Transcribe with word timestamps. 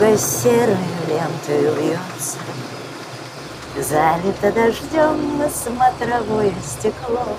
Дорога 0.00 0.16
серой 0.16 0.78
лентой 1.08 1.74
вьется, 1.74 2.38
Залито 3.76 4.50
дождем 4.50 5.36
на 5.36 5.50
смотровое 5.50 6.54
стекло. 6.64 7.36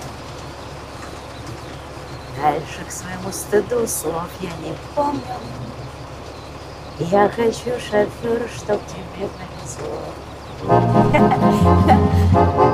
Дальше 2.39 2.85
к 2.87 2.91
своему 2.91 3.31
стыду 3.31 3.87
слов 3.87 4.29
я 4.41 4.51
не 4.63 4.75
помню. 4.93 5.21
Я 6.99 7.29
хочу, 7.29 7.79
шофер, 7.79 8.47
чтоб 8.55 8.79
тебе 8.85 9.27
повезло. 9.39 9.97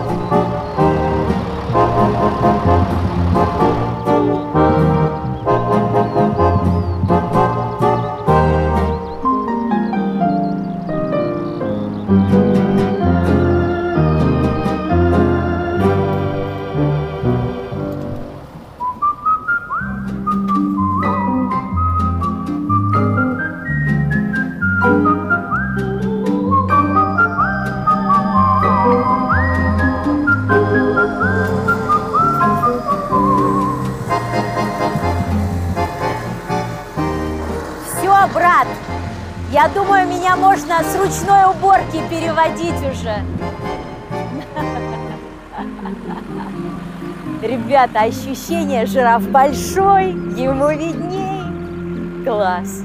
ручной 40.98 41.50
уборки 41.52 42.02
переводить 42.10 42.76
уже. 42.92 43.24
Ребята, 47.42 48.02
ощущение 48.02 48.86
жираф 48.86 49.24
большой, 49.30 50.12
ему 50.12 50.70
видней. 50.70 52.24
Класс. 52.26 52.82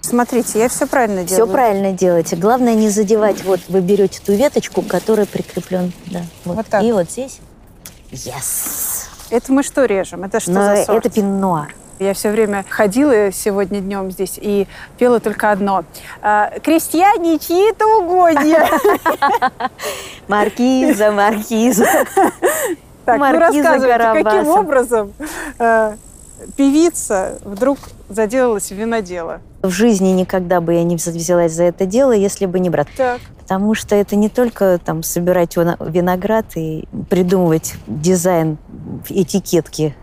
Смотрите, 0.00 0.58
я 0.58 0.68
все 0.68 0.86
правильно 0.86 1.26
Все 1.26 1.36
делаю. 1.36 1.52
правильно 1.52 1.92
делаете. 1.92 2.36
Главное 2.36 2.74
не 2.74 2.88
задевать. 2.88 3.44
Вот 3.44 3.60
вы 3.68 3.80
берете 3.80 4.20
ту 4.24 4.32
веточку, 4.32 4.80
которая 4.82 5.26
прикреплен. 5.26 5.92
Да, 6.06 6.20
вот. 6.44 6.56
Вот 6.56 6.66
так. 6.66 6.82
И 6.82 6.92
вот 6.92 7.10
здесь. 7.10 7.40
Yes. 8.10 9.06
Это 9.30 9.52
мы 9.52 9.62
что 9.62 9.84
режем? 9.84 10.24
Это 10.24 10.40
что 10.40 10.52
Но 10.52 10.62
за 10.64 10.84
сорт? 10.84 11.04
это 11.04 11.14
пино-нуар. 11.14 11.74
Я 11.98 12.14
все 12.14 12.30
время 12.30 12.64
ходила 12.68 13.32
сегодня 13.32 13.80
днем 13.80 14.10
здесь 14.10 14.38
и 14.40 14.66
пела 14.98 15.18
только 15.20 15.50
одно. 15.50 15.84
А, 16.22 16.52
Крестьяне, 16.62 17.38
чьи-то 17.38 17.86
угодья. 17.98 18.68
Маркиза, 20.28 21.10
маркиза. 21.10 21.86
Так, 23.04 23.16
ну 23.16 23.24
Маркиза 23.24 23.70
рассказывайте, 23.70 24.22
каким 24.22 24.48
образом 24.48 25.12
э, 25.58 25.96
певица 26.58 27.38
вдруг 27.42 27.78
заделалась 28.10 28.70
в 28.70 28.74
винодело? 28.74 29.40
В 29.62 29.70
жизни 29.70 30.10
никогда 30.10 30.60
бы 30.60 30.74
я 30.74 30.84
не 30.84 30.96
взялась 30.96 31.52
за 31.52 31.64
это 31.64 31.86
дело, 31.86 32.12
если 32.12 32.44
бы 32.44 32.60
не 32.60 32.68
брат. 32.68 32.86
Так. 32.98 33.20
Потому 33.38 33.74
что 33.74 33.96
это 33.96 34.14
не 34.14 34.28
только 34.28 34.78
там 34.84 35.02
собирать 35.02 35.56
виноград 35.56 36.44
и 36.56 36.86
придумывать 37.08 37.76
дизайн 37.86 38.58
этикетки, 39.08 39.96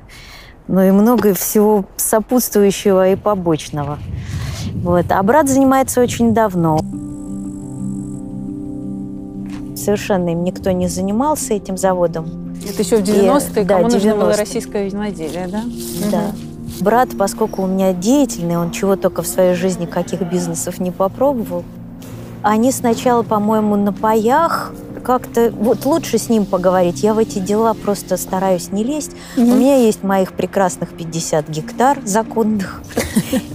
но 0.68 0.84
и 0.84 0.92
много 0.92 1.34
всего 1.34 1.86
сопутствующего 1.98 3.10
и 3.10 3.16
побочного. 3.16 4.00
Вот. 4.76 5.06
А 5.10 5.22
брат 5.24 5.50
занимается 5.50 6.02
очень 6.02 6.34
давно. 6.34 6.80
Совершенно 9.76 10.30
им 10.30 10.44
никто 10.44 10.72
не 10.72 10.88
занимался 10.88 11.54
этим 11.54 11.78
заводом. 11.78 12.56
Это 12.68 12.82
еще 12.82 12.98
в 12.98 13.02
И, 13.02 13.04
90-е, 13.04 13.66
да, 13.66 13.76
кому 13.76 13.90
нужно 13.90 14.16
было 14.16 14.30
90-е. 14.32 14.38
российское 14.38 14.90
виноделие, 14.90 15.48
да? 15.48 15.64
Да. 16.12 16.32
Брат, 16.82 17.10
поскольку 17.18 17.64
у 17.64 17.68
меня 17.68 17.94
деятельный, 17.94 18.58
он 18.58 18.72
чего 18.72 18.96
только 18.96 19.22
в 19.22 19.28
своей 19.28 19.54
жизни, 19.54 19.86
каких 19.86 20.22
бизнесов 20.22 20.80
не 20.80 20.92
попробовал. 20.92 21.64
Они 22.48 22.72
сначала, 22.72 23.24
по-моему, 23.24 23.76
на 23.76 23.92
паях 23.92 24.72
как-то... 25.04 25.52
Вот 25.52 25.84
лучше 25.86 26.20
с 26.20 26.30
ним 26.30 26.46
поговорить. 26.46 27.02
Я 27.02 27.16
в 27.16 27.18
эти 27.18 27.40
дела 27.40 27.74
просто 27.74 28.18
стараюсь 28.18 28.72
не 28.72 28.84
лезть. 28.84 29.12
У 29.36 29.42
меня 29.42 29.78
есть 29.78 30.04
моих 30.04 30.34
прекрасных 30.34 30.90
50 30.90 31.50
гектар 31.50 31.98
законных. 32.06 32.84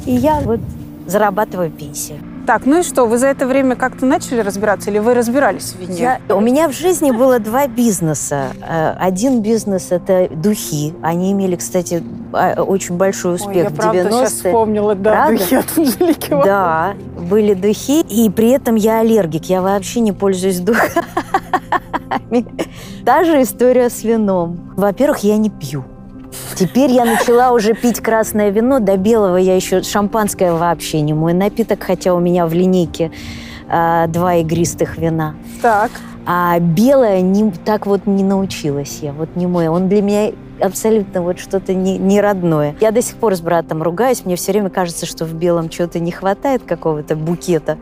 И 0.06 0.12
я 0.12 0.40
вот 0.40 0.58
зарабатываю 1.06 1.70
пенсию. 1.70 2.18
Так, 2.46 2.66
ну 2.66 2.80
и 2.80 2.82
что, 2.82 3.04
вы 3.06 3.18
за 3.18 3.28
это 3.28 3.46
время 3.46 3.76
как-то 3.76 4.06
начали 4.06 4.40
разбираться 4.40 4.90
или 4.90 4.98
вы 4.98 5.14
разбирались 5.14 5.72
в 5.72 5.78
вине? 5.78 6.18
Я- 6.28 6.34
У 6.34 6.40
меня 6.40 6.68
в 6.68 6.72
жизни 6.72 7.12
было 7.12 7.38
два 7.38 7.68
бизнеса. 7.68 8.46
Э, 8.66 8.94
Один 8.98 9.40
бизнес– 9.40 9.88
это 9.90 10.28
духи. 10.34 10.92
Они 11.02 11.30
имели, 11.30 11.54
кстати, 11.56 12.02
очень 12.56 12.96
большой 12.96 13.32
Ой, 13.32 13.36
успех 13.36 13.64
я 13.64 13.68
в 13.70 13.74
правда 13.74 14.00
90-е. 14.00 14.10
сейчас 14.12 14.32
вспомнила, 14.32 14.94
да, 14.96 15.12
Правда? 15.12 15.38
духи 15.38 15.54
от 15.56 15.78
Анжелики. 15.78 16.30
Да, 16.30 16.94
были 17.30 17.54
духи, 17.54 18.00
и 18.00 18.28
при 18.28 18.50
этом 18.50 18.74
я 18.74 19.00
аллергик. 19.00 19.44
Я 19.44 19.62
вообще 19.62 20.00
не 20.00 20.12
пользуюсь 20.12 20.58
духами. 20.58 21.04
Та 23.04 23.24
же 23.24 23.40
история 23.40 23.88
с 23.88 24.02
вином. 24.02 24.74
Во-первых, 24.76 25.20
я 25.20 25.36
не 25.36 25.48
пью. 25.48 25.84
Теперь 26.56 26.90
я 26.90 27.04
начала 27.04 27.52
уже 27.52 27.74
пить 27.74 28.00
красное 28.00 28.50
вино. 28.50 28.80
До 28.80 28.96
белого 28.96 29.36
я 29.36 29.54
еще... 29.56 29.82
Шампанское 29.82 30.52
вообще 30.52 31.00
не 31.00 31.14
мой 31.14 31.32
напиток, 31.32 31.82
хотя 31.82 32.14
у 32.14 32.20
меня 32.20 32.46
в 32.46 32.52
линейке 32.52 33.12
а, 33.68 34.08
два 34.08 34.34
игристых 34.36 34.98
вина. 34.98 35.34
Так, 35.62 35.90
А 36.26 36.58
белое 36.58 37.20
не, 37.20 37.50
так 37.50 37.86
вот 37.86 38.06
не 38.06 38.24
научилась 38.24 38.98
я. 39.02 39.12
Вот 39.12 39.36
не 39.36 39.46
мой. 39.46 39.68
Он 39.68 39.88
для 39.88 40.02
меня 40.02 40.32
абсолютно 40.60 41.22
вот 41.22 41.38
что-то 41.38 41.74
не, 41.74 41.98
не 41.98 42.20
родное. 42.20 42.74
Я 42.80 42.90
до 42.90 43.02
сих 43.02 43.16
пор 43.16 43.34
с 43.34 43.40
братом 43.40 43.82
ругаюсь. 43.82 44.24
Мне 44.24 44.36
все 44.36 44.52
время 44.52 44.70
кажется, 44.70 45.06
что 45.06 45.24
в 45.24 45.34
белом 45.34 45.68
чего-то 45.68 45.98
не 45.98 46.12
хватает, 46.12 46.62
какого-то 46.64 47.16
букета. 47.16 47.78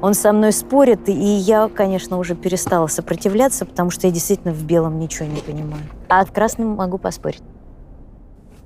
Он 0.00 0.12
со 0.14 0.32
мной 0.32 0.52
спорит, 0.52 1.08
и 1.08 1.12
я, 1.12 1.68
конечно, 1.68 2.18
уже 2.18 2.34
перестала 2.34 2.86
сопротивляться, 2.88 3.64
потому 3.64 3.90
что 3.90 4.06
я 4.06 4.12
действительно 4.12 4.52
в 4.52 4.62
белом 4.64 4.98
ничего 4.98 5.26
не 5.28 5.40
понимаю. 5.40 5.82
А 6.08 6.24
в 6.24 6.32
красном 6.32 6.68
могу 6.76 6.98
поспорить. 6.98 7.42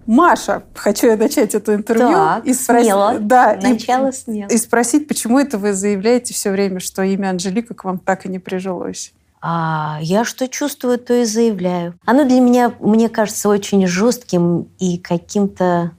Маша, 0.06 0.62
хочу 0.74 1.06
я 1.08 1.16
начать 1.18 1.54
это 1.54 1.74
интервью 1.74 2.08
Так, 2.12 2.46
и 2.46 2.54
спросить, 2.54 2.86
смело. 2.86 3.16
да, 3.20 3.52
и- 3.52 3.72
Начало 3.74 4.10
смело. 4.10 4.48
и 4.48 4.56
спросить, 4.56 5.06
почему 5.06 5.38
это 5.38 5.58
вы 5.58 5.74
заявляете 5.74 6.32
все 6.32 6.50
время, 6.50 6.80
что 6.80 7.02
имя 7.02 7.28
Анжелика 7.28 7.74
к 7.74 7.84
вам 7.84 7.98
так 7.98 8.24
и 8.24 8.30
не 8.30 8.38
прижилось. 8.38 9.12
А 9.40 9.98
я 10.02 10.24
что 10.24 10.48
чувствую, 10.48 10.98
то 10.98 11.14
и 11.14 11.24
заявляю. 11.24 11.94
Оно 12.04 12.24
для 12.24 12.40
меня, 12.40 12.72
мне 12.80 13.08
кажется, 13.08 13.48
очень 13.48 13.86
жестким 13.86 14.68
и 14.78 14.98
каким-то... 14.98 15.92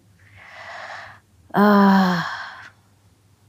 а, 1.51 2.17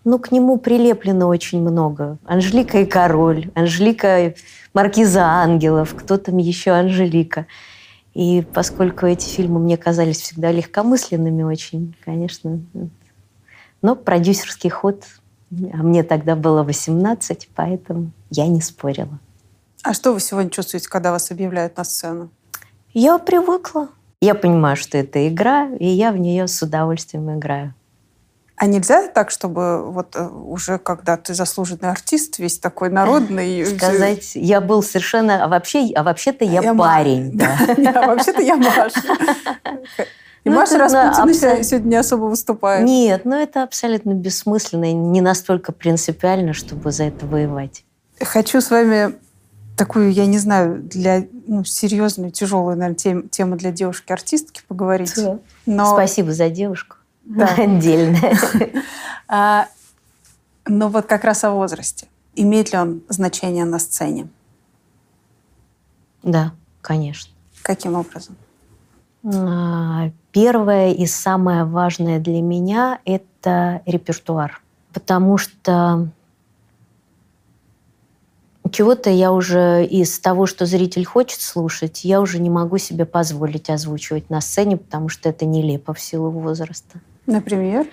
ну, 0.05 0.19
к 0.19 0.31
нему 0.31 0.59
прилеплено 0.59 1.27
очень 1.27 1.61
много. 1.61 2.19
Анжелика 2.25 2.79
и 2.81 2.87
король, 2.87 3.51
Анжелика 3.55 4.35
маркиза 4.73 5.25
ангелов, 5.25 5.95
кто 5.95 6.17
там 6.17 6.39
еще 6.39 6.71
Анжелика. 6.71 7.47
И 8.15 8.45
поскольку 8.55 9.07
эти 9.07 9.29
фильмы 9.29 9.61
мне 9.61 9.77
казались 9.77 10.21
всегда 10.21 10.53
легкомысленными 10.53 11.43
очень, 11.43 11.95
конечно. 12.05 12.61
Но 13.83 13.97
продюсерский 13.97 14.71
ход, 14.71 15.05
а 15.51 15.77
мне 15.79 16.03
тогда 16.03 16.37
было 16.37 16.63
18, 16.63 17.49
поэтому 17.55 18.11
я 18.31 18.47
не 18.47 18.61
спорила. 18.61 19.19
А 19.83 19.95
что 19.95 20.13
вы 20.13 20.21
сегодня 20.21 20.51
чувствуете, 20.51 20.89
когда 20.89 21.11
вас 21.11 21.31
объявляют 21.31 21.77
на 21.77 21.85
сцену? 21.85 22.31
Я 22.93 23.19
привыкла. 23.19 23.89
Я 24.21 24.35
понимаю, 24.35 24.77
что 24.77 24.99
это 24.99 25.27
игра, 25.29 25.69
и 25.79 25.87
я 25.87 26.13
в 26.13 26.19
нее 26.19 26.47
с 26.49 26.61
удовольствием 26.63 27.39
играю. 27.39 27.75
А 28.57 28.67
нельзя 28.67 29.09
так, 29.09 29.31
чтобы 29.31 29.91
вот 29.91 30.15
э, 30.17 30.29
уже 30.29 30.77
когда 30.77 31.17
ты 31.17 31.33
заслуженный 31.33 31.91
артист, 31.91 32.39
весь 32.39 32.59
такой 32.59 32.91
народный... 32.91 33.65
Сказать, 33.65 34.33
я 34.35 34.61
был 34.61 34.83
совершенно... 34.83 35.43
А 35.43 35.49
вообще, 35.49 35.91
а 35.95 36.03
вообще-то 36.03 36.45
я, 36.45 36.61
Я 36.61 36.75
парень. 36.75 37.31
да. 37.35 37.57
А 37.59 38.07
Вообще-то 38.09 38.43
я 38.43 38.57
Маша. 38.57 39.01
И 40.45 40.51
Ну, 40.51 40.57
Маша 40.57 40.77
Распутина 40.77 41.25
абсо- 41.25 41.63
сегодня 41.63 41.89
не 41.89 41.97
особо 41.97 42.25
выступает. 42.27 42.85
Нет, 42.87 43.25
ну 43.25 43.35
это 43.37 43.63
абсолютно 43.63 44.13
бессмысленно 44.13 44.91
и 44.91 44.93
не 44.93 45.23
настолько 45.23 45.73
принципиально, 45.73 46.53
чтобы 46.53 46.93
за 46.93 47.05
это 47.05 47.25
воевать. 47.27 47.85
Хочу 48.23 48.61
с 48.61 48.71
вами 48.71 49.15
такую, 49.81 50.13
я 50.13 50.27
не 50.27 50.37
знаю, 50.37 50.83
для 50.83 51.27
ну, 51.47 51.65
серьезную, 51.65 52.31
тяжелую, 52.31 52.77
наверное, 52.77 52.97
тем- 52.97 53.29
тему 53.31 53.57
для 53.57 53.73
девушки-артистки 53.73 54.61
поговорить. 54.69 55.19
Но, 55.65 55.87
Спасибо 55.95 56.35
за 56.35 56.51
девушку. 56.51 56.97
Да. 57.25 57.47
Отдельно. 57.57 58.19
а, 59.29 59.69
но 60.67 60.91
вот 60.91 61.07
как 61.07 61.25
раз 61.25 61.45
о 61.45 61.53
возрасте. 61.53 62.09
Имеет 62.35 62.73
ли 62.73 62.79
он 62.79 63.01
значение 63.09 63.65
на 63.65 63.79
сцене? 63.79 64.29
Да, 66.23 66.53
конечно. 66.83 67.33
Каким 67.63 67.95
образом? 67.95 68.37
А, 69.25 70.11
Первое 70.31 70.93
и 70.93 71.07
самое 71.07 71.65
важное 71.65 72.21
для 72.21 72.43
меня– 72.43 72.99
это 73.07 73.81
репертуар. 73.87 74.61
Потому 74.93 75.39
что 75.39 76.09
чего-то 78.71 79.11
я 79.11 79.33
уже 79.33 79.85
из 79.85 80.19
того, 80.19 80.47
что 80.47 80.67
зритель 80.67 81.05
хочет 81.05 81.41
слушать, 81.41 82.05
я 82.05 82.21
уже 82.21 82.39
не 82.39 82.51
могу 82.51 82.79
себе 82.79 83.05
позволить 83.05 83.71
озвучивать 83.71 84.31
на 84.31 84.41
сцене, 84.41 84.77
потому 84.77 85.09
что 85.09 85.29
это 85.29 85.45
нелепо 85.45 85.95
в 85.95 86.01
силу 86.01 86.31
возраста. 86.31 87.01
Например? 87.27 87.87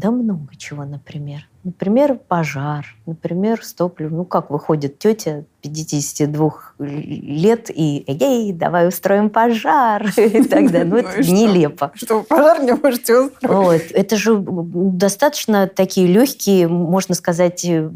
Да 0.00 0.10
много 0.10 0.56
чего, 0.56 0.84
например. 0.84 1.46
Например, 1.62 2.14
пожар, 2.14 2.86
например, 3.04 3.62
стоплю. 3.62 4.08
Ну, 4.08 4.24
как 4.24 4.48
выходит 4.48 4.98
тетя 4.98 5.44
52 5.60 6.50
лет 6.78 7.68
и 7.68 8.04
«Эй, 8.06 8.50
давай 8.52 8.88
устроим 8.88 9.28
пожар» 9.28 10.06
и 10.16 10.42
так 10.42 10.70
далее. 10.70 10.84
Ну, 10.86 10.96
это 10.96 11.10
ну 11.18 11.22
нелепо. 11.22 11.92
Что, 11.96 12.22
пожар 12.22 12.62
не 12.62 12.72
можете 12.72 13.14
устроить? 13.18 13.90
Это 13.90 14.16
же 14.16 14.42
достаточно 14.42 15.66
такие 15.66 16.06
легкие, 16.06 16.66
можно 16.66 17.14
сказать, 17.14 17.62
э, 17.66 17.90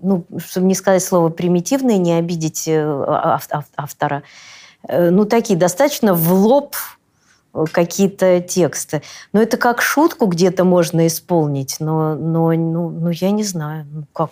ну, 0.00 0.24
чтобы 0.38 0.68
не 0.68 0.76
сказать 0.76 1.02
слово 1.02 1.30
примитивные, 1.30 1.98
не 1.98 2.12
обидеть 2.12 2.68
э, 2.68 3.04
автора, 3.76 4.22
э, 4.86 5.10
ну, 5.10 5.24
такие 5.24 5.58
достаточно 5.58 6.14
в 6.14 6.32
лоб 6.32 6.76
какие-то 7.72 8.40
тексты. 8.40 9.02
Но 9.32 9.42
это 9.42 9.56
как 9.56 9.82
шутку 9.82 10.26
где-то 10.26 10.64
можно 10.64 11.06
исполнить, 11.06 11.76
но, 11.80 12.14
но 12.14 12.52
ну, 12.52 12.90
ну 12.90 13.10
я 13.10 13.30
не 13.30 13.44
знаю, 13.44 13.86
ну 13.90 14.06
как. 14.12 14.30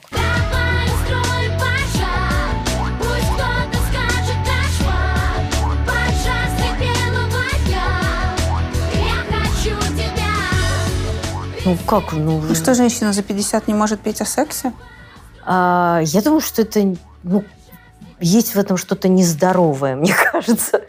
Ну 11.65 11.76
как? 11.87 12.12
Ну, 12.15 12.41
ну 12.41 12.55
что, 12.55 12.73
женщина 12.73 13.12
за 13.12 13.23
50 13.23 13.69
не 13.69 13.75
может 13.75 14.00
петь 14.00 14.23
о 14.23 14.25
сексе? 14.25 14.73
А, 15.44 16.00
я 16.03 16.23
думаю, 16.23 16.41
что 16.41 16.62
это 16.62 16.97
ну, 17.23 17.44
есть 18.20 18.55
в 18.55 18.59
этом 18.59 18.79
что-то 18.79 19.09
нездоровое, 19.09 19.94
мне 19.97 20.15
кажется 20.15 20.81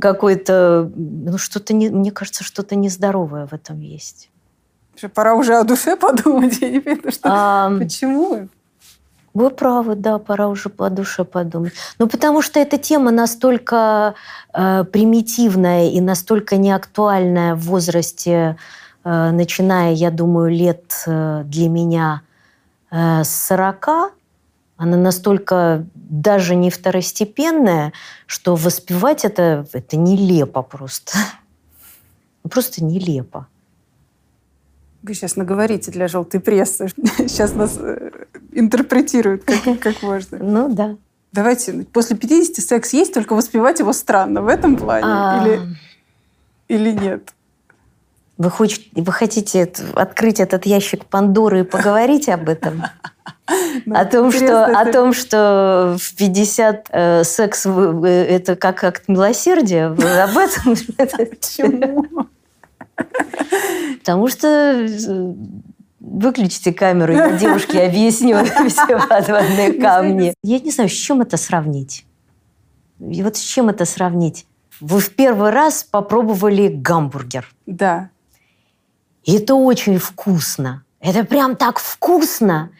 какой-то, 0.00 0.90
ну 0.94 1.38
что-то, 1.38 1.74
не, 1.74 1.90
мне 1.90 2.10
кажется, 2.10 2.44
что-то 2.44 2.74
нездоровое 2.74 3.46
в 3.46 3.52
этом 3.52 3.80
есть. 3.80 4.30
Пора 5.14 5.34
уже 5.34 5.56
о 5.56 5.64
душе 5.64 5.96
подумать, 5.96 6.60
я 6.60 6.70
не 6.70 6.80
понимаю, 6.80 7.12
что, 7.12 7.20
а, 7.24 7.78
почему? 7.78 8.48
Вы 9.34 9.50
правы, 9.50 9.94
да, 9.94 10.18
пора 10.18 10.48
уже 10.48 10.68
по 10.68 10.90
душе 10.90 11.24
подумать. 11.24 11.72
Ну, 11.98 12.06
потому 12.06 12.42
что 12.42 12.60
эта 12.60 12.76
тема 12.76 13.10
настолько 13.10 14.14
э, 14.52 14.84
примитивная 14.84 15.88
и 15.88 16.00
настолько 16.02 16.58
неактуальная 16.58 17.54
в 17.54 17.60
возрасте, 17.60 18.58
э, 19.04 19.30
начиная, 19.30 19.94
я 19.94 20.10
думаю, 20.10 20.50
лет 20.50 21.04
э, 21.06 21.44
для 21.46 21.68
меня 21.70 22.20
э, 22.90 23.24
с 23.24 23.46
40, 23.46 24.12
она 24.82 24.96
настолько 24.96 25.86
даже 25.94 26.56
не 26.56 26.68
второстепенная, 26.68 27.92
что 28.26 28.56
воспевать 28.56 29.24
это, 29.24 29.64
это 29.72 29.96
нелепо 29.96 30.62
просто. 30.62 31.12
Просто 32.50 32.84
нелепо. 32.84 33.46
Вы 35.04 35.14
сейчас 35.14 35.36
наговорите 35.36 35.92
для 35.92 36.08
желтой 36.08 36.40
прессы. 36.40 36.88
Сейчас 37.18 37.54
нас 37.54 37.76
э, 37.78 38.10
интерпретируют 38.50 39.44
как, 39.44 39.78
как 39.80 40.02
можно. 40.02 40.38
Ну 40.38 40.68
да. 40.68 40.96
Давайте, 41.30 41.86
после 41.92 42.16
50 42.16 42.56
секс 42.56 42.92
есть, 42.92 43.14
только 43.14 43.34
воспевать 43.34 43.78
его 43.78 43.92
странно 43.92 44.42
в 44.42 44.48
этом 44.48 44.76
плане 44.76 45.06
а... 45.06 45.46
или, 45.46 45.76
или 46.66 46.90
нет? 46.90 47.32
Вы, 48.36 48.50
хоч, 48.50 48.80
вы 48.92 49.12
хотите 49.12 49.72
открыть 49.94 50.40
этот 50.40 50.66
ящик 50.66 51.04
Пандоры 51.04 51.60
и 51.60 51.64
поговорить 51.64 52.28
об 52.28 52.48
этом? 52.48 52.82
О, 53.90 54.04
том, 54.04 54.30
что, 54.32 54.66
о 54.66 54.92
том, 54.92 55.12
что 55.12 55.96
в 55.98 56.16
50 56.16 56.88
э, 56.90 57.24
секс 57.24 57.66
это 57.66 58.56
как 58.56 58.84
акт 58.84 59.04
милосердия. 59.08 59.86
Об 59.86 60.38
этом? 60.38 60.76
Почему? 60.96 62.28
Потому 63.98 64.28
что 64.28 64.48
э, 64.48 65.34
выключите 66.00 66.72
камеру, 66.72 67.12
я 67.12 67.32
девушке 67.32 67.82
объясню 67.82 68.44
все 68.68 68.98
подводные 68.98 69.74
камни. 69.74 70.34
Я 70.42 70.58
не 70.58 70.70
знаю, 70.70 70.90
с 70.90 70.92
чем 70.92 71.20
это 71.20 71.36
сравнить. 71.36 72.04
И 73.00 73.22
вот 73.22 73.36
с 73.36 73.40
чем 73.40 73.68
это 73.68 73.84
сравнить? 73.84 74.46
Вы 74.80 75.00
в 75.00 75.10
первый 75.10 75.50
раз 75.50 75.84
попробовали 75.84 76.68
гамбургер. 76.68 77.48
Да. 77.66 78.10
И 79.24 79.36
это 79.36 79.54
очень 79.54 79.98
вкусно. 79.98 80.84
Это 81.00 81.24
прям 81.24 81.56
так 81.56 81.78
вкусно. 81.78 82.70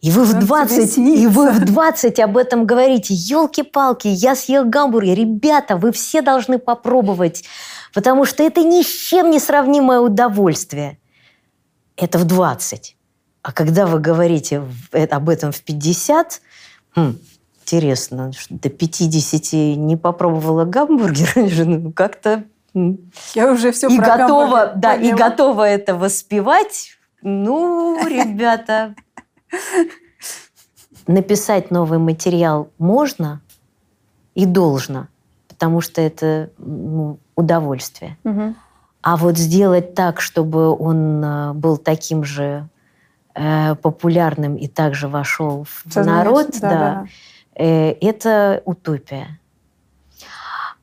И 0.00 0.10
вы, 0.10 0.24
в 0.24 0.38
20, 0.38 0.98
и 0.98 1.26
вы 1.26 1.50
в 1.50 1.64
20 1.64 2.20
об 2.20 2.36
этом 2.36 2.66
говорите. 2.66 3.14
Елки-палки, 3.14 4.08
я 4.08 4.36
съел 4.36 4.64
гамбургер. 4.64 5.16
Ребята, 5.16 5.76
вы 5.76 5.92
все 5.92 6.22
должны 6.22 6.58
попробовать. 6.58 7.44
Потому 7.94 8.24
что 8.24 8.42
это 8.42 8.62
ни 8.62 8.82
с 8.82 8.86
чем 8.86 9.30
не 9.30 9.40
сравнимое 9.40 10.00
удовольствие. 10.00 10.98
Это 11.96 12.18
в 12.18 12.24
20. 12.24 12.96
А 13.42 13.52
когда 13.52 13.86
вы 13.86 14.00
говорите 14.00 14.62
об 14.92 15.28
этом 15.28 15.52
в 15.52 15.62
50, 15.62 16.42
хм, 16.94 17.18
интересно, 17.62 18.32
до 18.50 18.68
50 18.68 19.76
не 19.78 19.96
попробовала 19.96 20.64
гамбургер, 20.64 21.32
ну, 21.66 21.92
как-то 21.92 22.44
я 23.34 23.50
уже 23.50 23.72
все 23.72 23.88
и 23.88 23.96
готова, 23.96 24.72
да, 24.76 24.94
и 24.94 25.12
готова 25.12 25.66
это 25.66 25.94
воспевать. 25.94 26.90
Ну, 27.22 27.98
ребята, 28.06 28.94
написать 31.06 31.70
новый 31.70 31.98
материал 31.98 32.70
можно 32.78 33.40
и 34.34 34.46
должно, 34.46 35.08
потому 35.48 35.80
что 35.80 36.00
это 36.00 36.50
ну, 36.58 37.18
удовольствие. 37.34 38.18
Угу. 38.24 38.54
А 39.02 39.16
вот 39.16 39.38
сделать 39.38 39.94
так, 39.94 40.20
чтобы 40.20 40.76
он 40.76 41.24
э, 41.24 41.52
был 41.52 41.76
таким 41.76 42.24
же 42.24 42.68
э, 43.34 43.76
популярным 43.76 44.56
и 44.56 44.66
также 44.66 45.06
вошел 45.06 45.64
в 45.64 45.92
Сознание, 45.92 46.24
народ, 46.24 46.48
да, 46.60 46.70
да, 46.70 46.78
да. 46.78 47.06
Э, 47.54 47.92
это 48.00 48.62
утопия. 48.64 49.38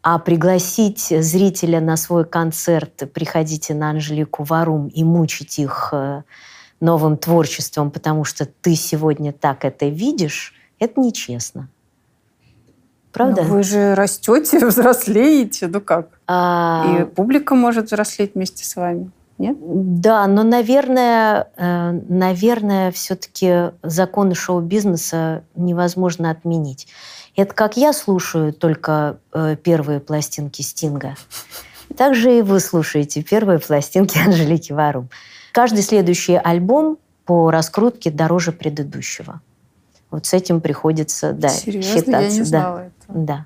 А 0.01 0.19
пригласить 0.19 0.99
зрителя 1.01 1.79
на 1.79 1.97
свой 1.97 2.25
концерт, 2.25 3.11
приходите 3.13 3.73
на 3.73 3.89
Анжелику 3.89 4.43
Варум 4.43 4.87
и 4.87 5.03
мучить 5.03 5.59
их 5.59 5.93
новым 6.83 7.17
творчеством, 7.17 7.89
потому 7.89 8.25
что 8.25 8.45
ты 8.45 8.75
сегодня 8.75 9.33
так 9.33 9.65
это 9.65 9.87
видишь, 9.87 10.53
это 10.79 10.99
нечестно. 10.99 11.69
Правда? 13.11 13.43
Но 13.43 13.49
вы 13.49 13.63
же 13.63 13.95
растете, 13.95 14.65
взрослеете, 14.67 15.67
ну 15.67 15.81
как? 15.81 16.19
А... 16.27 16.85
И 16.99 17.05
публика 17.05 17.55
может 17.55 17.85
взрослеть 17.85 18.35
вместе 18.35 18.65
с 18.65 18.75
вами. 18.75 19.11
Нет? 19.37 19.57
Да, 19.59 20.27
но, 20.27 20.43
наверное, 20.43 21.47
э, 21.57 21.91
наверное, 22.07 22.91
все-таки 22.91 23.71
законы 23.81 24.35
шоу-бизнеса 24.35 25.43
невозможно 25.55 26.29
отменить. 26.29 26.87
Это 27.35 27.53
как 27.53 27.77
я 27.77 27.93
слушаю 27.93 28.53
только 28.53 29.17
э, 29.33 29.55
первые 29.55 29.99
пластинки 29.99 30.61
Стинга, 30.61 31.15
так 31.97 32.15
же 32.15 32.37
и 32.37 32.41
вы 32.41 32.59
слушаете 32.59 33.23
первые 33.23 33.59
пластинки 33.59 34.17
Анжелики 34.25 34.71
Варум. 34.71 35.09
Каждый 35.53 35.83
следующий 35.83 36.36
альбом 36.36 36.98
по 37.25 37.51
раскрутке 37.51 38.10
дороже 38.12 38.51
предыдущего. 38.51 39.39
Вот 40.10 40.25
с 40.25 40.33
этим 40.33 40.62
приходится 40.62 41.31
да, 41.31 41.50
Серьезно? 41.50 41.93
считаться. 41.93 42.22
Я 42.22 42.31
не 42.31 42.43
знала 42.43 42.77
да. 42.77 42.86
этого. 42.86 43.25
Да. 43.25 43.45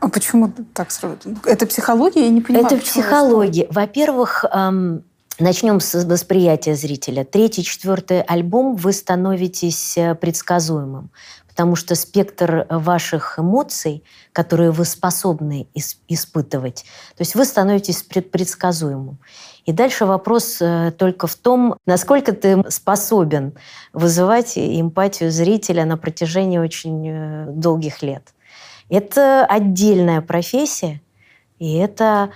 А 0.00 0.08
почему 0.08 0.52
так 0.74 0.90
сработано? 0.90 1.38
Это 1.44 1.66
психология? 1.66 2.24
Я 2.24 2.30
не 2.30 2.40
понимаю. 2.40 2.66
Это 2.66 2.78
психология. 2.78 3.68
Во-первых, 3.70 4.44
эм, 4.50 5.04
начнем 5.38 5.78
с 5.78 6.04
восприятия 6.04 6.74
зрителя. 6.74 7.24
Третий, 7.24 7.62
четвертый 7.62 8.22
альбом 8.22 8.74
вы 8.74 8.92
становитесь 8.94 9.96
э, 9.98 10.14
предсказуемым 10.14 11.10
потому 11.52 11.76
что 11.76 11.94
спектр 11.96 12.66
ваших 12.70 13.38
эмоций, 13.38 14.02
которые 14.32 14.70
вы 14.70 14.86
способны 14.86 15.68
испытывать, 16.08 16.86
то 17.14 17.20
есть 17.20 17.34
вы 17.34 17.44
становитесь 17.44 18.02
предсказуемым. 18.02 19.18
И 19.64 19.72
дальше 19.72 20.06
вопрос 20.06 20.58
э, 20.60 20.92
только 20.96 21.26
в 21.26 21.36
том, 21.36 21.76
насколько 21.86 22.32
ты 22.32 22.62
способен 22.68 23.54
вызывать 23.92 24.58
эмпатию 24.58 25.30
зрителя 25.30 25.84
на 25.84 25.96
протяжении 25.96 26.58
очень 26.58 27.08
э, 27.08 27.46
долгих 27.48 28.02
лет. 28.02 28.34
Это 28.88 29.46
отдельная 29.46 30.20
профессия, 30.20 31.00
и 31.58 31.76
это 31.76 32.30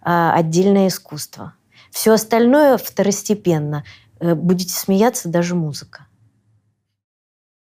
а, 0.00 0.32
отдельное 0.34 0.88
искусство. 0.88 1.54
Все 1.90 2.12
остальное 2.12 2.78
второстепенно. 2.78 3.84
Э, 4.20 4.34
будете 4.34 4.72
смеяться, 4.72 5.28
даже 5.28 5.54
музыка. 5.54 6.06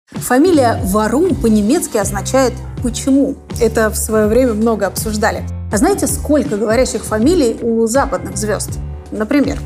Фамилия 0.08 0.80
Варум 0.84 1.36
по-немецки 1.36 1.98
означает 1.98 2.54
«почему». 2.84 3.36
Это 3.60 3.90
в 3.90 3.96
свое 3.96 4.28
время 4.28 4.54
много 4.54 4.86
обсуждали. 4.86 5.44
А 5.72 5.78
знаете, 5.78 6.08
сколько 6.08 6.58
говорящих 6.58 7.04
фамилий 7.04 7.58
у 7.62 7.88
западных 7.88 8.38
звезд? 8.38 8.80
Например, 9.12 9.60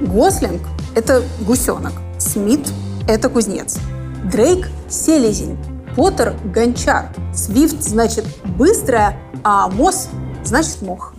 Гослинг– 0.00 0.62
это 0.94 1.22
гусенок, 1.40 1.92
Смит– 2.18 2.72
это 3.08 3.28
кузнец, 3.28 3.78
Дрейк– 4.24 4.68
селезень, 4.88 5.58
Поттер– 5.94 6.34
гончар, 6.44 7.08
Свифт– 7.34 7.80
значит 7.82 8.24
быстрая, 8.44 9.18
а 9.42 9.68
Мосс– 9.68 10.08
значит 10.44 10.82
мох. 10.82 11.15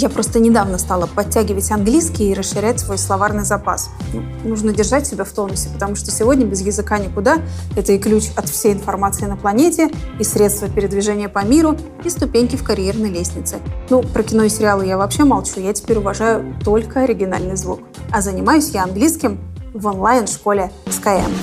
Я 0.00 0.08
просто 0.08 0.38
недавно 0.38 0.78
стала 0.78 1.06
подтягивать 1.06 1.72
английский 1.72 2.30
и 2.30 2.34
расширять 2.34 2.78
свой 2.78 2.98
словарный 2.98 3.44
запас. 3.44 3.90
Ну, 4.12 4.22
нужно 4.48 4.72
держать 4.72 5.08
себя 5.08 5.24
в 5.24 5.30
тонусе, 5.32 5.70
потому 5.70 5.96
что 5.96 6.12
сегодня 6.12 6.46
без 6.46 6.60
языка 6.60 7.00
никуда. 7.00 7.38
Это 7.74 7.94
и 7.94 7.98
ключ 7.98 8.26
от 8.36 8.48
всей 8.48 8.74
информации 8.74 9.24
на 9.24 9.36
планете, 9.36 9.90
и 10.20 10.22
средства 10.22 10.68
передвижения 10.68 11.28
по 11.28 11.44
миру, 11.44 11.76
и 12.04 12.10
ступеньки 12.10 12.54
в 12.54 12.62
карьерной 12.62 13.10
лестнице. 13.10 13.56
Ну, 13.90 14.04
про 14.04 14.22
кино 14.22 14.44
и 14.44 14.48
сериалы 14.48 14.86
я 14.86 14.96
вообще 14.96 15.24
молчу, 15.24 15.58
я 15.58 15.72
теперь 15.72 15.98
уважаю 15.98 16.54
только 16.64 17.00
оригинальный 17.00 17.56
звук. 17.56 17.80
А 18.12 18.20
занимаюсь 18.20 18.70
я 18.70 18.84
английским 18.84 19.40
в 19.74 19.84
онлайн-школе 19.84 20.70
Skyeng. 20.86 21.34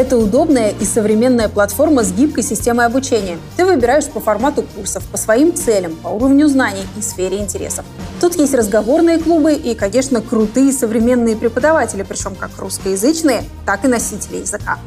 Это 0.00 0.16
удобная 0.16 0.70
и 0.70 0.86
современная 0.86 1.50
платформа 1.50 2.04
с 2.04 2.10
гибкой 2.10 2.42
системой 2.42 2.86
обучения. 2.86 3.36
Ты 3.58 3.66
выбираешь 3.66 4.06
по 4.06 4.18
формату 4.18 4.62
курсов, 4.62 5.04
по 5.12 5.18
своим 5.18 5.54
целям, 5.54 5.94
по 5.94 6.08
уровню 6.08 6.48
знаний 6.48 6.86
и 6.96 7.02
сфере 7.02 7.36
интересов. 7.36 7.84
Тут 8.18 8.34
есть 8.36 8.54
разговорные 8.54 9.18
клубы 9.18 9.52
и, 9.52 9.74
конечно, 9.74 10.22
крутые 10.22 10.72
современные 10.72 11.36
преподаватели, 11.36 12.02
причем 12.02 12.34
как 12.34 12.50
русскоязычные, 12.58 13.44
так 13.66 13.84
и 13.84 13.88
носители 13.88 14.38
языка. 14.38 14.78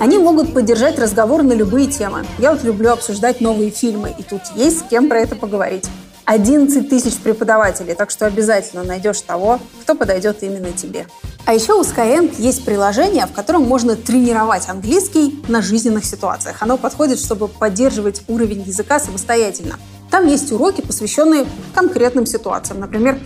Они 0.00 0.16
могут 0.16 0.54
поддержать 0.54 0.98
разговор 0.98 1.42
на 1.42 1.52
любые 1.52 1.86
темы. 1.86 2.24
Я 2.38 2.52
вот 2.52 2.64
люблю 2.64 2.90
обсуждать 2.90 3.42
новые 3.42 3.68
фильмы, 3.68 4.14
и 4.18 4.22
тут 4.22 4.40
есть 4.56 4.78
с 4.78 4.82
кем 4.84 5.10
про 5.10 5.18
это 5.18 5.36
поговорить. 5.36 5.90
11 6.24 6.88
тысяч 6.88 7.16
преподавателей, 7.16 7.94
так 7.94 8.10
что 8.10 8.26
обязательно 8.26 8.82
найдешь 8.82 9.20
того, 9.20 9.60
кто 9.82 9.94
подойдет 9.94 10.42
именно 10.42 10.72
тебе. 10.72 11.06
А 11.44 11.52
еще 11.52 11.74
у 11.74 11.82
Skyeng 11.82 12.34
есть 12.38 12.64
приложение, 12.64 13.26
в 13.26 13.32
котором 13.32 13.62
можно 13.64 13.96
тренировать 13.96 14.68
английский 14.68 15.42
на 15.48 15.60
жизненных 15.60 16.04
ситуациях. 16.04 16.56
Оно 16.60 16.78
подходит, 16.78 17.18
чтобы 17.18 17.48
поддерживать 17.48 18.22
уровень 18.28 18.62
языка 18.62 18.98
самостоятельно. 18.98 19.78
Там 20.10 20.26
есть 20.26 20.50
уроки, 20.52 20.80
посвященные 20.80 21.46
конкретным 21.74 22.24
ситуациям. 22.24 22.80
Например, 22.80 23.18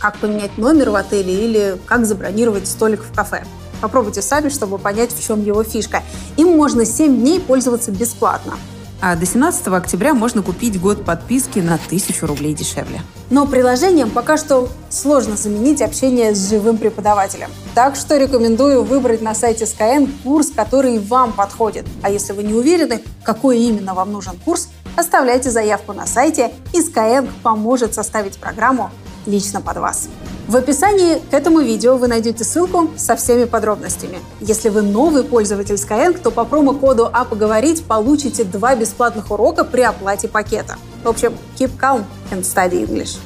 как 0.00 0.18
поменять 0.18 0.56
номер 0.56 0.90
в 0.90 0.94
отеле 0.94 1.34
или 1.34 1.78
как 1.86 2.06
забронировать 2.06 2.68
столик 2.68 3.02
в 3.02 3.12
кафе. 3.14 3.44
Попробуйте 3.80 4.22
сами, 4.22 4.50
чтобы 4.50 4.78
понять, 4.78 5.12
в 5.12 5.26
чем 5.26 5.42
его 5.42 5.64
фишка. 5.64 6.02
Им 6.36 6.56
можно 6.56 6.84
7 6.84 7.16
дней 7.16 7.40
пользоваться 7.40 7.90
бесплатно 7.90 8.54
а 9.00 9.16
до 9.16 9.26
17 9.26 9.66
октября 9.68 10.14
можно 10.14 10.42
купить 10.42 10.80
год 10.80 11.04
подписки 11.04 11.58
на 11.58 11.74
1000 11.74 12.26
рублей 12.26 12.54
дешевле. 12.54 13.00
Но 13.30 13.46
приложением 13.46 14.10
пока 14.10 14.36
что 14.36 14.68
сложно 14.90 15.36
заменить 15.36 15.82
общение 15.82 16.34
с 16.34 16.48
живым 16.48 16.78
преподавателем. 16.78 17.50
Так 17.74 17.96
что 17.96 18.16
рекомендую 18.16 18.84
выбрать 18.84 19.22
на 19.22 19.34
сайте 19.34 19.64
Skyeng 19.64 20.10
курс, 20.22 20.50
который 20.54 20.98
вам 20.98 21.32
подходит. 21.32 21.86
А 22.02 22.10
если 22.10 22.32
вы 22.32 22.42
не 22.42 22.54
уверены, 22.54 23.02
какой 23.22 23.58
именно 23.58 23.94
вам 23.94 24.12
нужен 24.12 24.34
курс, 24.44 24.68
оставляйте 24.96 25.50
заявку 25.50 25.92
на 25.92 26.06
сайте, 26.06 26.52
и 26.72 26.80
Skyeng 26.80 27.28
поможет 27.42 27.94
составить 27.94 28.38
программу 28.38 28.90
лично 29.26 29.60
под 29.60 29.76
вас. 29.78 30.08
В 30.46 30.56
описании 30.56 31.18
к 31.30 31.32
этому 31.32 31.60
видео 31.60 31.96
вы 31.96 32.08
найдете 32.08 32.44
ссылку 32.44 32.90
со 32.96 33.16
всеми 33.16 33.44
подробностями. 33.44 34.18
Если 34.40 34.68
вы 34.68 34.82
новый 34.82 35.24
пользователь 35.24 35.76
Skyeng, 35.76 36.18
то 36.18 36.30
по 36.30 36.44
промокоду 36.44 37.08
«А 37.12 37.24
поговорить» 37.24 37.84
получите 37.84 38.44
два 38.44 38.76
бесплатных 38.76 39.30
урока 39.30 39.64
при 39.64 39.80
оплате 39.80 40.28
пакета. 40.28 40.76
В 41.02 41.08
общем, 41.08 41.34
keep 41.56 41.70
calm 41.78 42.04
and 42.30 42.42
study 42.42 42.86
English. 42.86 43.18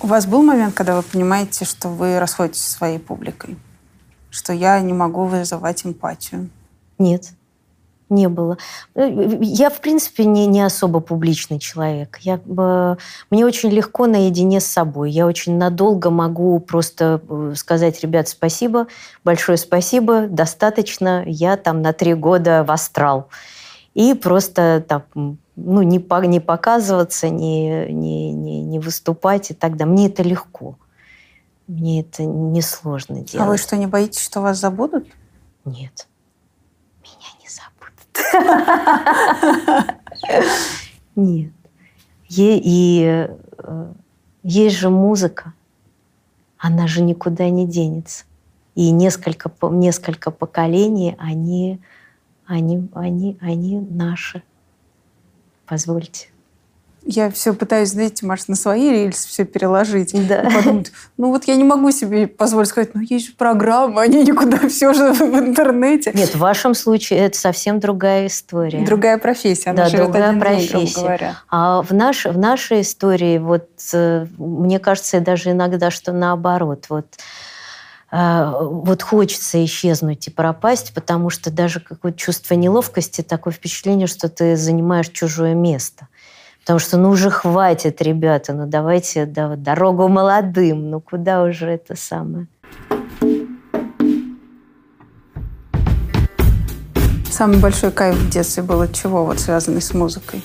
У 0.00 0.06
вас 0.06 0.26
был 0.26 0.42
момент, 0.42 0.74
когда 0.74 0.96
вы 0.96 1.02
понимаете, 1.02 1.64
что 1.64 1.88
вы 1.88 2.18
расходитесь 2.18 2.62
со 2.62 2.70
своей 2.70 2.98
публикой? 2.98 3.56
Что 4.30 4.52
я 4.52 4.78
не 4.80 4.92
могу 4.92 5.24
вызывать 5.24 5.84
эмпатию? 5.84 6.50
Нет 6.98 7.32
не 8.10 8.28
было. 8.28 8.58
Э, 8.94 9.38
я, 9.40 9.70
в 9.70 9.80
принципе, 9.80 10.24
не, 10.24 10.46
не 10.46 10.62
особо 10.62 11.00
публичный 11.00 11.58
человек. 11.58 12.18
Я, 12.20 12.40
э, 12.44 12.96
мне 13.30 13.46
очень 13.46 13.70
легко 13.70 14.06
наедине 14.06 14.60
с 14.60 14.66
собой. 14.66 15.10
Я 15.10 15.26
очень 15.26 15.56
надолго 15.56 16.10
могу 16.10 16.58
просто 16.60 17.20
э, 17.28 17.52
сказать, 17.56 18.00
ребят, 18.02 18.28
спасибо, 18.28 18.86
большое 19.24 19.58
спасибо, 19.58 20.26
достаточно, 20.26 21.22
я 21.26 21.56
там 21.56 21.82
на 21.82 21.92
три 21.92 22.14
года 22.14 22.64
в 22.64 22.70
астрал. 22.70 23.28
И 23.94 24.14
просто 24.14 24.84
там, 24.86 25.38
ну, 25.56 25.82
не, 25.82 25.98
не 26.28 26.40
показываться, 26.40 27.28
не, 27.28 27.86
не, 27.92 28.32
не, 28.32 28.62
не 28.62 28.78
выступать 28.78 29.50
и 29.50 29.54
так 29.54 29.76
далее. 29.76 29.92
Мне 29.92 30.06
это 30.06 30.22
легко. 30.22 30.76
Мне 31.66 32.00
это 32.00 32.24
несложно 32.24 33.16
делать. 33.16 33.34
А 33.36 33.44
вы 33.44 33.58
что, 33.58 33.76
не 33.76 33.86
боитесь, 33.86 34.24
что 34.24 34.40
вас 34.40 34.58
забудут? 34.58 35.06
Нет. 35.64 36.06
Нет. 41.16 41.52
И 42.28 43.04
э, 43.04 43.92
есть 44.42 44.76
же 44.76 44.90
музыка, 44.90 45.54
она 46.58 46.86
же 46.86 47.02
никуда 47.02 47.48
не 47.48 47.66
денется. 47.66 48.24
И 48.74 48.90
несколько, 48.90 49.50
несколько 49.70 50.30
поколений, 50.30 51.16
они, 51.18 51.80
они, 52.46 52.88
они, 52.94 53.38
они 53.40 53.78
наши. 53.80 54.42
Позвольте 55.66 56.28
я 57.10 57.30
все 57.30 57.54
пытаюсь, 57.54 57.88
знаете, 57.88 58.26
Маш, 58.26 58.48
на 58.48 58.54
свои 58.54 58.90
рельсы 58.90 59.26
все 59.26 59.46
переложить. 59.46 60.12
Да. 60.28 60.42
И 60.42 60.54
подумать, 60.54 60.92
ну 61.16 61.30
вот 61.30 61.44
я 61.44 61.56
не 61.56 61.64
могу 61.64 61.90
себе 61.90 62.26
позволить 62.26 62.68
сказать, 62.68 62.94
ну 62.94 63.00
есть 63.00 63.28
же 63.28 63.32
программы, 63.32 64.02
они 64.02 64.22
никуда 64.24 64.68
все 64.68 64.92
же 64.92 65.14
в 65.14 65.22
интернете. 65.22 66.12
Нет, 66.14 66.34
в 66.34 66.38
вашем 66.38 66.74
случае 66.74 67.20
это 67.20 67.38
совсем 67.38 67.80
другая 67.80 68.26
история. 68.26 68.84
Другая 68.84 69.16
профессия, 69.16 69.70
она 69.70 69.88
да, 69.88 69.96
другая 69.96 70.38
профессия. 70.38 71.18
День, 71.18 71.28
а 71.48 71.80
в, 71.80 71.94
наш, 71.94 72.26
в 72.26 72.36
нашей 72.36 72.82
истории, 72.82 73.38
вот 73.38 73.70
э, 73.94 74.26
мне 74.36 74.78
кажется, 74.78 75.20
даже 75.20 75.52
иногда, 75.52 75.90
что 75.90 76.12
наоборот, 76.12 76.86
вот 76.90 77.06
э, 78.12 78.52
вот 78.60 79.02
хочется 79.02 79.64
исчезнуть 79.64 80.28
и 80.28 80.30
пропасть, 80.30 80.92
потому 80.92 81.30
что 81.30 81.50
даже 81.50 81.80
какое-то 81.80 82.18
чувство 82.18 82.52
неловкости, 82.52 83.22
такое 83.22 83.54
впечатление, 83.54 84.06
что 84.06 84.28
ты 84.28 84.58
занимаешь 84.58 85.08
чужое 85.08 85.54
место. 85.54 86.06
Потому 86.68 86.80
что, 86.80 86.98
ну 86.98 87.08
уже 87.08 87.30
хватит, 87.30 88.02
ребята, 88.02 88.52
ну 88.52 88.66
давайте 88.66 89.24
да, 89.24 89.56
дорогу 89.56 90.06
молодым, 90.06 90.90
ну 90.90 91.00
куда 91.00 91.42
уже 91.44 91.70
это 91.70 91.96
самое. 91.96 92.46
Самый 97.30 97.58
большой 97.58 97.90
кайф 97.90 98.16
в 98.16 98.28
детстве 98.28 98.62
был 98.62 98.82
от 98.82 98.92
чего, 98.92 99.24
вот 99.24 99.40
связанный 99.40 99.80
с 99.80 99.94
музыкой? 99.94 100.42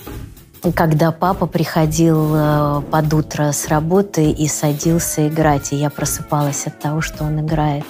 Когда 0.74 1.12
папа 1.12 1.44
приходил 1.44 2.34
э, 2.34 2.82
под 2.90 3.12
утро 3.12 3.52
с 3.52 3.68
работы 3.68 4.30
и 4.30 4.48
садился 4.48 5.28
играть, 5.28 5.74
и 5.74 5.76
я 5.76 5.90
просыпалась 5.90 6.66
от 6.66 6.80
того, 6.80 7.02
что 7.02 7.24
он 7.24 7.44
играет. 7.44 7.84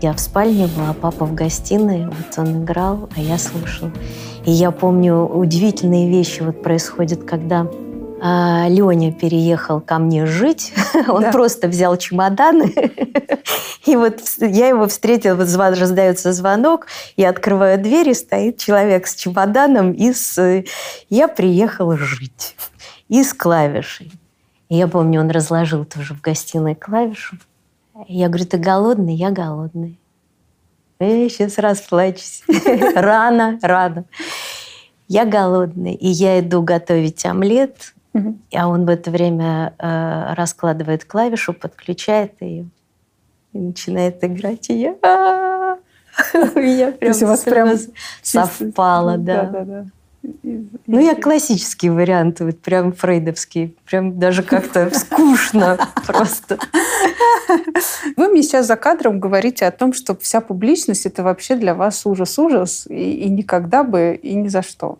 Я 0.00 0.14
в 0.14 0.20
спальне 0.20 0.66
была, 0.66 0.94
папа 0.94 1.26
в 1.26 1.34
гостиной, 1.34 2.06
вот 2.06 2.38
он 2.38 2.64
играл, 2.64 3.10
а 3.14 3.20
я 3.20 3.36
слушала. 3.36 3.92
И 4.46 4.50
я 4.50 4.70
помню, 4.70 5.26
удивительные 5.26 6.08
вещи 6.08 6.40
вот 6.40 6.62
происходят, 6.62 7.24
когда 7.24 7.66
а, 8.22 8.66
Леня 8.68 9.12
переехал 9.12 9.82
ко 9.82 9.98
мне 9.98 10.24
жить. 10.24 10.72
Он 11.08 11.22
да. 11.22 11.32
просто 11.32 11.68
взял 11.68 11.96
чемоданы. 11.98 12.72
И 13.86 13.96
вот 13.96 14.20
я 14.38 14.68
его 14.68 14.86
встретила, 14.86 15.34
вот 15.34 15.48
звон, 15.48 15.74
раздается 15.74 16.32
звонок, 16.32 16.86
я 17.16 17.30
открываю 17.30 17.82
дверь, 17.82 18.10
и 18.10 18.14
стоит 18.14 18.58
человек 18.58 19.06
с 19.06 19.14
чемоданом, 19.14 19.92
и 19.92 20.12
с... 20.12 20.64
я 21.08 21.28
приехала 21.28 21.96
жить. 21.96 22.56
И 23.08 23.24
с 23.24 23.32
клавишей. 23.32 24.12
И 24.68 24.76
я 24.76 24.86
помню, 24.86 25.20
он 25.20 25.30
разложил 25.30 25.84
тоже 25.84 26.14
в 26.14 26.20
гостиной 26.20 26.74
клавишу. 26.74 27.36
Я 28.08 28.28
говорю, 28.28 28.46
ты 28.46 28.58
голодный? 28.58 29.14
Я 29.14 29.30
голодный. 29.30 29.98
Я 31.00 31.28
сейчас 31.28 31.58
расплачусь. 31.58 32.42
Рано, 32.94 33.58
рано. 33.62 34.04
Я 35.08 35.24
голодный, 35.24 35.94
и 35.94 36.08
я 36.08 36.40
иду 36.40 36.62
готовить 36.62 37.24
омлет. 37.24 37.94
А 38.54 38.68
он 38.68 38.86
в 38.86 38.88
это 38.88 39.10
время 39.10 39.74
э, 39.78 40.34
раскладывает 40.34 41.04
клавишу, 41.04 41.52
подключает 41.52 42.34
ее 42.40 42.68
и 43.52 43.58
начинает 43.58 44.22
играть. 44.24 44.68
И 44.68 44.80
я... 44.80 44.90
Меня 46.54 46.92
прям 46.92 47.16
у 47.22 47.26
вас 47.26 47.40
прям 47.40 47.70
совпало, 48.22 49.16
да. 49.16 49.86
Ну, 50.22 50.98
я 50.98 51.14
классический 51.14 51.88
вариант, 51.88 52.40
вот 52.40 52.60
прям 52.60 52.92
фрейдовский. 52.92 53.76
Прям 53.86 54.18
даже 54.18 54.42
как-то 54.42 54.90
скучно 54.94 55.78
просто. 56.06 56.58
Вы 58.16 58.28
мне 58.28 58.42
сейчас 58.42 58.66
за 58.66 58.76
кадром 58.76 59.18
говорите 59.18 59.66
о 59.66 59.70
том, 59.70 59.92
что 59.92 60.14
вся 60.16 60.40
публичность– 60.40 61.06
это 61.06 61.22
вообще 61.22 61.56
для 61.56 61.74
вас 61.74 62.04
ужас-ужас, 62.04 62.86
и, 62.88 63.12
и 63.12 63.30
никогда 63.30 63.82
бы, 63.82 64.18
и 64.20 64.34
ни 64.34 64.48
за 64.48 64.62
что. 64.62 64.98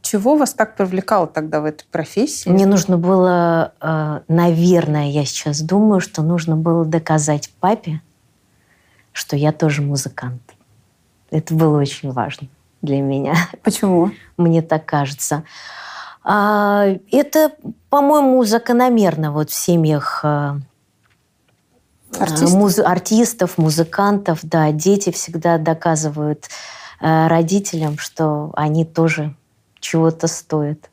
Чего 0.00 0.36
вас 0.36 0.54
так 0.54 0.76
привлекало 0.76 1.26
тогда 1.26 1.60
в 1.60 1.64
этой 1.64 1.86
профессии? 1.90 2.48
Мне 2.48 2.66
нужно 2.66 2.98
было, 2.98 3.72
э, 3.80 4.20
наверное, 4.28 5.10
я 5.10 5.24
сейчас 5.24 5.60
думаю, 5.60 6.00
что 6.00 6.22
нужно 6.22 6.56
было 6.56 6.84
доказать 6.84 7.50
папе, 7.60 8.02
что 9.12 9.36
я 9.36 9.52
тоже 9.52 9.82
музыкант. 9.82 10.42
Это 11.30 11.54
было 11.54 11.78
очень 11.78 12.12
важно 12.12 12.48
для 12.84 13.00
меня. 13.00 13.34
Почему? 13.62 14.10
Мне 14.36 14.62
так 14.62 14.84
кажется. 14.86 15.44
А, 16.22 16.86
это, 17.10 17.52
по-моему, 17.90 18.44
закономерно 18.44 19.32
вот 19.32 19.50
в 19.50 19.54
семьях 19.54 20.20
э, 20.22 20.54
Артистов? 22.18 22.52
муз- 22.52 22.78
артистов, 22.78 23.58
музыкантов. 23.58 24.40
Да, 24.42 24.70
дети 24.72 25.10
всегда 25.10 25.58
доказывают 25.58 26.48
родителям, 27.00 27.98
что 27.98 28.52
они 28.54 28.84
тоже 28.86 29.34
чего-то 29.80 30.26
стоят. 30.26 30.90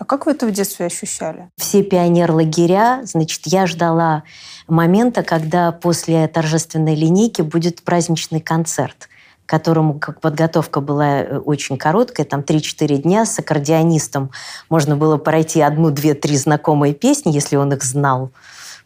А 0.00 0.04
как 0.06 0.24
вы 0.24 0.32
это 0.32 0.46
в 0.46 0.50
детстве 0.50 0.86
ощущали? 0.86 1.50
Все 1.58 1.82
пионер-лагеря, 1.82 3.02
значит, 3.04 3.42
я 3.44 3.66
ждала 3.66 4.22
момента, 4.66 5.22
когда 5.22 5.72
после 5.72 6.26
торжественной 6.26 6.94
линейки 6.94 7.42
будет 7.42 7.82
праздничный 7.82 8.40
концерт, 8.40 9.09
которому 9.50 9.98
как 9.98 10.20
подготовка 10.20 10.80
была 10.80 11.22
э, 11.22 11.38
очень 11.38 11.76
короткая, 11.76 12.24
там 12.24 12.40
3-4 12.42 12.98
дня 12.98 13.26
с 13.26 13.36
аккордеонистом 13.40 14.30
можно 14.68 14.96
было 14.96 15.16
пройти 15.16 15.60
одну, 15.60 15.90
две, 15.90 16.14
три 16.14 16.36
знакомые 16.36 16.94
песни, 16.94 17.32
если 17.32 17.56
он 17.56 17.72
их 17.72 17.82
знал. 17.82 18.30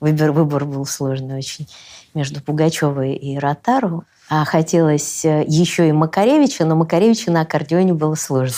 Выбор, 0.00 0.32
выбор 0.32 0.64
был 0.64 0.86
сложный 0.86 1.36
очень 1.36 1.68
между 2.14 2.40
Пугачевой 2.40 3.12
и 3.12 3.38
Ротару. 3.38 4.04
А 4.30 4.46
хотелось 4.46 5.22
э, 5.26 5.44
еще 5.46 5.86
и 5.86 5.92
Макаревича, 5.92 6.64
но 6.64 6.76
Макаревича 6.76 7.30
на 7.30 7.42
аккордеоне 7.42 7.92
было 7.92 8.14
сложно. 8.14 8.56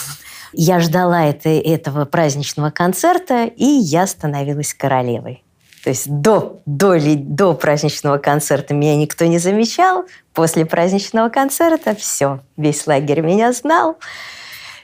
Я 0.52 0.78
ждала 0.78 1.24
это, 1.24 1.48
этого 1.48 2.04
праздничного 2.04 2.70
концерта, 2.70 3.46
и 3.46 3.64
я 3.64 4.06
становилась 4.06 4.72
королевой. 4.74 5.42
То 5.86 5.90
есть 5.90 6.10
до, 6.10 6.62
до, 6.66 6.98
до 6.98 7.54
праздничного 7.54 8.18
концерта 8.18 8.74
меня 8.74 8.96
никто 8.96 9.24
не 9.24 9.38
замечал. 9.38 10.04
После 10.34 10.66
праздничного 10.66 11.28
концерта 11.28 11.94
все, 11.94 12.40
весь 12.56 12.88
лагерь 12.88 13.20
меня 13.20 13.52
знал. 13.52 13.96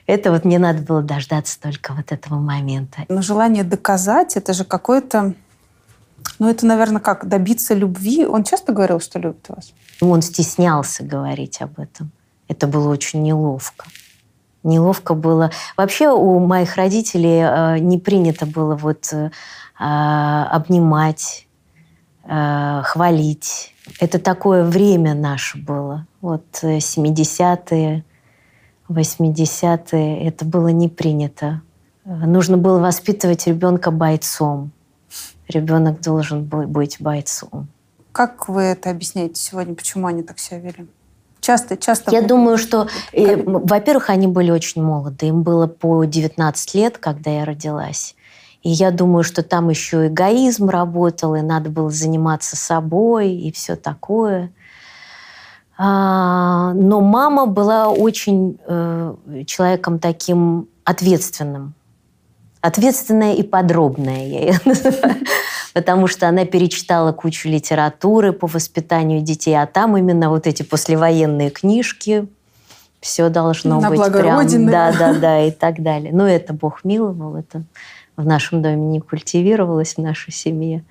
Это 0.06 0.30
вот 0.30 0.44
мне 0.44 0.60
надо 0.60 0.80
было 0.82 1.02
дождаться 1.02 1.60
только 1.60 1.92
вот 1.92 2.12
этого 2.12 2.36
момента. 2.36 2.98
Но 3.08 3.20
желание 3.20 3.64
доказать, 3.64 4.36
это 4.36 4.52
же 4.52 4.62
какое-то... 4.62 5.34
Ну, 6.38 6.48
это, 6.48 6.66
наверное, 6.66 7.00
как 7.00 7.26
добиться 7.26 7.74
любви. 7.74 8.24
Он 8.24 8.44
часто 8.44 8.70
говорил, 8.72 9.00
что 9.00 9.18
любит 9.18 9.48
вас? 9.48 9.72
Он 10.00 10.22
стеснялся 10.22 11.02
говорить 11.02 11.60
об 11.62 11.80
этом. 11.80 12.12
Это 12.46 12.68
было 12.68 12.88
очень 12.88 13.24
неловко. 13.24 13.86
Неловко 14.62 15.14
было. 15.14 15.50
Вообще 15.76 16.08
у 16.08 16.38
моих 16.38 16.76
родителей 16.76 17.40
э, 17.42 17.78
не 17.78 17.98
принято 17.98 18.46
было 18.46 18.76
вот 18.76 19.12
э, 19.12 19.30
обнимать, 19.78 21.46
э, 22.24 22.82
хвалить. 22.84 23.74
Это 23.98 24.18
такое 24.18 24.64
время 24.64 25.14
наше 25.14 25.58
было. 25.58 26.06
Вот 26.20 26.44
э, 26.62 26.78
70-е, 26.78 28.04
80-е. 28.88 30.26
Это 30.28 30.44
было 30.44 30.68
не 30.68 30.88
принято. 30.88 31.62
Нужно 32.04 32.56
было 32.56 32.78
воспитывать 32.78 33.46
ребенка 33.46 33.90
бойцом. 33.90 34.72
Ребенок 35.48 36.00
должен 36.00 36.44
был 36.44 36.62
быть 36.62 36.96
бойцом. 37.00 37.68
Как 38.12 38.48
вы 38.48 38.62
это 38.62 38.90
объясняете 38.90 39.40
сегодня? 39.40 39.74
Почему 39.74 40.06
они 40.06 40.22
так 40.22 40.38
себя 40.38 40.58
вели? 40.60 40.86
Часто, 41.42 41.76
часто... 41.76 42.12
Я 42.12 42.22
думаю, 42.22 42.56
что, 42.56 42.86
э, 43.12 43.36
во-первых, 43.44 44.10
они 44.10 44.28
были 44.28 44.52
очень 44.52 44.80
молоды. 44.80 45.26
Им 45.26 45.42
было 45.42 45.66
по 45.66 46.04
19 46.04 46.74
лет, 46.74 46.98
когда 46.98 47.30
я 47.32 47.44
родилась. 47.44 48.14
И 48.62 48.70
я 48.70 48.92
думаю, 48.92 49.24
что 49.24 49.42
там 49.42 49.68
еще 49.68 50.06
эгоизм 50.06 50.68
работал, 50.68 51.34
и 51.34 51.40
надо 51.40 51.68
было 51.68 51.90
заниматься 51.90 52.56
собой, 52.56 53.32
и 53.32 53.50
все 53.50 53.74
такое. 53.74 54.52
А, 55.76 56.72
но 56.74 57.00
мама 57.00 57.46
была 57.46 57.88
очень 57.88 58.60
э, 58.64 59.14
человеком 59.44 59.98
таким 59.98 60.68
ответственным. 60.84 61.74
Ответственная 62.60 63.34
и 63.34 63.42
подробная, 63.42 64.28
я 64.28 64.40
ее 64.42 64.60
называю. 64.64 65.16
Потому 65.72 66.06
что 66.06 66.28
она 66.28 66.44
перечитала 66.44 67.12
кучу 67.12 67.48
литературы 67.48 68.32
по 68.32 68.46
воспитанию 68.46 69.22
детей, 69.22 69.54
а 69.54 69.66
там 69.66 69.96
именно 69.96 70.28
вот 70.28 70.46
эти 70.46 70.62
послевоенные 70.62 71.50
книжки, 71.50 72.28
все 73.00 73.28
должно 73.30 73.80
На 73.80 73.90
быть 73.90 74.00
прям... 74.12 74.38
Родины. 74.38 74.70
Да, 74.70 74.92
да, 74.92 75.14
да, 75.20 75.42
и 75.42 75.50
так 75.50 75.82
далее. 75.82 76.12
Но 76.12 76.26
это 76.26 76.52
Бог 76.52 76.84
миловал, 76.84 77.36
это 77.36 77.64
в 78.16 78.24
нашем 78.24 78.62
доме 78.62 78.86
не 78.86 79.00
культивировалось, 79.00 79.94
в 79.94 79.98
нашей 79.98 80.32
семье. 80.32 80.84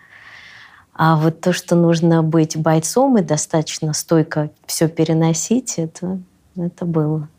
А 0.94 1.16
вот 1.16 1.42
то, 1.42 1.54
что 1.54 1.76
нужно 1.76 2.22
быть 2.22 2.58
бойцом 2.58 3.18
и 3.18 3.22
достаточно 3.22 3.94
стойко 3.94 4.50
все 4.66 4.90
переносить, 4.90 5.76
это, 5.78 6.20
это 6.56 6.86
было. 6.86 7.30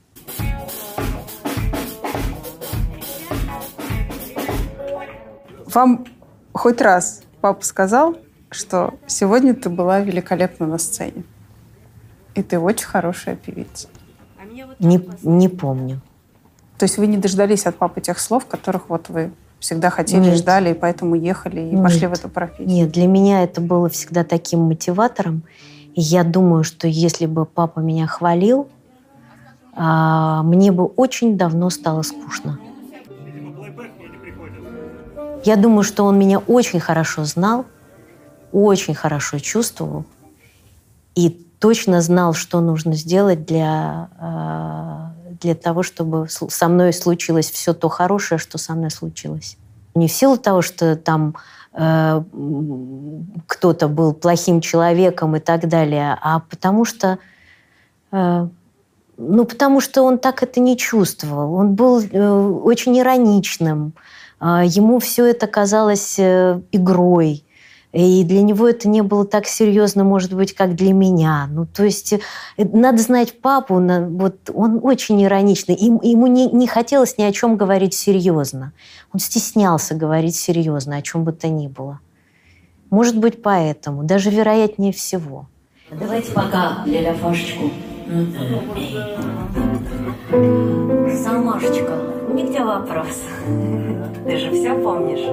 Вам 5.67 6.07
хоть 6.53 6.81
раз 6.81 7.23
папа 7.43 7.63
сказал, 7.65 8.17
что 8.51 8.95
сегодня 9.07 9.55
ты 9.55 9.69
была 9.69 10.01
великолепна 10.01 10.67
на 10.67 10.79
сцене. 10.79 11.25
И 12.35 12.43
ты 12.43 12.59
очень 12.59 12.87
хорошая 12.87 13.37
певица. 13.37 13.89
Не, 14.79 15.07
не 15.23 15.49
помню. 15.49 16.01
То 16.79 16.85
есть 16.85 16.97
вы 16.97 17.07
не 17.07 17.19
дождались 17.19 17.67
от 17.67 17.77
папы 17.77 18.01
тех 18.01 18.19
слов, 18.19 18.47
которых 18.47 18.89
вот 18.89 19.09
вы 19.09 19.33
всегда 19.59 19.91
хотели, 19.91 20.31
Нет. 20.31 20.39
ждали, 20.39 20.71
и 20.71 20.75
поэтому 20.75 21.15
ехали 21.15 21.61
и 21.61 21.75
Нет. 21.75 21.83
пошли 21.83 22.07
в 22.07 22.13
эту 22.13 22.29
профессию. 22.29 22.69
Нет, 22.69 22.91
для 22.91 23.07
меня 23.07 23.43
это 23.43 23.61
было 23.61 23.89
всегда 23.89 24.25
таким 24.25 24.61
мотиватором. 24.61 25.43
И 25.95 26.01
я 26.01 26.25
думаю, 26.25 26.65
что 26.65 26.89
если 26.89 27.27
бы 27.27 27.45
папа 27.45 27.81
меня 27.81 28.07
хвалил, 28.07 28.69
а, 29.75 30.43
мне 30.43 30.73
бы 30.73 30.85
очень 30.85 31.37
давно 31.37 31.71
стало 31.71 32.03
скучно. 32.03 32.59
Я 35.45 35.57
думаю, 35.57 35.83
что 35.83 36.05
он 36.05 36.19
меня 36.19 36.39
очень 36.39 36.79
хорошо 36.79 37.25
знал, 37.25 37.67
очень 38.53 38.95
хорошо 38.95 39.39
чувствовал 39.39 40.05
и 41.15 41.31
точно 41.59 42.01
знал, 42.01 42.33
что 42.33 42.61
нужно 42.61 42.95
сделать 42.95 43.45
для, 43.45 44.09
а, 44.19 45.13
для 45.41 45.55
того, 45.55 45.83
чтобы 45.83 46.29
со 46.29 46.69
мной 46.69 46.93
случилось 46.93 47.51
все 47.51 47.75
то 47.75 47.89
хорошее, 47.89 48.39
что 48.39 48.59
со 48.59 48.75
мной 48.75 48.91
случилось. 48.91 49.57
Не 49.95 50.07
в 50.07 50.13
силу 50.13 50.39
того, 50.39 50.63
что 50.63 50.97
там 50.97 51.35
э, 51.75 52.23
кто-то 53.47 53.89
был 53.89 54.15
плохим 54.15 54.61
человеком 54.61 55.37
и 55.37 55.41
так 55.41 55.69
далее, 55.69 56.17
а 56.23 56.41
потому 56.41 56.85
что 56.85 57.19
э, 58.11 58.49
ну, 59.19 59.45
потому 59.45 59.81
что 59.81 60.03
он 60.03 60.19
так 60.19 60.43
это 60.43 60.61
не 60.61 60.79
чувствовал. 60.79 61.55
Он 61.55 61.75
был 61.75 62.01
э, 62.01 62.31
очень 62.65 62.99
ироничным. 62.99 63.93
А, 63.97 64.22
ему 64.43 64.99
все 64.99 65.27
это 65.27 65.47
казалось 65.47 66.19
э, 66.19 66.61
игрой. 66.73 67.45
И 67.93 68.25
для 68.25 68.41
него 68.41 68.67
это 68.67 68.89
не 68.89 69.03
было 69.03 69.27
так 69.27 69.47
серьезно, 69.47 70.03
может 70.03 70.33
быть, 70.33 70.55
как 70.55 70.75
для 70.75 70.95
меня. 70.95 71.47
Ну, 71.51 71.67
то 71.67 71.85
есть 71.85 72.15
э, 72.15 72.19
надо 72.57 73.03
знать 73.03 73.41
папу, 73.41 73.75
вот 73.75 74.51
он 74.53 74.81
очень 74.83 75.23
ироничный. 75.23 75.75
Ему 75.77 76.27
не, 76.27 76.47
не 76.47 76.67
хотелось 76.67 77.19
ни 77.19 77.23
о 77.23 77.33
чем 77.33 77.57
говорить 77.57 77.93
серьезно. 77.93 78.73
Он 79.13 79.21
стеснялся 79.21 79.95
говорить 79.95 80.37
серьезно, 80.37 80.97
о 80.97 81.03
чем 81.03 81.25
бы 81.25 81.33
то 81.33 81.49
ни 81.49 81.69
было. 81.69 82.01
Может 82.89 83.19
быть, 83.19 83.43
поэтому, 83.43 84.05
даже 84.05 84.31
вероятнее 84.31 84.93
всего. 84.93 85.47
Давайте 85.91 86.33
пока 86.33 86.83
Ляля 86.87 87.15
фашечку. 87.15 87.71
Самашечка, 91.23 92.22
нигде 92.33 92.65
вопрос. 92.65 93.25
Ты 94.25 94.37
же 94.39 94.51
все 94.51 94.75
помнишь. 94.75 95.27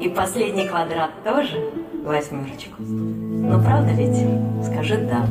И 0.00 0.08
последний 0.08 0.66
квадрат 0.66 1.10
тоже 1.24 1.70
восьмерочку. 2.04 2.74
Ну, 2.78 3.60
правда 3.62 3.92
ведь? 3.92 4.16
Скажи 4.64 4.96
«да». 4.98 5.26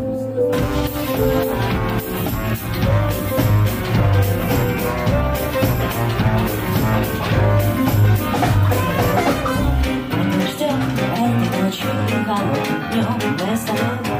Ждем 10.47 10.79
этой 11.43 11.63
ночью 11.63 11.87
днем 12.07 13.05
Мы 13.49 13.55
с 13.55 13.61
тобой 13.61 14.14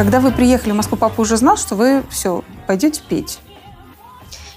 когда 0.00 0.20
вы 0.20 0.32
приехали 0.32 0.72
в 0.72 0.76
Москву, 0.76 0.96
папа 0.96 1.20
уже 1.20 1.36
знал, 1.36 1.58
что 1.58 1.74
вы 1.76 2.02
все, 2.08 2.42
пойдете 2.66 3.02
петь? 3.06 3.38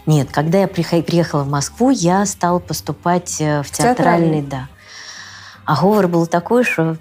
Нет, 0.05 0.29
когда 0.31 0.59
я 0.59 0.67
приехала 0.69 1.43
в 1.43 1.49
Москву, 1.49 1.89
я 1.89 2.25
стала 2.25 2.59
поступать 2.59 3.41
э, 3.41 3.61
в 3.61 3.69
театральный, 3.69 4.41
Театральный. 4.41 4.41
да. 4.41 4.69
А 5.65 5.81
говор 5.81 6.07
был 6.07 6.27
такой, 6.27 6.63
что 6.63 6.95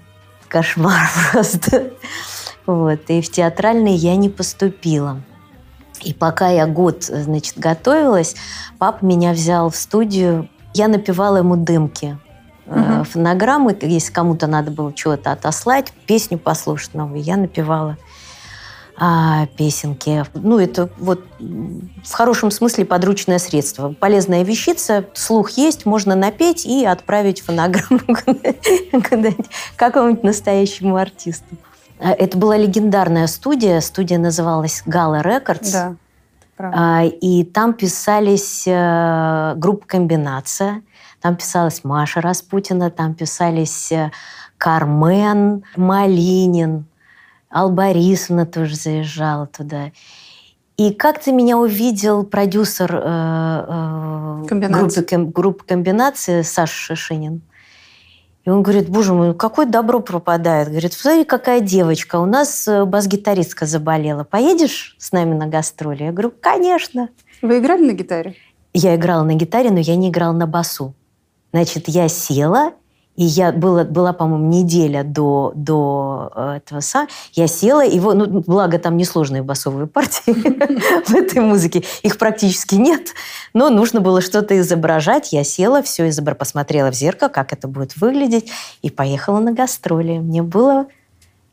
кошмар 0.49 1.09
просто. 1.31 1.93
Вот. 2.65 2.99
И 3.07 3.21
в 3.21 3.31
театральный 3.31 3.95
я 3.95 4.17
не 4.17 4.27
поступила. 4.27 5.21
И 6.01 6.13
пока 6.13 6.49
я 6.49 6.67
год, 6.67 7.05
значит, 7.05 7.57
готовилась, 7.57 8.35
папа 8.77 9.05
меня 9.05 9.31
взял 9.31 9.69
в 9.69 9.77
студию. 9.77 10.49
Я 10.73 10.89
напевала 10.89 11.37
ему 11.37 11.55
дымки. 11.55 12.17
э. 12.65 13.05
Фонограммы, 13.09 13.77
если 13.83 14.11
кому-то 14.11 14.47
надо 14.47 14.69
было 14.69 14.91
чего-то 14.91 15.31
отослать, 15.31 15.93
песню 16.07 16.37
послушать 16.37 16.93
новую, 16.93 17.21
я 17.21 17.37
напевала 17.37 17.97
а, 18.95 19.47
песенки. 19.57 20.23
Ну, 20.33 20.59
это 20.59 20.89
вот 20.97 21.21
в 21.39 22.13
хорошем 22.13 22.51
смысле 22.51 22.85
подручное 22.85 23.39
средство. 23.39 23.93
Полезная 23.93 24.43
вещица, 24.43 25.05
слух 25.13 25.51
есть, 25.51 25.85
можно 25.85 26.15
напеть 26.15 26.65
и 26.65 26.85
отправить 26.85 27.41
фонограмму 27.41 28.01
какому-нибудь 29.75 30.23
настоящему 30.23 30.95
артисту. 30.95 31.55
А, 31.99 32.11
Это 32.11 32.37
была 32.37 32.57
легендарная 32.57 33.27
студия. 33.27 33.79
Студия 33.81 34.17
называлась 34.17 34.83
Гала 34.85 35.21
Рекордс. 35.21 35.71
Да. 35.71 35.95
правда. 36.55 36.77
А, 36.79 37.03
И 37.05 37.43
там 37.43 37.73
писались 37.73 38.63
э, 38.67 39.53
группа 39.57 39.85
«Комбинация», 39.87 40.83
там 41.19 41.37
писалась 41.37 41.83
Маша 41.83 42.19
Распутина, 42.21 42.91
там 42.91 43.15
писались 43.15 43.91
э, 43.91 44.11
Кармен, 44.57 45.63
Малинин, 45.77 46.85
Алла 47.53 47.71
Борисовна 47.71 48.45
тоже 48.45 48.75
заезжала 48.75 49.45
туда. 49.47 49.91
И 50.75 50.91
как-то 50.91 51.31
меня 51.31 51.57
увидел 51.57 52.23
продюсер 52.23 52.95
э, 52.95 53.01
э, 53.03 54.47
«Комбинации». 54.47 55.01
группы, 55.01 55.31
группы 55.31 55.65
«Комбинации» 55.65 56.41
Саша 56.41 56.95
Шишинин. 56.95 57.43
И 58.45 58.49
он 58.49 58.63
говорит, 58.63 58.89
боже 58.89 59.13
мой, 59.13 59.27
ну 59.27 59.33
какое 59.35 59.67
добро 59.67 59.99
пропадает. 59.99 60.69
Говорит, 60.69 60.93
смотри, 60.93 61.23
какая 61.25 61.61
девочка, 61.61 62.17
у 62.19 62.25
нас 62.25 62.67
э, 62.67 62.85
бас-гитаристка 62.85 63.67
заболела. 63.67 64.23
Поедешь 64.23 64.95
с 64.97 65.11
нами 65.11 65.35
на 65.35 65.45
гастроли? 65.45 66.05
Я 66.05 66.11
говорю, 66.11 66.33
конечно. 66.41 67.09
Вы 67.43 67.59
играли 67.59 67.85
на 67.85 67.93
гитаре? 67.93 68.35
Я 68.73 68.95
играла 68.95 69.23
на 69.23 69.35
гитаре, 69.35 69.69
но 69.69 69.79
я 69.79 69.95
не 69.95 70.09
играла 70.09 70.33
на 70.33 70.47
басу. 70.47 70.95
Значит, 71.53 71.87
я 71.87 72.07
села, 72.07 72.73
и 73.15 73.25
я 73.25 73.51
была, 73.51 73.83
была 73.83 74.11
по-моему, 74.11 74.47
неделя 74.47 75.03
до, 75.03 75.51
до 75.55 76.31
э, 76.35 76.57
этого 76.57 76.79
са. 76.79 77.07
Я 77.33 77.47
села, 77.47 77.85
его, 77.85 78.13
ну, 78.13 78.43
благо 78.45 78.79
там 78.79 78.97
несложные 78.97 79.43
басовые 79.43 79.85
партии 79.85 80.33
в 81.07 81.13
этой 81.13 81.39
музыке. 81.39 81.83
Их 82.01 82.17
практически 82.17 82.75
нет, 82.75 83.09
но 83.53 83.69
нужно 83.69 84.01
было 84.01 84.19
что-то 84.21 84.57
изображать. 84.59 85.31
Я 85.31 85.43
села, 85.43 85.83
все 85.83 86.09
изображала, 86.09 86.39
посмотрела 86.39 86.91
в 86.91 86.95
зеркало, 86.95 87.29
как 87.29 87.53
это 87.53 87.67
будет 87.67 87.95
выглядеть, 87.97 88.51
и 88.81 88.89
поехала 88.89 89.39
на 89.39 89.51
гастроли. 89.51 90.17
Мне 90.17 90.41
было 90.41 90.87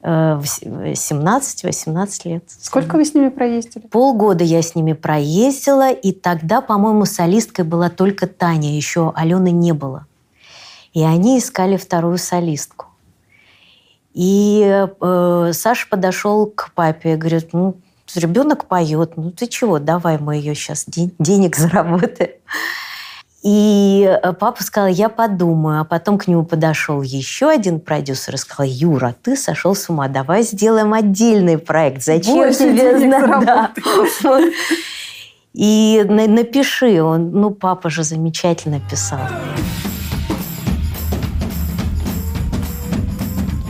э, 0.02 0.40
вс- 0.42 0.94
17-18 0.94 2.20
лет. 2.24 2.44
Сколько 2.48 2.96
вы 2.96 3.04
с 3.04 3.12
ними 3.12 3.28
проездили? 3.28 3.86
Полгода 3.86 4.44
я 4.44 4.62
с 4.62 4.74
ними 4.74 4.94
проездила, 4.94 5.92
и 5.92 6.12
тогда, 6.12 6.62
по-моему, 6.62 7.04
солисткой 7.04 7.66
была 7.66 7.90
только 7.90 8.26
Таня, 8.26 8.74
еще 8.74 9.12
Алены 9.14 9.50
не 9.50 9.72
было. 9.72 10.06
И 10.92 11.03
они 11.03 11.38
искали 11.38 11.76
вторую 11.76 12.18
солистку. 12.18 12.87
И 14.12 14.87
э, 15.00 15.50
Саша 15.55 15.87
подошел 15.88 16.46
к 16.46 16.72
папе 16.74 17.14
и 17.14 17.16
говорит, 17.16 17.53
ну, 17.53 17.76
ребенок 18.14 18.66
поет, 18.66 19.16
ну 19.16 19.31
ты 19.31 19.46
чего, 19.46 19.79
давай 19.79 20.18
мы 20.18 20.37
ее 20.37 20.55
сейчас 20.55 20.85
денег 20.87 21.57
заработаем. 21.57 22.33
И 23.42 24.18
э, 24.22 24.33
папа 24.35 24.62
сказал, 24.62 24.88
я 24.88 25.09
подумаю. 25.09 25.81
А 25.81 25.85
потом 25.85 26.18
к 26.18 26.26
нему 26.26 26.44
подошел 26.44 27.00
еще 27.03 27.48
один 27.48 27.81
продюсер 27.81 28.35
и 28.35 28.38
сказал, 28.38 28.66
Юра, 28.70 29.14
ты 29.22 29.37
сошел 29.37 29.74
с 29.74 29.88
ума, 29.88 30.09
давай 30.09 30.42
сделаем 30.42 30.92
отдельный 30.92 31.57
проект. 31.57 32.03
Зачем 32.03 32.35
Больше 32.35 32.59
тебе 32.59 32.98
знать? 32.98 33.44
Да. 33.44 33.72
И 35.55 36.05
на- 36.07 36.29
напиши. 36.29 37.03
Он, 37.03 37.33
ну, 37.33 37.50
папа 37.50 37.90
же 37.90 38.05
замечательно 38.05 38.81
писал. 38.90 39.20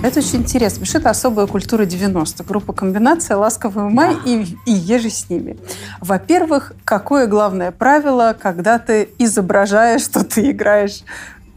Это 0.03 0.21
очень 0.21 0.37
интересно, 0.39 0.87
что 0.87 0.97
это 0.97 1.11
особая 1.11 1.47
культура 1.47 1.83
90-х. 1.83 2.45
Группа 2.45 2.73
«Комбинация», 2.73 3.37
«Ласковый 3.37 3.85
май» 3.91 4.17
и, 4.25 4.47
и 4.65 4.73
«Ежи 4.73 5.11
с 5.11 5.29
ними». 5.29 5.59
Во-первых, 6.01 6.73
какое 6.85 7.27
главное 7.27 7.71
правило, 7.71 8.35
когда 8.39 8.79
ты 8.79 9.11
изображаешь, 9.19 10.01
что 10.01 10.25
ты 10.25 10.53
играешь 10.53 11.03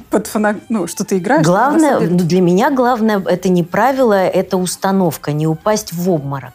под 0.09 0.27
фоног... 0.27 0.57
ну, 0.67 0.87
что 0.87 1.05
ты 1.05 1.19
играешь? 1.19 1.45
Главное, 1.45 2.01
деле- 2.01 2.11
ну, 2.11 2.17
для 2.19 2.41
меня 2.41 2.69
главное, 2.69 3.23
это 3.25 3.47
не 3.47 3.63
правило, 3.63 4.13
это 4.13 4.57
установка, 4.57 5.31
не 5.31 5.47
упасть 5.47 5.93
в 5.93 6.09
обморок. 6.09 6.51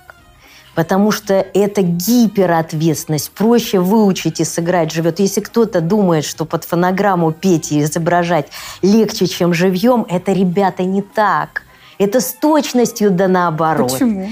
Потому 0.75 1.11
что 1.11 1.35
это 1.35 1.81
гиперответственность. 1.81 3.31
Проще 3.31 3.81
выучить 3.81 4.41
и 4.41 4.45
сыграть 4.45 4.93
живет. 4.93 5.21
Если 5.21 5.41
кто-то 5.41 5.81
думает, 5.81 6.27
что 6.27 6.45
под 6.45 6.65
фонограмму 6.65 7.33
петь 7.33 7.73
и 7.73 7.81
изображать 7.83 8.49
легче, 8.83 9.27
чем 9.27 9.55
живьем, 9.55 10.07
это, 10.09 10.33
ребята, 10.33 10.83
не 10.83 11.01
так. 11.01 11.63
Это 11.99 12.21
с 12.21 12.33
точностью 12.33 13.11
да 13.11 13.29
наоборот. 13.29 13.93
Почему? 13.93 14.29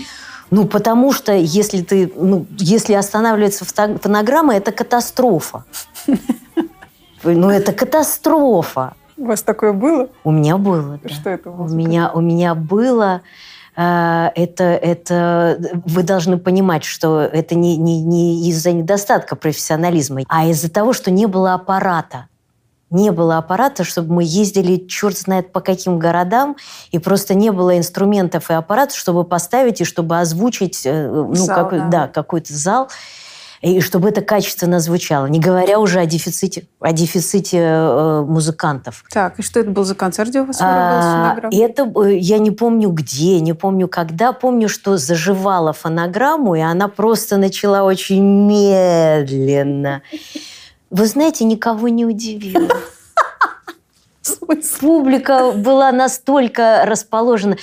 Ну, 0.50 0.66
потому 0.66 1.12
что 1.12 1.32
если 1.32 1.82
ты, 1.82 2.12
ну, 2.14 2.46
если 2.56 2.94
останавливается 2.94 3.64
фонограмма, 3.64 4.54
это 4.56 4.72
катастрофа. 4.72 5.64
Ну, 7.24 7.50
это 7.50 7.72
катастрофа. 7.72 8.94
У 9.16 9.24
вас 9.24 9.42
такое 9.42 9.72
было? 9.72 10.08
У 10.22 10.30
меня 10.30 10.58
было, 10.58 11.00
да. 11.02 11.08
Что 11.08 11.30
это 11.30 11.50
у 11.50 11.64
У 11.64 11.68
меня, 11.68 12.12
у 12.14 12.20
меня 12.20 12.54
было... 12.54 13.22
э, 13.76 14.28
Это, 14.36 14.64
это 14.64 15.58
вы 15.86 16.02
должны 16.04 16.38
понимать, 16.38 16.84
что 16.84 17.20
это 17.20 17.56
не, 17.56 17.76
не, 17.78 18.00
не 18.02 18.48
из-за 18.50 18.70
недостатка 18.70 19.34
профессионализма, 19.34 20.20
а 20.28 20.46
из-за 20.46 20.70
того, 20.70 20.92
что 20.92 21.10
не 21.10 21.26
было 21.26 21.54
аппарата. 21.54 22.26
Не 22.90 23.10
было 23.10 23.38
аппарата, 23.38 23.82
чтобы 23.82 24.14
мы 24.14 24.22
ездили 24.24 24.76
черт 24.86 25.18
знает 25.18 25.52
по 25.52 25.60
каким 25.60 25.98
городам, 25.98 26.56
и 26.92 26.98
просто 26.98 27.34
не 27.34 27.50
было 27.50 27.76
инструментов 27.76 28.50
и 28.50 28.54
аппаратов, 28.54 28.96
чтобы 28.96 29.24
поставить 29.24 29.80
и 29.80 29.84
чтобы 29.84 30.20
озвучить 30.20 30.82
э, 30.84 31.08
ну, 31.08 31.34
Зал, 31.34 31.56
какой- 31.56 31.78
да. 31.80 31.88
да, 31.88 32.08
какой-то 32.08 32.54
зал, 32.54 32.88
и 33.60 33.80
чтобы 33.80 34.08
это 34.10 34.20
качественно 34.20 34.78
звучало. 34.78 35.26
Не 35.26 35.40
говоря 35.40 35.80
уже 35.80 35.98
о 35.98 36.06
дефиците, 36.06 36.68
о 36.78 36.92
дефиците 36.92 37.58
э, 37.58 38.24
музыкантов. 38.26 39.04
Так, 39.10 39.38
и 39.38 39.42
что 39.42 39.60
это 39.60 39.70
был 39.70 39.84
за 39.84 39.94
концерт, 39.94 40.28
где 40.28 40.42
у 40.42 40.44
вас 40.44 40.58
А? 40.60 41.36
Это 41.50 41.90
э, 42.04 42.16
я 42.18 42.38
не 42.38 42.52
помню 42.52 42.90
где, 42.90 43.40
не 43.40 43.54
помню 43.54 43.88
когда. 43.88 44.32
Помню, 44.32 44.68
что 44.68 44.96
заживала 44.96 45.72
фонограмму, 45.72 46.54
и 46.54 46.60
она 46.60 46.86
просто 46.86 47.36
начала 47.38 47.82
очень 47.82 48.22
медленно. 48.46 50.02
Вы 50.90 51.06
знаете, 51.06 51.44
никого 51.44 51.88
не 51.88 52.04
удивило. 52.04 52.68
Публика 54.80 55.52
была 55.52 55.92
настолько 55.92 56.82
расположена. 56.84 57.56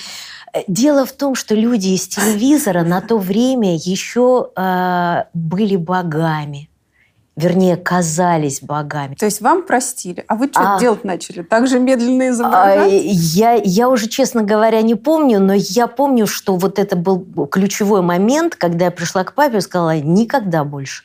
Дело 0.68 1.04
в 1.04 1.12
том, 1.12 1.34
что 1.34 1.54
люди 1.54 1.88
из 1.88 2.06
телевизора 2.06 2.82
на 2.82 3.00
то 3.00 3.18
время 3.18 3.76
еще 3.76 4.50
э, 4.54 5.24
были 5.32 5.76
богами. 5.76 6.68
Вернее, 7.36 7.76
казались 7.76 8.60
богами. 8.62 9.16
То 9.16 9.24
есть 9.24 9.40
вам 9.40 9.64
простили, 9.66 10.24
а 10.28 10.36
вы 10.36 10.46
что 10.46 10.76
А. 10.76 10.78
делать 10.78 11.02
начали? 11.02 11.42
Так 11.42 11.66
же 11.66 11.80
медленно 11.80 12.26
А, 12.26 12.30
изображать? 12.30 12.92
Я, 12.92 13.54
я 13.54 13.88
уже, 13.88 14.06
честно 14.08 14.42
говоря, 14.44 14.80
не 14.82 14.94
помню, 14.94 15.40
но 15.40 15.52
я 15.52 15.88
помню, 15.88 16.28
что 16.28 16.54
вот 16.54 16.78
это 16.78 16.94
был 16.94 17.18
ключевой 17.48 18.02
момент, 18.02 18.54
когда 18.54 18.84
я 18.84 18.90
пришла 18.92 19.24
к 19.24 19.34
папе 19.34 19.58
и 19.58 19.60
сказала, 19.62 19.98
никогда 19.98 20.62
больше. 20.62 21.02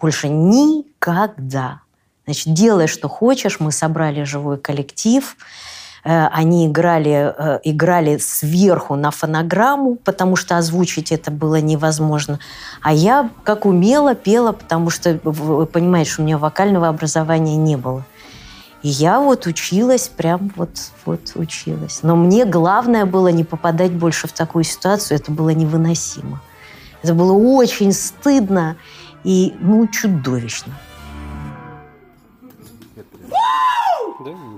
Больше 0.00 0.28
никогда. 0.28 1.80
Значит, 2.24 2.54
делай, 2.54 2.86
что 2.86 3.08
хочешь. 3.08 3.60
Мы 3.60 3.70
собрали 3.70 4.22
живой 4.24 4.56
коллектив. 4.56 5.36
Э, 6.06 6.28
Они 6.28 6.68
играли, 6.68 7.34
э, 7.36 7.58
играли 7.64 8.18
сверху 8.18 8.94
на 8.94 9.10
фонограмму, 9.10 9.96
потому 9.96 10.36
что 10.36 10.56
озвучить 10.56 11.10
это 11.10 11.32
было 11.32 11.60
невозможно. 11.60 12.38
А 12.80 12.92
я, 12.92 13.28
как 13.42 13.66
умела, 13.66 14.14
пела, 14.14 14.52
потому 14.52 14.88
что, 14.90 15.18
что 15.18 16.22
у 16.22 16.24
меня 16.24 16.38
вокального 16.38 16.86
образования 16.86 17.56
не 17.56 17.76
было. 17.76 18.04
И 18.84 18.88
я 18.88 19.18
вот 19.18 19.46
училась, 19.46 20.06
прям 20.06 20.52
вот, 20.54 20.70
вот 21.06 21.32
училась. 21.34 22.04
Но 22.04 22.14
мне 22.14 22.44
главное 22.44 23.04
было 23.04 23.28
не 23.28 23.42
попадать 23.42 23.90
больше 23.90 24.28
в 24.28 24.32
такую 24.32 24.62
ситуацию. 24.62 25.18
Это 25.18 25.32
было 25.32 25.48
невыносимо. 25.48 26.40
Это 27.02 27.14
было 27.14 27.32
очень 27.32 27.92
стыдно 27.92 28.76
и, 29.24 29.56
ну, 29.58 29.88
чудовищно. 29.88 30.72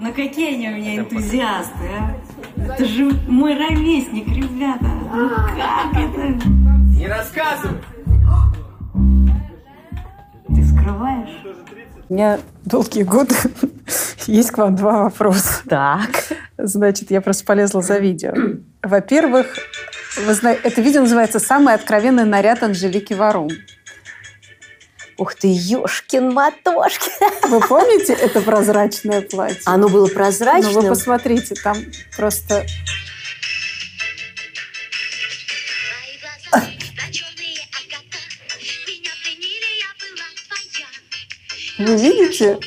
Ну 0.00 0.12
какие 0.14 0.54
они 0.54 0.68
у 0.68 0.72
меня 0.72 0.98
энтузиасты, 0.98 1.72
а? 1.98 2.16
Это 2.56 2.84
же 2.84 3.10
мой 3.26 3.54
ровесник, 3.54 4.28
ребята. 4.28 4.86
Ну 5.12 5.28
как 5.28 5.94
это? 5.94 6.48
Не 6.96 7.06
рассказывай! 7.08 7.78
Ты 10.46 10.64
скрываешь? 10.64 11.44
У 12.08 12.14
меня 12.14 12.38
долгие 12.64 13.02
годы 13.02 13.34
есть 14.26 14.50
к 14.50 14.58
вам 14.58 14.76
два 14.76 15.04
вопроса. 15.04 15.62
Так. 15.68 16.10
Значит, 16.56 17.10
я 17.10 17.20
просто 17.20 17.44
полезла 17.44 17.82
за 17.82 17.98
видео. 17.98 18.32
Во-первых, 18.82 19.56
вы 20.24 20.34
знаете, 20.34 20.62
это 20.64 20.80
видео 20.80 21.02
называется 21.02 21.38
«Самый 21.38 21.74
откровенный 21.74 22.24
наряд 22.24 22.62
Анжелики 22.62 23.12
Варум». 23.12 23.50
Ух 25.18 25.34
ты, 25.34 25.48
ёшкин 25.52 26.32
матошкин. 26.32 27.50
Вы 27.50 27.60
помните 27.60 28.12
это 28.12 28.40
прозрачное 28.40 29.20
платье? 29.20 29.60
Оно 29.64 29.88
было 29.88 30.06
Ну, 30.06 30.14
прозрачным? 30.14 30.72
вы 30.74 30.88
посмотрите, 30.88 31.56
там 31.56 31.76
просто... 32.16 32.64
Вы 41.78 41.96
видите? 41.96 42.58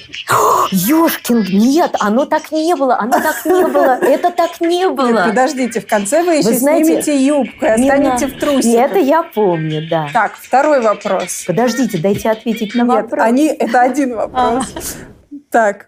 Ёшкин, 0.72 1.44
нет, 1.52 1.96
оно 2.00 2.26
так 2.26 2.52
не 2.52 2.76
было, 2.76 2.98
оно 2.98 3.12
так 3.20 3.46
не 3.46 3.68
было, 3.68 3.98
это 4.02 4.32
так 4.32 4.62
не 4.62 4.68
Нет, 4.86 4.96
было. 4.96 5.26
подождите, 5.28 5.82
в 5.82 5.88
конце 5.88 6.24
вы 6.24 6.36
еще 6.36 6.54
знаете, 6.54 6.86
снимете 7.02 7.18
юбку 7.26 7.66
и 7.66 7.68
Не 7.82 7.90
останете 7.90 8.28
на- 8.28 8.34
в 8.34 8.40
трусиках. 8.40 8.86
Это 8.92 9.00
я 9.00 9.24
помню, 9.24 9.88
да. 9.90 10.08
Так, 10.14 10.36
второй 10.36 10.82
вопрос. 10.82 11.44
Подождите, 11.46 11.98
дайте 11.98 12.30
ответить 12.30 12.74
на 12.74 12.84
Нет, 12.84 12.88
вопрос. 12.90 13.22
они, 13.26 13.48
это 13.48 13.82
один 13.82 14.16
вопрос. 14.16 14.66
Так, 15.50 15.88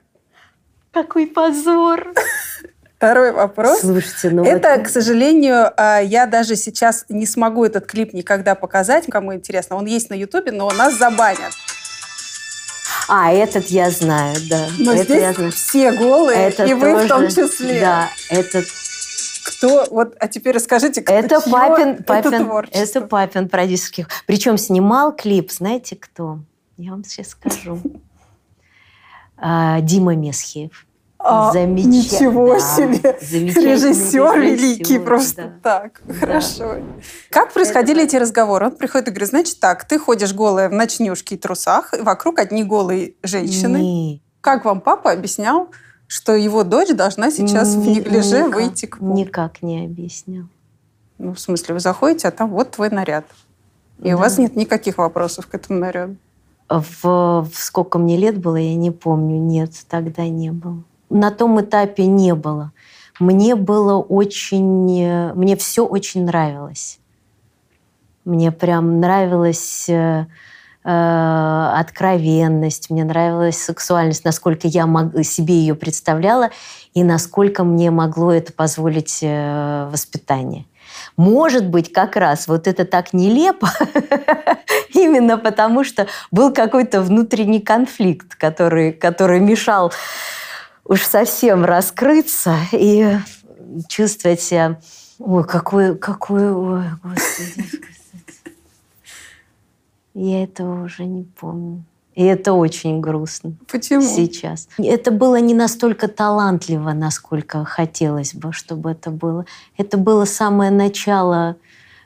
Какой 0.91 1.25
позор. 1.27 2.11
второй 2.97 3.31
вопрос. 3.31 3.79
Слушайте, 3.79 4.31
ну 4.31 4.43
Это, 4.43 4.75
вот- 4.75 4.85
к 4.85 4.89
сожалению, 4.89 5.71
а, 5.77 5.99
я 6.01 6.25
даже 6.25 6.55
сейчас 6.57 7.05
не 7.07 7.25
смогу 7.25 7.63
этот 7.63 7.85
клип 7.85 8.13
никогда 8.13 8.55
показать, 8.55 9.05
кому 9.09 9.33
интересно. 9.33 9.77
Он 9.77 9.85
есть 9.85 10.09
на 10.09 10.15
Ютубе, 10.15 10.51
но 10.51 10.69
нас 10.71 10.95
забанят. 10.95 11.51
А, 13.15 13.31
этот 13.31 13.67
я 13.67 13.91
знаю, 13.91 14.35
да. 14.49 14.69
Но 14.79 14.91
это 14.91 15.13
я 15.13 15.33
здесь 15.33 15.35
знаю. 15.35 15.51
все 15.51 15.91
голые, 15.91 16.47
Это 16.47 16.65
и 16.65 16.73
вы 16.73 16.95
в 16.95 17.07
том 17.07 17.27
числе. 17.27 17.79
Да, 17.79 18.09
это, 18.27 18.63
Кто, 19.45 19.85
вот, 19.91 20.15
а 20.19 20.27
теперь 20.27 20.55
расскажите, 20.55 21.03
кто, 21.03 21.13
это, 21.13 21.39
чье 21.43 21.51
папин, 21.51 21.89
это 21.89 22.03
папин, 22.03 22.45
творчество? 22.45 22.79
это 22.79 23.01
папин 23.01 23.49
продюсерский. 23.49 24.07
Причем 24.25 24.57
снимал 24.57 25.15
клип, 25.15 25.51
знаете 25.51 25.95
кто? 25.95 26.39
Я 26.77 26.89
вам 26.91 27.03
сейчас 27.03 27.29
скажу. 27.29 27.79
А, 29.45 29.81
Дима 29.81 30.15
Месхиев. 30.15 30.85
А, 31.25 31.53
Замечательно. 31.53 31.91
Ничего 31.97 32.53
Да, 32.55 32.59
себе! 32.59 33.17
Режиссер 33.21 34.39
великий 34.41 34.99
просто 34.99 35.53
да. 35.63 35.79
так. 35.81 36.01
Хорошо. 36.19 36.75
Как 37.29 37.53
происходили 37.53 38.03
эти 38.03 38.17
разговоры? 38.17 38.65
Он 38.67 38.75
приходит 38.75 39.07
и 39.07 39.11
говорит, 39.11 39.29
значит 39.29 39.59
так, 39.61 39.85
ты 39.87 39.97
ходишь 39.99 40.33
голая 40.33 40.67
в 40.69 40.73
ночнушке 40.73 41.35
и 41.35 41.37
трусах, 41.37 41.93
и 41.93 42.01
вокруг 42.01 42.39
одни 42.39 42.63
голые 42.65 43.13
женщины. 43.23 43.77
Не, 43.77 44.21
Как 44.41 44.65
вам 44.65 44.81
папа 44.81 45.11
объяснял, 45.13 45.69
что 46.07 46.33
его 46.35 46.63
дочь 46.65 46.89
должна 46.89 47.31
сейчас 47.31 47.73
в 47.75 47.79
ни- 47.79 47.95
неглиже 47.95 48.39
никак- 48.43 48.55
выйти 48.55 48.85
к 48.85 48.97
публике? 48.97 49.27
Никак 49.29 49.61
не 49.63 49.85
объяснял. 49.85 50.45
Ну, 51.19 51.33
в 51.33 51.39
смысле, 51.39 51.75
вы 51.75 51.79
заходите, 51.79 52.27
а 52.27 52.31
там 52.31 52.49
вот 52.49 52.71
твой 52.71 52.89
наряд. 52.89 53.25
И 53.99 54.09
у 54.13 54.17
Да. 54.17 54.23
вас 54.23 54.37
нет 54.37 54.57
никаких 54.57 54.97
вопросов 54.97 55.47
к 55.47 55.55
этому 55.55 55.79
наряду. 55.79 56.17
В, 56.67 57.03
в 57.03 57.49
сколько 57.53 57.97
мне 57.97 58.17
лет 58.17 58.37
было, 58.39 58.57
я 58.57 58.75
не 58.75 58.91
помню. 58.91 59.37
Нет, 59.39 59.71
тогда 59.87 60.27
не 60.27 60.51
было. 60.51 60.83
На 61.13 61.29
том 61.29 61.61
этапе 61.61 62.07
не 62.07 62.33
было. 62.33 62.71
Мне 63.19 63.55
было 63.55 63.99
очень... 63.99 64.99
э, 64.99 65.33
Мне 65.35 65.55
все 65.55 65.85
очень 65.85 66.25
нравилось. 66.25 66.99
Мне 68.25 68.51
прям 68.51 68.99
нравилась 68.99 69.87
э, 69.89 70.25
э, 70.83 71.71
откровенность, 71.75 72.89
мне 72.89 73.03
нравилась 73.03 73.59
сексуальность, 73.59 74.25
насколько 74.25 74.67
я 74.67 74.87
мог- 74.87 75.23
себе 75.23 75.53
ее 75.53 75.75
представляла 75.75 76.49
и 76.95 77.03
насколько 77.03 77.63
мне 77.63 77.91
могло 77.91 78.31
это 78.33 78.51
позволить 78.51 79.19
воспитание. 79.21 80.65
Может 81.15 81.67
быть, 81.67 81.93
как 81.93 82.15
раз 82.15 82.47
вот 82.47 82.67
это 82.67 82.85
так 82.85 83.13
нелепо, 83.13 83.69
именно 84.93 85.37
потому 85.37 85.83
что 85.83 86.07
был 86.31 86.51
какой-то 86.51 87.01
внутренний 87.01 87.61
конфликт, 87.61 88.35
который, 88.35 88.91
который 88.93 89.39
мешал 89.39 89.91
уж 90.85 91.03
совсем 91.03 91.65
раскрыться 91.65 92.57
и 92.71 93.17
чувствовать 93.87 94.41
себя... 94.41 94.79
Ой, 95.19 95.43
какой, 95.45 95.97
какой, 95.97 96.51
ой, 96.51 96.83
господи. 97.03 97.65
Я 100.13 100.43
этого 100.43 100.83
уже 100.83 101.05
не 101.05 101.23
помню. 101.23 101.83
И 102.13 102.23
это 102.23 102.53
очень 102.53 103.01
грустно 103.01 103.55
Почему? 103.71 104.01
сейчас. 104.01 104.67
Это 104.77 105.09
было 105.11 105.39
не 105.39 105.55
настолько 105.55 106.07
талантливо, 106.07 106.91
насколько 106.91 107.65
хотелось 107.65 108.35
бы, 108.35 108.53
чтобы 108.53 108.91
это 108.91 109.09
было. 109.09 109.45
Это 109.77 109.97
было 109.97 110.25
самое 110.25 110.69
начало 110.69 111.55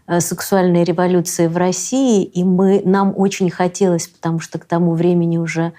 э, 0.07 0.21
сексуальной 0.21 0.85
революции 0.85 1.47
в 1.47 1.57
России, 1.57 2.23
и 2.23 2.45
мы, 2.45 2.81
нам 2.85 3.13
очень 3.17 3.49
хотелось, 3.49 4.07
потому 4.07 4.39
что 4.39 4.59
к 4.59 4.65
тому 4.65 4.93
времени 4.93 5.37
уже 5.37 5.73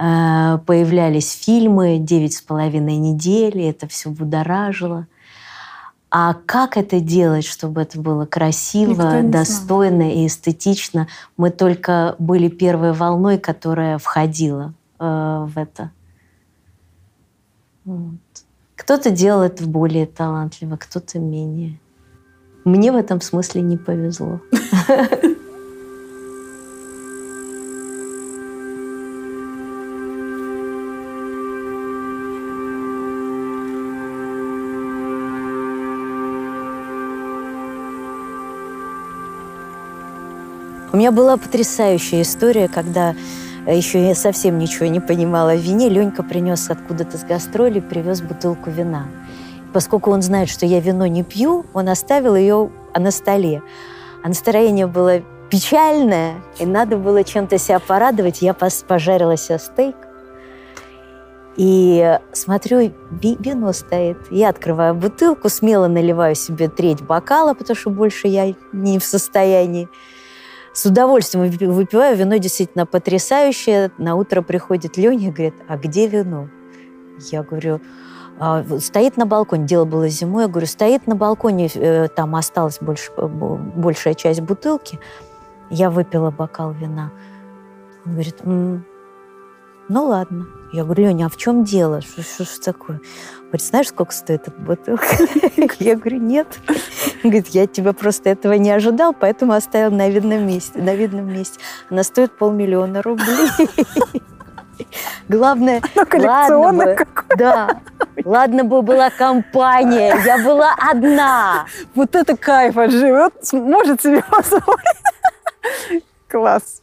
появлялись 0.00 1.32
фильмы 1.32 1.98
«Девять 1.98 2.34
с 2.34 2.40
половиной 2.40 2.96
недели», 2.96 3.64
это 3.64 3.86
все 3.86 4.10
будоражило. 4.10 5.06
А 6.10 6.34
как 6.46 6.76
это 6.76 7.00
делать, 7.00 7.44
чтобы 7.44 7.82
это 7.82 8.00
было 8.00 8.26
красиво, 8.26 8.90
не 8.90 8.94
знал. 8.94 9.22
достойно 9.30 10.12
и 10.12 10.26
эстетично? 10.26 11.06
Мы 11.36 11.50
только 11.50 12.16
были 12.18 12.48
первой 12.48 12.92
волной, 12.92 13.38
которая 13.38 13.98
входила 13.98 14.74
э, 14.98 15.04
в 15.48 15.52
это. 15.56 15.92
Вот. 17.84 18.18
Кто-то 18.74 19.10
делал 19.10 19.42
это 19.42 19.64
более 19.66 20.06
талантливо, 20.06 20.76
кто-то 20.76 21.20
менее. 21.20 21.78
Мне 22.64 22.90
в 22.90 22.96
этом 22.96 23.20
смысле 23.20 23.62
не 23.62 23.76
повезло. 23.76 24.40
У 40.92 40.96
меня 40.96 41.12
была 41.12 41.36
потрясающая 41.36 42.22
история, 42.22 42.66
когда 42.66 43.14
э, 43.64 43.76
еще 43.76 44.04
я 44.04 44.16
совсем 44.16 44.58
ничего 44.58 44.86
не 44.86 44.98
понимала 44.98 45.54
в 45.54 45.60
вине. 45.60 45.88
Ленька 45.88 46.24
принес 46.24 46.68
откуда-то 46.68 47.16
с 47.16 47.22
гастролей, 47.22 47.80
привез 47.80 48.20
бутылку 48.22 48.70
вина. 48.70 49.06
Поскольку 49.72 50.10
он 50.10 50.20
знает, 50.20 50.48
что 50.48 50.66
я 50.66 50.80
вино 50.80 51.06
не 51.06 51.22
пью, 51.22 51.64
он 51.74 51.88
оставил 51.88 52.34
ее 52.34 52.70
на 52.96 53.12
столе. 53.12 53.62
А 54.24 54.28
настроение 54.28 54.88
было 54.88 55.20
печальное, 55.48 56.42
и 56.58 56.66
надо 56.66 56.96
было 56.96 57.22
чем-то 57.22 57.56
себя 57.56 57.78
порадовать. 57.78 58.42
Я 58.42 58.52
пожарила 58.52 59.36
себе 59.36 59.60
стейк. 59.60 59.96
И 61.56 62.18
смотрю, 62.32 62.92
ви- 63.10 63.36
вино 63.38 63.72
стоит. 63.72 64.18
Я 64.32 64.48
открываю 64.48 64.94
бутылку, 64.94 65.48
смело 65.48 65.86
наливаю 65.86 66.34
себе 66.34 66.68
треть 66.68 67.02
бокала, 67.02 67.54
потому 67.54 67.76
что 67.76 67.90
больше 67.90 68.26
я 68.26 68.54
не 68.72 68.98
в 68.98 69.04
состоянии. 69.04 69.88
С 70.80 70.86
удовольствием 70.86 71.44
выпи- 71.44 71.70
выпиваю. 71.70 72.16
Вино 72.16 72.38
действительно 72.38 72.86
потрясающее. 72.86 73.90
На 73.98 74.14
утро 74.14 74.40
приходит 74.40 74.96
Леня 74.96 75.28
и 75.28 75.30
говорит, 75.30 75.54
а 75.68 75.76
где 75.76 76.06
вино? 76.06 76.48
Я 77.30 77.42
говорю, 77.42 77.82
«А, 78.38 78.64
стоит 78.78 79.18
на 79.18 79.26
балконе. 79.26 79.66
Дело 79.66 79.84
было 79.84 80.08
зимой. 80.08 80.44
Я 80.44 80.48
говорю, 80.48 80.66
стоит 80.66 81.06
на 81.06 81.14
балконе, 81.16 81.68
э, 81.74 82.08
там 82.08 82.34
осталась 82.34 82.78
больше, 82.80 83.12
э, 83.18 83.26
бо- 83.26 83.56
большая 83.56 84.14
часть 84.14 84.40
бутылки. 84.40 84.98
Я 85.68 85.90
выпила 85.90 86.30
бокал 86.30 86.72
вина. 86.72 87.12
Он 88.06 88.12
говорит, 88.12 88.36
«М, 88.44 88.86
ну 89.90 90.06
ладно. 90.06 90.46
Я 90.72 90.84
говорю, 90.84 91.08
Леня, 91.08 91.26
а 91.26 91.28
в 91.28 91.36
чем 91.36 91.62
дело? 91.62 92.00
Что 92.00 92.22
ж 92.44 92.48
такое? 92.64 93.02
Говорит, 93.50 93.66
знаешь, 93.66 93.88
сколько 93.88 94.12
стоит 94.12 94.46
эта 94.46 94.52
бутылка? 94.60 95.04
Я 95.80 95.96
говорю, 95.96 96.18
нет. 96.18 96.46
Он 97.24 97.30
говорит, 97.30 97.48
я 97.48 97.64
от 97.64 97.72
тебя 97.72 97.92
просто 97.92 98.30
этого 98.30 98.52
не 98.52 98.70
ожидал, 98.70 99.12
поэтому 99.12 99.54
оставил 99.54 99.90
на 99.90 100.08
видном 100.08 100.46
месте. 100.46 100.78
На 100.78 100.94
видном 100.94 101.32
месте. 101.32 101.58
Она 101.90 102.04
стоит 102.04 102.30
полмиллиона 102.38 103.02
рублей. 103.02 103.48
Главное, 105.28 105.82
Ну, 106.48 106.60
ладно 106.60 106.84
бы, 106.86 106.94
какое. 106.94 107.36
да, 107.36 107.80
ладно 108.24 108.64
бы 108.64 108.82
была 108.82 109.10
компания, 109.10 110.16
я 110.24 110.38
была 110.38 110.74
одна. 110.78 111.66
Вот 111.94 112.14
это 112.14 112.36
кайф 112.36 112.78
отживет, 112.78 113.34
может 113.52 114.00
себе 114.00 114.22
позволить. 114.30 116.04
Класс. 116.28 116.82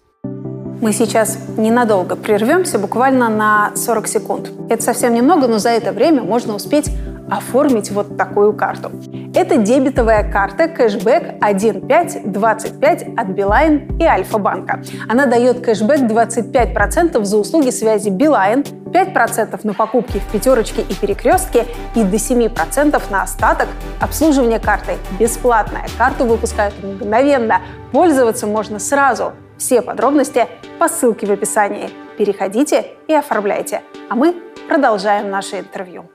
Мы 0.79 0.93
сейчас 0.93 1.39
ненадолго 1.57 2.15
прервемся, 2.15 2.77
буквально 2.77 3.29
на 3.29 3.71
40 3.75 4.07
секунд. 4.07 4.51
Это 4.69 4.83
совсем 4.83 5.15
немного, 5.15 5.47
но 5.47 5.57
за 5.57 5.69
это 5.69 5.91
время 5.91 6.21
можно 6.21 6.53
успеть 6.53 6.91
оформить 7.31 7.89
вот 7.89 8.15
такую 8.15 8.53
карту. 8.53 8.91
Это 9.33 9.57
дебетовая 9.57 10.31
карта 10.31 10.67
кэшбэк 10.67 11.39
1.525 11.41 13.15
от 13.17 13.27
Билайн 13.29 13.97
и 13.97 14.03
Альфа-банка. 14.05 14.81
Она 15.09 15.25
дает 15.25 15.65
кэшбэк 15.65 16.01
25% 16.01 17.23
за 17.23 17.37
услуги 17.37 17.71
связи 17.71 18.09
Билайн, 18.09 18.61
5% 18.61 19.59
на 19.63 19.73
покупки 19.73 20.19
в 20.19 20.31
пятерочке 20.31 20.83
и 20.83 20.93
перекрестке 20.93 21.65
и 21.95 22.03
до 22.03 22.17
7% 22.17 23.01
на 23.09 23.23
остаток 23.23 23.67
обслуживания 23.99 24.59
картой. 24.59 24.97
Бесплатная. 25.19 25.87
Карту 25.97 26.25
выпускают 26.25 26.75
мгновенно. 26.83 27.61
Пользоваться 27.91 28.45
можно 28.45 28.77
сразу. 28.79 29.33
Все 29.57 29.81
подробности 29.81 30.47
по 30.79 30.87
ссылке 30.87 31.25
в 31.25 31.31
описании. 31.31 31.89
Переходите 32.17 32.93
и 33.07 33.13
оформляйте. 33.13 33.81
А 34.09 34.15
мы 34.15 34.35
продолжаем 34.67 35.29
наше 35.29 35.59
интервью. 35.59 36.09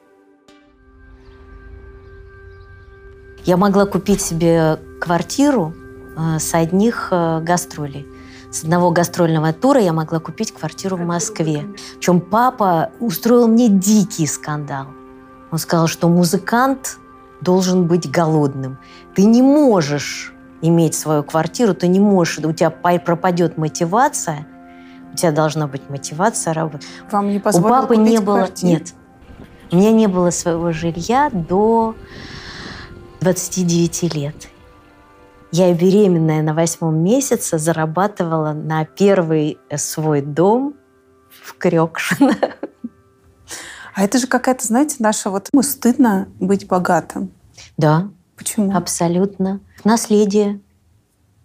Я 3.45 3.57
могла 3.57 3.87
купить 3.87 4.21
себе 4.21 4.79
квартиру 5.01 5.75
э, 6.17 6.39
с 6.39 6.55
одних 6.55 7.09
э, 7.11 7.41
гастролей. 7.41 8.07
С 8.53 8.63
одного 8.63 8.93
гастрольного 8.93 9.53
тура 9.53 9.81
я 9.81 9.93
могла 9.93 10.21
купить 10.21 10.53
квартиру 10.53 10.97
в 10.97 11.01
Москве. 11.01 11.67
Причем 11.97 12.21
папа 12.21 12.91
устроил 13.01 13.49
мне 13.49 13.69
дикий 13.69 14.27
скандал. 14.27 14.87
Он 15.51 15.59
сказал, 15.59 15.89
что 15.89 16.09
музыкант 16.09 16.99
должен 17.41 17.87
быть 17.87 18.09
голодным. 18.09 18.79
Ты 19.17 19.25
не 19.25 19.43
можешь 19.43 20.33
иметь 20.63 20.95
свою 20.95 21.23
квартиру, 21.23 21.75
ты 21.75 21.89
не 21.89 22.01
можешь, 22.01 22.39
у 22.39 22.53
тебя 22.53 22.71
пропадет 22.71 23.59
мотивация, 23.59 24.47
у 25.13 25.17
тебя 25.17 25.33
должна 25.33 25.67
быть 25.67 25.91
мотивация 25.91 26.55
работать. 26.55 26.87
Вам 27.11 27.29
не 27.29 27.39
У 27.39 27.43
папы 27.43 27.97
не 27.97 28.19
было, 28.19 28.37
квартиру? 28.39 28.73
нет, 28.73 28.95
у 29.71 29.77
меня 29.77 29.93
не 29.93 30.07
было 30.07 30.31
своего 30.31 30.73
жилья 30.73 31.31
до 31.31 31.95
29 33.21 34.15
лет. 34.15 34.49
Я 35.51 35.73
беременная 35.75 36.43
на 36.43 36.55
восьмом 36.55 36.97
месяце 36.97 37.59
зарабатывала 37.59 38.53
на 38.53 38.87
первый 38.87 39.59
свой 39.77 40.23
дом 40.23 40.75
в 41.29 41.55
Крёкшино. 41.59 42.35
А 43.95 44.05
это 44.05 44.19
же 44.19 44.27
какая-то, 44.27 44.67
знаете, 44.67 44.97
наша 45.01 45.29
вот... 45.29 45.49
Мы 45.53 45.63
стыдно 45.63 46.29
быть 46.41 46.67
богатым. 46.67 47.31
Да. 47.77 48.09
Почему? 48.37 48.75
Абсолютно. 48.75 49.61
Наследие 49.85 50.61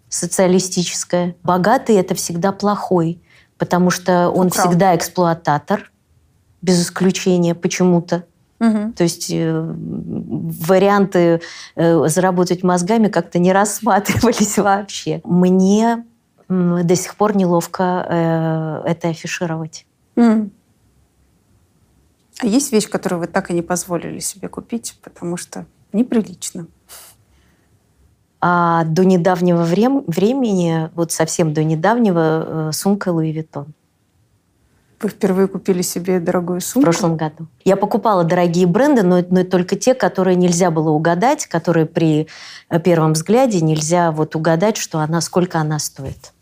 социалистическое. 0.09 1.35
Богатый– 1.43 1.95
это 1.97 2.15
всегда 2.15 2.51
плохой, 2.51 3.21
потому 3.57 3.89
что 3.89 4.29
он 4.29 4.47
Украл. 4.47 4.67
всегда 4.67 4.95
эксплуататор, 4.95 5.91
без 6.61 6.81
исключения 6.81 7.55
почему-то. 7.55 8.23
Угу. 8.59 8.93
То 8.93 9.03
есть 9.03 9.29
э, 9.29 9.73
варианты 9.75 11.41
э, 11.75 12.07
заработать 12.07 12.63
мозгами 12.63 13.07
как-то 13.07 13.37
не 13.37 13.53
рассматривались 13.59 14.57
вообще. 14.57 15.21
Мне 15.23 16.05
м, 16.49 16.85
до 16.85 16.95
сих 16.95 17.15
пор 17.15 17.35
неловко 17.35 18.05
э, 18.09 18.89
это 18.89 19.09
афишировать. 19.09 19.85
М. 20.15 20.51
А 22.39 22.47
есть 22.47 22.71
вещь, 22.71 22.89
которую 22.89 23.19
вы 23.19 23.27
так 23.27 23.51
и 23.51 23.53
не 23.53 23.61
позволили 23.61 24.19
себе 24.19 24.47
купить, 24.47 24.97
потому 25.03 25.37
что 25.37 25.65
неприлично? 25.91 26.67
А 28.39 28.83
до 28.83 29.03
недавнего 29.03 29.63
врем- 29.63 30.03
времени, 30.07 30.89
вот 30.95 31.11
совсем 31.11 31.53
до 31.53 31.63
недавнего, 31.63 32.69
э, 32.69 32.71
сумка 32.71 33.09
Louis 33.09 33.31
Vuitton. 33.31 33.73
Вы 34.99 35.09
впервые 35.09 35.47
купили 35.47 35.83
себе 35.83 36.19
дорогую 36.19 36.59
В 36.59 36.63
сумку? 36.63 36.85
прошлом 36.85 37.17
году. 37.17 37.47
Я 37.63 37.77
покупала 37.77 38.23
дорогие 38.23 38.65
бренды, 38.65 39.03
но, 39.03 39.23
но 39.29 39.43
только 39.43 39.75
те, 39.75 39.93
которые 39.93 40.35
нельзя 40.35 40.71
было 40.71 40.89
угадать, 40.89 41.45
которые 41.45 41.85
при 41.85 42.27
э, 42.69 42.79
первом 42.79 43.13
взгляде 43.13 43.61
нельзя 43.61 44.11
вот 44.11 44.35
угадать, 44.35 44.77
что 44.77 44.99
она, 44.99 45.21
сколько 45.21 45.59
она 45.59 45.77
стоит. 45.79 46.33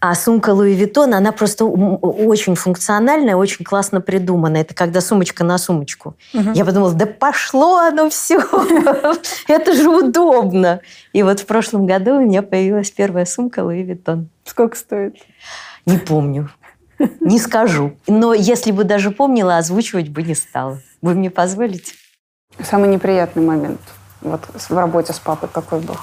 А 0.00 0.14
сумка 0.14 0.50
Louis 0.50 0.74
Vuitton, 0.74 1.12
она 1.12 1.30
просто 1.30 1.66
очень 1.66 2.54
функциональная, 2.54 3.36
очень 3.36 3.66
классно 3.66 4.00
придумана. 4.00 4.56
Это 4.56 4.74
когда 4.74 5.02
сумочка 5.02 5.44
на 5.44 5.58
сумочку. 5.58 6.16
Мгм. 6.32 6.52
Я 6.52 6.64
подумала, 6.64 6.94
да 6.94 7.04
пошло 7.04 7.76
оно 7.76 8.08
все, 8.08 8.40
это 9.48 9.74
же 9.74 9.88
удобно. 9.90 10.80
И 11.12 11.22
вот 11.22 11.40
в 11.40 11.46
прошлом 11.46 11.86
году 11.86 12.16
у 12.16 12.20
меня 12.20 12.40
появилась 12.40 12.90
первая 12.90 13.26
сумка 13.26 13.62
Луи 13.62 13.82
Виттон. 13.82 14.30
Сколько 14.44 14.76
стоит? 14.76 15.16
Не 15.84 15.98
помню. 15.98 16.50
Не 17.20 17.38
скажу. 17.38 17.96
Но 18.06 18.32
если 18.32 18.72
бы 18.72 18.84
даже 18.84 19.10
помнила, 19.10 19.58
озвучивать 19.58 20.08
бы 20.08 20.22
не 20.22 20.34
стала. 20.34 20.80
Вы 21.02 21.14
мне 21.14 21.30
позволите? 21.30 21.92
Самый 22.62 22.88
неприятный 22.88 23.42
момент 23.42 23.80
вот 24.22 24.42
в 24.54 24.76
работе 24.76 25.12
с 25.12 25.18
папой 25.18 25.48
какой 25.52 25.80
был? 25.80 25.96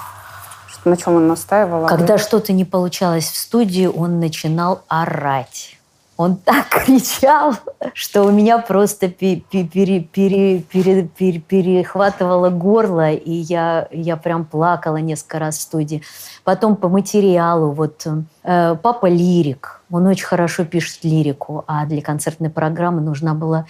На 0.84 0.96
чем 0.96 1.16
он 1.16 1.28
настаивал? 1.28 1.78
а 1.78 1.82
вы- 1.82 1.88
Когда 1.88 2.18
что-то 2.18 2.52
не 2.52 2.64
получалось 2.64 3.24
в 3.30 3.36
студии, 3.36 3.86
он 3.86 4.20
начинал 4.20 4.82
орать. 4.88 5.74
Он 6.16 6.34
так 6.36 6.68
кричал, 6.84 7.54
что 7.94 8.24
у 8.24 8.32
меня 8.32 8.58
просто 8.58 9.08
пе- 9.08 9.36
пе- 9.36 9.62
пере- 9.64 10.00
пере- 10.00 10.58
пере- 10.60 11.02
пере- 11.04 11.38
перехватывало 11.40 12.50
горло, 12.50 13.12
и 13.12 13.30
я, 13.32 13.86
я 13.92 14.16
прям 14.16 14.44
плакала 14.44 14.96
несколько 14.96 15.38
раз 15.38 15.58
в 15.58 15.60
студии. 15.62 16.02
Потом 16.42 16.74
по 16.74 16.88
материалу, 16.88 17.70
вот 17.70 18.04
э, 18.42 18.76
папа 18.82 19.06
лирик, 19.06 19.80
он 19.92 20.06
очень 20.08 20.26
хорошо 20.26 20.64
пишет 20.64 21.04
лирику, 21.04 21.62
а 21.68 21.86
для 21.86 22.02
концертной 22.02 22.50
программы 22.50 23.00
нужна 23.00 23.34
была 23.34 23.66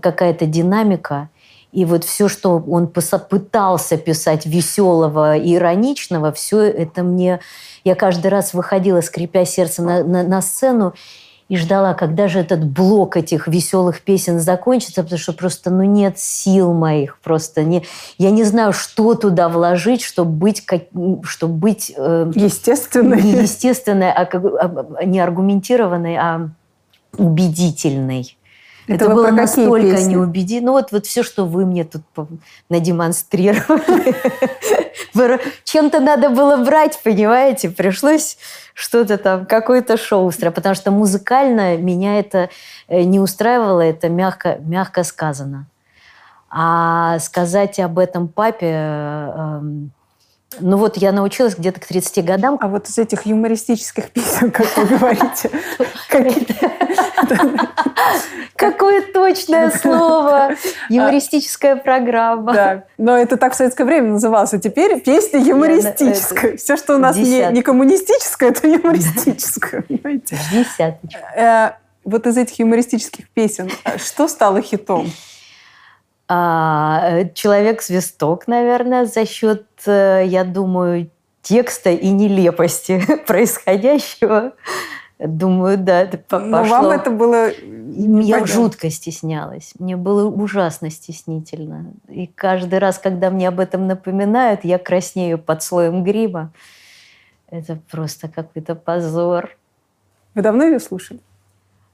какая-то 0.00 0.46
динамика, 0.46 1.28
и 1.72 1.84
вот 1.86 2.04
все, 2.04 2.28
что 2.28 2.62
он 2.68 2.86
пытался 2.86 3.96
писать 3.96 4.44
веселого 4.46 5.36
и 5.36 5.54
ироничного, 5.54 6.30
все 6.32 6.60
это 6.62 7.02
мне... 7.02 7.40
Я 7.84 7.94
каждый 7.94 8.28
раз 8.28 8.54
выходила, 8.54 9.00
скрипя 9.00 9.44
сердце 9.44 9.82
на, 9.82 10.04
на- 10.04 10.22
на 10.22 10.42
сцену, 10.42 10.92
и 11.48 11.56
ждала, 11.56 11.92
когда 11.94 12.28
же 12.28 12.38
этот 12.38 12.64
блок 12.64 13.16
этих 13.16 13.48
веселых 13.48 14.00
песен 14.02 14.38
закончится, 14.40 15.02
потому 15.02 15.18
что 15.18 15.32
просто 15.32 15.70
ну, 15.70 15.82
нет 15.82 16.18
сил 16.18 16.72
моих. 16.72 17.18
Просто 17.18 17.62
не, 17.62 17.84
я 18.16 18.30
не 18.30 18.44
знаю, 18.44 18.72
что 18.72 19.14
туда 19.14 19.48
вложить, 19.48 20.02
чтобы 20.02 20.30
быть, 20.30 20.60
как, 20.64 20.82
чтобы 21.24 21.54
быть 21.54 21.92
э, 21.94 22.30
Естественно. 22.34 23.14
не 23.14 23.32
естественной, 23.32 24.12
а, 24.12 24.24
как- 24.24 24.44
а- 24.44 25.04
не 25.04 25.20
аргументированной, 25.20 26.16
а 26.16 26.48
убедительной. 27.18 28.36
Это 28.88 29.04
Это, 29.04 29.14
было 29.14 29.30
настолько 29.30 29.92
песни? 29.96 30.14
неубедительно. 30.14 30.72
Ну 30.72 30.72
вот, 30.72 30.92
вот 30.92 31.06
все, 31.06 31.22
что 31.22 31.46
вы 31.46 31.64
мне 31.66 31.84
тут 31.84 32.02
надемонстрировали. 32.68 34.14
Чем-то 35.64 36.00
надо 36.00 36.30
было 36.30 36.56
брать, 36.64 37.00
понимаете? 37.02 37.70
Пришлось 37.70 38.38
что-то 38.74 39.18
там, 39.18 39.46
какое-то 39.46 39.96
шоу 39.96 40.26
устраивать. 40.26 40.56
Потому 40.56 40.74
что 40.74 40.90
музыкально 40.90 41.76
меня 41.76 42.18
это 42.18 42.50
э, 42.88 43.02
не 43.02 43.20
устраивало, 43.20 43.80
это 43.80 44.08
мягко, 44.08 44.58
мягко 44.60 45.04
сказано. 45.04 45.66
А 46.50 47.18
сказать 47.20 47.78
об 47.78 47.98
этом 47.98 48.28
папе... 48.28 48.66
э, 48.66 49.32
эм, 49.36 49.92
ну 50.60 50.76
вот 50.76 50.96
я 50.98 51.12
научилась 51.12 51.56
где-то 51.56 51.80
к 51.80 51.86
30 51.86 52.24
годам. 52.24 52.58
А 52.60 52.68
вот 52.68 52.88
из 52.88 52.98
этих 52.98 53.26
юмористических 53.26 54.10
песен, 54.10 54.50
как 54.50 54.66
вы 54.76 54.84
говорите, 54.84 55.50
Какое 58.56 59.02
точное 59.02 59.70
слово! 59.70 60.50
Юмористическая 60.88 61.76
программа. 61.76 62.52
Да, 62.52 62.84
но 62.98 63.16
это 63.18 63.36
так 63.36 63.54
в 63.54 63.56
советское 63.56 63.84
время 63.84 64.08
называлось. 64.12 64.52
А 64.54 64.58
теперь 64.58 65.00
песня 65.00 65.40
юмористическая. 65.40 66.56
Все, 66.56 66.76
что 66.76 66.96
у 66.96 66.98
нас 66.98 67.16
не, 67.16 67.62
коммунистическое, 67.62 68.50
это 68.50 68.68
юмористическое. 68.68 69.82
Понимаете? 69.88 70.36
Десяточка. 70.52 71.18
Э, 71.36 71.72
Вот 72.04 72.26
из 72.26 72.36
этих 72.36 72.58
юмористических 72.58 73.28
песен, 73.30 73.70
э, 73.84 73.98
что 73.98 74.28
стало 74.28 74.60
хитом? 74.62 75.10
А, 76.28 77.00
э, 77.10 77.30
Человек-свисток, 77.34 78.46
наверное, 78.46 79.04
за 79.06 79.26
счет, 79.26 79.66
э, 79.86 80.22
я 80.26 80.44
думаю, 80.44 81.10
текста 81.42 81.90
и 81.90 82.08
нелепости 82.08 83.02
происходящего. 83.26 84.52
Думаю, 85.24 85.78
да, 85.78 86.00
это 86.02 86.18
Но 86.38 86.58
пошло. 86.58 86.76
вам 86.76 86.86
это 86.90 87.10
было... 87.10 87.48
Я 87.50 88.36
понятно. 88.36 88.46
жутко 88.46 88.90
стеснялась. 88.90 89.74
Мне 89.78 89.96
было 89.96 90.28
ужасно 90.28 90.90
стеснительно. 90.90 91.92
И 92.08 92.26
каждый 92.26 92.78
раз, 92.78 92.98
когда 92.98 93.30
мне 93.30 93.48
об 93.48 93.60
этом 93.60 93.86
напоминают, 93.86 94.64
я 94.64 94.78
краснею 94.78 95.38
под 95.38 95.62
слоем 95.62 96.02
грима. 96.02 96.50
Это 97.50 97.78
просто 97.90 98.28
какой-то 98.28 98.74
позор. 98.74 99.50
Вы 100.34 100.42
давно 100.42 100.64
ее 100.64 100.80
слушали? 100.80 101.20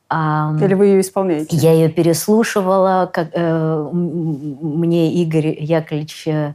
А, 0.09 0.55
Или 0.61 0.74
вы 0.74 0.87
ее 0.87 1.01
исполняете? 1.01 1.55
Я 1.57 1.72
ее 1.72 1.89
переслушивала. 1.89 3.11
Как, 3.12 3.29
э, 3.33 3.89
мне 3.93 5.12
Игорь 5.14 5.55
Яковлевич 5.61 6.29
э, 6.29 6.55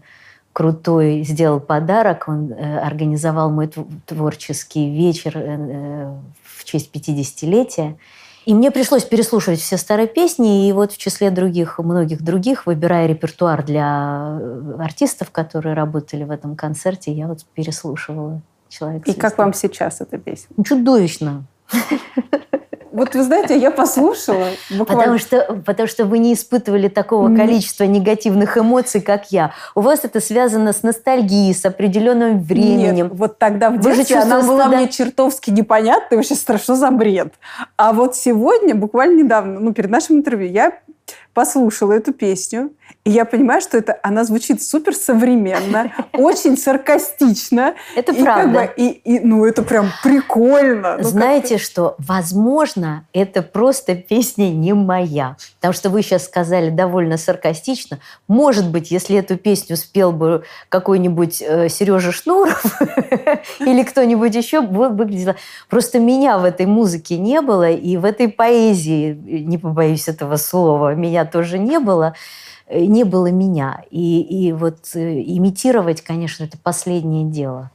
Крутой 0.53 1.24
сделал 1.24 1.59
подарок. 1.59 2.26
Он 2.28 2.51
э, 2.51 2.80
организовал 2.80 3.49
мой 3.51 3.67
тв- 3.67 3.88
творческий 4.05 4.89
вечер 4.89 5.34
э, 5.36 5.57
э, 5.59 6.15
в 6.64 6.66
честь 6.66 6.89
50-летия. 6.93 7.97
И 8.45 8.53
мне 8.53 8.72
пришлось 8.72 9.03
переслушивать 9.03 9.61
все 9.61 9.78
старые 9.78 10.07
песни, 10.07 10.68
и 10.68 10.74
вот 10.74 10.91
в 10.91 10.97
числе 10.97 11.32
других, 11.32 11.80
многих 11.80 12.22
других, 12.22 12.66
выбирая 12.66 13.07
репертуар 13.07 13.64
для 13.64 14.38
э, 14.41 14.76
артистов, 14.80 15.32
которые 15.32 15.76
работали 15.76 16.26
в 16.26 16.32
этом 16.32 16.55
концерте, 16.55 17.14
я 17.14 17.28
вот 17.28 17.45
переслушивала 17.53 18.41
«Человек 18.68 19.07
И 19.07 19.14
как 19.14 19.38
вам 19.38 19.53
сейчас 19.53 20.01
эта 20.01 20.18
песня? 20.18 20.61
Чудовищно. 20.64 21.45
Вот 22.93 23.15
вы 23.15 23.23
знаете, 23.23 23.57
я 23.57 23.71
послушала 23.71 24.49
буквально. 24.69 25.01
Потому 25.01 25.17
что, 25.17 25.61
потому 25.65 25.87
что 25.87 26.05
вы 26.05 26.19
не 26.19 26.35
испытывали 26.35 26.87
такого 26.87 27.35
количества 27.35 27.85
негативных 27.85 28.55
эмоций, 28.55 29.01
как 29.01 29.31
я. 29.31 29.51
У 29.73 29.81
вас 29.81 30.01
это 30.03 30.21
связано 30.21 30.73
с 30.73 30.83
ностальгией, 30.83 31.55
с 31.55 31.65
определенным 31.65 32.39
временем. 32.39 33.05
Нет, 33.05 33.13
вот 33.15 33.39
тогда 33.39 33.71
в 33.71 33.79
детстве 33.79 34.17
она 34.17 34.41
была 34.41 34.65
стыда. 34.65 34.77
мне 34.77 34.87
чертовски 34.89 35.49
непонятна, 35.49 36.17
вообще 36.17 36.35
что 36.35 36.75
за 36.75 36.91
бред. 36.91 37.33
А 37.77 37.93
вот 37.93 38.15
сегодня, 38.15 38.75
буквально 38.75 39.23
недавно, 39.23 39.59
ну, 39.59 39.73
перед 39.73 39.89
нашим 39.89 40.17
интервью, 40.17 40.51
я 40.51 40.73
послушала 41.33 41.93
эту 41.93 42.13
песню, 42.13 42.71
и 43.05 43.11
я 43.11 43.25
понимаю, 43.25 43.59
что 43.61 43.77
это, 43.77 43.99
она 44.01 44.23
звучит 44.23 44.63
супер 44.63 44.95
современно, 44.95 45.91
очень 46.13 46.57
саркастично. 46.57 47.73
Это 47.95 48.13
И 48.13 48.15
как 48.15 48.23
правда. 48.23 48.59
бы- 48.59 48.73
и, 48.77 48.89
и, 48.89 49.19
ну, 49.19 49.45
это 49.45 49.61
прям 49.61 49.89
прикольно. 50.01 50.97
Ну, 50.97 51.03
Знаете 51.03 51.57
что? 51.57 51.95
Возможно, 51.97 53.05
это 53.11 53.41
просто 53.41 53.95
песня 53.95 54.49
не 54.51 54.73
моя. 54.73 55.35
Потому 55.55 55.73
что 55.73 55.89
вы 55.89 56.01
сейчас 56.01 56.25
сказали 56.25 56.69
довольно 56.69 57.17
саркастично. 57.17 57.99
Может 58.27 58.69
быть, 58.69 58.89
если 58.91 59.17
эту 59.17 59.37
песню 59.37 59.75
спел 59.75 60.11
бы 60.11 60.43
какой-нибудь 60.69 61.41
э, 61.41 61.69
Сережа 61.69 62.11
Шнуров 62.11 62.63
или 63.59 63.83
кто-нибудь 63.83 64.33
еще, 64.33 64.61
бы 64.61 64.89
выглядело... 64.89 65.35
Просто 65.69 65.99
меня 65.99 66.37
в 66.37 66.45
этой 66.45 66.65
музыке 66.67 67.17
не 67.17 67.41
было, 67.41 67.69
и 67.69 67.97
в 67.97 68.05
этой 68.05 68.29
поэзии, 68.29 69.13
не 69.13 69.57
побоюсь 69.57 70.07
этого 70.07 70.37
слова, 70.37 70.95
меня 70.95 71.25
тоже 71.25 71.59
не 71.59 71.79
было. 71.79 72.15
Э, 72.68 72.86
Не 72.86 73.03
было 73.03 73.28
меня. 73.28 73.84
И, 73.91 74.22
и 74.22 74.51
вот 74.53 74.78
э, 74.95 75.22
имитировать, 75.22 76.01
конечно, 76.01 76.43
это 76.43 76.57
последнее 76.57 77.26
дело. 77.26 77.72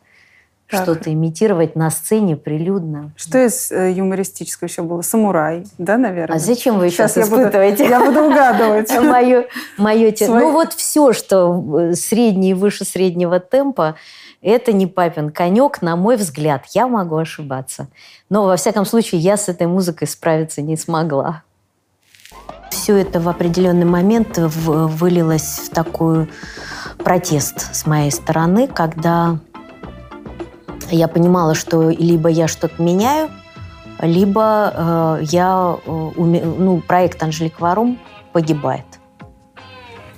Что-то 0.71 1.11
имитировать 1.11 1.77
на 1.77 1.91
сцене 1.91 2.37
прилюдно. 2.37 3.13
Что 3.17 3.39
из 3.39 3.73
э, 3.73 3.91
юмористического 3.93 4.69
еще 4.69 4.83
было? 4.83 5.01
Самурай, 5.01 5.65
да, 5.79 5.97
наверное? 5.97 6.37
А 6.37 6.39
зачем 6.39 6.79
вы 6.79 6.91
сейчас, 6.91 7.17
я 7.17 7.25
буду- 7.25 7.41
испытываете? 7.41 7.89
я 7.89 8.05
буду 8.05 8.25
угадывать. 8.25 8.91
Мое, 9.03 9.47
мое 9.79 10.11
те- 10.11 10.29
Ну 10.29 10.53
вот 10.53 10.75
все, 10.75 11.15
что 11.15 11.65
э, 11.79 11.95
средний 11.95 12.51
и 12.51 12.55
выше 12.55 12.85
среднего 12.85 13.41
темпа, 13.41 13.95
это 14.43 14.75
не 14.75 14.87
папин 14.87 15.31
конек, 15.31 15.81
на 15.81 15.97
мой 15.97 16.17
взгляд. 16.17 16.67
Я 16.75 16.87
могу 16.87 17.17
ошибаться. 17.17 17.89
Но, 18.29 18.45
во 18.45 18.57
всяком 18.57 18.85
случае, 18.85 19.23
я 19.23 19.39
с 19.39 19.49
этой 19.49 19.67
музыкой 19.67 20.07
справиться 20.07 20.61
не 20.61 20.77
смогла. 20.77 21.45
Все 22.71 22.97
это 22.97 23.21
в 23.21 23.29
определенный 23.29 23.85
момент 23.85 24.39
вылилось 24.39 25.61
в 25.65 25.71
такой 25.71 26.31
протест 26.99 27.75
с 27.75 27.87
моей 27.87 28.11
стороны, 28.11 28.67
когда 28.67 29.39
я 30.91 31.09
понимала, 31.09 31.55
что 31.55 31.91
либо 31.91 32.29
я 32.29 32.49
что-то 32.49 32.83
меняю, 32.83 33.31
либо 34.01 34.73
э, 34.75 35.25
я, 35.25 35.77
э, 35.85 35.91
уме- 35.91 36.45
ну, 36.45 36.81
проект 36.81 37.23
Анжелик 37.23 37.61
Варум 37.61 37.99
погибает. 38.33 38.85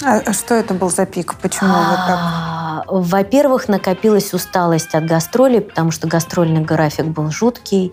А, 0.05 0.20
а 0.24 0.33
что 0.33 0.55
это 0.55 0.74
был 0.74 0.91
за 0.91 1.07
пик? 1.07 1.35
Почему 1.35 1.70
вы 1.70 1.97
так? 2.07 2.18
А, 2.18 2.85
Во-первых, 2.89 3.68
накопилась 3.68 4.33
усталость 4.33 4.95
от 4.95 5.07
гастролей, 5.07 5.61
потому 5.61 5.91
что 5.91 6.09
гастрольный 6.09 6.62
график 6.62 7.07
был 7.07 7.31
жуткий. 7.31 7.93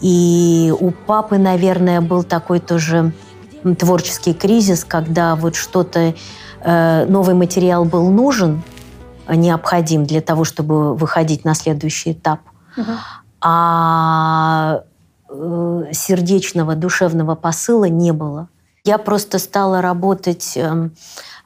И 0.00 0.72
у 0.78 0.90
папы, 0.90 1.38
наверное, 1.38 2.00
был 2.00 2.24
такой 2.24 2.58
тоже 2.58 3.12
творческий 3.78 4.34
кризис, 4.34 4.84
когда 4.84 5.34
вот 5.36 5.56
что-то, 5.56 6.14
э, 6.60 7.06
новый 7.06 7.34
материал 7.34 7.84
был 7.84 8.10
нужен, 8.10 8.62
э, 9.26 9.34
необходим 9.34 10.04
для 10.04 10.20
того, 10.20 10.44
чтобы 10.44 10.94
выходить 10.94 11.44
на 11.44 11.54
следующий 11.54 12.12
этап. 12.12 12.40
А 13.40 14.82
э, 15.28 15.84
сердечного, 15.92 16.74
душевного 16.74 17.34
посыла 17.34 17.86
не 17.86 18.12
было. 18.12 18.48
Я 18.86 18.98
просто 18.98 19.38
стала 19.38 19.80
работать, 19.80 20.58
эм, 20.58 20.92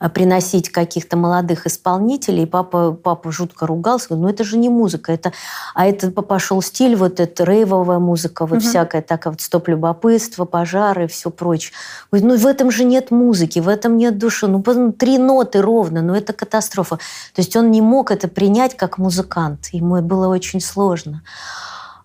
э, 0.01 0.09
приносить 0.09 0.71
каких-то 0.71 1.17
молодых 1.17 1.69
исполнителей. 1.69 2.49
Папа, 2.49 2.91
папа 2.91 3.31
жутко 3.31 3.65
ругался. 3.65 4.09
Говорит, 4.09 4.23
ну 4.25 4.29
это 4.29 4.43
же 4.43 4.59
не 4.59 4.69
музыка. 4.69 5.13
Это... 5.13 5.33
А 5.73 5.87
это 5.87 6.11
пошел 6.11 6.61
стиль, 6.63 6.97
вот 6.97 7.21
эта 7.21 7.45
рейвовая 7.45 8.01
музыка, 8.01 8.45
вот 8.45 8.65
всякая 8.65 9.03
такая 9.03 9.35
вот 9.35 9.41
стоп-любопытство, 9.41 10.47
пожары 10.47 11.05
и 11.05 11.07
все 11.07 11.31
прочее. 11.31 11.73
Говорит, 12.11 12.29
ну 12.29 12.37
в 12.37 12.45
этом 12.45 12.73
же 12.73 12.83
нет 12.83 13.13
музыки, 13.13 13.61
в 13.61 13.69
этом 13.69 13.99
нет 13.99 14.19
души. 14.19 14.49
Ну 14.49 14.61
три 14.91 15.17
ноты 15.17 15.63
ровно, 15.63 16.03
ну 16.03 16.15
это 16.15 16.33
катастрофа. 16.33 16.97
То 16.97 17.41
есть 17.41 17.55
он 17.55 17.71
не 17.71 17.81
мог 17.81 18.11
это 18.11 18.27
принять 18.27 18.77
как 18.77 18.99
музыкант. 18.99 19.69
Ему 19.71 20.03
было 20.03 20.27
очень 20.27 20.61
сложно. 20.61 21.23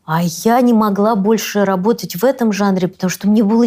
А 0.06 0.22
я 0.22 0.62
не 0.62 0.74
могла 0.74 1.16
больше 1.16 1.66
работать 1.66 2.18
в 2.18 2.24
этом 2.24 2.52
жанре, 2.52 2.88
потому 2.88 3.10
что 3.10 3.28
мне 3.28 3.42
было 3.42 3.66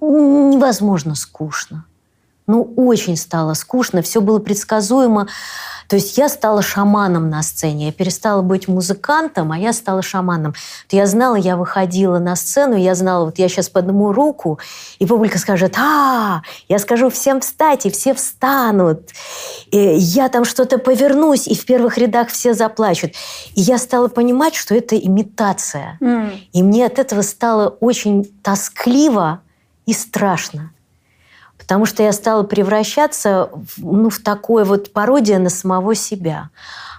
невозможно 0.00 1.14
скучно. 1.14 1.84
Ну, 2.46 2.72
очень 2.76 3.16
стало 3.16 3.52
скучно, 3.54 4.00
все 4.00 4.22
было 4.22 4.38
предсказуемо. 4.38 5.28
То 5.88 5.96
есть 5.96 6.18
я 6.18 6.28
стала 6.28 6.60
шаманом 6.60 7.30
на 7.30 7.42
сцене. 7.42 7.86
Я 7.86 7.92
перестала 7.92 8.42
быть 8.42 8.68
музыкантом, 8.68 9.52
а 9.52 9.58
я 9.58 9.72
стала 9.72 10.02
шаманом. 10.02 10.52
Вот 10.52 10.92
Я 10.92 11.06
знала, 11.06 11.36
я 11.36 11.56
выходила 11.56 12.18
на 12.18 12.36
сцену, 12.36 12.76
я 12.76 12.94
знала, 12.94 13.24
вот 13.24 13.38
я 13.38 13.48
сейчас 13.48 13.70
подниму 13.70 14.12
руку, 14.12 14.58
и 14.98 15.06
публика 15.06 15.38
скажет 15.38 15.76
«А!» 15.78 16.42
Я 16.68 16.78
скажу 16.78 17.08
«Всем 17.08 17.40
встать!» 17.40 17.86
и 17.86 17.90
все 17.90 18.12
встанут. 18.12 19.10
И 19.70 19.78
я 19.78 20.28
там 20.28 20.44
что-то 20.44 20.76
повернусь, 20.76 21.46
и 21.46 21.54
в 21.54 21.64
первых 21.64 21.96
рядах 21.96 22.28
все 22.28 22.52
заплачут. 22.52 23.12
И 23.54 23.60
я 23.62 23.78
стала 23.78 24.08
понимать, 24.08 24.54
что 24.54 24.74
это 24.74 24.96
имитация. 24.96 25.96
М. 26.00 26.32
И 26.52 26.62
мне 26.62 26.84
от 26.84 26.98
этого 26.98 27.22
стало 27.22 27.68
очень 27.80 28.24
тоскливо 28.42 29.40
и 29.88 29.94
страшно. 29.94 30.70
Потому 31.56 31.86
что 31.86 32.02
я 32.02 32.12
стала 32.12 32.42
превращаться 32.42 33.50
в, 33.52 33.78
ну, 33.78 34.10
в 34.10 34.18
такое 34.18 34.64
вот 34.66 34.92
пародия 34.92 35.38
на 35.38 35.48
самого 35.48 35.94
себя. 35.94 36.50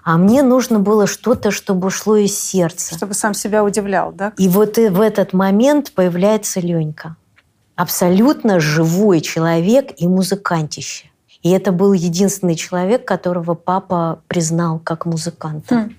А 0.04 0.18
мне 0.18 0.42
нужно 0.42 0.80
было 0.80 1.06
что-то, 1.06 1.52
чтобы 1.52 1.92
шло 1.92 2.18
из 2.18 2.38
сердца. 2.38 2.96
Чтобы 2.96 3.14
сам 3.14 3.36
себя 3.36 3.64
удивлял, 3.64 4.12
да? 4.12 4.34
И 4.38 4.48
вот 4.48 4.80
и 4.80 4.90
в 4.90 5.02
этот 5.02 5.34
момент 5.34 5.92
появляется 5.94 6.62
Ленька. 6.62 7.16
Абсолютно 7.76 8.60
живой 8.60 9.22
человек 9.22 9.92
и 9.98 10.08
музыкантище. 10.08 11.12
И 11.44 11.52
это 11.52 11.72
был 11.72 11.94
единственный 11.94 12.56
человек, 12.56 13.06
которого 13.06 13.54
папа 13.54 14.24
признал 14.28 14.80
как 14.80 15.06
музыканта. 15.06 15.76
Хм. 15.76 15.96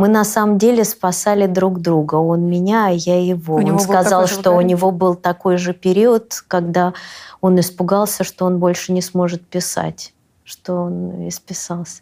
Мы 0.00 0.08
на 0.08 0.24
самом 0.24 0.56
деле 0.56 0.84
спасали 0.84 1.46
друг 1.46 1.82
друга. 1.82 2.14
Он 2.14 2.48
меня, 2.48 2.86
а 2.86 2.88
я 2.88 3.22
его. 3.22 3.56
У 3.56 3.58
он 3.58 3.78
сказал, 3.78 4.28
что 4.28 4.52
у 4.52 4.62
него 4.62 4.92
был 4.92 5.14
такой 5.14 5.58
же 5.58 5.74
период, 5.74 6.42
когда 6.48 6.94
он 7.42 7.60
испугался, 7.60 8.24
что 8.24 8.46
он 8.46 8.60
больше 8.60 8.92
не 8.92 9.02
сможет 9.02 9.46
писать, 9.46 10.14
что 10.42 10.84
он 10.84 11.28
исписался. 11.28 12.00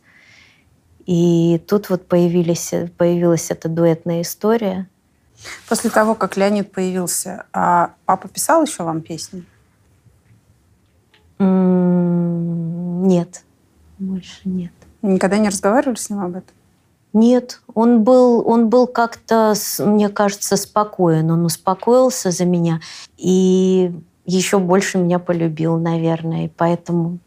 И 1.06 1.60
тут 1.66 1.90
вот 1.90 2.06
появились, 2.06 2.72
появилась 2.96 3.50
эта 3.50 3.68
дуэтная 3.68 4.22
история. 4.22 4.86
После 5.68 5.90
того, 5.90 6.14
как 6.14 6.36
Леонид 6.36 6.70
появился, 6.70 7.46
а 7.52 7.94
папа 8.04 8.28
писал 8.28 8.62
еще 8.62 8.84
вам 8.84 9.00
песни? 9.00 9.44
Нет, 11.40 13.42
больше 13.98 14.42
нет. 14.44 14.72
Никогда 15.02 15.38
не 15.38 15.48
разговаривали 15.48 15.96
с 15.96 16.10
ним 16.10 16.20
об 16.20 16.36
этом? 16.36 16.57
Нет, 17.12 17.62
он 17.74 18.04
был, 18.04 18.46
он 18.46 18.68
был 18.68 18.86
как-то, 18.86 19.54
мне 19.78 20.08
кажется, 20.08 20.56
спокоен. 20.56 21.30
Он 21.30 21.44
успокоился 21.44 22.30
за 22.30 22.44
меня 22.44 22.80
и 23.16 23.92
еще 24.26 24.58
больше 24.58 24.98
меня 24.98 25.18
полюбил, 25.18 25.78
наверное. 25.78 26.46
И 26.46 26.48
поэтому 26.48 27.18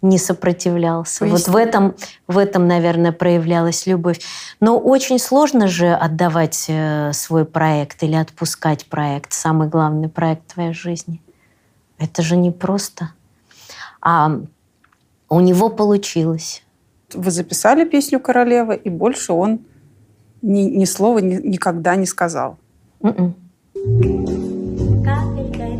не 0.00 0.18
сопротивлялся. 0.18 1.26
Вот 1.26 1.48
в 1.48 1.56
этом, 1.56 1.96
в 2.28 2.38
этом, 2.38 2.68
наверное, 2.68 3.12
проявлялась 3.12 3.86
любовь. 3.86 4.20
Но 4.60 4.78
очень 4.78 5.18
сложно 5.18 5.66
же 5.66 5.92
отдавать 5.92 6.66
э, 6.68 7.12
свой 7.12 7.44
проект 7.44 8.02
или 8.04 8.14
отпускать 8.14 8.86
проект, 8.86 9.32
самый 9.32 9.68
главный 9.68 10.08
проект 10.08 10.54
твоей 10.54 10.72
жизни. 10.72 11.20
Это 11.98 12.22
же 12.22 12.36
не 12.36 12.52
просто. 12.52 13.10
А 14.00 14.40
у 15.28 15.40
него 15.40 15.68
получилось. 15.68 16.62
Вы 17.14 17.30
записали 17.30 17.84
песню 17.84 18.20
«Королева», 18.20 18.72
и 18.72 18.90
больше 18.90 19.32
он 19.32 19.60
ни, 20.42 20.62
ни 20.62 20.84
слова 20.84 21.18
ни- 21.18 21.40
никогда 21.48 21.96
не 21.96 22.06
сказал. 22.06 22.58
Мгм. 23.00 23.34
Капелькой 25.04 25.78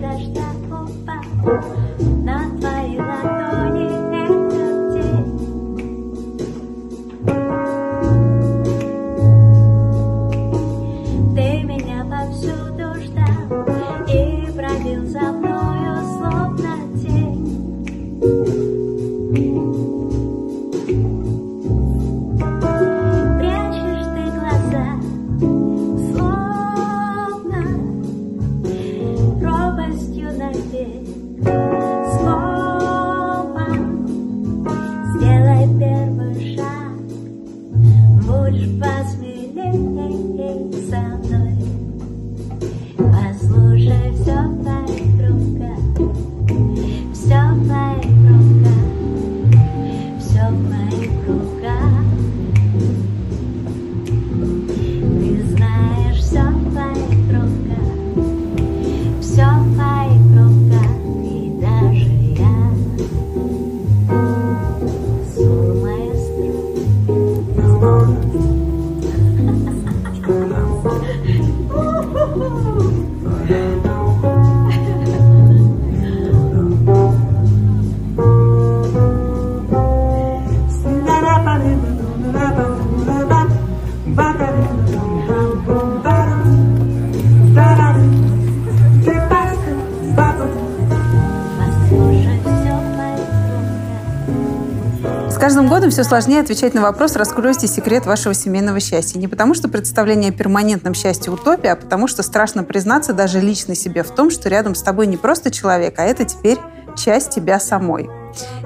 годом 95.88 95.90
все 95.90 96.04
сложнее 96.04 96.40
отвечать 96.40 96.74
на 96.74 96.82
вопрос, 96.82 97.16
раскройте 97.16 97.66
секрет 97.66 98.04
вашего 98.04 98.34
семейного 98.34 98.78
счастья. 98.78 99.18
Не 99.18 99.26
потому, 99.26 99.54
что 99.54 99.68
представление 99.68 100.30
о 100.30 100.34
перманентном 100.34 100.92
счастье 100.92 101.32
утопия, 101.32 101.72
а 101.72 101.76
потому, 101.76 102.08
что 102.08 102.22
страшно 102.22 102.62
признаться 102.62 103.14
даже 103.14 103.40
лично 103.40 103.74
себе 103.74 104.02
в 104.02 104.10
том, 104.10 104.30
что 104.30 104.50
рядом 104.50 104.74
с 104.74 104.82
тобой 104.82 105.06
не 105.06 105.16
просто 105.16 105.50
человек, 105.50 105.98
а 105.98 106.04
это 106.04 106.26
теперь 106.26 106.58
часть 106.94 107.30
тебя 107.30 107.58
самой. 107.58 108.10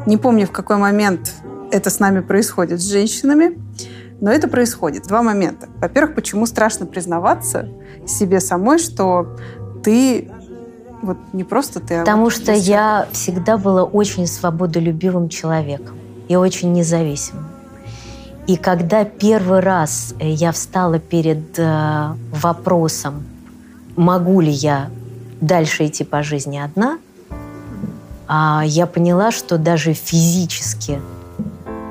Не 0.04 0.16
помню, 0.16 0.46
в 0.46 0.50
какой 0.50 0.78
момент 0.78 1.32
это 1.70 1.90
с 1.90 2.00
нами 2.00 2.20
происходит 2.20 2.80
с 2.80 2.90
женщинами, 2.90 3.56
но 4.20 4.32
это 4.32 4.48
происходит. 4.48 5.06
Два 5.06 5.22
момента. 5.22 5.68
Во-первых, 5.76 6.16
почему 6.16 6.46
страшно 6.46 6.86
признаваться 6.86 7.68
себе 8.04 8.40
самой, 8.40 8.78
что 8.78 9.36
ты 9.84 10.28
вот 11.02 11.18
не 11.32 11.44
просто 11.44 11.78
ты, 11.78 11.94
а 11.94 12.00
Потому 12.00 12.24
вот 12.24 12.32
что 12.32 12.52
я 12.52 13.06
всегда 13.12 13.58
была 13.58 13.84
очень 13.84 14.26
свободолюбивым 14.26 15.28
человеком 15.28 16.01
и 16.28 16.36
очень 16.36 16.72
независимым. 16.72 17.46
И 18.46 18.56
когда 18.56 19.04
первый 19.04 19.60
раз 19.60 20.14
э, 20.18 20.30
я 20.30 20.52
встала 20.52 20.98
перед 20.98 21.58
э, 21.58 22.14
вопросом, 22.32 23.24
могу 23.96 24.40
ли 24.40 24.50
я 24.50 24.90
дальше 25.40 25.86
идти 25.86 26.04
по 26.04 26.22
жизни 26.22 26.58
одна, 26.58 26.98
а, 28.28 28.62
я 28.64 28.86
поняла, 28.86 29.30
что 29.30 29.58
даже 29.58 29.92
физически 29.92 31.00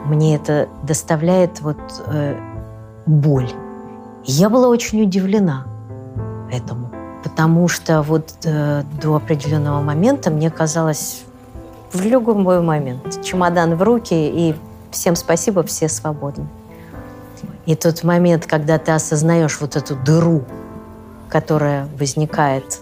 мне 0.06 0.36
это 0.36 0.68
доставляет 0.84 1.62
вот 1.62 1.78
э, 2.08 2.36
боль. 3.06 3.50
Я 4.26 4.50
была 4.50 4.68
очень 4.68 5.04
удивлена 5.04 5.66
этому, 6.52 6.92
потому 7.24 7.68
что 7.68 8.02
вот 8.02 8.34
э, 8.44 8.84
до 9.02 9.16
определенного 9.16 9.82
момента 9.82 10.30
мне 10.32 10.50
казалось 10.50 11.24
в 11.94 12.06
любой 12.06 12.62
момент 12.62 13.22
чемодан 13.24 13.76
в 13.76 13.84
руки 13.84 14.14
и 14.14 14.56
всем 14.92 15.16
спасибо, 15.16 15.64
все 15.64 15.90
свободны. 15.90 16.48
И 17.66 17.76
тот 17.76 18.04
момент, 18.04 18.46
когда 18.46 18.78
ты 18.78 18.92
осознаешь 18.92 19.60
вот 19.62 19.76
эту 19.76 19.96
дыру, 19.96 20.44
которая 21.30 21.88
возникает, 21.98 22.80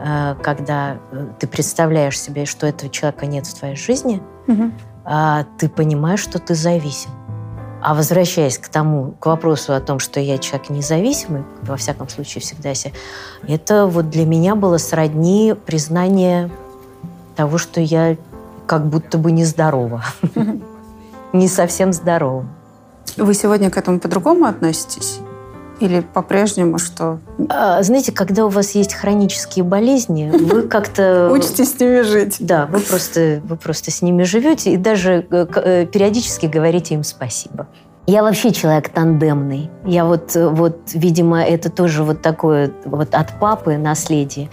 э, 0.00 0.34
когда 0.42 0.96
э, 1.12 1.26
ты 1.38 1.46
представляешь 1.46 2.20
себе, 2.20 2.46
что 2.46 2.66
этого 2.66 2.90
человека 2.90 3.26
нет 3.26 3.46
в 3.46 3.58
твоей 3.58 3.76
жизни, 3.76 4.20
а, 5.04 5.44
ты 5.58 5.68
понимаешь, 5.68 6.20
что 6.20 6.40
ты 6.40 6.54
зависим. 6.54 7.10
А 7.80 7.94
возвращаясь 7.94 8.58
к 8.58 8.68
тому, 8.68 9.12
к 9.20 9.26
вопросу 9.26 9.72
о 9.72 9.80
том, 9.80 10.00
что 10.00 10.18
я 10.18 10.38
человек 10.38 10.70
независимый, 10.70 11.44
во 11.62 11.76
всяком 11.76 12.08
случае 12.08 12.42
всегда 12.42 12.74
себе, 12.74 12.92
это 13.46 13.86
вот 13.86 14.10
для 14.10 14.26
меня 14.26 14.56
было 14.56 14.78
сродни 14.78 15.54
признание 15.66 16.50
того, 17.36 17.58
что 17.58 17.80
я 17.80 18.16
как 18.66 18.86
будто 18.86 19.18
бы 19.18 19.30
нездорова. 19.30 20.04
Не 21.32 21.48
совсем 21.48 21.92
здорова. 21.92 22.46
Вы 23.16 23.34
сегодня 23.34 23.70
к 23.70 23.76
этому 23.76 24.00
по-другому 24.00 24.46
относитесь? 24.46 25.20
Или 25.78 26.00
по-прежнему, 26.00 26.78
что 26.78 27.18
А, 27.50 27.82
Знаете, 27.82 28.10
когда 28.10 28.46
у 28.46 28.48
вас 28.48 28.70
есть 28.70 28.94
хронические 28.94 29.64
болезни, 29.64 30.30
вы 30.30 30.62
как-то... 30.68 31.30
учитесь 31.30 31.72
с 31.76 31.80
ними 31.80 32.00
жить? 32.00 32.36
Да, 32.40 32.66
вы 32.66 32.80
просто, 32.80 33.42
вы 33.44 33.56
просто 33.56 33.90
с 33.90 34.00
ними 34.00 34.22
живете 34.22 34.72
и 34.72 34.76
даже 34.78 35.26
э, 35.30 35.46
э, 35.54 35.86
периодически 35.86 36.46
говорите 36.46 36.94
им 36.94 37.04
спасибо. 37.04 37.66
Я 38.06 38.22
вообще 38.22 38.52
человек 38.52 38.88
тандемный. 38.88 39.68
Я 39.84 40.06
вот, 40.06 40.34
э, 40.34 40.48
вот, 40.48 40.78
видимо, 40.94 41.42
это 41.42 41.70
тоже 41.70 42.04
вот 42.04 42.22
такое 42.22 42.72
вот 42.86 43.14
от 43.14 43.38
папы 43.38 43.76
наследие. 43.76 44.48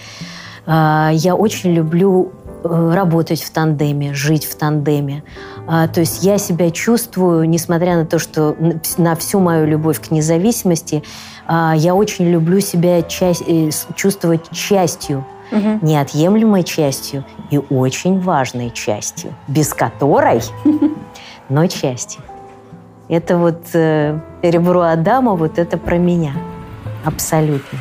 А, 0.66 1.12
Я 1.14 1.36
очень 1.36 1.72
люблю 1.74 2.34
работать 2.64 3.42
в 3.42 3.52
тандеме, 3.52 4.14
жить 4.14 4.46
в 4.46 4.56
тандеме. 4.56 5.24
А, 5.68 5.88
То 5.88 6.00
есть 6.02 6.24
я 6.24 6.38
себя 6.38 6.72
чувствую, 6.72 7.48
несмотря 7.50 7.96
на 7.98 8.06
то, 8.06 8.20
что 8.20 8.56
на 8.98 9.16
всю 9.16 9.40
мою 9.40 9.66
любовь 9.68 10.00
к 10.02 10.12
независимости, 10.12 11.04
а, 11.46 11.74
я 11.76 11.94
очень 11.96 12.30
люблю 12.30 12.60
себя 12.60 13.02
часть- 13.02 13.44
э, 13.48 13.70
чувствовать 13.96 14.50
частью 14.52 15.26
Мгм. 15.52 15.80
неотъемлемой 15.82 16.64
частью 16.64 17.24
и 17.52 17.58
очень 17.70 18.20
важной 18.20 18.72
частью, 18.72 19.34
без 19.48 19.74
которой, 19.74 20.42
но 21.50 21.68
частью. 21.68 22.22
Это 23.10 23.38
вот 23.38 23.62
э, 23.74 24.18
ребро 24.42 24.82
Адама, 24.82 25.36
вот 25.36 25.60
это 25.60 25.78
про 25.78 25.98
меня. 25.98 26.32
Абсолютно. 27.06 27.80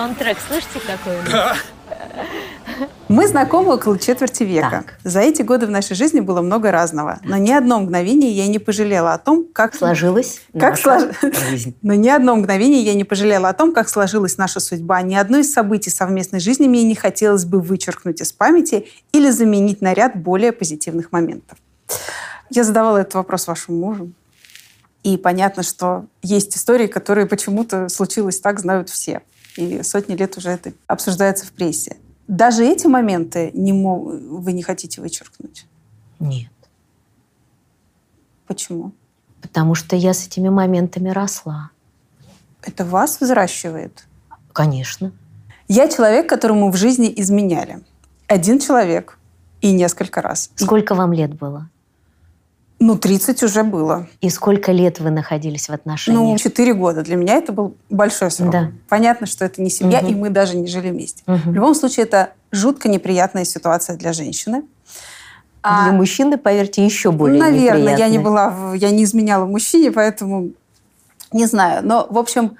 Саундтрек, 0.00 0.38
слышите, 0.48 0.80
какой 0.86 1.14
у 1.14 1.30
нас? 1.30 1.58
Мы 3.08 3.28
знакомы 3.28 3.74
около 3.74 3.98
четверти 3.98 4.44
века. 4.44 4.84
Так. 4.86 4.94
За 5.04 5.20
эти 5.20 5.42
годы 5.42 5.66
в 5.66 5.70
нашей 5.70 5.94
жизни 5.94 6.20
было 6.20 6.40
много 6.40 6.70
разного. 6.70 7.18
Но 7.22 7.36
ни 7.36 7.50
одно 7.50 7.80
мгновение 7.80 8.30
я 8.30 8.48
не 8.48 8.58
пожалела 8.58 9.12
о 9.12 9.18
том, 9.18 9.44
как 9.52 9.74
Сложилась 9.74 10.40
Как 10.54 10.82
наша 10.82 11.12
слож- 11.20 11.50
жизнь. 11.50 11.76
Но 11.82 11.92
ни 11.92 12.08
одно 12.08 12.34
мгновение 12.36 12.80
я 12.80 12.94
не 12.94 13.04
пожалела 13.04 13.50
о 13.50 13.52
том, 13.52 13.74
как 13.74 13.90
сложилась 13.90 14.38
наша 14.38 14.58
судьба. 14.58 15.02
Ни 15.02 15.16
одно 15.16 15.36
из 15.36 15.52
событий 15.52 15.90
совместной 15.90 16.40
жизни 16.40 16.66
мне 16.66 16.82
не 16.84 16.94
хотелось 16.94 17.44
бы 17.44 17.60
вычеркнуть 17.60 18.22
из 18.22 18.32
памяти 18.32 18.86
или 19.12 19.28
заменить 19.28 19.82
на 19.82 19.92
ряд 19.92 20.16
более 20.16 20.52
позитивных 20.52 21.12
моментов. 21.12 21.58
Я 22.48 22.64
задавала 22.64 22.96
этот 22.96 23.16
вопрос 23.16 23.46
вашему 23.46 23.76
мужу. 23.76 24.12
И 25.02 25.18
понятно, 25.18 25.62
что 25.62 26.06
есть 26.22 26.56
истории, 26.56 26.86
которые 26.86 27.26
почему-то 27.26 27.90
случилось 27.90 28.40
так, 28.40 28.60
знают 28.60 28.88
все. 28.88 29.20
И 29.60 29.82
сотни 29.82 30.14
лет 30.14 30.36
уже 30.38 30.50
это 30.50 30.72
обсуждается 30.86 31.44
в 31.44 31.52
прессе. 31.52 31.96
Даже 32.28 32.64
эти 32.64 32.86
моменты 32.86 33.50
не 33.52 33.72
мо- 33.72 33.98
вы 33.98 34.52
не 34.52 34.62
хотите 34.62 35.00
вычеркнуть. 35.02 35.66
Нет. 36.18 36.50
Почему? 38.46 38.92
Потому 39.42 39.74
что 39.74 39.96
я 39.96 40.14
с 40.14 40.26
этими 40.26 40.48
моментами 40.48 41.10
росла. 41.10 41.70
Это 42.62 42.84
вас 42.84 43.20
взращивает. 43.20 44.06
Конечно. 44.52 45.12
Я 45.68 45.88
человек, 45.88 46.28
которому 46.28 46.70
в 46.70 46.76
жизни 46.76 47.12
изменяли. 47.16 47.80
Один 48.26 48.58
человек 48.58 49.18
и 49.60 49.72
несколько 49.72 50.20
раз. 50.22 50.50
Сколько 50.56 50.94
вам 50.94 51.12
лет 51.12 51.34
было? 51.34 51.68
Ну, 52.80 52.96
30 52.96 53.42
уже 53.42 53.62
было. 53.62 54.08
И 54.22 54.30
сколько 54.30 54.72
лет 54.72 55.00
вы 55.00 55.10
находились 55.10 55.68
в 55.68 55.72
отношениях? 55.72 56.20
Ну, 56.22 56.38
4 56.38 56.72
года. 56.74 57.02
Для 57.02 57.16
меня 57.16 57.34
это 57.34 57.52
был 57.52 57.76
большой 57.90 58.30
срок. 58.30 58.50
Да. 58.50 58.72
Понятно, 58.88 59.26
что 59.26 59.44
это 59.44 59.60
не 59.62 59.68
семья, 59.70 60.00
Мгм. 60.00 60.10
и 60.10 60.14
мы 60.14 60.30
даже 60.30 60.56
не 60.56 60.66
жили 60.66 60.90
вместе. 60.90 61.22
Мгм. 61.26 61.50
В 61.50 61.54
любом 61.54 61.74
случае, 61.74 62.06
это 62.06 62.32
жутко 62.50 62.88
неприятная 62.88 63.44
ситуация 63.44 63.96
для 63.96 64.12
женщины. 64.14 64.64
А, 65.62 65.84
Для 65.84 65.92
мужчины, 65.92 66.38
поверьте, 66.38 66.82
еще 66.82 67.12
более 67.12 67.38
Наверное, 67.38 67.96
я 67.98 68.08
не 68.08 68.16
неприятная. 68.16 68.20
была, 68.24 68.74
я 68.76 68.90
не 68.90 69.04
изменяла 69.04 69.44
мужчине, 69.44 69.90
поэтому 69.90 70.52
не 71.32 71.44
знаю. 71.44 71.86
Но, 71.86 72.06
в 72.08 72.16
общем, 72.16 72.56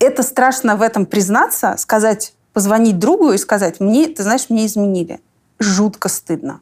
это 0.00 0.24
страшно 0.24 0.74
в 0.74 0.82
этом 0.82 1.06
признаться, 1.06 1.76
сказать, 1.78 2.34
позвонить 2.52 2.98
другу 2.98 3.30
и 3.30 3.38
сказать, 3.38 3.78
мне, 3.78 4.08
ты 4.08 4.24
знаешь, 4.24 4.46
мне 4.50 4.66
изменили. 4.66 5.20
Жутко 5.60 6.08
стыдно. 6.08 6.58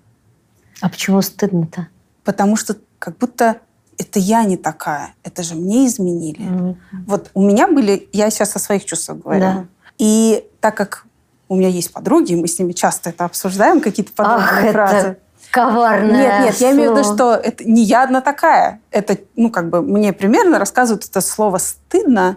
А 0.82 0.90
почему 0.90 1.22
стыдно-то? 1.22 1.88
Потому 2.24 2.57
что 2.57 2.76
как 3.01 3.18
будто 3.18 3.57
это 3.98 4.20
я 4.20 4.44
не 4.44 4.57
такая, 4.57 5.14
это 5.24 5.42
же 5.42 5.57
мне 5.57 5.86
изменили. 5.86 6.40
Mm-hmm. 6.40 6.76
Вот 7.07 7.30
у 7.34 7.42
меня 7.42 7.66
были, 7.66 8.09
я 8.12 8.30
сейчас 8.30 8.55
о 8.55 8.61
своих 8.61 8.84
чувствах 8.84 9.18
говорю. 9.18 9.40
Да. 9.40 9.66
И 9.98 10.46
так 10.61 10.76
как 10.76 11.05
у 11.48 11.57
меня 11.57 11.68
есть 11.68 11.92
подруги, 11.92 12.34
мы 12.34 12.46
с 12.46 12.59
ними 12.59 12.72
часто 12.72 13.11
это 13.11 13.24
обсуждаем, 13.24 13.80
какие-то 13.80 14.12
подобные 14.12 14.68
Ах, 14.68 14.72
фразы. 14.72 14.96
Это 14.96 15.16
коварное 15.51 16.12
Нет, 16.12 16.40
нет, 16.44 16.61
я 16.61 16.72
имею 16.72 16.92
в 16.92 16.98
виду, 16.98 17.12
что 17.12 17.34
это 17.34 17.64
не 17.64 17.82
я 17.82 18.05
одна 18.05 18.20
такая. 18.20 18.80
Это, 18.90 19.18
ну, 19.36 19.51
как 19.51 19.68
бы 19.68 19.82
мне 19.82 20.12
примерно 20.12 20.59
рассказывают 20.59 21.05
это 21.05 21.20
слово 21.20 21.59
«стыдно» 21.59 22.36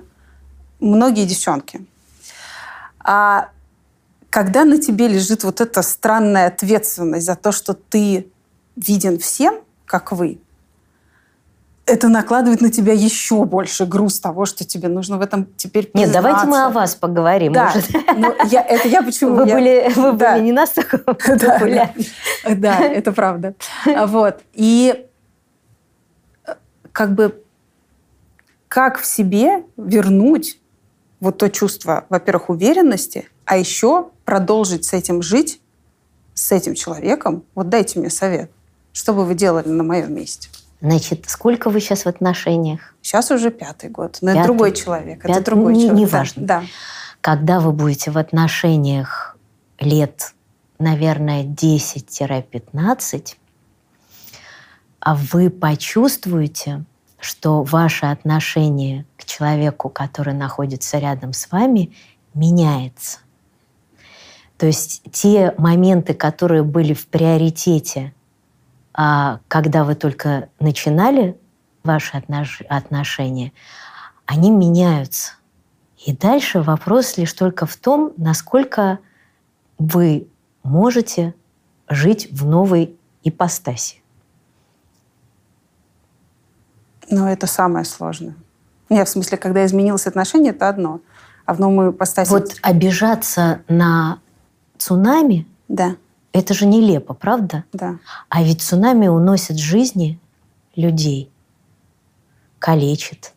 многие 0.79 1.25
девчонки. 1.25 1.85
А 2.99 3.49
когда 4.29 4.65
на 4.65 4.79
тебе 4.79 5.07
лежит 5.07 5.43
вот 5.43 5.61
эта 5.61 5.81
странная 5.83 6.47
ответственность 6.47 7.25
за 7.25 7.35
то, 7.35 7.51
что 7.51 7.73
ты 7.73 8.27
виден 8.75 9.19
всем, 9.19 9.59
как 9.85 10.11
вы, 10.11 10.39
это 11.85 12.07
накладывает 12.07 12.61
на 12.61 12.71
тебя 12.71 12.93
еще 12.93 13.43
больше 13.43 13.85
груз 13.85 14.19
того, 14.19 14.45
что 14.45 14.63
тебе 14.63 14.87
нужно 14.87 15.17
в 15.17 15.21
этом 15.21 15.47
теперь 15.57 15.87
признаться. 15.87 16.13
Нет, 16.13 16.23
давайте 16.23 16.47
мы 16.47 16.63
о 16.63 16.69
вас 16.69 16.95
поговорим. 16.95 17.51
Да, 17.51 17.73
ну, 18.15 18.33
я, 18.49 18.61
это 18.61 18.87
я 18.87 19.03
почему... 19.03 19.35
Вы, 19.35 19.47
я, 19.47 19.55
были, 19.55 19.91
вы 19.95 20.13
да. 20.13 20.33
были 20.33 20.45
не 20.45 20.51
настолько 20.53 20.97
популярны. 20.99 22.05
Да, 22.45 22.55
да, 22.55 22.79
это 22.79 23.11
правда. 23.11 23.55
Вот. 23.85 24.39
И 24.53 25.05
как 26.91 27.13
бы 27.15 27.43
как 28.69 28.99
в 28.99 29.05
себе 29.05 29.65
вернуть 29.75 30.59
вот 31.19 31.37
то 31.37 31.49
чувство, 31.49 32.05
во-первых, 32.09 32.49
уверенности, 32.49 33.29
а 33.45 33.57
еще 33.57 34.09
продолжить 34.25 34.85
с 34.85 34.93
этим 34.93 35.21
жить, 35.21 35.61
с 36.33 36.51
этим 36.51 36.75
человеком. 36.75 37.43
Вот 37.55 37.69
дайте 37.69 37.99
мне 37.99 38.09
совет. 38.09 38.51
Что 38.93 39.13
бы 39.13 39.25
вы 39.25 39.35
делали 39.35 39.67
на 39.67 39.83
моем 39.83 40.13
месте? 40.13 40.49
Значит, 40.83 41.29
сколько 41.29 41.69
вы 41.69 41.79
сейчас 41.79 42.03
в 42.03 42.07
отношениях? 42.07 42.93
Сейчас 43.01 43.31
уже 43.31 43.51
пятый 43.51 43.89
год. 43.89 44.17
Но 44.19 44.33
пятый, 44.33 44.39
это 44.39 44.47
другой 44.47 44.73
человек. 44.73 45.21
Пятый, 45.21 45.31
это 45.31 45.45
другой 45.45 45.75
не, 45.75 45.83
человек. 45.83 45.99
Неважно. 45.99 46.45
Да. 46.45 46.63
Когда 47.21 47.61
вы 47.61 47.71
будете 47.71 48.11
в 48.11 48.17
отношениях 48.17 49.37
лет, 49.79 50.33
наверное, 50.79 51.45
10-15, 51.45 53.35
а 54.99 55.15
вы 55.15 55.49
почувствуете, 55.49 56.83
что 57.17 57.63
ваше 57.63 58.07
отношение 58.07 59.05
к 59.15 59.23
человеку, 59.23 59.87
который 59.87 60.33
находится 60.33 60.97
рядом 60.97 61.31
с 61.31 61.49
вами, 61.49 61.93
меняется. 62.33 63.19
То 64.57 64.65
есть 64.65 65.01
те 65.13 65.53
моменты, 65.57 66.13
которые 66.13 66.63
были 66.63 66.93
в 66.93 67.07
приоритете 67.07 68.13
а 68.93 69.39
когда 69.47 69.83
вы 69.83 69.95
только 69.95 70.49
начинали 70.59 71.37
ваши 71.83 72.23
отношения, 72.69 73.51
они 74.25 74.51
меняются. 74.51 75.33
И 76.05 76.15
дальше 76.15 76.61
вопрос 76.61 77.17
лишь 77.17 77.33
только 77.33 77.65
в 77.65 77.75
том, 77.75 78.13
насколько 78.17 78.99
вы 79.77 80.27
можете 80.63 81.33
жить 81.89 82.29
в 82.31 82.45
новой 82.45 82.97
ипостаси. 83.23 84.01
Но 87.09 87.29
это 87.29 87.47
самое 87.47 87.85
сложное. 87.85 88.35
Нет, 88.89 89.07
в 89.07 89.11
смысле, 89.11 89.37
когда 89.37 89.65
изменилось 89.65 90.07
отношение, 90.07 90.51
это 90.51 90.69
одно. 90.69 91.01
А 91.45 91.53
в 91.53 91.59
новую 91.59 91.91
ипостаси... 91.91 92.29
Вот 92.29 92.55
обижаться 92.61 93.61
на 93.67 94.19
цунами 94.77 95.47
да. 95.67 95.95
Это 96.33 96.55
же 96.55 96.65
нелепо, 96.65 97.13
правда? 97.13 97.63
Да. 97.73 97.99
А 98.27 98.43
ведь 98.43 98.63
цунами 98.63 99.07
уносит 99.07 99.57
жизни 99.57 100.19
людей, 100.75 101.31
калечит 102.57 103.33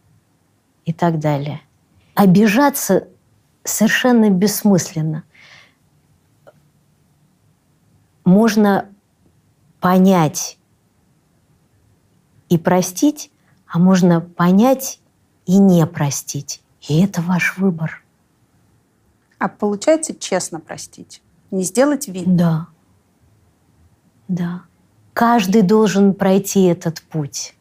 и 0.86 0.94
так 0.94 1.18
далее. 1.18 1.60
Обижаться 2.14 3.06
совершенно 3.64 4.30
бессмысленно. 4.30 5.24
Можно 8.24 8.88
понять 9.78 10.58
и 12.48 12.56
простить, 12.56 13.30
а 13.66 13.78
можно 13.78 14.22
понять 14.22 15.00
и 15.44 15.58
не 15.58 15.86
простить. 15.86 16.62
И 16.88 17.02
это 17.02 17.20
ваш 17.20 17.58
выбор. 17.58 18.02
А 19.38 19.48
получается 19.48 20.14
честно 20.14 20.60
простить? 20.60 21.20
Не 21.50 21.62
сделать 21.62 22.08
вид? 22.08 22.34
Да. 22.34 22.68
Да. 24.28 24.62
Каждый 25.12 25.62
должен 25.62 26.14
пройти 26.14 26.64
этот 26.64 27.00
путь. 27.02 27.54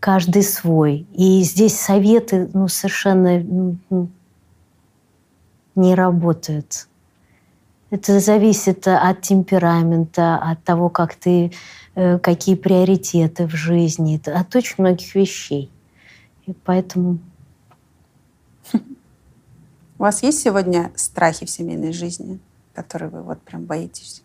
Каждый 0.00 0.42
свой. 0.42 1.06
И 1.14 1.42
здесь 1.42 1.78
советы 1.78 2.50
ну, 2.52 2.68
совершенно 2.68 3.38
ну, 3.38 3.76
ну 3.90 4.08
не 5.74 5.94
работают. 5.94 6.88
Это 7.90 8.20
зависит 8.20 8.86
от 8.86 9.20
темперамента, 9.22 10.36
от 10.36 10.62
того, 10.62 10.88
как 10.88 11.14
ты, 11.14 11.52
э, 11.96 12.18
какие 12.18 12.54
приоритеты 12.54 13.46
в 13.46 13.50
жизни, 13.50 14.20
от 14.26 14.54
очень 14.54 14.76
многих 14.78 15.14
вещей. 15.14 15.70
И 16.46 16.52
поэтому... 16.64 17.18
У 18.72 20.02
вас 20.02 20.22
есть 20.22 20.40
сегодня 20.40 20.92
страхи 20.94 21.44
в 21.44 21.50
семейной 21.50 21.92
жизни, 21.92 22.38
которые 22.74 23.10
вы 23.10 23.22
вот 23.22 23.42
прям 23.42 23.64
боитесь? 23.64 24.22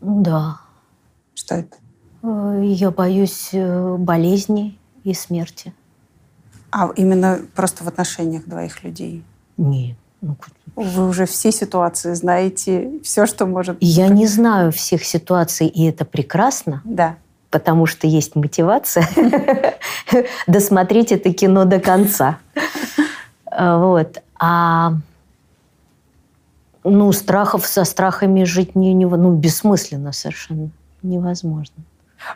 Да. 0.00 0.61
Что 1.34 1.56
это? 1.56 1.76
Э, 2.22 2.62
я 2.64 2.90
боюсь 2.90 3.50
э, 3.52 3.96
болезни 3.96 4.78
и 5.04 5.14
смерти. 5.14 5.72
А 6.70 6.90
именно 6.96 7.40
просто 7.54 7.84
в 7.84 7.88
отношениях 7.88 8.46
двоих 8.46 8.82
людей? 8.84 9.22
Нет. 9.56 9.96
Ну, 10.20 10.36
Вы 10.76 11.08
уже 11.08 11.26
все 11.26 11.50
ситуации 11.50 12.14
знаете, 12.14 13.00
все, 13.02 13.26
что 13.26 13.44
может... 13.44 13.76
Я 13.80 14.08
не 14.08 14.26
знаю 14.26 14.70
всех 14.70 15.04
ситуаций, 15.04 15.66
и 15.66 15.84
это 15.84 16.04
прекрасно. 16.04 16.80
Да. 16.84 17.16
Потому 17.50 17.86
что 17.86 18.06
есть 18.06 18.36
мотивация 18.36 19.06
досмотреть 20.46 21.12
это 21.12 21.32
кино 21.32 21.64
до 21.64 21.80
конца. 21.80 22.38
Э, 23.50 23.78
вот. 23.78 24.22
А 24.38 24.94
ну, 26.84 27.12
страхов 27.12 27.66
со 27.66 27.84
страхами 27.84 28.44
жить 28.44 28.74
не, 28.74 28.94
не, 28.94 29.06
ну, 29.06 29.34
бессмысленно 29.34 30.12
совершенно 30.12 30.70
невозможно. 31.02 31.76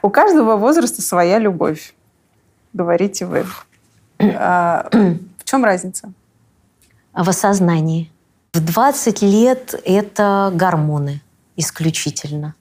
У 0.03 0.11
каждого 0.11 0.57
возраста 0.57 1.03
своя 1.03 1.39
любовь, 1.39 1.95
говорите 2.73 3.27
вы. 3.27 3.45
А, 4.21 4.89
в 5.39 5.45
чем 5.45 5.65
разница? 5.65 6.13
В 7.13 7.29
осознании. 7.29 8.11
В 8.53 8.61
20 8.65 9.23
лет 9.23 9.75
это 9.85 10.51
гормоны 10.55 11.21
исключительно. 11.57 12.55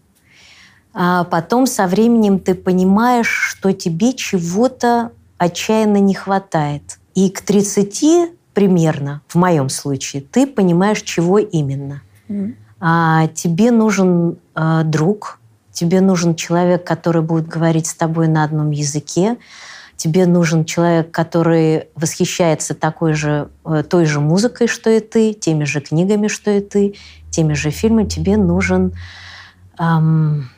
А 0.93 1.25
потом 1.25 1.67
со 1.67 1.87
временем 1.87 2.39
ты 2.39 2.55
понимаешь, 2.55 3.27
что 3.29 3.73
тебе 3.73 4.13
чего-то 4.13 5.11
отчаянно 5.37 5.97
не 5.97 6.13
хватает. 6.13 6.99
И 7.15 7.29
к 7.29 7.41
30 7.41 8.31
примерно, 8.53 9.21
в 9.27 9.35
моем 9.35 9.69
случае, 9.69 10.21
ты 10.21 10.47
понимаешь, 10.47 11.01
чего 11.01 11.39
именно. 11.39 12.01
Mm. 12.29 12.55
А, 12.79 13.27
тебе 13.27 13.71
нужен 13.71 14.37
а, 14.53 14.83
друг, 14.83 15.39
тебе 15.75 16.01
нужен 16.01 16.35
человек, 16.35 16.83
который 16.87 17.21
будет 17.21 17.47
говорить 17.47 17.85
с 17.85 17.93
тобой 17.93 18.27
на 18.27 18.43
одном 18.43 18.71
языке, 18.71 19.37
тебе 19.97 20.25
нужен 20.25 20.65
человек, 20.65 21.11
который 21.11 21.89
восхищается 21.95 22.73
такой 22.73 23.13
же, 23.13 23.49
э, 23.65 23.83
той 23.87 24.05
же 24.05 24.21
музыкой, 24.21 24.67
что 24.67 24.89
и 24.89 25.01
ты, 25.01 25.33
теми 25.33 25.65
же 25.65 25.81
книгами, 25.81 26.27
что 26.27 26.49
и 26.49 26.61
ты, 26.61 26.95
теми 27.29 27.53
же 27.53 27.69
фильмами. 27.71 28.07
Тебе 28.07 28.37
нужен 28.37 28.93
эм, 29.77 30.49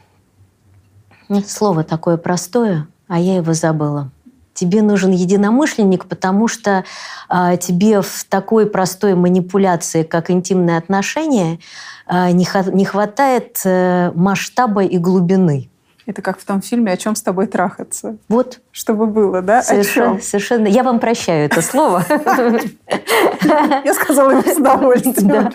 слово 1.45 1.83
такое 1.83 2.17
простое, 2.17 2.87
а 3.07 3.19
я 3.19 3.37
его 3.37 3.53
забыла. 3.53 4.11
Тебе 4.57 4.81
нужен 4.81 5.11
единомышленник, 5.11 6.05
потому 6.05 6.47
что 6.47 6.83
э, 7.29 7.57
тебе 7.57 8.01
в 8.01 8.25
такой 8.27 8.65
простой 8.65 9.13
манипуляции, 9.13 10.01
как 10.01 10.31
интимные 10.31 10.79
отношения, 10.79 11.59
э, 12.07 12.31
не, 12.31 12.47
не 12.73 12.85
хватает 12.85 13.61
э, 13.65 14.11
масштаба 14.15 14.83
и 14.83 14.97
глубины. 14.97 15.69
Это 16.07 16.23
как 16.23 16.39
в 16.39 16.43
том 16.43 16.63
фильме 16.63 16.91
«О 16.91 16.97
чем 16.97 17.15
с 17.15 17.21
тобой 17.21 17.45
трахаться». 17.45 18.17
Вот. 18.29 18.61
Чтобы 18.71 19.05
было, 19.05 19.43
да? 19.43 19.61
Совершенно. 19.61 20.13
О 20.13 20.13
чем? 20.15 20.21
совершенно. 20.23 20.65
Я 20.65 20.81
вам 20.81 20.99
прощаю 20.99 21.45
это 21.45 21.61
слово. 21.61 22.03
Я 22.09 23.93
сказала 23.93 24.31
его 24.31 24.41
с 24.41 24.57
удовольствием. 24.57 25.51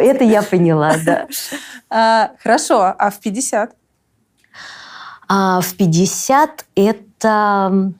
Это 0.00 0.24
я 0.24 0.42
поняла, 0.42 0.94
да. 1.04 1.26
А, 1.90 2.30
хорошо. 2.42 2.94
А 2.96 3.10
в 3.10 3.18
50? 3.18 3.74
А 5.28 5.60
в 5.60 5.74
50 5.74 6.64
это 6.74 7.92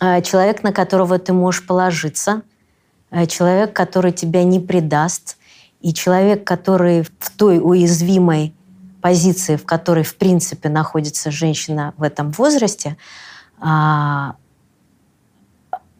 человек, 0.00 0.62
на 0.62 0.72
которого 0.72 1.18
ты 1.18 1.32
можешь 1.32 1.66
положиться, 1.66 2.42
э, 3.10 3.26
человек, 3.26 3.72
который 3.72 4.12
тебя 4.12 4.44
не 4.44 4.60
предаст, 4.60 5.36
и 5.80 5.92
человек, 5.94 6.44
который 6.44 7.02
в 7.02 7.30
той 7.36 7.60
уязвимой 7.62 8.54
позиции, 9.00 9.56
в 9.56 9.64
которой, 9.64 10.04
в 10.04 10.16
принципе, 10.16 10.68
находится 10.68 11.30
женщина 11.30 11.94
в 11.96 12.02
этом 12.02 12.30
возрасте, 12.32 12.96
а, 13.58 14.36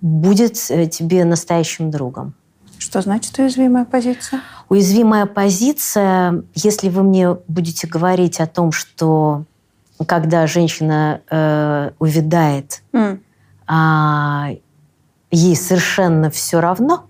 будет 0.00 0.70
э, 0.70 0.86
тебе 0.86 1.24
настоящим 1.24 1.90
другом. 1.90 2.34
Что 2.78 3.00
значит 3.02 3.38
уязвимая 3.38 3.84
позиция? 3.84 4.40
Уязвимая 4.68 5.26
позиция, 5.26 6.42
если 6.54 6.88
вы 6.88 7.02
мне 7.02 7.34
будете 7.48 7.86
говорить 7.86 8.40
о 8.40 8.46
том, 8.46 8.72
что 8.72 9.44
когда 10.06 10.46
женщина 10.46 11.20
э, 11.30 11.90
увядает, 11.98 12.82
mm. 12.92 13.20
А, 13.72 14.48
ей 15.30 15.54
совершенно 15.54 16.28
все 16.28 16.60
равно, 16.60 17.06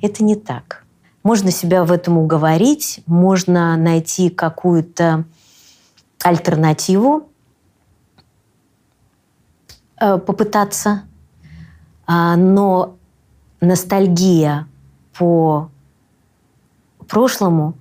это 0.00 0.22
не 0.22 0.36
так. 0.36 0.84
Можно 1.24 1.50
себя 1.50 1.84
в 1.84 1.90
этом 1.90 2.16
уговорить, 2.16 3.02
можно 3.06 3.76
найти 3.76 4.30
какую-то 4.30 5.24
альтернативу, 6.22 7.28
э, 10.00 10.18
попытаться, 10.18 11.02
а, 12.06 12.36
но 12.36 12.96
ностальгия 13.60 14.68
по 15.18 15.72
прошлому, 17.08 17.74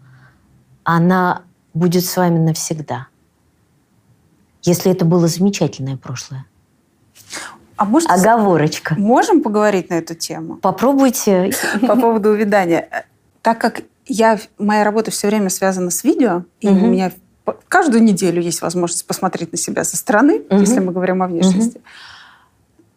она 0.83 1.43
будет 1.75 2.05
с 2.05 2.17
вами 2.17 2.39
навсегда. 2.39 3.05
Если 4.63 4.91
это 4.91 5.05
было 5.05 5.27
замечательное 5.27 5.95
прошлое. 5.95 6.47
А 7.77 7.85
может, 7.85 8.09
Оговорочка. 8.09 8.95
Можем 8.97 9.41
поговорить 9.41 9.89
на 9.89 9.95
эту 9.95 10.15
тему? 10.15 10.57
Попробуйте. 10.57 11.51
По 11.87 11.95
поводу 11.95 12.29
увядания. 12.31 12.89
Так 13.41 13.59
как 13.59 13.81
я, 14.07 14.39
моя 14.57 14.83
работа 14.83 15.11
все 15.11 15.27
время 15.27 15.49
связана 15.49 15.91
с 15.91 16.03
видео, 16.03 16.43
и 16.59 16.67
у 16.67 16.73
меня 16.73 17.11
каждую 17.67 18.03
неделю 18.03 18.41
есть 18.41 18.61
возможность 18.61 19.05
посмотреть 19.05 19.51
на 19.51 19.57
себя 19.57 19.83
со 19.83 19.95
стороны, 19.95 20.41
если 20.49 20.79
мы 20.79 20.91
говорим 20.91 21.23
о 21.23 21.27
внешности, 21.27 21.81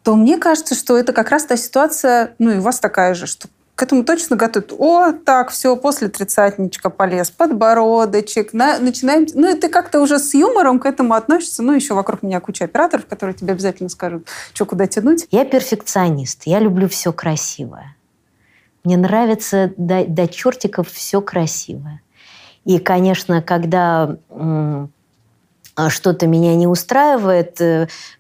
то 0.02 0.16
мне 0.16 0.38
кажется, 0.38 0.74
что 0.74 0.96
это 0.96 1.12
как 1.12 1.30
раз 1.30 1.44
та 1.44 1.56
ситуация, 1.56 2.34
ну 2.38 2.50
и 2.50 2.56
у 2.56 2.62
вас 2.62 2.80
такая 2.80 3.14
же, 3.14 3.26
что 3.26 3.48
к 3.80 3.82
этому 3.82 4.04
точно 4.04 4.36
готовят. 4.36 4.74
О, 4.76 5.12
так, 5.12 5.48
все, 5.48 5.74
после 5.74 6.08
тридцатничка 6.08 6.90
полез, 6.90 7.30
подбородочек, 7.30 8.52
на, 8.52 8.78
начинаем... 8.78 9.26
Ну, 9.32 9.56
и 9.56 9.58
ты 9.58 9.70
как-то 9.70 10.02
уже 10.02 10.18
с 10.18 10.34
юмором 10.34 10.78
к 10.78 10.84
этому 10.84 11.14
относишься. 11.14 11.62
Ну, 11.62 11.72
еще 11.72 11.94
вокруг 11.94 12.22
меня 12.22 12.40
куча 12.40 12.66
операторов, 12.66 13.06
которые 13.06 13.34
тебе 13.34 13.54
обязательно 13.54 13.88
скажут, 13.88 14.28
что, 14.52 14.66
куда 14.66 14.86
тянуть. 14.86 15.26
Я 15.30 15.46
перфекционист, 15.46 16.42
я 16.44 16.58
люблю 16.58 16.90
все 16.90 17.10
красивое. 17.10 17.96
Мне 18.84 18.98
нравится 18.98 19.72
до, 19.78 20.04
до 20.04 20.28
чертиков 20.28 20.90
все 20.90 21.22
красивое. 21.22 22.02
И, 22.66 22.80
конечно, 22.80 23.40
когда 23.40 24.18
что-то 25.88 26.26
меня 26.26 26.54
не 26.56 26.66
устраивает 26.66 27.60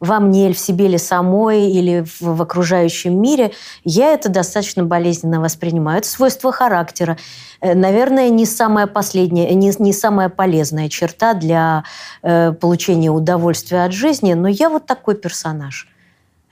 во 0.00 0.20
мне 0.20 0.46
или 0.46 0.52
в 0.54 0.58
себе 0.58 0.86
или 0.86 0.96
самой, 0.96 1.70
или 1.70 2.04
в, 2.04 2.20
в 2.20 2.42
окружающем 2.42 3.20
мире, 3.20 3.52
я 3.84 4.12
это 4.12 4.28
достаточно 4.28 4.84
болезненно 4.84 5.40
воспринимаю. 5.40 5.98
Это 5.98 6.08
свойство 6.08 6.52
характера. 6.52 7.16
Э, 7.60 7.74
наверное, 7.74 8.28
не 8.30 8.46
самая 8.46 8.86
последняя, 8.86 9.54
не, 9.54 9.72
не 9.78 9.92
самая 9.92 10.28
полезная 10.28 10.88
черта 10.88 11.34
для 11.34 11.84
э, 12.22 12.52
получения 12.52 13.10
удовольствия 13.10 13.84
от 13.84 13.92
жизни, 13.92 14.32
но 14.34 14.48
я 14.48 14.68
вот 14.68 14.86
такой 14.86 15.14
персонаж. 15.14 15.88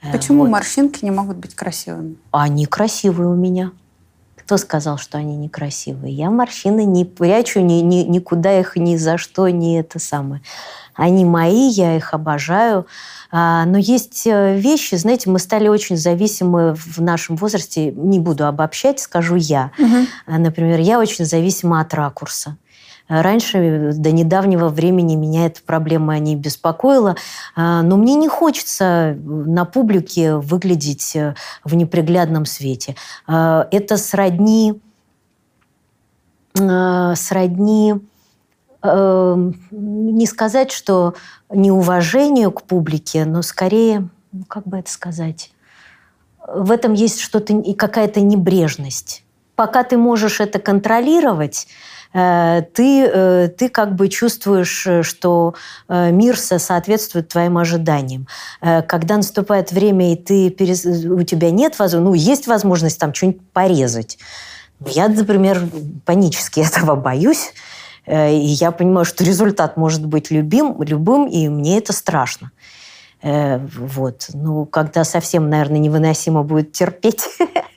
Э, 0.02 0.12
Почему 0.12 0.42
вот. 0.42 0.50
морщинки 0.50 1.04
не 1.04 1.10
могут 1.10 1.36
быть 1.36 1.54
красивыми? 1.54 2.16
Они 2.30 2.66
красивые 2.66 3.28
у 3.28 3.34
меня. 3.34 3.72
Кто 4.36 4.56
сказал, 4.56 4.96
что 4.96 5.18
они 5.18 5.36
некрасивые? 5.36 6.14
Я 6.14 6.30
морщины 6.30 6.84
не 6.84 7.04
прячу, 7.04 7.60
ни, 7.60 7.82
ни, 7.82 8.04
никуда 8.04 8.58
их 8.58 8.76
ни 8.76 8.96
за 8.96 9.18
что, 9.18 9.46
не 9.48 9.78
это 9.78 9.98
самое. 9.98 10.40
Они 10.98 11.24
мои, 11.24 11.68
я 11.68 11.96
их 11.96 12.12
обожаю. 12.12 12.86
А, 13.30 13.64
но 13.66 13.78
есть 13.78 14.26
э, 14.26 14.58
вещи, 14.58 14.96
знаете, 14.96 15.30
мы 15.30 15.38
стали 15.38 15.68
очень 15.68 15.96
зависимы 15.96 16.74
в 16.74 17.00
нашем 17.00 17.36
возрасте. 17.36 17.92
Не 17.92 18.18
буду 18.18 18.46
обобщать, 18.46 18.98
скажу 18.98 19.36
я. 19.36 19.70
Угу. 19.78 20.38
Например, 20.38 20.80
я 20.80 20.98
очень 20.98 21.24
зависима 21.24 21.80
от 21.80 21.94
ракурса. 21.94 22.56
Раньше, 23.06 23.92
до 23.94 24.10
недавнего 24.10 24.68
времени, 24.68 25.14
меня 25.14 25.46
эта 25.46 25.60
проблема 25.64 26.18
не 26.18 26.34
беспокоила, 26.34 27.14
а, 27.54 27.82
но 27.82 27.96
мне 27.96 28.16
не 28.16 28.28
хочется 28.28 29.16
на 29.24 29.64
публике 29.64 30.34
выглядеть 30.34 31.14
э, 31.14 31.36
в 31.62 31.76
неприглядном 31.76 32.44
свете. 32.44 32.96
Это 33.26 33.96
сродни, 33.96 34.80
сродни 36.54 37.94
не 38.82 40.26
сказать, 40.26 40.70
что 40.70 41.14
неуважению 41.50 42.52
к 42.52 42.62
публике, 42.62 43.24
но 43.24 43.42
скорее, 43.42 44.08
ну, 44.32 44.44
как 44.44 44.66
бы 44.66 44.78
это 44.78 44.90
сказать, 44.90 45.50
в 46.46 46.70
этом 46.70 46.94
есть 46.94 47.20
что-то 47.20 47.52
и 47.52 47.74
какая-то 47.74 48.20
небрежность. 48.20 49.24
Пока 49.54 49.82
ты 49.82 49.96
можешь 49.96 50.40
это 50.40 50.60
контролировать, 50.60 51.66
э, 52.14 52.62
ты, 52.72 53.04
э, 53.04 53.48
ты 53.48 53.68
как 53.68 53.96
бы 53.96 54.08
чувствуешь, 54.08 54.86
что 55.02 55.54
э, 55.88 56.10
мир 56.12 56.38
соответствует 56.38 57.28
твоим 57.28 57.58
ожиданиям. 57.58 58.28
Когда 58.60 59.16
наступает 59.16 59.72
время, 59.72 60.12
и 60.12 60.16
ты, 60.16 60.46
у 61.08 61.22
тебя 61.22 61.50
нет 61.50 61.78
возможности, 61.78 62.04
ну, 62.04 62.14
есть 62.14 62.46
возможность 62.46 62.98
там 62.98 63.12
что-нибудь 63.12 63.42
порезать. 63.52 64.18
Я, 64.86 65.08
например, 65.08 65.60
панически 66.04 66.60
этого 66.66 66.94
боюсь. 66.94 67.52
Э, 68.08 68.32
и 68.32 68.46
я 68.46 68.70
понимаю, 68.70 69.04
что 69.04 69.22
результат 69.22 69.76
может 69.76 70.04
быть 70.06 70.30
любим, 70.30 70.80
любым, 70.82 71.26
и 71.26 71.48
мне 71.48 71.78
это 71.78 71.92
страшно. 71.92 72.50
Э, 73.22 73.58
вот. 73.76 74.28
Ну, 74.32 74.64
когда 74.64 75.04
совсем, 75.04 75.50
наверное, 75.50 75.78
невыносимо 75.78 76.42
будет 76.42 76.72
терпеть, 76.72 77.24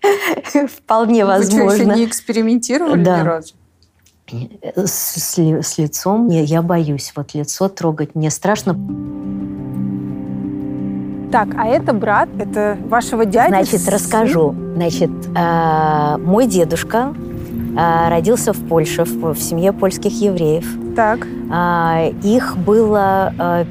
вполне 0.69 1.25
возможно. 1.25 1.65
Вы 1.65 1.75
что, 1.75 1.83
еще 1.83 1.95
не 1.95 2.05
экспериментировали 2.05 3.03
да. 3.03 3.19
ни 3.19 3.23
разу? 3.23 3.53
С, 4.75 5.19
с, 5.19 5.37
с 5.37 5.77
лицом 5.77 6.29
я, 6.29 6.41
я 6.41 6.61
боюсь. 6.61 7.11
Вот 7.17 7.33
лицо 7.33 7.67
трогать 7.67 8.15
мне 8.15 8.29
страшно. 8.29 8.73
Так, 11.33 11.49
а 11.57 11.67
это 11.67 11.91
брат, 11.91 12.29
это 12.39 12.77
вашего 12.87 13.25
дяди? 13.25 13.49
Значит, 13.49 13.89
расскажу. 13.89 14.55
Значит, 14.75 15.11
э, 15.35 16.17
мой 16.17 16.45
дедушка 16.45 17.13
а, 17.13 17.30
родился 17.75 18.53
в 18.53 18.67
Польше, 18.67 19.05
в, 19.05 19.33
в 19.33 19.39
семье 19.41 19.71
польских 19.71 20.21
евреев. 20.21 20.65
Так. 20.95 21.27
А, 21.51 22.11
их 22.23 22.57
было, 22.57 23.33
а, 23.37 23.65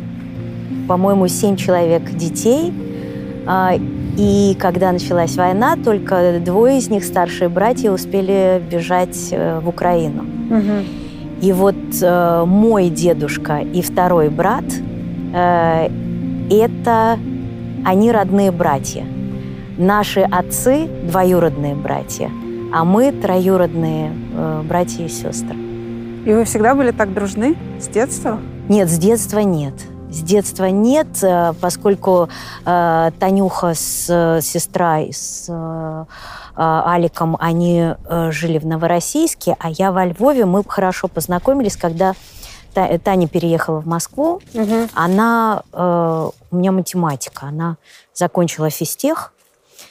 по-моему, 0.88 1.28
семь 1.28 1.57
человек 1.57 2.11
детей. 2.11 2.72
И 4.16 4.57
когда 4.59 4.92
началась 4.92 5.36
война, 5.36 5.76
только 5.82 6.40
двое 6.44 6.78
из 6.78 6.90
них, 6.90 7.05
старшие 7.05 7.48
братья, 7.48 7.90
успели 7.90 8.62
бежать 8.70 9.28
э, 9.30 9.61
в 9.61 9.68
Украину. 9.68 10.24
Угу. 10.51 11.40
И 11.40 11.53
вот 11.53 11.74
э, 12.03 12.44
мой 12.44 12.90
дедушка 12.90 13.59
и 13.61 13.80
второй 13.80 14.28
брат 14.28 14.64
э, 15.32 15.88
это 16.51 17.18
они 17.84 18.12
родные 18.12 18.51
братья. 18.51 19.07
Наши 19.78 20.20
отцы 20.20 20.86
двоюродные 21.05 21.74
братья 21.74 22.30
а 22.73 22.85
мы 22.85 23.12
троюродные 23.12 24.12
э, 24.33 24.62
братья 24.64 25.05
и 25.05 25.09
сестры. 25.09 25.57
И 26.27 26.33
вы 26.33 26.45
всегда 26.45 26.75
были 26.75 26.91
так 26.91 27.12
дружны 27.14 27.57
с 27.81 27.89
детства? 27.89 28.39
Нет, 28.68 28.89
с 28.89 28.99
детства 28.99 29.39
нет. 29.41 29.75
С 30.11 30.23
детства 30.23 30.64
нет, 30.66 31.23
э, 31.23 31.53
поскольку 31.61 32.29
э, 32.64 33.11
Танюха 33.18 33.75
с 33.75 34.07
э, 34.09 34.41
сестрой, 34.43 35.12
с 35.12 35.47
э, 35.49 36.05
Аликом, 36.57 37.37
они 37.41 37.95
э, 37.95 38.31
жили 38.33 38.59
в 38.59 38.66
Новороссийске, 38.66 39.57
а 39.59 39.71
я 39.71 39.93
во 39.93 40.05
Львове. 40.05 40.45
Мы 40.45 40.62
хорошо 40.66 41.09
познакомились, 41.09 41.77
когда 41.77 42.14
Таня 42.75 43.27
переехала 43.29 43.81
в 43.81 43.87
Москву. 43.87 44.41
Угу. 44.55 44.89
Она, 44.95 45.62
э, 45.73 46.31
у 46.51 46.57
меня 46.57 46.73
математика, 46.73 47.47
она 47.47 47.77
закончила 48.14 48.71
физтех. 48.71 49.33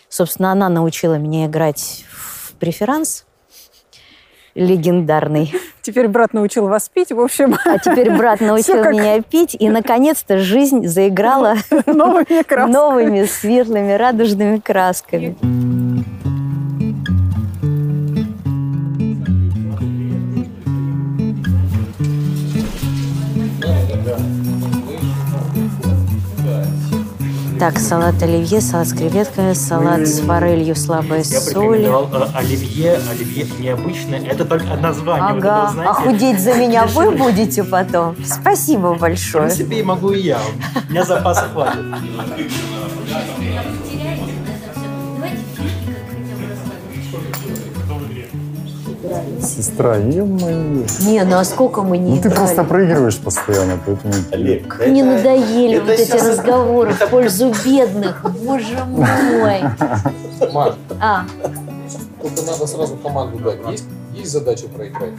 Собственно, 0.10 0.52
она 0.52 0.70
научила 0.70 1.16
меня 1.16 1.46
играть 1.46 2.06
преферанс 2.60 3.26
легендарный. 4.56 5.54
Теперь 5.82 6.08
брат 6.08 6.34
научил 6.34 6.68
вас 6.68 6.90
пить, 6.90 7.12
в 7.12 7.20
общем. 7.20 7.56
А 7.66 7.80
теперь 7.80 8.12
брат 8.16 8.42
научил 8.42 8.84
как... 8.84 8.92
меня 8.94 9.22
пить, 9.22 9.56
и, 9.58 9.70
наконец-то, 9.70 10.38
жизнь 10.40 10.86
заиграла 10.86 11.56
новыми, 11.86 12.44
красками. 12.44 12.72
новыми 12.72 13.26
светлыми 13.26 13.94
радужными 13.94 14.60
красками. 14.60 15.36
Так, 27.60 27.78
салат 27.78 28.24
оливье, 28.24 28.62
салат 28.62 28.88
с 28.88 28.94
креветками, 28.94 29.52
салат 29.54 30.08
с 30.08 30.22
форелью, 30.22 30.76
слабая 30.78 31.20
Я 31.24 31.42
соль. 31.42 31.80
рекомендовал 31.80 32.10
э, 32.14 32.28
оливье, 32.34 33.00
оливье 33.12 33.48
необычное. 33.60 34.22
Это 34.22 34.46
только 34.46 34.76
название. 34.78 35.34
вот 35.34 35.44
Ага, 35.44 35.64
это, 35.64 35.74
знаете, 35.74 35.92
а 35.92 35.94
худеть 35.94 36.40
за 36.40 36.54
меня 36.54 36.86
вы 36.86 37.12
будете 37.12 37.66
потом? 37.66 38.16
Спасибо 38.26 38.94
В 38.96 39.00
большое. 39.00 39.44
принципе, 39.48 39.80
и 39.80 39.84
могу 39.84 40.12
и 40.12 40.22
я. 40.22 40.40
У 40.88 40.92
меня 40.92 41.04
запаса 41.04 41.50
хватит. 41.54 41.80
Сестра, 49.42 49.96
ё-моё. 49.98 50.84
Не, 51.02 51.24
ну 51.24 51.38
а 51.38 51.44
сколько 51.44 51.82
мы 51.82 51.98
не 51.98 52.16
Ну 52.16 52.22
ты 52.22 52.28
играли? 52.30 52.36
просто 52.36 52.64
проигрываешь 52.64 53.18
постоянно, 53.18 53.78
поэтому... 53.86 54.14
Олег, 54.32 54.82
Мне 54.88 55.04
надоели 55.04 55.76
это 55.78 55.86
вот 55.86 55.92
эти 55.94 56.08
сейчас- 56.12 56.28
разговоры 56.38 56.94
в 56.94 57.10
пользу 57.10 57.54
бедных. 57.66 58.22
Боже 58.44 58.78
мой. 58.86 59.62
Маш, 60.54 60.74
А, 61.02 61.24
только 62.22 62.42
надо 62.46 62.68
сразу 62.68 62.96
команду 62.98 63.38
дать. 63.40 63.58
Есть, 63.72 63.86
есть 64.14 64.32
задача 64.32 64.68
проиграть? 64.68 65.12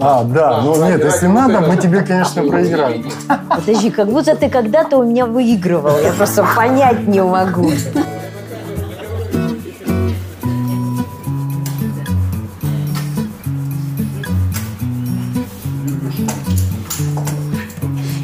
А, 0.00 0.24
да, 0.24 0.58
А, 0.58 0.62
ну 0.62 0.76
нет, 0.84 1.04
если 1.04 1.26
надо, 1.26 1.60
мы 1.60 1.76
тебе, 1.76 2.02
конечно, 2.08 2.42
проиграем. 2.44 3.04
подожди, 3.48 3.90
как 3.90 4.08
будто 4.10 4.34
ты 4.36 4.48
когда-то 4.48 4.98
у 4.98 5.04
меня 5.04 5.26
выигрывал. 5.26 5.98
Я 5.98 6.12
просто 6.12 6.44
понять 6.56 7.06
не 7.06 7.22
могу. 7.22 7.70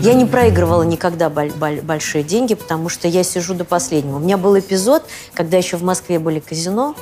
Я 0.09 0.14
не 0.14 0.24
проигрывала 0.24 0.84
никогда 0.84 1.28
боль- 1.28 1.52
боль- 1.52 1.82
большие 1.82 2.24
деньги, 2.24 2.54
потому 2.54 2.88
что 2.88 3.06
я 3.09 3.22
сижу 3.22 3.52
до 3.52 3.64
последнего. 3.66 4.16
У 4.16 4.20
меня 4.20 4.38
был 4.38 4.59
эпизод, 4.59 5.04
когда 5.34 5.59
еще 5.59 5.76
в 5.76 5.82
Москве 5.82 6.18
были 6.18 6.40
казино. 6.40 6.94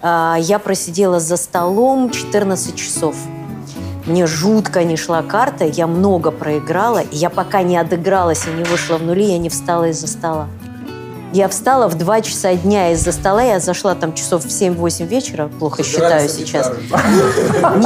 а, 0.00 0.38
Я 0.40 0.58
просидела 0.58 1.20
за 1.20 1.36
столом 1.36 2.08
14 2.10 2.74
часов. 2.74 3.14
Мне 4.06 4.26
жутко 4.26 4.82
не 4.84 4.96
шла 4.96 5.20
карта, 5.22 5.66
я 5.66 5.86
много 5.86 6.30
проиграла, 6.30 7.00
и 7.02 7.16
я 7.16 7.28
пока 7.28 7.62
не 7.62 7.76
отыгралась 7.76 8.46
и 8.46 8.50
не 8.50 8.64
вышла 8.64 8.96
в 8.96 9.02
нули, 9.02 9.24
я 9.24 9.36
не 9.36 9.50
встала 9.50 9.90
из-за 9.90 10.06
стола. 10.06 10.48
Я 11.32 11.48
встала 11.48 11.88
в 11.88 11.94
2 11.94 12.22
часа 12.22 12.54
дня 12.54 12.92
из-за 12.92 13.12
стола, 13.12 13.42
я 13.42 13.60
зашла 13.60 13.94
там 13.94 14.14
часов 14.14 14.44
в 14.44 14.48
7-8 14.48 15.06
вечера, 15.06 15.48
плохо 15.48 15.82
считаю 15.82 16.26
Собирались 16.26 16.36
сейчас. 16.36 16.72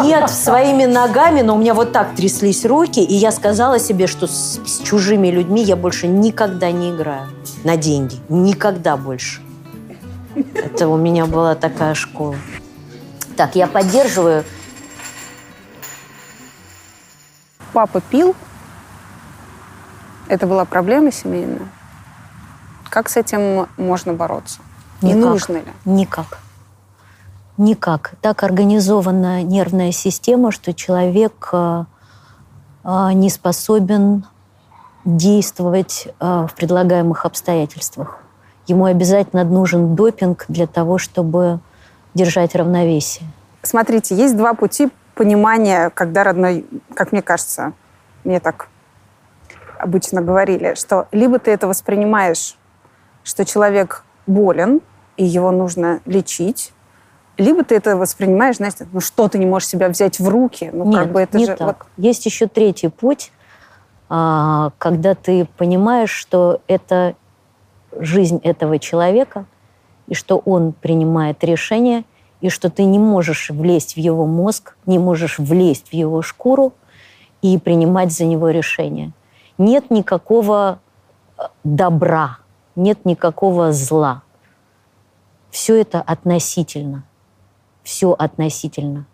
Нет, 0.05 0.31
своими 0.31 0.85
ногами, 0.85 1.41
но 1.41 1.57
у 1.57 1.59
меня 1.59 1.75
вот 1.75 1.93
так 1.93 2.15
тряслись 2.15 2.65
руки, 2.65 3.01
и 3.01 3.15
я 3.15 3.33
сказала 3.33 3.81
себе, 3.81 4.07
что 4.07 4.29
с, 4.29 4.61
с 4.65 4.79
чужими 4.85 5.29
людьми 5.29 5.63
я 5.63 5.75
больше 5.75 6.07
никогда 6.07 6.71
не 6.71 6.91
играю 6.91 7.29
на 7.65 7.77
деньги. 7.77 8.21
Никогда 8.29 8.97
больше. 8.97 9.41
Это 10.55 10.87
у 10.87 10.97
меня 10.97 11.27
была 11.27 11.57
такая 11.57 11.95
школа. 11.95 12.37
Так, 13.37 13.57
я 13.57 13.67
поддерживаю. 13.67 14.45
Папа 17.73 18.01
пил. 18.01 18.37
Это 20.29 20.47
была 20.47 20.65
проблема 20.65 21.11
семейная. 21.11 21.69
Как 22.93 23.09
с 23.09 23.17
этим 23.17 23.69
можно 23.79 24.13
бороться? 24.13 24.61
И 25.01 25.07
Никак. 25.07 25.23
нужно 25.23 25.57
ли? 25.57 25.65
Никак. 25.87 26.41
Никак. 27.57 28.13
Так 28.21 28.43
организована 28.43 29.43
нервная 29.43 29.93
система, 29.93 30.53
что 30.53 30.75
человек 30.75 31.49
э, 31.55 31.85
э, 32.85 33.13
не 33.15 33.31
способен 33.31 34.27
действовать 35.07 36.09
э, 36.21 36.47
в 36.47 36.55
предлагаемых 36.55 37.25
обстоятельствах. 37.25 38.19
Ему 38.67 38.85
обязательно 38.85 39.45
нужен 39.45 39.97
допинг 39.97 40.45
для 40.49 40.67
того, 40.67 40.99
чтобы 40.99 41.61
держать 42.13 42.55
равновесие. 42.55 43.27
Смотрите, 43.63 44.15
есть 44.15 44.37
два 44.37 44.53
пути 44.53 44.91
понимания, 45.15 45.89
когда 45.89 46.25
родной, 46.25 46.67
как 46.95 47.13
мне 47.13 47.23
кажется, 47.23 47.73
мне 48.25 48.39
так 48.39 48.69
обычно 49.79 50.21
говорили, 50.21 50.75
что 50.75 51.09
либо 51.11 51.39
ты 51.39 51.53
это 51.53 51.67
воспринимаешь, 51.67 52.59
что 53.25 53.45
человек 53.45 54.05
болен, 54.27 54.81
и 55.17 55.25
его 55.25 55.51
нужно 55.51 56.01
лечить, 56.07 56.73
либо 57.39 57.65
ты 57.65 57.77
это 57.77 57.97
воспринимаешь, 57.97 58.57
знаете, 58.57 58.87
ну 58.93 59.01
что 59.01 59.29
ты 59.29 59.39
не 59.39 59.47
можешь 59.47 59.69
себя 59.69 59.89
взять 59.89 60.21
в 60.21 60.29
руки, 60.29 60.71
ну 60.73 60.85
Нет, 60.85 61.01
как 61.01 61.13
бы 61.13 61.21
это 61.21 61.39
не 61.39 61.47
же... 61.47 61.57
так. 61.57 61.67
вот 61.67 61.77
Есть 61.97 62.27
еще 62.27 62.47
третий 62.47 62.89
путь, 62.89 63.33
а, 64.09 64.73
когда 64.79 65.15
ты 65.15 65.47
понимаешь, 65.57 66.11
что 66.11 66.61
это 66.67 67.15
жизнь 67.99 68.41
этого 68.43 68.79
человека, 68.79 69.47
и 70.09 70.15
что 70.15 70.39
он 70.39 70.73
принимает 70.73 71.43
решение, 71.45 72.05
и 72.41 72.49
что 72.49 72.71
ты 72.71 72.85
не 72.85 72.99
можешь 72.99 73.51
влезть 73.51 73.95
в 73.95 73.99
его 73.99 74.27
мозг, 74.27 74.77
не 74.85 74.99
можешь 74.99 75.39
влезть 75.39 75.89
в 75.91 75.95
его 75.95 76.23
шкуру 76.23 76.75
и 77.41 77.57
принимать 77.59 78.13
за 78.13 78.25
него 78.25 78.51
решение. 78.51 79.13
Нет 79.59 79.91
никакого 79.91 80.81
э, 81.39 81.43
добра, 81.65 82.39
нет 82.77 83.05
никакого 83.05 83.73
зла. 83.73 84.23
Все 85.51 85.81
это 85.81 86.01
относительно. 86.01 87.05
Все 87.83 88.13
относительно. 88.13 89.07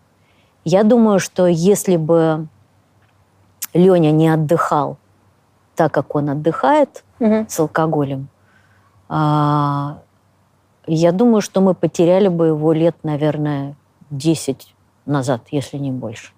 Я 0.64 0.84
думаю, 0.84 1.18
что 1.18 1.46
если 1.46 1.96
бы 1.96 2.46
Леня 3.74 4.10
не 4.12 4.28
отдыхал 4.28 4.98
так, 5.74 5.92
как 5.92 6.14
он 6.14 6.30
отдыхает 6.30 7.04
Мгм. 7.18 7.48
с 7.48 7.58
алкоголем, 7.58 8.28
а, 9.08 9.98
я 10.86 11.12
думаю, 11.12 11.40
что 11.40 11.60
мы 11.60 11.74
потеряли 11.74 12.28
бы 12.28 12.48
его 12.48 12.72
лет, 12.72 12.96
наверное, 13.02 13.74
10 14.10 14.74
назад, 15.06 15.42
если 15.50 15.76
не 15.78 15.90
больше. 15.90 16.32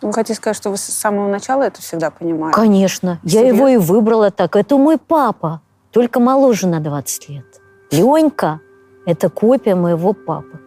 Вы 0.00 0.12
хотите 0.12 0.34
сказать, 0.36 0.56
что 0.56 0.70
вы 0.70 0.76
с 0.76 0.82
самого 0.84 1.28
начала 1.28 1.62
это 1.64 1.80
всегда 1.82 2.10
понимали? 2.10 2.52
Конечно. 2.52 3.18
Я 3.24 3.40
Серьезно? 3.40 3.56
его 3.56 3.68
и 3.68 3.76
выбрала 3.78 4.30
так. 4.30 4.54
Это 4.56 4.76
мой 4.76 4.96
папа, 4.98 5.60
только 5.98 6.20
моложе 6.20 6.68
на 6.68 6.78
20 6.78 7.28
лет. 7.28 7.44
Ленька– 7.90 8.60
это 9.04 9.28
копия 9.28 9.74
моего 9.74 10.12
папы. 10.12 10.60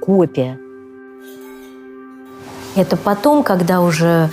Копия. 0.00 0.60
Это 2.76 2.96
потом, 2.96 3.42
когда 3.42 3.80
уже 3.80 4.30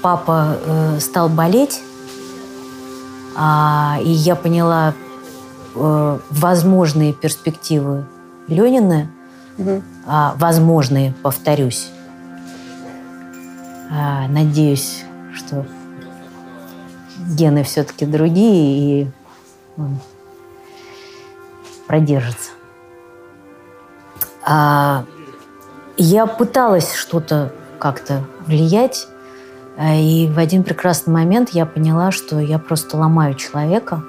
папа 0.00 0.58
э, 0.64 1.00
стал 1.00 1.28
болеть, 1.28 1.82
а, 3.36 3.98
и 4.00 4.10
я 4.10 4.36
поняла 4.36 4.94
э, 5.74 6.18
возможные 6.30 7.12
перспективы 7.12 8.04
Ленины, 8.46 9.08
Мгм. 9.58 9.82
а, 10.06 10.36
возможные, 10.38 11.14
повторюсь. 11.20 11.90
А, 13.90 14.28
надеюсь, 14.28 15.02
что 15.34 15.66
гены 17.36 17.64
все-таки 17.64 18.06
другие 18.06 19.02
и 19.02 19.06
он 19.76 19.98
продержится. 21.86 22.50
А, 24.46 25.04
я 25.96 26.26
пыталась 26.26 26.94
что-то 26.94 27.52
как-то 27.78 28.24
влиять, 28.46 29.08
а, 29.76 29.94
и 29.94 30.28
в 30.28 30.38
один 30.38 30.62
прекрасный 30.64 31.12
момент 31.12 31.50
я 31.50 31.66
поняла, 31.66 32.10
что 32.10 32.38
я 32.38 32.58
просто 32.58 32.96
ломаю 32.96 33.34
человека. 33.34 34.02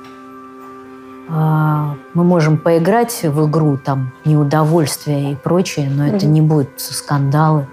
А, 1.29 1.95
Мы 2.13 2.23
можем 2.23 2.57
поиграть 2.57 3.23
в 3.23 3.49
игру, 3.49 3.77
там, 3.77 4.13
неудовольствие 4.25 5.33
и 5.33 5.35
прочее, 5.35 5.89
но 5.89 6.07
это 6.07 6.25
не 6.25 6.41
будет 6.41 6.69
скандалы, 6.77 7.67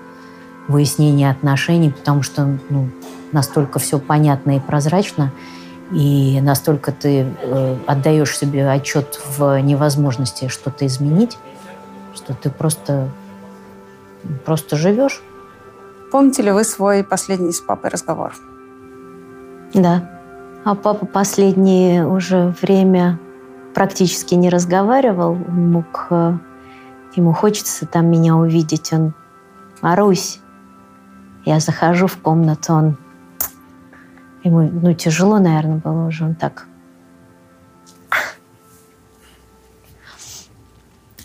выяснение 0.69 1.31
отношений, 1.31 1.91
потому 1.91 2.23
что 2.23 2.59
ну, 2.71 2.89
настолько 3.33 3.79
все 3.79 3.99
понятно 3.99 4.57
и 4.57 4.61
прозрачно, 4.61 5.33
и 5.93 6.41
настолько 6.41 6.91
ты 6.91 7.27
э, 7.43 7.77
отдаешь 7.87 8.37
себе 8.37 8.69
отчет 8.69 9.21
в 9.37 9.61
невозможности 9.61 10.49
что-то 10.49 10.87
изменить, 10.87 11.39
что 12.15 12.35
ты 12.35 12.51
просто, 12.51 13.09
просто 14.45 14.77
живешь. 14.77 15.23
Помните 16.11 16.43
ли 16.43 16.51
вы 16.51 16.65
свой 16.65 17.05
последний 17.05 17.53
с 17.53 17.61
папой 17.61 17.91
разговор? 17.91 18.33
Да. 19.75 20.09
А 20.65 20.75
папа 20.75 21.07
последнее 21.07 22.07
уже 22.07 22.55
время 22.63 23.19
практически 23.75 24.35
не 24.35 24.49
разговаривал. 24.49 25.33
Он 25.33 25.73
мог... 25.73 26.07
э, 26.11 26.35
Ему 27.15 27.33
хочется 27.35 27.87
там 27.87 28.07
меня 28.07 28.37
увидеть. 28.37 28.93
Он... 28.93 29.13
Марусь. 29.83 30.41
Я 31.45 31.61
захожу 31.61 32.07
в 32.07 32.17
комнату, 32.19 32.73
он... 32.73 32.97
Ему, 34.45 34.63
ну, 34.63 34.93
тяжело, 34.95 35.39
наверное, 35.39 35.79
было 35.79 36.07
уже. 36.07 36.25
Он 36.25 36.35
так... 36.35 36.67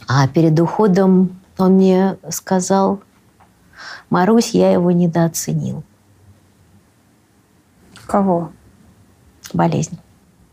А 0.09 0.28
перед 0.30 0.57
уходом 0.59 1.38
он 1.57 1.74
мне 1.74 2.18
сказал, 2.30 3.01
Марусь, 4.09 4.51
я 4.51 4.72
его 4.72 4.91
недооценил. 4.91 5.84
Кого? 8.05 8.51
Болезнь. 9.53 9.99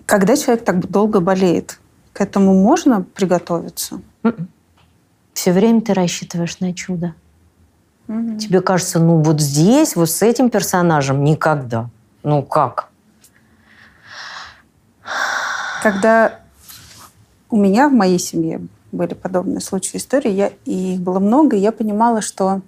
Когда 0.06 0.36
человек 0.36 0.64
так 0.64 0.90
долго 0.90 1.20
болеет, 1.20 1.78
к 2.12 2.20
этому 2.20 2.54
можно 2.54 3.02
приготовиться? 3.02 4.00
Все 5.34 5.52
время 5.52 5.80
ты 5.80 5.94
рассчитываешь 5.94 6.58
на 6.60 6.74
чудо. 6.74 7.14
Тебе 8.06 8.60
кажется, 8.60 8.98
ну 8.98 9.22
вот 9.22 9.40
здесь, 9.40 9.96
вот 9.96 10.10
с 10.10 10.22
этим 10.22 10.50
персонажем 10.50 11.24
никогда. 11.24 11.88
Ну 12.24 12.42
как? 12.42 12.88
Когда 15.82 16.40
у 17.50 17.56
меня 17.56 17.88
в 17.88 17.92
моей 17.92 18.18
семье 18.18 18.66
были 18.90 19.12
подобные 19.14 19.60
случаи 19.60 19.98
истории, 19.98 20.30
я, 20.30 20.50
и 20.64 20.94
их 20.94 21.00
было 21.00 21.18
много, 21.18 21.56
и 21.56 21.60
я 21.60 21.70
понимала, 21.70 22.22
что 22.22 22.62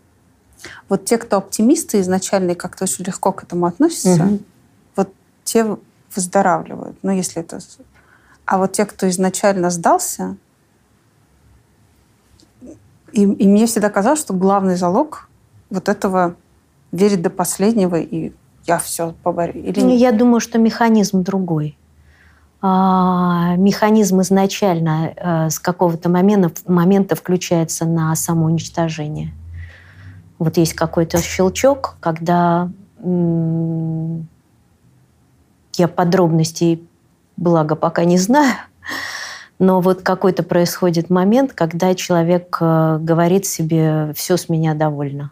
вот 0.88 1.06
те, 1.06 1.16
кто 1.16 1.38
оптимисты 1.38 2.00
изначально 2.00 2.52
и 2.52 2.54
как-то 2.54 2.84
очень 2.84 3.04
легко 3.04 3.32
к 3.32 3.42
этому 3.42 3.66
относятся, 3.66 4.24
Мгм. 4.24 4.40
вот 4.94 5.12
те 5.44 5.76
выздоравливают. 6.14 6.98
Ну, 7.02 7.10
если 7.12 7.40
это... 7.42 7.58
А 8.44 8.58
вот 8.58 8.72
те, 8.72 8.84
кто 8.84 9.08
изначально 9.08 9.70
сдался, 9.70 10.36
и, 13.12 13.22
и 13.22 13.48
мне 13.48 13.66
всегда 13.66 13.88
казалось, 13.88 14.20
что 14.20 14.34
главный 14.34 14.76
залог 14.76 15.28
вот 15.70 15.88
этого 15.88 16.36
верить 16.92 17.22
до 17.22 17.30
последнего, 17.30 17.96
и 17.96 18.32
я 18.66 18.78
все 18.78 19.14
поборю. 19.22 19.52
Или 19.54 19.80
Ну, 19.80 19.88
нет? 19.88 20.00
Я 20.00 20.12
думаю, 20.12 20.40
что 20.40 20.58
механизм 20.58 21.22
другой. 21.22 21.78
А, 22.62 23.54
механизм 23.56 24.22
изначально 24.22 25.12
э, 25.14 25.50
с 25.50 25.58
какого-то 25.58 26.08
момента, 26.08 26.50
момента 26.66 27.14
включается 27.14 27.84
на 27.84 28.14
самоуничтожение. 28.16 29.32
Вот 30.38 30.56
есть 30.56 30.74
какой-то 30.74 31.18
щелчок, 31.22 31.96
когда 32.00 32.70
м, 33.02 34.26
я 35.74 35.88
подробностей, 35.88 36.86
благо, 37.36 37.76
пока 37.76 38.04
не 38.04 38.18
знаю, 38.18 38.54
но 39.58 39.80
вот 39.80 40.02
какой-то 40.02 40.42
происходит 40.42 41.08
момент, 41.08 41.52
когда 41.52 41.94
человек 41.94 42.56
э, 42.60 42.98
говорит 43.00 43.46
себе 43.46 44.12
«все 44.14 44.36
с 44.36 44.48
меня 44.48 44.74
довольно». 44.74 45.30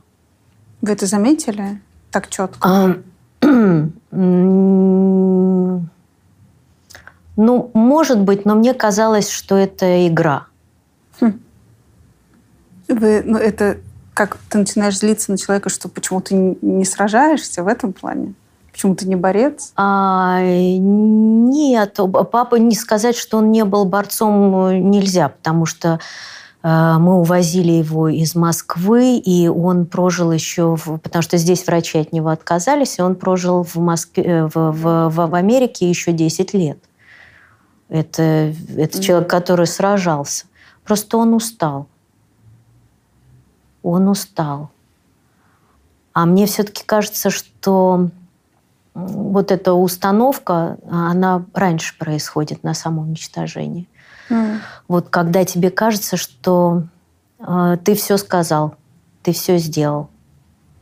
Вы 0.82 0.93
это 0.93 1.07
заметили 1.07 1.80
так 2.14 2.30
четко? 2.30 2.68
А, 2.68 2.97
Ну, 7.37 7.71
может 7.75 8.21
быть, 8.21 8.45
но 8.45 8.55
мне 8.55 8.75
казалось, 8.75 9.29
что 9.29 9.57
это 9.57 10.07
игра. 10.07 10.47
Вы, 12.89 13.23
ну, 13.25 13.39
это 13.39 13.79
как 14.15 14.39
ты 14.49 14.59
начинаешь 14.59 14.99
злиться 14.99 15.33
на 15.33 15.39
человека, 15.39 15.69
что 15.69 15.89
почему 15.89 16.21
ты 16.21 16.35
не- 16.35 16.85
сражаешься 16.85 17.65
в 17.65 17.69
этом 17.69 17.93
плане? 17.93 18.35
Почему 18.71 18.95
ты 18.95 19.07
не 19.07 19.17
борец? 19.17 19.73
А, 19.77 20.41
нет, 20.41 21.99
папа 22.31 22.57
не 22.57 22.75
сказать, 22.75 23.17
что 23.17 23.39
он 23.39 23.51
не 23.53 23.65
был 23.65 23.85
борцом 23.85 24.67
э, 24.67 24.79
нельзя, 24.79 25.29
потому 25.29 25.67
что 25.67 26.01
мы 26.99 27.17
увозили 27.17 27.73
его 27.73 28.09
из 28.09 28.35
Москвы, 28.35 29.19
и 29.19 29.49
он 29.49 29.85
прожил 29.85 30.33
еще, 30.33 30.77
в- 30.77 30.97
потому 30.97 31.23
что 31.23 31.37
здесь 31.37 31.67
врачи 31.67 31.99
от 31.99 32.12
него 32.12 32.31
отказались, 32.31 32.99
и 32.99 33.03
он 33.03 33.17
прожил 33.17 33.65
в, 33.65 33.77
Москве, 33.77 34.25
э, 34.25 34.47
в, 34.47 34.73
в- 34.73 35.09
в- 35.11 35.35
Америке 35.35 35.87
еще 35.89 36.12
10 36.12 36.55
лет. 36.55 36.79
Это, 37.91 38.55
это 38.77 39.03
человек, 39.03 39.29
который 39.29 39.67
сражался. 39.67 40.47
Просто 40.85 41.19
он 41.19 41.35
устал. 41.35 41.87
Он 43.83 44.09
устал. 44.09 44.71
А 46.15 46.25
мне 46.25 46.47
все-таки 46.47 46.83
кажется, 46.85 47.29
что 47.29 48.09
вот 48.95 49.53
эта 49.53 49.75
установка, 49.75 50.79
она 50.91 51.45
раньше 51.53 51.99
происходит 51.99 52.62
на 52.62 52.73
самоуничтожении. 52.73 53.87
Вот 54.89 55.09
когда 55.09 55.45
тебе 55.45 55.70
кажется, 55.70 56.16
что 56.16 56.85
э, 57.39 57.77
ты 57.85 57.95
все 57.95 58.16
сказал, 58.16 58.77
ты 59.22 59.33
все 59.33 59.59
сделал, 59.59 60.09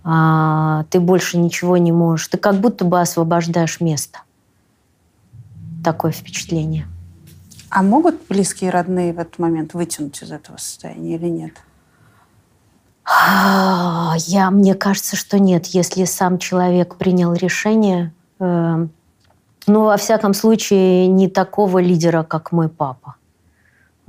а, 0.05 0.84
ты 0.90 1.01
больше 1.01 1.38
ничего 1.38 1.76
не 1.76 1.93
можешь, 1.93 2.28
ты 2.28 2.38
как 2.38 2.57
будто 2.57 2.84
бы 2.84 3.01
освобождаешь 3.01 3.80
место. 3.80 4.20
Такое 5.84 6.12
впечатление. 6.12 6.86
А 7.70 7.82
могут 7.82 8.16
близкие 8.28 8.68
и 8.68 8.72
родные 8.72 9.12
в 9.12 9.18
этот 9.18 9.38
момент 9.38 9.74
вытянуть 9.74 10.20
из 10.22 10.30
этого 10.30 10.57
состояния 10.57 11.14
или 11.14 11.28
нет? 11.28 11.55
Я, 13.07 14.51
мне 14.51 14.74
кажется, 14.74 15.16
что 15.16 15.38
нет, 15.38 15.66
если 15.66 16.05
сам 16.05 16.38
человек 16.38 16.97
принял 16.97 17.34
решение. 17.34 18.12
э, 18.38 18.86
ну, 19.66 19.84
во 19.84 19.97
всяком 19.97 20.34
случае, 20.34 21.07
не 21.07 21.28
такого 21.28 21.78
лидера, 21.78 22.22
как 22.24 22.53
мой 22.53 22.68
папа. 22.68 23.16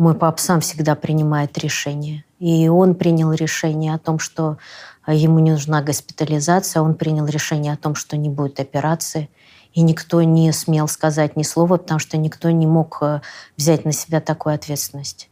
Мой 0.04 0.16
папа 0.16 0.38
сам 0.38 0.60
всегда 0.60 0.96
принимает 0.96 1.58
решения. 1.58 2.26
И 2.38 2.68
он 2.68 2.94
принял 2.94 3.32
решение 3.32 3.94
о 3.94 3.98
том, 3.98 4.20
что 4.20 4.58
э, 5.08 5.16
ему 5.16 5.40
не 5.40 5.52
нужна 5.52 5.82
госпитализация, 5.82 6.82
он 6.82 6.96
принял 6.96 7.26
решение 7.26 7.72
о 7.72 7.78
том, 7.78 7.96
что 7.96 8.18
не 8.18 8.28
будет 8.28 8.60
операции. 8.60 9.30
И 9.72 9.82
никто 9.82 10.22
не 10.22 10.52
смел 10.52 10.90
сказать 10.90 11.38
ни 11.38 11.44
слова, 11.44 11.78
потому 11.78 12.02
что 12.02 12.18
никто 12.18 12.52
не 12.52 12.68
мог 12.68 12.98
э, 13.00 13.22
взять 13.56 13.86
на 13.86 13.94
себя 13.94 14.20
такую 14.20 14.56
ответственность. 14.56 15.30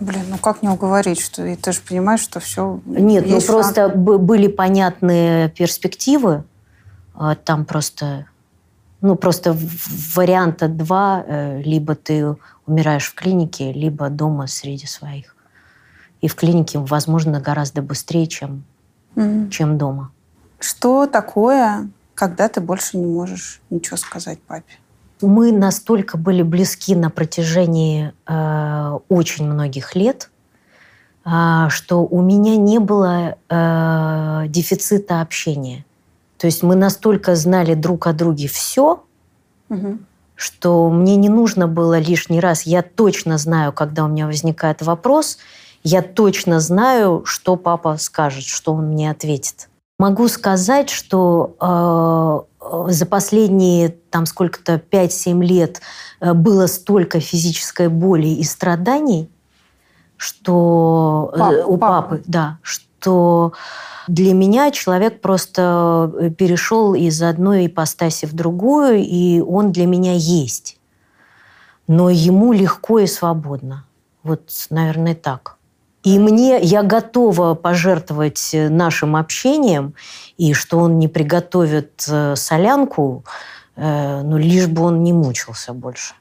Блин, 0.00 0.24
ну 0.30 0.38
как 0.38 0.62
не 0.62 0.68
уговорить, 0.68 1.20
что 1.20 1.46
и 1.46 1.54
ты 1.54 1.70
же 1.70 1.80
понимаешь, 1.88 2.18
что 2.20 2.40
все. 2.40 2.80
Нет, 2.86 3.24
ну 3.24 3.40
просто 3.40 3.88
б- 3.88 4.18
были 4.18 4.48
понятные 4.48 5.48
перспективы. 5.50 6.42
А 7.14 7.36
Там 7.36 7.64
просто, 7.64 8.26
ну 9.00 9.16
просто 9.16 9.56
варианта 10.14 10.68
два: 10.68 11.24
э, 11.26 11.62
либо 11.62 11.94
ты 11.94 12.36
умираешь 12.66 13.06
в 13.06 13.14
клинике, 13.14 13.72
либо 13.72 14.08
дома 14.08 14.46
среди 14.46 14.86
своих. 14.86 15.36
И 16.20 16.28
в 16.28 16.34
клинике, 16.34 16.78
возможно, 16.78 17.40
гораздо 17.40 17.80
быстрее, 17.80 18.26
чем, 18.26 18.64
чем 19.50 19.78
дома. 19.78 20.10
Что 20.58 21.06
такое, 21.06 21.88
когда 22.14 22.48
ты 22.48 22.60
больше 22.60 22.98
не 22.98 23.06
можешь 23.06 23.60
ничего 23.70 23.96
сказать 23.96 24.40
папе? 24.42 24.74
Мы 25.20 25.52
настолько 25.52 26.16
были 26.16 26.42
близки 26.42 26.94
на 26.94 27.10
протяжении 27.10 28.12
э, 28.26 28.98
очень 29.08 29.50
многих 29.50 29.94
лет, 29.94 30.30
а, 31.24 31.68
что 31.70 32.06
у 32.06 32.22
меня 32.22 32.56
не 32.56 32.78
было 32.78 33.36
э, 33.48 34.44
дефицита 34.48 35.20
общения. 35.20 35.84
То 36.38 36.46
есть 36.46 36.62
мы 36.62 36.76
настолько 36.76 37.34
знали 37.36 37.74
друг 37.74 38.06
о 38.06 38.12
друге 38.12 38.48
все, 38.48 39.02
что 40.34 40.88
мне 40.88 41.16
не 41.16 41.28
нужно 41.28 41.66
было 41.66 41.98
лишний 41.98 42.40
раз. 42.40 42.62
Я 42.62 42.82
точно 42.82 43.38
знаю, 43.38 43.72
когда 43.72 44.04
у 44.04 44.08
меня 44.08 44.26
возникает 44.26 44.82
вопрос, 44.82 45.38
я 45.82 46.00
точно 46.00 46.60
знаю, 46.60 47.22
что 47.24 47.56
папа 47.56 47.96
скажет, 47.98 48.44
что 48.44 48.72
он 48.74 48.86
мне 48.86 49.10
ответит. 49.10 49.68
Могу 49.98 50.28
сказать, 50.28 50.90
что 50.90 51.56
э, 51.60 52.64
э, 52.64 52.92
за 52.92 53.06
последние 53.06 53.88
там 53.88 54.26
сколько-то 54.26 54.74
5-7 54.76 55.44
лет 55.44 55.80
э, 56.20 56.34
было 56.34 56.68
столько 56.68 57.18
физической 57.18 57.88
боли 57.88 58.28
и 58.28 58.44
страданий, 58.44 59.28
что 60.16 61.32
э, 61.34 61.38
Пап- 61.38 61.66
у 61.66 61.78
папы. 61.78 62.16
папы, 62.16 62.22
да, 62.26 62.58
что 62.62 62.84
для 63.06 64.32
меня 64.32 64.70
человек 64.70 65.20
просто 65.20 66.10
э, 66.18 66.30
перешел 66.30 66.94
из 66.94 67.22
одной 67.22 67.66
ипостаси 67.66 68.26
в 68.26 68.32
другую, 68.32 69.04
и 69.04 69.40
он 69.40 69.70
для 69.70 69.86
меня 69.86 70.14
есть. 70.14 70.78
Но 71.86 72.08
ему 72.10 72.52
легко 72.52 72.98
и 73.00 73.06
свободно. 73.06 73.84
Вот, 74.22 74.50
наверное, 74.70 75.14
так. 75.14 75.56
И 76.04 76.18
мне, 76.18 76.58
я 76.60 76.82
готова 76.82 77.54
пожертвовать 77.54 78.50
нашим 78.54 79.14
общением, 79.14 79.94
и 80.38 80.54
что 80.54 80.78
он 80.78 80.98
не 80.98 81.08
приготовит 81.08 82.06
э, 82.08 82.34
солянку, 82.34 83.24
э, 83.76 84.22
ну, 84.22 84.38
лишь 84.38 84.68
бы 84.68 84.82
он 84.82 85.02
не 85.02 85.12
мучился 85.12 85.74
больше. 85.74 86.14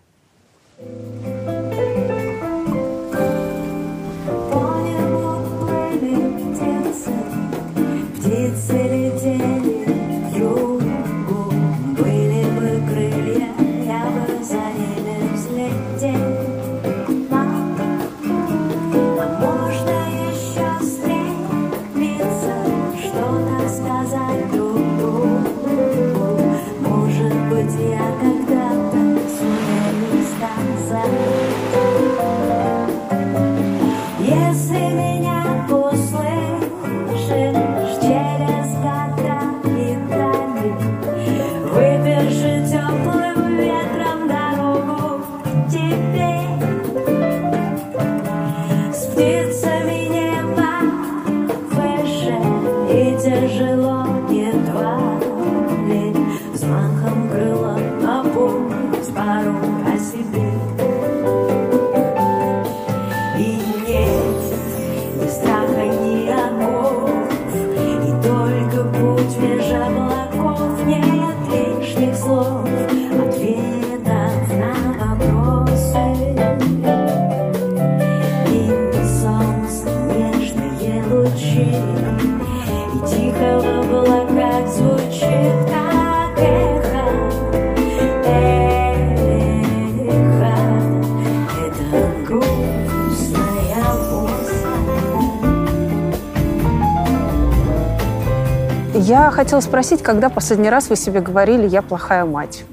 Хотела 99.37 99.59
спросить, 99.61 100.01
когда 100.01 100.29
последний 100.29 100.69
раз 100.69 100.89
вы 100.89 100.95
себе 100.95 101.21
говорили 101.21 101.67
«я 101.67 101.83
плохая 101.83 102.25
мать»? 102.25 102.63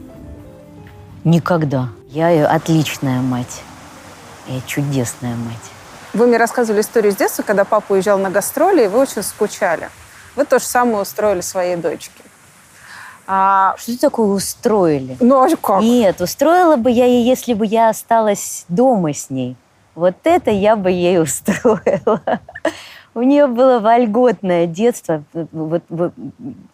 Никогда. 1.22 1.90
Я 2.08 2.48
отличная 2.48 3.20
мать. 3.20 3.60
Я 4.46 4.62
чудесная 4.62 5.36
мать. 5.36 5.66
Вы 6.14 6.26
мне 6.26 6.38
рассказывали 6.38 6.80
историю 6.80 7.12
с 7.12 7.16
детства, 7.16 7.42
когда 7.42 7.64
папа 7.64 7.92
уезжал 7.92 8.18
на 8.18 8.30
гастроли, 8.30 8.84
и 8.84 8.88
вы 8.88 9.00
очень 9.00 9.22
скучали. 9.22 9.90
Вы 10.36 10.46
то 10.46 10.58
же 10.58 10.64
самое 10.64 11.02
устроили 11.02 11.42
своей 11.42 11.76
дочке. 11.76 12.22
А, 13.26 13.74
Что 13.78 13.98
такое 14.00 14.28
устроили? 14.28 15.18
ну, 15.20 15.42
а 15.42 15.56
как? 15.56 15.82
Нет, 15.82 16.22
устроила 16.22 16.76
бы 16.76 16.90
я 16.90 17.04
ей, 17.04 17.24
если 17.24 17.52
бы 17.52 17.66
я 17.66 17.90
осталась 17.90 18.64
дома 18.68 19.12
с 19.12 19.28
ней. 19.28 19.56
Вот 19.94 20.14
это 20.24 20.50
я 20.50 20.76
бы 20.76 20.90
ей 20.90 21.20
устроила. 21.22 22.22
У 23.14 23.22
нее 23.22 23.46
было 23.46 23.78
вольготное 23.78 24.66
детство. 24.66 25.22
Вот, 25.32 25.82
вот, 25.88 26.12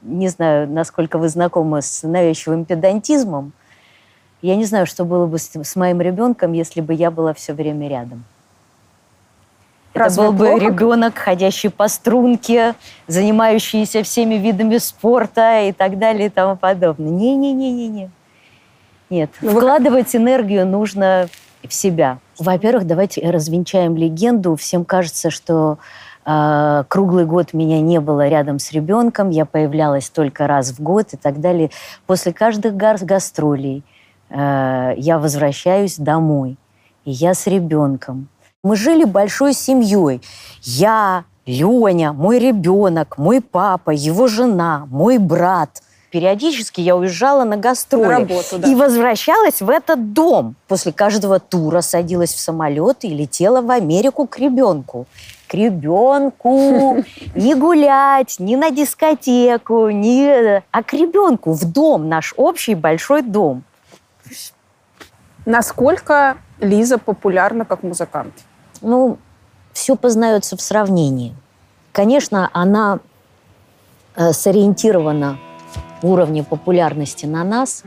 не 0.01 0.29
знаю, 0.29 0.69
насколько 0.69 1.19
вы 1.19 1.29
знакомы 1.29 1.83
с 1.83 2.03
навязчивым 2.03 2.65
педантизмом. 2.65 3.53
Я 4.41 4.57
не 4.57 4.65
знаю, 4.65 4.87
что 4.87 5.05
было 5.05 5.27
бы 5.27 5.39
с, 5.39 5.51
с 5.55 5.77
моим 5.77 6.01
ребенком, 6.01 6.53
если 6.55 6.81
бы 6.81 6.95
я 6.95 7.11
была 7.11 7.35
все 7.35 7.53
время 7.53 7.89
рядом. 7.89 8.25
Разве 9.93 10.23
это 10.25 10.33
был 10.33 10.39
бы 10.39 10.47
плохо? 10.51 10.65
ребенок, 10.65 11.19
ходящий 11.19 11.69
по 11.69 11.89
струнке, 11.89 12.75
занимающийся 13.07 14.03
всеми 14.03 14.37
видами 14.37 14.79
спорта 14.79 15.63
и 15.63 15.73
так 15.73 15.99
далее 15.99 16.27
и 16.27 16.31
тому 16.31 16.57
подобное. 16.57 17.11
Не-не-не-не-не. 17.11 18.09
Нет, 19.11 19.31
Ну, 19.43 19.51
вы- 19.51 19.61
вкладывать 19.61 20.15
энергию 20.15 20.65
нужно 20.67 21.29
в 21.67 21.75
себя. 21.75 22.19
Во-первых, 22.39 22.87
давайте 22.87 23.29
развенчаем 23.29 23.97
легенду. 23.97 24.55
Всем 24.57 24.85
кажется, 24.85 25.29
что 25.29 25.79
круглый 26.25 27.25
год 27.25 27.55
меня 27.55 27.81
не 27.81 28.01
было 28.01 28.29
рядом 28.29 28.59
с 28.59 28.73
ребенком, 28.73 29.31
я 29.31 29.47
появлялась 29.47 30.11
только 30.11 30.47
раз 30.47 30.71
в 30.71 30.81
год 30.81 31.13
и 31.13 31.17
так 31.17 31.41
далее. 31.41 31.71
После 32.07 32.33
каждых 32.33 32.77
гастролей 32.77 33.83
э, 34.29 34.93
я 34.97 35.19
возвращаюсь 35.19 35.97
домой, 35.97 36.57
и 37.05 37.11
я 37.11 37.35
с 37.35 37.47
ребенком. 37.47 38.29
Мы 38.63 38.77
жили 38.77 39.05
большой 39.05 39.55
семьей. 39.55 40.21
Я, 40.63 41.25
Леня, 41.47 42.13
мой 42.13 42.39
ребенок, 42.39 43.17
мой 43.17 43.41
папа, 43.41 43.91
его 43.91 44.29
жена, 44.29 44.87
мой 44.91 45.17
брат. 45.17 45.83
Периодически 46.11 46.81
я 46.81 46.97
уезжала 46.97 47.45
на 47.45 47.57
гастроли. 47.57 48.05
На 48.05 48.19
работу, 48.19 48.59
да. 48.59 48.69
И 48.69 48.75
возвращалась 48.75 49.63
в 49.63 49.71
этот 49.71 50.13
дом. 50.13 50.57
После 50.69 50.93
каждого 50.93 51.39
тура 51.39 51.81
садилась 51.81 52.35
в 52.35 52.39
самолет 52.39 53.05
и 53.05 53.09
летела 53.09 53.63
в 53.63 53.71
Америку 53.71 54.27
к 54.27 54.39
ребенку. 54.39 55.07
К 55.51 55.55
ребенку. 55.55 57.05
Не 57.35 57.57
гулять, 57.57 58.37
не 58.39 58.57
на 58.57 58.71
дискотеку, 58.71 59.91
не... 59.91 60.63
а 60.71 60.83
к 60.85 60.93
ребенку 60.93 61.53
в 61.55 61.65
дом, 61.65 62.09
наш 62.09 62.35
общий 62.37 62.77
большой 62.77 63.23
дом. 63.23 63.65
Насколько 65.47 66.37
Лиза 66.61 66.99
популярна 66.99 67.65
как 67.65 67.83
музыкант? 67.83 68.33
Ну, 68.81 69.19
все 69.73 69.97
познается 69.97 70.57
в 70.57 70.61
сравнении. 70.61 71.35
Конечно, 71.91 72.49
она 72.53 73.01
э, 74.15 74.33
сориентирована 74.33 75.37
в 76.01 76.07
уровне 76.07 76.45
популярности 76.45 77.27
на 77.27 77.43
нас, 77.43 77.83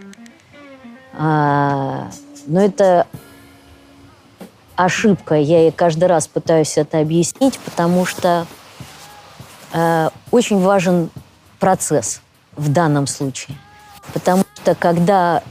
А, 1.16 2.10
но 2.48 2.60
это 2.60 3.08
ошибка. 4.76 5.36
Я 5.36 5.62
ей 5.62 5.72
каждый 5.72 6.06
раз 6.06 6.28
пытаюсь 6.28 6.78
это 6.78 7.00
объяснить, 7.00 7.60
потому 7.60 8.06
что 8.06 8.46
э, 9.74 10.10
очень 10.32 10.60
важен 10.60 11.10
процесс 11.60 12.22
в 12.56 12.72
данном 12.72 13.08
случае. 13.08 13.58
Потому 14.14 14.44
что 14.56 14.76
когда 14.76 15.44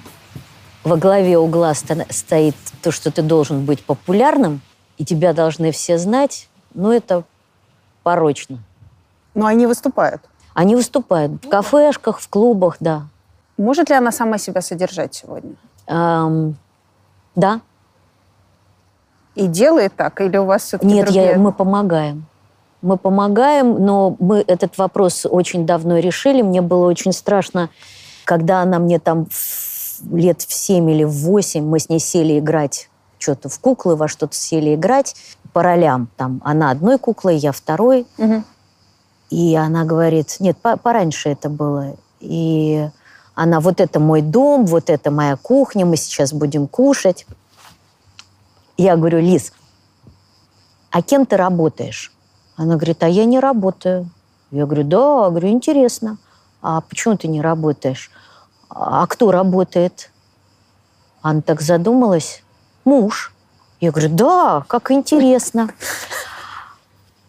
во 0.85 0.97
главе 0.97 1.39
угла 1.39 1.73
стоит 1.75 2.57
то, 2.83 2.91
что 2.91 3.11
ты 3.11 3.23
должен 3.23 3.65
быть 3.65 3.85
популярным, 3.85 4.61
и 4.99 5.05
тебя 5.05 5.33
должны 5.33 5.73
все 5.73 5.99
знать, 5.99 6.49
ну, 6.75 6.93
это 6.93 7.25
порочно. 8.03 8.59
Но 9.35 9.47
они 9.47 9.67
выступают. 9.67 10.23
Они 10.55 10.77
выступают 10.77 11.45
в 11.45 11.49
кафешках, 11.49 12.21
в 12.21 12.29
клубах, 12.29 12.77
да. 12.81 13.07
Может 13.57 13.89
ли 13.89 13.97
она 13.97 14.13
сама 14.13 14.39
себя 14.39 14.61
содержать 14.61 15.15
сегодня? 15.15 15.55
Эм, 15.87 16.57
да. 17.35 17.61
И 19.35 19.47
делает 19.47 19.95
так? 19.97 20.21
Или 20.21 20.37
у 20.37 20.45
вас 20.45 20.63
все-таки 20.63 20.93
Нет, 20.93 21.07
другие? 21.07 21.27
я, 21.33 21.39
мы 21.39 21.53
помогаем. 21.53 22.27
Мы 22.83 22.97
помогаем, 22.97 23.85
но 23.85 24.17
мы 24.19 24.45
этот 24.47 24.77
вопрос 24.77 25.25
очень 25.29 25.67
давно 25.67 25.99
решили. 25.99 26.43
Мне 26.43 26.61
было 26.61 26.87
очень 26.87 27.13
страшно, 27.13 27.71
когда 28.25 28.63
она 28.63 28.79
мне 28.79 28.99
там 28.99 29.27
лет 30.11 30.43
в 30.43 30.53
7 30.53 30.91
или 30.91 31.05
в 31.05 31.13
8, 31.13 31.65
мы 31.65 31.79
с 31.79 31.89
ней 31.89 32.01
сели 32.01 32.39
играть 32.39 32.89
что-то 33.19 33.49
в 33.49 33.59
куклы, 33.61 33.95
во 33.95 34.09
что-то 34.09 34.35
сели 34.35 34.75
играть 34.75 35.15
по 35.53 35.63
ролям. 35.63 36.09
Там 36.17 36.41
она 36.45 36.71
одной 36.71 36.99
куклой, 36.99 37.37
я 37.37 37.53
второй. 37.53 38.07
Мгм. 38.19 38.45
И 39.31 39.55
она 39.55 39.85
говорит, 39.85 40.37
нет, 40.41 40.59
по- 40.59 40.77
пораньше 40.77 41.31
это 41.31 41.49
было. 41.49 41.97
И 42.21 42.87
она, 43.35 43.61
вот 43.61 43.81
это 43.81 43.99
мой 44.01 44.21
дом, 44.21 44.67
вот 44.67 44.91
это 44.91 45.11
моя 45.11 45.37
кухня, 45.37 45.87
мы 45.87 45.97
сейчас 45.97 46.33
будем 46.33 46.67
кушать. 46.67 47.27
Я 48.77 48.97
говорю, 48.97 49.21
Лиз, 49.21 49.53
а 50.91 51.03
кем 51.03 51.27
ты 51.27 51.37
работаешь? 51.37 52.13
Она 52.57 52.77
говорит, 52.77 53.03
а 53.03 53.09
я 53.09 53.25
не 53.25 53.41
работаю. 53.41 54.09
Я 54.51 54.67
говорю, 54.67 54.85
да, 54.85 55.31
говорю, 55.31 55.49
интересно. 55.49 56.19
А 56.61 56.81
почему 56.81 57.17
ты 57.17 57.29
не 57.29 57.41
работаешь? 57.41 58.11
А 58.69 59.07
кто 59.07 59.31
работает? 59.31 60.11
Она 61.23 61.41
так 61.41 61.61
задумалась. 61.61 62.43
Муж. 62.85 63.33
Я 63.81 63.91
говорю, 63.91 64.11
да, 64.11 64.65
как 64.69 64.91
интересно. 64.91 65.71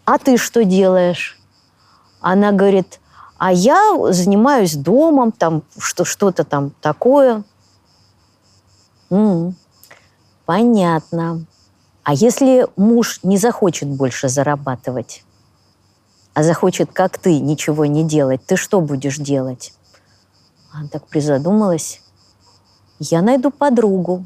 А 0.06 0.18
ты 0.18 0.38
что 0.38 0.66
делаешь? 0.66 1.40
Она 2.20 2.52
говорит, 2.52 3.00
а 3.38 3.52
я 3.52 3.98
занимаюсь 4.12 4.76
домом, 4.76 5.32
там 5.32 5.64
что, 5.78 6.06
что-то 6.06 6.44
там 6.44 6.72
такое. 6.82 7.44
Понятно. 10.46 11.46
А 12.04 12.14
если 12.14 12.68
муж 12.76 13.20
не 13.24 13.38
захочет 13.38 13.88
больше 13.88 14.28
зарабатывать, 14.28 15.24
а 16.34 16.44
захочет, 16.44 16.92
как 16.92 17.18
ты, 17.18 17.40
ничего 17.40 17.86
не 17.86 18.04
делать, 18.04 18.46
ты 18.46 18.56
что 18.56 18.82
будешь 18.82 19.18
делать? 19.18 19.74
Она 20.72 20.88
так 20.88 21.08
призадумалась. 21.08 22.02
Я 23.00 23.22
найду 23.22 23.52
подругу. 23.52 24.26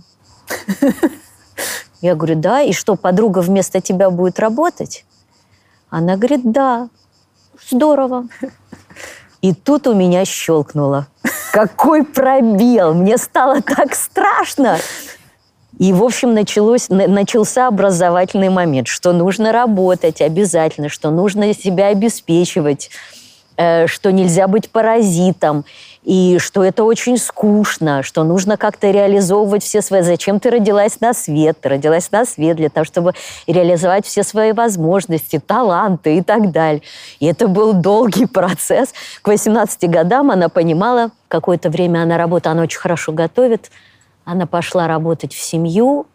Я 2.02 2.16
говорю, 2.16 2.36
да, 2.36 2.62
и 2.62 2.74
что, 2.74 2.96
подруга 2.96 3.40
вместо 3.40 3.82
тебя 3.82 4.10
будет 4.10 4.40
работать? 4.40 5.06
Она 5.90 6.16
говорит, 6.16 6.52
да, 6.52 6.90
здорово. 7.70 8.28
И 9.42 9.54
тут 9.54 9.88
у 9.88 9.94
меня 9.94 10.26
щелкнуло. 10.26 11.08
Какой 11.52 12.04
пробел! 12.04 12.94
Мне 12.94 13.18
стало 13.18 13.62
так 13.62 13.96
страшно. 13.96 14.78
И, 15.80 15.94
в 15.94 16.04
общем, 16.04 16.34
началось, 16.34 16.90
на- 16.90 17.08
начался 17.08 17.68
образовательный 17.68 18.50
момент, 18.50 18.88
что 18.88 19.14
нужно 19.14 19.52
работать 19.52 20.22
обязательно, 20.22 20.90
что 20.90 21.12
нужно 21.12 21.54
себя 21.54 21.88
обеспечивать. 21.88 22.90
э, 23.60 23.88
что 23.88 24.12
нельзя 24.12 24.48
быть 24.48 24.70
паразитом, 24.70 25.66
и 26.04 26.38
что 26.40 26.64
это 26.64 26.84
очень 26.84 27.18
скучно, 27.18 28.04
что 28.04 28.24
нужно 28.24 28.56
как-то 28.56 28.92
реализовывать 28.92 29.64
все 29.64 29.82
свои... 29.82 30.04
Зачем 30.04 30.40
ты 30.40 30.52
родилась 30.52 31.00
на 31.02 31.14
свет? 31.14 31.58
Ты 31.60 31.70
родилась 31.70 32.12
на 32.12 32.24
свет 32.26 32.56
для 32.58 32.70
того, 32.70 32.86
чтобы 32.86 33.14
реализовать 33.48 34.06
все 34.06 34.22
свои 34.22 34.52
возможности, 34.52 35.40
таланты 35.40 36.18
и 36.18 36.22
так 36.22 36.52
далее. 36.52 36.84
И 37.20 37.26
это 37.26 37.48
был 37.48 37.74
долгий 37.74 38.26
процесс. 38.32 38.94
К 39.24 39.28
18 39.28 39.90
годам 39.90 40.30
она 40.30 40.50
понимала, 40.50 41.10
какое-то 41.28 41.72
время 41.72 42.04
она 42.04 42.18
работала, 42.18 42.52
она 42.54 42.62
очень 42.62 42.80
хорошо 42.80 43.12
готовит, 43.12 43.72
она 44.28 44.46
пошла 44.46 44.88
работать 44.90 45.34
в 45.34 45.42
семью 45.42 46.06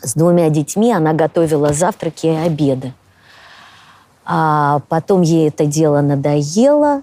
с 0.00 0.14
двумя 0.14 0.50
детьми, 0.50 0.92
она 0.92 1.12
готовила 1.14 1.72
завтраки 1.72 2.26
и 2.28 2.36
обеды. 2.36 2.94
А 4.24 4.82
потом 4.88 5.22
ей 5.22 5.48
это 5.48 5.66
дело 5.66 6.00
надоело, 6.00 7.02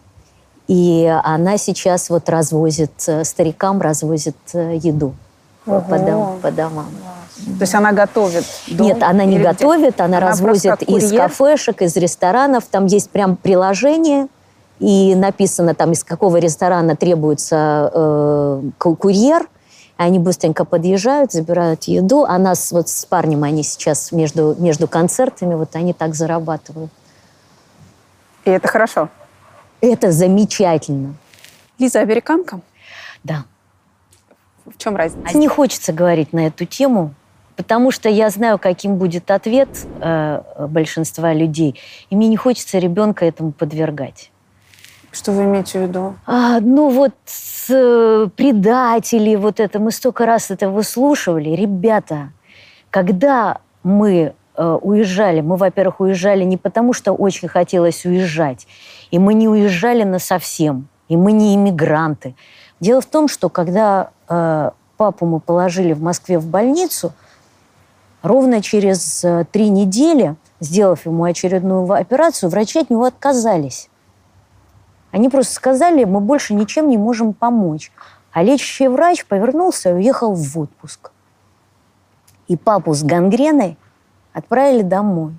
и 0.69 1.13
она 1.23 1.57
сейчас 1.57 2.09
вот 2.09 2.29
развозит 2.29 2.93
э, 3.07 3.25
старикам, 3.25 3.81
развозит 3.81 4.37
э, 4.53 4.77
еду 4.77 5.15
по, 5.65 5.81
дом- 5.99 6.39
по 6.41 6.49
домам. 6.49 6.87
То 7.35 7.61
есть 7.61 7.75
она 7.75 7.91
готовит? 7.91 8.45
дом 8.67 8.87
Нет, 8.87 9.03
она 9.03 9.25
не 9.25 9.37
готовит, 9.37 9.99
она, 9.99 10.19
Она 10.19 10.29
развозит 10.29 10.81
из 10.83 11.11
кафешек, 11.11 11.81
из 11.81 11.97
ресторанов. 11.97 12.63
Там 12.71 12.85
есть 12.85 13.09
прям 13.09 13.35
приложение, 13.35 14.27
и 14.79 15.13
написано 15.13 15.73
там, 15.75 15.91
из 15.91 16.05
какого 16.05 16.37
ресторана 16.37 16.95
требуется 16.95 17.91
э, 17.93 18.61
ку- 18.77 18.95
курьер. 18.95 19.49
Они 19.97 20.19
быстренько 20.19 20.65
подъезжают, 20.65 21.31
забирают 21.31 21.85
еду. 21.85 22.25
Она 22.25 22.55
с, 22.55 22.71
вот 22.71 22.89
с 22.89 23.05
парнем, 23.05 23.43
они 23.43 23.63
сейчас 23.63 24.11
между, 24.11 24.55
между 24.59 24.87
концертами, 24.87 25.55
вот 25.55 25.75
они 25.75 25.93
так 25.93 26.15
зарабатывают. 26.15 26.91
И 28.43 28.49
это 28.49 28.67
хорошо. 28.67 29.09
Это 29.81 30.11
замечательно. 30.11 31.15
Лиза 31.79 32.01
американка? 32.01 32.59
Да. 33.23 33.45
В 34.65 34.77
чем 34.77 34.95
разница? 34.95 35.37
Не 35.37 35.47
хочется 35.47 35.93
говорить 35.93 36.33
на 36.33 36.47
эту 36.47 36.65
тему, 36.65 37.13
потому 37.55 37.91
что 37.91 38.09
я 38.09 38.29
знаю, 38.29 38.59
каким 38.59 38.97
будет 38.97 39.31
ответ 39.31 39.69
э, 40.01 40.41
большинства 40.67 41.33
людей, 41.33 41.79
и 42.09 42.15
мне 42.15 42.27
не 42.27 42.37
хочется 42.37 42.79
ребенка 42.79 43.25
этому 43.25 43.51
подвергать. 43.51 44.31
Что 45.15 45.31
вы 45.31 45.45
имеете 45.45 45.79
в 45.79 45.83
виду? 45.83 46.15
А, 46.25 46.59
ну 46.59 46.89
вот 46.89 47.13
э, 47.69 48.27
предатели, 48.35 49.35
вот 49.35 49.61
это, 49.61 49.79
мы 49.79 49.91
столько 49.91 50.25
раз 50.25 50.51
это 50.51 50.69
выслушивали. 50.69 51.51
Ребята, 51.51 52.33
когда 52.89 53.59
мы 53.81 54.33
э, 54.57 54.77
уезжали, 54.81 55.39
мы, 55.39 55.55
во-первых, 55.55 56.01
уезжали 56.01 56.43
не 56.43 56.57
потому, 56.57 56.91
что 56.91 57.13
очень 57.13 57.47
хотелось 57.47 58.05
уезжать, 58.05 58.67
и 59.09 59.17
мы 59.17 59.33
не 59.35 59.47
уезжали 59.47 60.03
на 60.03 60.19
совсем, 60.19 60.89
и 61.07 61.15
мы 61.15 61.31
не 61.31 61.55
иммигранты. 61.55 62.35
Дело 62.81 62.99
в 62.99 63.05
том, 63.05 63.29
что 63.29 63.47
когда 63.47 64.09
э, 64.27 64.71
папу 64.97 65.25
мы 65.25 65.39
положили 65.39 65.93
в 65.93 66.01
Москве 66.01 66.39
в 66.39 66.47
больницу, 66.47 67.13
ровно 68.21 68.61
через 68.61 69.23
э, 69.23 69.45
три 69.49 69.69
недели, 69.69 70.35
сделав 70.59 71.05
ему 71.05 71.23
очередную 71.23 71.89
операцию, 71.89 72.49
врачи 72.49 72.79
от 72.79 72.89
него 72.89 73.05
отказались. 73.05 73.89
Они 75.11 75.29
просто 75.29 75.53
сказали, 75.53 76.03
мы 76.03 76.19
больше 76.19 76.53
ничем 76.53 76.89
не 76.89 76.97
можем 76.97 77.33
помочь. 77.33 77.91
А 78.31 78.43
лечащий 78.43 78.87
врач 78.87 79.25
повернулся 79.25 79.91
и 79.91 79.93
уехал 79.93 80.33
в 80.33 80.59
отпуск. 80.59 81.11
И 82.47 82.57
папу 82.57 82.93
с 82.93 83.03
гангреной 83.03 83.77
отправили 84.33 84.81
домой. 84.81 85.33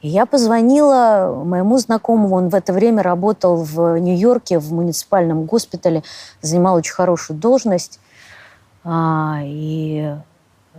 И 0.00 0.08
я 0.08 0.24
позвонила 0.24 1.42
моему 1.44 1.76
знакомому, 1.78 2.36
он 2.36 2.48
в 2.48 2.54
это 2.54 2.72
время 2.72 3.02
работал 3.02 3.56
в 3.56 3.98
Нью-Йорке 3.98 4.58
в 4.58 4.72
муниципальном 4.72 5.44
госпитале, 5.44 6.02
занимал 6.40 6.76
очень 6.76 6.94
хорошую 6.94 7.38
должность. 7.38 8.00
А, 8.82 9.40
и 9.42 10.14
э, 10.74 10.78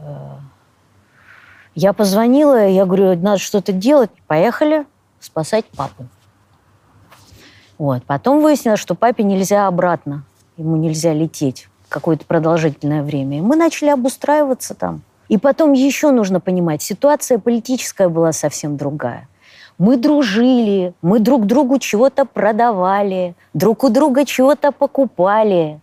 я 1.76 1.94
позвонила, 1.94 2.68
я 2.68 2.86
говорю, 2.86 3.16
надо 3.16 3.38
что-то 3.38 3.72
делать, 3.72 4.10
поехали 4.26 4.88
спасать 5.20 5.66
папу. 5.66 6.08
Вот. 7.82 8.04
Потом 8.04 8.44
выяснилось, 8.44 8.80
что 8.80 8.94
папе 8.94 9.24
нельзя 9.24 9.66
обратно, 9.66 10.24
ему 10.56 10.76
нельзя 10.76 11.14
лететь 11.14 11.68
какое-то 11.90 12.26
продолжительное 12.26 13.02
время. 13.02 13.40
И 13.40 13.42
мы 13.42 13.56
начали 13.56 13.90
обустраиваться 13.90 14.76
там. 14.76 15.02
И 15.30 15.40
потом 15.40 15.74
еще 15.74 16.12
нужно 16.12 16.40
понимать, 16.40 16.84
ситуация 16.84 17.40
политическая 17.40 18.08
была 18.08 18.34
совсем 18.34 18.78
другая. 18.78 19.28
Мы 19.80 19.98
дружили, 19.98 20.94
мы 21.02 21.18
друг 21.18 21.48
другу 21.48 21.80
чего-то 21.80 22.26
продавали, 22.26 23.34
друг 23.56 23.84
у 23.84 23.90
друга 23.90 24.26
чего-то 24.26 24.72
покупали. 24.72 25.80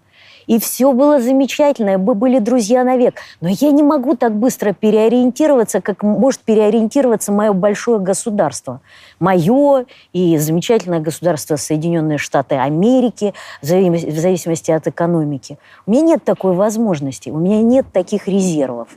И 0.48 0.58
все 0.58 0.94
было 0.94 1.20
замечательно, 1.20 1.98
мы 1.98 2.14
были 2.14 2.38
друзья 2.38 2.82
навек. 2.82 3.20
Но 3.42 3.50
я 3.50 3.70
не 3.70 3.82
могу 3.82 4.16
так 4.16 4.34
быстро 4.34 4.72
переориентироваться, 4.72 5.82
как 5.82 6.02
может 6.02 6.40
переориентироваться 6.40 7.32
мое 7.32 7.52
большое 7.52 8.00
государство. 8.00 8.80
Мое 9.20 9.84
и 10.14 10.38
замечательное 10.38 11.00
государство 11.00 11.56
Соединенные 11.56 12.16
Штаты 12.16 12.54
Америки, 12.54 13.34
в 13.60 13.66
зависимости, 13.66 14.70
от 14.70 14.86
экономики. 14.86 15.58
У 15.86 15.90
меня 15.90 16.02
нет 16.02 16.24
такой 16.24 16.54
возможности, 16.54 17.28
у 17.28 17.36
меня 17.36 17.60
нет 17.60 17.84
таких 17.92 18.26
резервов. 18.26 18.88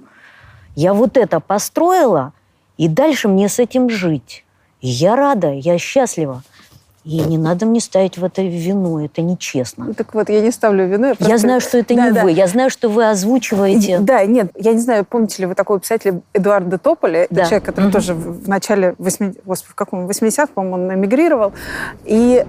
Я 0.76 0.94
вот 0.94 1.18
это 1.18 1.42
построила, 1.42 2.32
и 2.78 2.88
дальше 2.88 3.28
мне 3.28 3.50
с 3.50 3.60
этим 3.60 3.90
жить. 3.90 4.46
И 4.80 4.88
я 4.88 5.18
рада, 5.18 5.52
я 5.52 5.78
счастлива. 5.78 6.44
И 7.04 7.20
не 7.20 7.38
надо 7.40 7.66
мне 7.66 7.80
ставить 7.80 8.20
в 8.20 8.24
это 8.24 8.44
вину, 8.44 9.04
это 9.04 9.24
нечестно. 9.24 9.86
Ну, 9.86 9.94
Так 9.96 10.14
вот, 10.14 10.30
я 10.30 10.40
не 10.42 10.52
ставлю 10.52 10.86
вину. 10.88 11.08
Я 11.08 11.16
просто- 11.16 11.38
знаю, 11.40 11.60
что 11.62 11.80
это 11.80 11.96
Да, 11.96 12.06
не 12.06 12.12
да. 12.12 12.24
вы. 12.24 12.32
Я 12.32 12.46
знаю, 12.46 12.70
что 12.70 12.90
вы 12.90 13.10
озвучиваете. 13.10 14.00
Да, 14.00 14.24
нет, 14.26 14.52
я 14.56 14.74
не 14.74 14.80
знаю, 14.80 15.04
помните 15.04 15.42
ли 15.42 15.48
вы 15.48 15.56
такого 15.56 15.80
писателя 15.80 16.22
Эдуарда 16.34 16.78
Тополя, 16.78 17.26
Да. 17.32 17.46
человек, 17.46 17.64
который 17.66 17.86
Мгм. 17.86 17.92
тоже 17.94 18.14
в 18.14 18.48
начале 18.48 18.94
80, 19.00 19.42
господи, 19.46 19.72
в 19.72 19.76
каком 19.76 20.06
80 20.06 20.52
по-моему, 20.52 20.76
он 20.76 20.94
эмигрировал, 20.94 21.54
и 22.06 22.46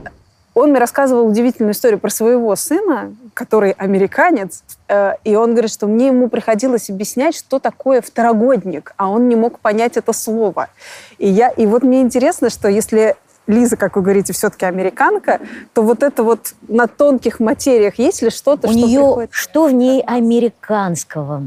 он 0.55 0.69
мне 0.70 0.79
рассказывал 0.81 1.27
удивительную 1.27 1.73
историю 1.73 1.99
про 1.99 2.11
своего 2.11 2.55
сына, 2.55 3.15
который 3.33 3.70
американец, 3.70 4.65
э, 4.89 5.15
и 5.24 5.35
он 5.35 5.53
говорит, 5.53 5.70
что 5.73 5.87
мне 5.87 6.09
ему 6.09 6.29
приходилось 6.29 6.91
объяснять, 6.91 7.35
что 7.35 7.59
такое 7.59 8.03
второгодник, 8.03 8.93
а 8.99 9.09
он 9.09 9.31
не 9.31 9.37
мог 9.37 9.61
понять 9.61 9.97
это 9.97 10.12
слово. 10.12 10.69
И, 11.16 11.27
я, 11.27 11.49
и 11.49 11.65
вот 11.65 11.83
мне 11.85 12.03
интересно, 12.03 12.51
что 12.51 12.69
если 12.69 13.16
Лиза, 13.47 13.77
как 13.77 13.97
вы 13.97 14.02
говорите, 14.02 14.32
все-таки 14.32 14.66
американка, 14.66 15.40
то 15.74 15.82
вот 15.82 16.02
это 16.02 16.23
вот 16.23 16.55
на 16.69 16.86
тонких 16.86 17.40
материях 17.40 17.98
есть 17.98 18.23
ли 18.23 18.31
что-то, 18.31 18.69
У 18.69 18.70
что 18.70 18.78
нее 18.78 19.01
приходит? 19.01 19.31
что 19.32 19.66
в 19.66 19.73
ней 19.73 20.01
американского? 20.02 21.43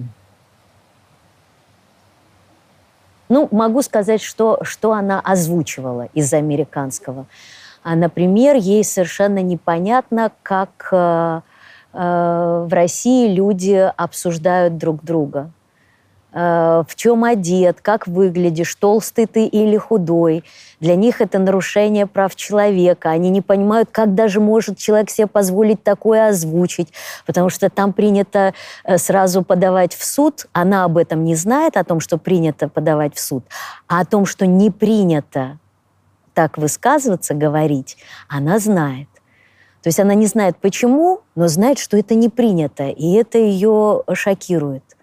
Ну, 3.29 3.47
могу 3.51 3.81
сказать, 3.81 4.21
что, 4.21 4.59
что 4.61 4.93
она 4.93 5.19
озвучивала 5.19 6.09
из 6.13 6.31
американского. 6.33 7.25
А, 7.83 7.95
например, 7.95 8.55
ей 8.55 8.83
совершенно 8.83 9.41
непонятно, 9.41 10.31
как 10.43 10.89
э, 10.91 11.41
э, 11.93 12.65
в 12.67 12.73
России 12.73 13.33
люди 13.33 13.91
обсуждают 13.95 14.77
друг 14.77 15.03
друга. 15.03 15.49
Э, 16.37 16.83
в 16.85 16.95
чем 16.95 17.23
одет, 17.23 17.79
как 17.81 18.07
выглядишь, 18.07 18.75
толстый 18.75 19.25
ты 19.25 19.45
или 19.45 19.77
худой. 19.77 20.43
Для 20.81 20.97
них 20.97 21.21
это 21.21 21.39
нарушение 21.39 22.07
прав 22.07 22.35
человека. 22.35 23.09
Они 23.09 23.29
не 23.29 23.41
понимают, 23.41 23.87
как 23.89 24.15
даже 24.15 24.41
может 24.41 24.77
человек 24.77 25.09
себе 25.09 25.27
позволить 25.27 25.81
такое 25.81 26.27
озвучить, 26.27 26.89
потому 27.25 27.49
что 27.49 27.69
там 27.69 27.93
принято 27.93 28.53
э, 28.83 28.97
сразу 28.97 29.43
подавать 29.43 29.95
в 29.95 30.03
суд. 30.03 30.47
Она 30.51 30.83
об 30.83 30.97
этом 30.97 31.23
не 31.23 31.35
знает, 31.35 31.77
о 31.77 31.85
том, 31.85 32.01
что 32.01 32.17
принято 32.17 32.67
подавать 32.67 33.15
в 33.15 33.21
суд, 33.21 33.45
а 33.87 34.01
о 34.01 34.05
том, 34.05 34.25
что 34.25 34.45
не 34.45 34.71
принято 34.71 35.57
так 36.33 36.57
высказываться, 36.57 37.33
говорить, 37.33 37.95
она 38.27 38.59
знает. 38.59 39.07
То 39.81 39.87
есть 39.87 40.01
она 40.01 40.15
не 40.15 40.25
знает 40.25 40.57
почему, 40.57 41.21
но 41.35 41.47
знает, 41.47 41.79
что 41.79 41.95
это 41.95 42.13
не 42.13 42.27
принято, 42.27 42.89
и 42.89 43.13
это 43.13 43.37
ее 43.37 44.03
шокирует. 44.13 44.94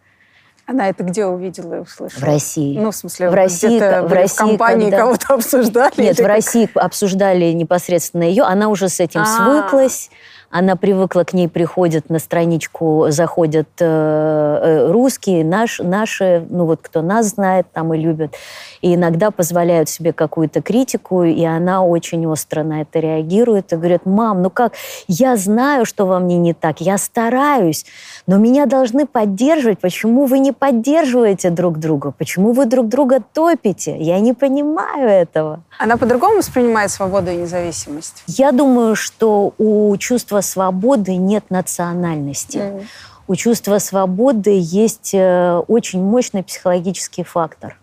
Она 0.67 0.89
это 0.89 1.03
где 1.03 1.27
увидела 1.27 1.75
и 1.75 1.79
услышала? 1.81 2.21
В 2.21 2.25
России. 2.25 2.79
Ну, 2.79 2.91
в 2.93 2.97
смысле, 2.97 3.31
В 3.31 3.35
России, 3.35 3.79
в 3.79 4.09
были 4.09 4.15
России, 4.21 4.35
в 4.35 4.39
компании 4.39 4.85
когда- 4.91 4.99
кого-то 4.99 5.35
обсуждали? 5.35 5.93
Нет, 5.97 6.19
в? 6.19 6.25
России 6.27 6.69
обсуждали 6.75 7.47
непосредственно 7.53 8.23
ее, 8.23 8.45
она 8.45 8.69
уже 8.69 8.89
с 8.89 9.01
этим 9.01 9.23
А. 9.23 9.27
свыклась, 9.27 10.11
Она 10.55 10.77
привыкла 10.77 11.24
к 11.24 11.33
ней, 11.33 11.49
приходят 11.49 12.11
на 12.11 12.19
страничку, 12.19 13.07
заходят 13.09 13.69
э, 13.81 13.85
э, 13.87 14.93
русские, 14.93 15.47
наш, 15.47 15.79
наши, 15.79 16.47
ну 16.51 16.66
вот 16.66 16.81
кто 16.83 17.01
нас 17.01 17.29
знает 17.29 17.66
там 17.73 17.95
и 17.95 17.99
любит, 17.99 18.35
и 18.83 18.95
иногда 18.95 19.31
позволяют 19.31 19.89
себе 19.89 20.12
какую-то 20.12 20.61
критику, 20.61 21.23
и 21.24 21.43
она 21.43 21.83
очень 21.83 22.27
остро 22.27 22.65
на 22.65 22.83
это 22.83 22.99
реагирует 22.99 23.73
и 23.73 23.77
говорит, 23.77 24.05
мам, 24.05 24.43
ну 24.43 24.51
как, 24.51 24.74
я 25.09 25.37
знаю, 25.37 25.87
что 25.87 26.05
во 26.05 26.19
мне 26.19 26.37
не 26.37 26.53
так, 26.53 26.83
я 26.83 26.99
стараюсь, 26.99 27.87
но 28.27 28.37
меня 28.37 28.66
должны 28.66 29.07
поддерживать, 29.07 29.79
почему 29.79 30.27
вы 30.27 30.39
не 30.39 30.53
поддерживаете 30.53 31.49
друг 31.49 31.79
друга, 31.79 32.11
почему 32.11 32.53
вы 32.53 32.66
друг 32.66 32.89
друга 32.89 33.23
топите, 33.33 33.97
я 33.97 34.20
не 34.20 34.35
понимаю 34.35 35.09
этого. 35.09 35.62
Она 35.79 35.97
по-другому 35.97 36.37
воспринимает 36.37 36.91
свободу 36.91 37.31
и 37.31 37.37
независимость? 37.37 38.23
Я 38.27 38.53
думаю, 38.53 38.97
что 38.97 39.55
у 39.57 39.97
чувства 39.97 40.41
свободы 40.43 41.16
нет 41.16 41.51
национальности. 41.51 42.59
Мгм. 42.59 42.86
У 43.28 43.35
чувства 43.36 43.78
свободы 43.78 44.59
есть 44.60 45.14
э, 45.14 45.62
очень 45.69 46.02
мощный 46.02 46.43
психологический 46.43 47.23
фактор. 47.23 47.78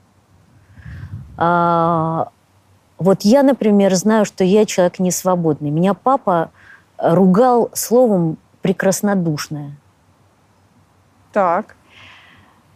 А, 1.37 2.29
вот 2.97 3.21
я, 3.21 3.43
например, 3.43 3.95
знаю, 3.95 4.25
что 4.25 4.43
я 4.43 4.65
человек 4.65 4.99
не 4.99 5.11
свободный. 5.11 5.69
Меня 5.69 5.93
папа 5.93 6.51
ругал 6.97 7.69
словом 7.73 8.37
прекраснодушная. 8.61 9.71
Так. 11.31 11.75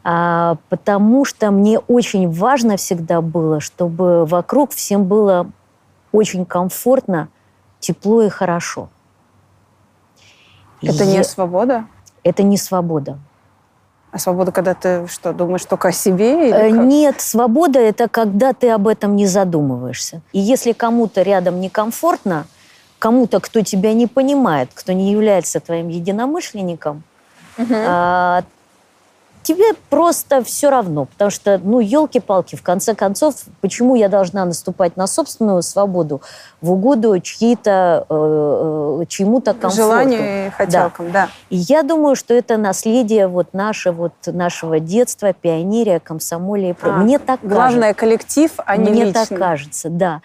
А, 0.06 0.58
потому 0.70 1.26
что 1.26 1.52
мне 1.52 1.80
очень 1.80 2.30
важно 2.32 2.78
всегда 2.78 3.22
было, 3.22 3.60
чтобы 3.60 4.26
вокруг 4.26 4.72
всем 4.72 5.06
было 5.06 5.50
очень 6.12 6.46
комфортно, 6.46 7.30
тепло 7.80 8.22
и 8.24 8.30
хорошо. 8.30 8.90
Это 10.84 11.04
Я- 11.04 11.18
не 11.18 11.24
свобода? 11.24 11.86
Это 12.24 12.44
не 12.44 12.58
свобода. 12.58 13.18
А 14.12 14.20
свобода, 14.20 14.52
когда 14.52 14.76
ты 14.76 15.08
что, 15.08 15.34
думаешь 15.34 15.66
только 15.66 15.88
о 15.88 15.92
себе? 15.92 16.50
Или 16.50 16.56
Э, 16.56 16.72
как? 16.72 16.86
Нет, 16.86 17.22
свобода– 17.22 17.80
это 17.80 18.08
когда 18.08 18.54
ты 18.54 18.70
об 18.70 18.88
этом 18.88 19.16
не 19.16 19.26
задумываешься. 19.26 20.22
И 20.34 20.40
если 20.40 20.72
кому-то 20.74 21.24
рядом 21.24 21.60
некомфортно, 21.60 22.46
кому-то, 23.00 23.40
кто 23.40 23.62
тебя 23.62 23.94
не 23.94 24.06
понимает, 24.08 24.70
кто 24.74 24.94
не 24.94 25.12
является 25.12 25.60
твоим 25.60 25.90
единомышленником, 25.90 27.02
а, 27.58 28.44
тебе 29.44 29.74
просто 29.90 30.44
все 30.44 30.70
равно. 30.70 31.06
Потому 31.06 31.32
что, 31.32 31.60
ну, 31.64 31.80
елки-палки, 31.80 32.56
в 32.56 32.64
конце 32.64 32.96
концов, 32.96 33.36
почему 33.62 33.96
я 33.96 34.10
должна 34.10 34.46
наступать 34.46 34.98
на 34.98 35.06
собственную 35.08 35.62
свободу 35.62 36.22
в 36.62 36.72
угоду 36.72 37.20
чьи-то, 37.20 38.06
э, 38.10 39.02
э, 39.02 39.06
чьему-то 39.08 39.54
комфорту? 39.54 39.76
Желанию 39.76 40.48
и 40.48 40.50
хотелкам, 40.50 41.12
да. 41.12 41.30
И 41.50 41.58
я 41.58 41.84
думаю, 41.84 42.16
что 42.16 42.34
это 42.34 42.58
наследие 42.58 43.28
вот 43.28 43.54
наше, 43.54 43.92
вот 43.92 44.14
нашего 44.26 44.80
детства, 44.80 45.34
пионерия, 45.34 46.00
комсомолия 46.00 46.74
и. 46.74 46.76
А, 46.82 46.98
Мне 46.98 47.20
так 47.20 47.42
кажется. 47.42 47.56
Главное 47.56 47.94
коллектив, 47.94 48.52
а 48.58 48.78
не 48.78 48.90
Мне 48.90 49.06
лично. 49.06 49.26
так 49.26 49.38
кажется, 49.38 49.90
да. 49.90 50.22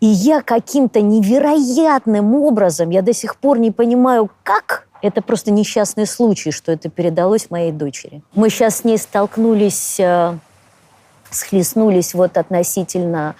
И 0.00 0.06
я 0.06 0.42
каким-то 0.42 1.00
невероятным 1.00 2.34
образом, 2.34 2.90
я 2.90 3.02
до 3.02 3.12
сих 3.12 3.36
пор 3.36 3.58
не 3.58 3.70
понимаю, 3.70 4.30
как, 4.42 4.88
это 5.02 5.20
просто 5.22 5.50
несчастный 5.50 6.06
случай, 6.06 6.50
что 6.52 6.72
это 6.72 6.88
передалось 6.88 7.50
моей 7.50 7.72
дочери. 7.72 8.22
Мы 8.34 8.48
сейчас 8.50 8.76
с 8.78 8.84
ней 8.84 8.96
столкнулись, 8.98 9.96
э, 10.00 10.34
схлестнулись 11.30 12.14
вот 12.14 12.36
относительно 12.36 13.34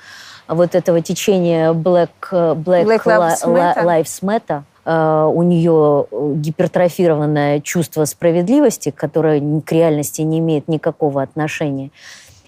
вот 0.48 0.74
этого 0.74 1.00
течения 1.00 1.72
Black, 1.72 2.10
э, 2.32 2.54
Black, 2.54 2.84
Black 2.84 3.04
Lives 3.04 3.44
Li- 3.44 3.54
Li- 3.54 3.74
Matter. 3.74 3.84
Lives 3.84 4.22
Matter. 4.22 4.62
Э, 4.84 5.30
У 5.32 5.42
нее 5.42 6.06
гипертрофированное 6.40 7.60
чувство 7.60 8.04
справедливости, 8.04 8.90
которое 8.90 9.40
к 9.60 9.70
реальности 9.72 10.22
не 10.22 10.40
имеет 10.40 10.66
никакого 10.68 11.22
отношения. 11.22 11.90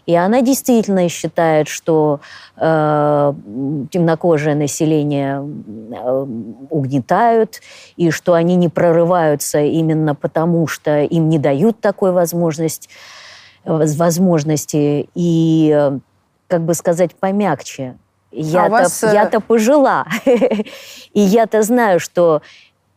И 0.07 0.15
она 0.15 0.43
действительно 0.43 1.09
считает, 1.09 1.69
что 1.69 2.21
э, 2.57 3.35
темнокожее 3.91 4.55
население 4.55 5.37
э, 5.39 6.27
угнетают, 6.71 7.61
и 7.97 8.11
что 8.11 8.35
они 8.35 8.57
не 8.57 8.69
прорываются 8.69 9.61
именно 9.61 10.15
потому, 10.15 10.67
что 10.67 11.01
им 11.01 11.29
не 11.29 11.39
дают 11.39 11.81
такой 11.81 12.13
возможность, 12.13 12.91
воз- 13.65 13.97
возможности. 13.97 15.09
И, 15.15 15.73
э, 15.75 15.99
как 16.49 16.63
бы 16.63 16.75
сказать, 16.75 17.15
помягче. 17.15 17.97
Я-то, 18.31 18.71
вас, 18.71 19.03
э, 19.05 19.11
я-то 19.13 19.41
пожила. 19.41 20.07
И 20.27 21.21
я-то 21.21 21.63
знаю, 21.63 22.01
что 22.01 22.43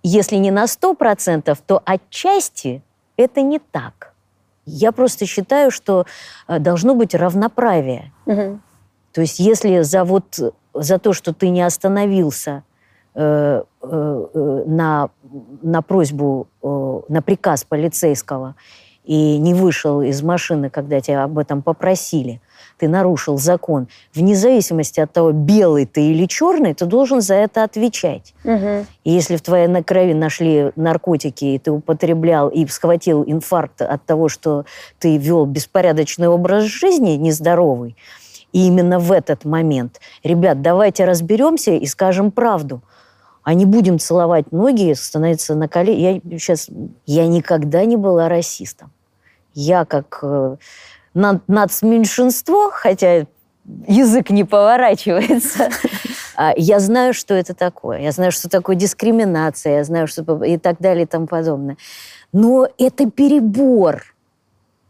если 0.03 0.37
не 0.37 0.51
на 0.51 0.65
100%, 0.65 1.57
то 1.65 1.81
отчасти 1.85 2.81
это 3.17 3.41
не 3.41 3.59
так. 3.59 3.96
Я 4.67 4.91
просто 4.91 5.25
считаю, 5.25 5.71
что 5.71 6.05
э, 6.47 6.59
должно 6.59 6.93
быть 6.93 7.15
равноправие. 7.15 8.11
Мгм. 8.25 8.61
То 9.13 9.21
есть 9.21 9.39
если 9.39 9.81
за, 9.81 10.03
вот, 10.03 10.39
за 10.73 10.99
то, 10.99 11.13
что 11.13 11.33
ты 11.33 11.49
не 11.49 11.61
остановился 11.61 12.63
э, 13.15 13.63
э, 13.81 14.25
э, 14.33 14.63
на, 14.67 15.09
на 15.61 15.81
просьбу, 15.81 16.47
э, 16.61 16.99
на 17.07 17.21
приказ 17.21 17.63
полицейского 17.63 18.55
и 19.05 19.37
не 19.37 19.53
вышел 19.53 20.01
из 20.01 20.21
машины, 20.21 20.69
когда 20.69 20.99
тебя 20.99 21.23
об 21.23 21.39
этом 21.39 21.61
попросили, 21.61 22.41
ты 22.77 22.87
нарушил 22.87 23.37
закон, 23.37 23.87
вне 24.13 24.35
зависимости 24.35 24.99
от 24.99 25.11
того, 25.11 25.31
белый 25.31 25.85
ты 25.85 26.11
или 26.11 26.25
черный, 26.25 26.73
ты 26.73 26.85
должен 26.85 27.21
за 27.21 27.35
это 27.35 27.63
отвечать. 27.63 28.33
Мгм. 28.43 28.85
И 29.03 29.11
если 29.11 29.35
в 29.35 29.41
твоей 29.41 29.67
на- 29.67 29.83
крови 29.83 30.13
нашли 30.13 30.71
наркотики, 30.75 31.45
и 31.45 31.59
ты 31.59 31.71
употреблял 31.71 32.49
и 32.49 32.65
схватил 32.67 33.23
инфаркт 33.25 33.81
от 33.81 34.05
того, 34.05 34.29
что 34.29 34.65
ты 34.99 35.17
вел 35.17 35.45
беспорядочный 35.45 36.27
образ 36.27 36.65
жизни, 36.65 37.11
нездоровый, 37.11 37.95
и 38.53 38.67
именно 38.67 38.99
в 38.99 39.11
этот 39.11 39.45
момент, 39.45 39.99
ребят, 40.23 40.61
давайте 40.61 41.05
разберемся 41.05 41.71
и 41.71 41.85
скажем 41.85 42.31
правду. 42.31 42.81
А 43.43 43.53
не 43.53 43.65
будем 43.65 43.97
целовать 43.97 44.51
ноги, 44.51 44.93
становиться 44.93 45.55
на 45.55 45.69
колени. 45.69 46.21
Я 46.29 46.37
сейчас, 46.37 46.69
я 47.05 47.27
никогда 47.27 47.85
не 47.85 47.95
была 47.95 48.27
расистом. 48.27 48.91
Я 49.53 49.85
как 49.85 50.19
э, 50.21 50.57
нацменьшинство, 51.17 52.71
хотя 52.71 53.25
язык 53.87 54.29
не 54.29 54.43
поворачивается, 54.43 55.69
а, 56.35 56.53
я 56.55 56.79
знаю, 56.79 57.13
что 57.13 57.33
это 57.33 57.53
такое. 57.53 57.99
Я 57.99 58.11
знаю, 58.11 58.31
что 58.31 58.49
такое 58.49 58.75
дискриминация, 58.75 59.77
я 59.77 59.83
знаю, 59.83 60.07
что 60.07 60.43
и 60.43 60.57
так 60.57 60.77
далее 60.79 61.03
и 61.03 61.07
тому 61.07 61.27
подобное. 61.27 61.77
Но 62.31 62.67
это 62.77 63.09
перебор. 63.09 64.03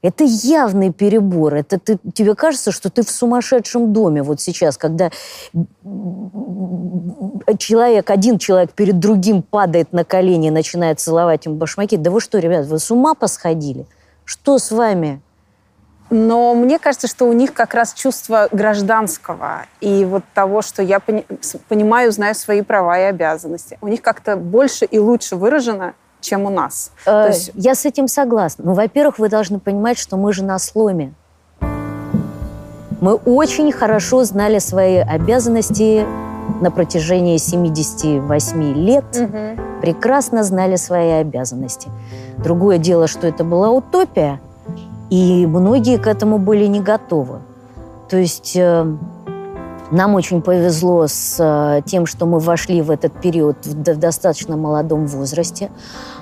Это 0.03 0.23
явный 0.23 0.93
перебор. 0.93 1.55
Это 1.55 1.79
ты, 1.79 1.97
тебе 2.13 2.35
кажется, 2.35 2.71
что 2.71 2.89
ты 2.89 3.03
в 3.03 3.09
сумасшедшем 3.09 3.93
доме 3.93 4.21
вот 4.21 4.39
сейчас, 4.39 4.77
когда 4.77 5.09
человек, 7.57 8.09
один 8.09 8.37
человек 8.37 8.73
перед 8.73 8.99
другим 8.99 9.41
падает 9.41 9.93
на 9.93 10.05
колени 10.05 10.47
и 10.47 10.51
начинает 10.51 10.99
целовать 10.99 11.47
им 11.47 11.55
башмаки. 11.55 11.97
Да 11.97 12.11
вы 12.11 12.21
что, 12.21 12.37
ребят, 12.37 12.67
вы 12.67 12.77
с 12.77 12.91
ума 12.91 13.15
посходили? 13.15 13.87
Что 14.23 14.59
с 14.59 14.71
вами? 14.71 15.21
Но 16.09 16.53
мне 16.55 16.79
кажется, 16.79 17.07
что 17.07 17.25
у 17.25 17.33
них 17.33 17.53
как 17.53 17.73
раз 17.73 17.93
чувство 17.93 18.47
гражданского 18.51 19.65
и 19.81 20.05
вот 20.05 20.23
того, 20.33 20.61
что 20.61 20.81
я 20.81 20.99
пони- 20.99 21.25
понимаю, 21.67 22.11
знаю 22.11 22.33
свои 22.33 22.61
права 22.61 22.97
и 22.97 23.03
обязанности. 23.03 23.77
У 23.81 23.87
них 23.89 24.01
как-то 24.01 24.37
больше 24.37 24.85
и 24.85 24.99
лучше 24.99 25.35
выражено, 25.35 25.93
чем 26.21 26.45
у 26.45 26.49
нас. 26.49 26.91
Э, 27.05 27.05
То 27.05 27.27
есть 27.27 27.51
Я 27.55 27.75
с 27.75 27.85
этим 27.85 28.07
согласна. 28.07 28.63
Ну, 28.67 28.73
во-первых, 28.73 29.19
вы 29.19 29.27
должны 29.27 29.59
понимать, 29.59 29.97
что 29.97 30.15
мы 30.15 30.31
же 30.31 30.43
на 30.45 30.57
сломе. 30.59 31.13
Мы 33.01 33.13
очень 33.13 33.71
хорошо 33.71 34.23
знали 34.23 34.59
свои 34.59 34.95
обязанности 34.97 36.05
на 36.61 36.71
протяжении 36.71 37.37
78 37.37 38.73
лет. 38.73 39.05
Прекрасно 39.81 40.43
знали 40.43 40.77
свои 40.77 41.11
обязанности. 41.11 41.89
Другое 42.37 42.77
дело, 42.77 43.07
что 43.07 43.27
это 43.27 43.43
была 43.43 43.69
утопия, 43.69 44.39
и 45.09 45.45
многие 45.45 45.97
к 45.97 46.07
этому 46.07 46.37
были 46.37 46.65
не 46.65 46.79
готовы. 46.81 47.39
То 48.09 48.17
есть 48.17 48.55
э, 48.55 48.85
нам 49.91 50.15
очень 50.15 50.41
повезло 50.41 51.07
с 51.07 51.37
э, 51.39 51.81
тем, 51.85 52.05
что 52.05 52.25
мы 52.25 52.39
вошли 52.39 52.81
в 52.81 52.91
этот 52.91 53.13
период 53.21 53.65
в 53.65 53.81
до- 53.81 53.95
достаточно 53.95 54.57
молодом 54.57 55.07
возрасте. 55.07 55.69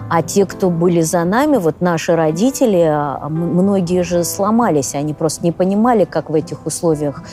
А 0.09 0.21
те, 0.21 0.45
кто 0.45 0.69
были 0.69 1.01
за 1.01 1.23
нами, 1.23 1.57
вот 1.57 1.81
наши 1.81 2.15
родители, 2.15 2.83
а, 2.87 3.21
м- 3.25 3.55
многие 3.55 4.03
же 4.03 4.23
сломались, 4.23 4.93
они 4.93 5.13
просто 5.15 5.43
не 5.43 5.51
понимали, 5.51 6.05
как 6.05 6.29
в 6.29 6.35
этих 6.35 6.65
условиях. 6.65 7.23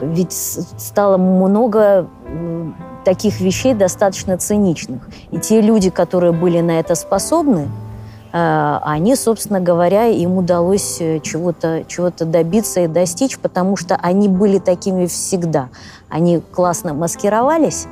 Ведь 0.00 0.32
стало 0.32 1.18
много 1.18 2.06
таких 3.04 3.40
вещей 3.40 3.74
достаточно 3.74 4.38
циничных. 4.38 5.08
И 5.30 5.38
те 5.38 5.60
люди, 5.60 5.90
которые 5.90 6.32
были 6.32 6.60
на 6.60 6.80
это 6.80 6.94
способны, 6.94 7.68
они, 8.82 9.14
собственно 9.14 9.60
говоря, 9.60 10.06
им 10.06 10.38
удалось 10.38 11.00
э, 11.00 11.20
чего-то 11.20 11.84
чего 11.86 12.10
добиться 12.18 12.80
и 12.80 12.86
достичь, 12.86 13.38
потому 13.38 13.76
что 13.76 13.94
они 13.96 14.26
были 14.28 14.58
такими 14.58 15.06
всегда. 15.06 15.68
Они 16.08 16.40
классно 16.40 16.94
маскировались, 16.94 17.86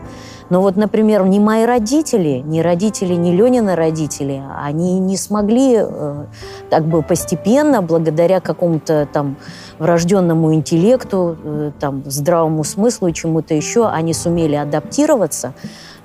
Но 0.49 0.63
вот, 0.63 0.77
например, 0.77 1.25
ни 1.27 1.39
мои 1.39 1.65
родители, 1.65 2.43
ни 2.45 2.61
родители, 2.61 3.15
ни 3.15 3.31
Ленина 3.31 3.77
родители, 3.77 4.43
они 4.59 4.99
не 4.99 5.17
смогли 5.17 5.77
э, 5.77 6.25
так 6.71 6.87
бы 6.87 7.03
постепенно, 7.03 7.83
благодаря 7.83 8.41
какому-то 8.41 9.07
там 9.13 9.37
врожденному 9.79 10.55
интеллекту, 10.55 11.37
э, 11.45 11.73
там, 11.79 12.03
здравому 12.07 12.65
смыслу 12.65 13.09
и 13.09 13.13
чему-то 13.13 13.55
еще, 13.55 13.87
они 13.89 14.15
сумели 14.15 14.55
адаптироваться, 14.57 15.53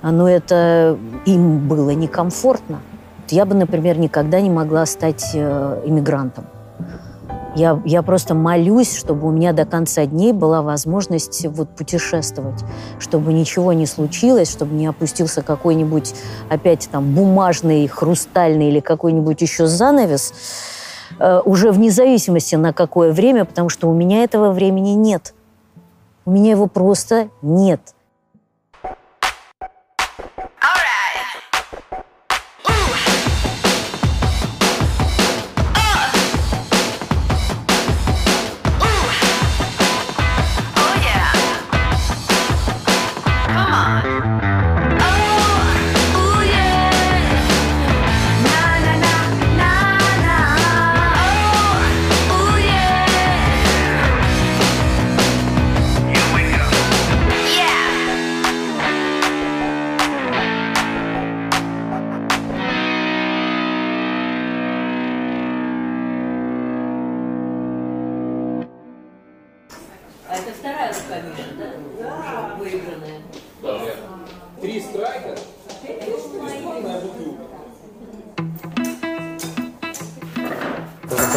но 0.02 0.28
это 0.28 0.98
им 1.24 1.66
было 1.66 1.90
некомфортно. 1.90 2.80
Я 3.32 3.44
бы, 3.44 3.54
например, 3.54 3.98
никогда 3.98 4.40
не 4.40 4.50
могла 4.50 4.86
стать 4.86 5.30
э, 5.34 5.82
иммигрантом. 5.84 6.46
Я, 7.56 7.80
я 7.86 8.02
просто 8.02 8.34
молюсь, 8.34 8.94
чтобы 8.94 9.26
у 9.26 9.30
меня 9.30 9.54
до 9.54 9.64
конца 9.64 10.04
дней 10.04 10.34
была 10.34 10.60
возможность 10.60 11.46
вот 11.46 11.70
путешествовать, 11.70 12.62
чтобы 12.98 13.32
ничего 13.32 13.72
не 13.72 13.86
случилось, 13.86 14.52
чтобы 14.52 14.74
не 14.74 14.86
опустился 14.86 15.40
какой-нибудь 15.40 16.14
опять 16.50 16.86
там 16.92 17.14
бумажный, 17.14 17.88
хрустальный 17.88 18.68
или 18.68 18.80
какой-нибудь 18.80 19.40
еще 19.40 19.66
занавес, 19.66 20.34
э, 21.18 21.40
уже 21.46 21.72
вне 21.72 21.90
зависимости 21.90 22.56
на 22.56 22.74
какое 22.74 23.10
время, 23.10 23.46
потому 23.46 23.70
что 23.70 23.88
у 23.88 23.94
меня 23.94 24.22
этого 24.22 24.52
времени 24.52 24.90
нет. 24.90 25.32
У 26.26 26.32
меня 26.32 26.50
его 26.50 26.66
просто 26.66 27.30
нет. 27.40 27.80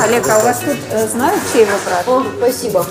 Олег, 0.10 0.28
а 0.28 0.40
у 0.40 0.42
вас 0.42 0.58
тут 0.58 0.78
э, 0.90 1.08
знают, 1.08 1.40
чей 1.54 1.66
вы 1.66 1.74
брат? 1.86 2.08
О, 2.08 2.26
спасибо. 2.40 2.84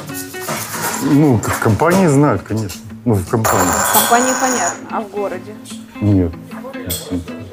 Ну, 1.03 1.41
в 1.43 1.59
компании 1.59 2.07
знают, 2.07 2.43
конечно. 2.43 2.81
Ну, 3.05 3.15
в 3.15 3.29
компании. 3.29 3.67
В 3.67 3.93
компании 4.01 4.33
понятно, 4.41 4.89
а 4.93 5.01
в 5.01 5.09
городе? 5.11 5.53
Нет. 6.01 6.31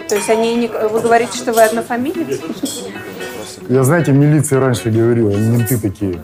То 0.08 0.16
есть 0.16 0.30
они 0.30 0.56
не... 0.56 0.68
Вы 0.68 1.02
говорите, 1.02 1.36
что 1.36 1.52
вы 1.52 1.64
однофамилец? 1.64 2.42
Я, 3.68 3.84
знаете, 3.84 4.12
милиция 4.12 4.60
раньше 4.60 4.92
говорила, 4.92 5.32
менты 5.32 5.80
такие. 5.80 6.22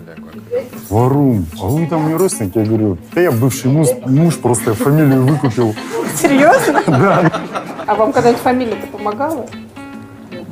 Варум, 0.92 1.48
а 1.60 1.66
вы 1.66 1.88
там 1.88 2.10
не 2.10 2.14
родственники? 2.14 2.60
Я 2.60 2.66
говорю, 2.66 3.00
да 3.16 3.22
я 3.22 3.32
бывший 3.32 3.72
муж, 3.72 3.88
муж 4.06 4.38
просто 4.38 4.76
фамилию 4.76 5.26
выкупил. 5.26 5.74
Серьезно? 6.16 6.84
Да. 6.86 7.32
А 7.88 7.96
вам 7.96 8.14
когда-нибудь 8.14 8.44
фамилия-то 8.44 8.86
помогала? 8.86 9.48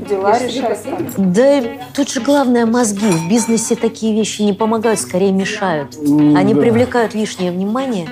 Дела 0.07 0.37
решать? 0.37 0.79
Да 1.17 1.61
тут 1.93 2.09
же 2.09 2.21
главное 2.21 2.65
мозги. 2.65 3.05
В 3.05 3.29
бизнесе 3.29 3.75
такие 3.75 4.13
вещи 4.13 4.41
не 4.41 4.53
помогают, 4.53 4.99
скорее 4.99 5.31
мешают. 5.31 5.95
Они 5.97 6.53
да. 6.53 6.61
привлекают 6.61 7.13
лишнее 7.13 7.51
внимание, 7.51 8.07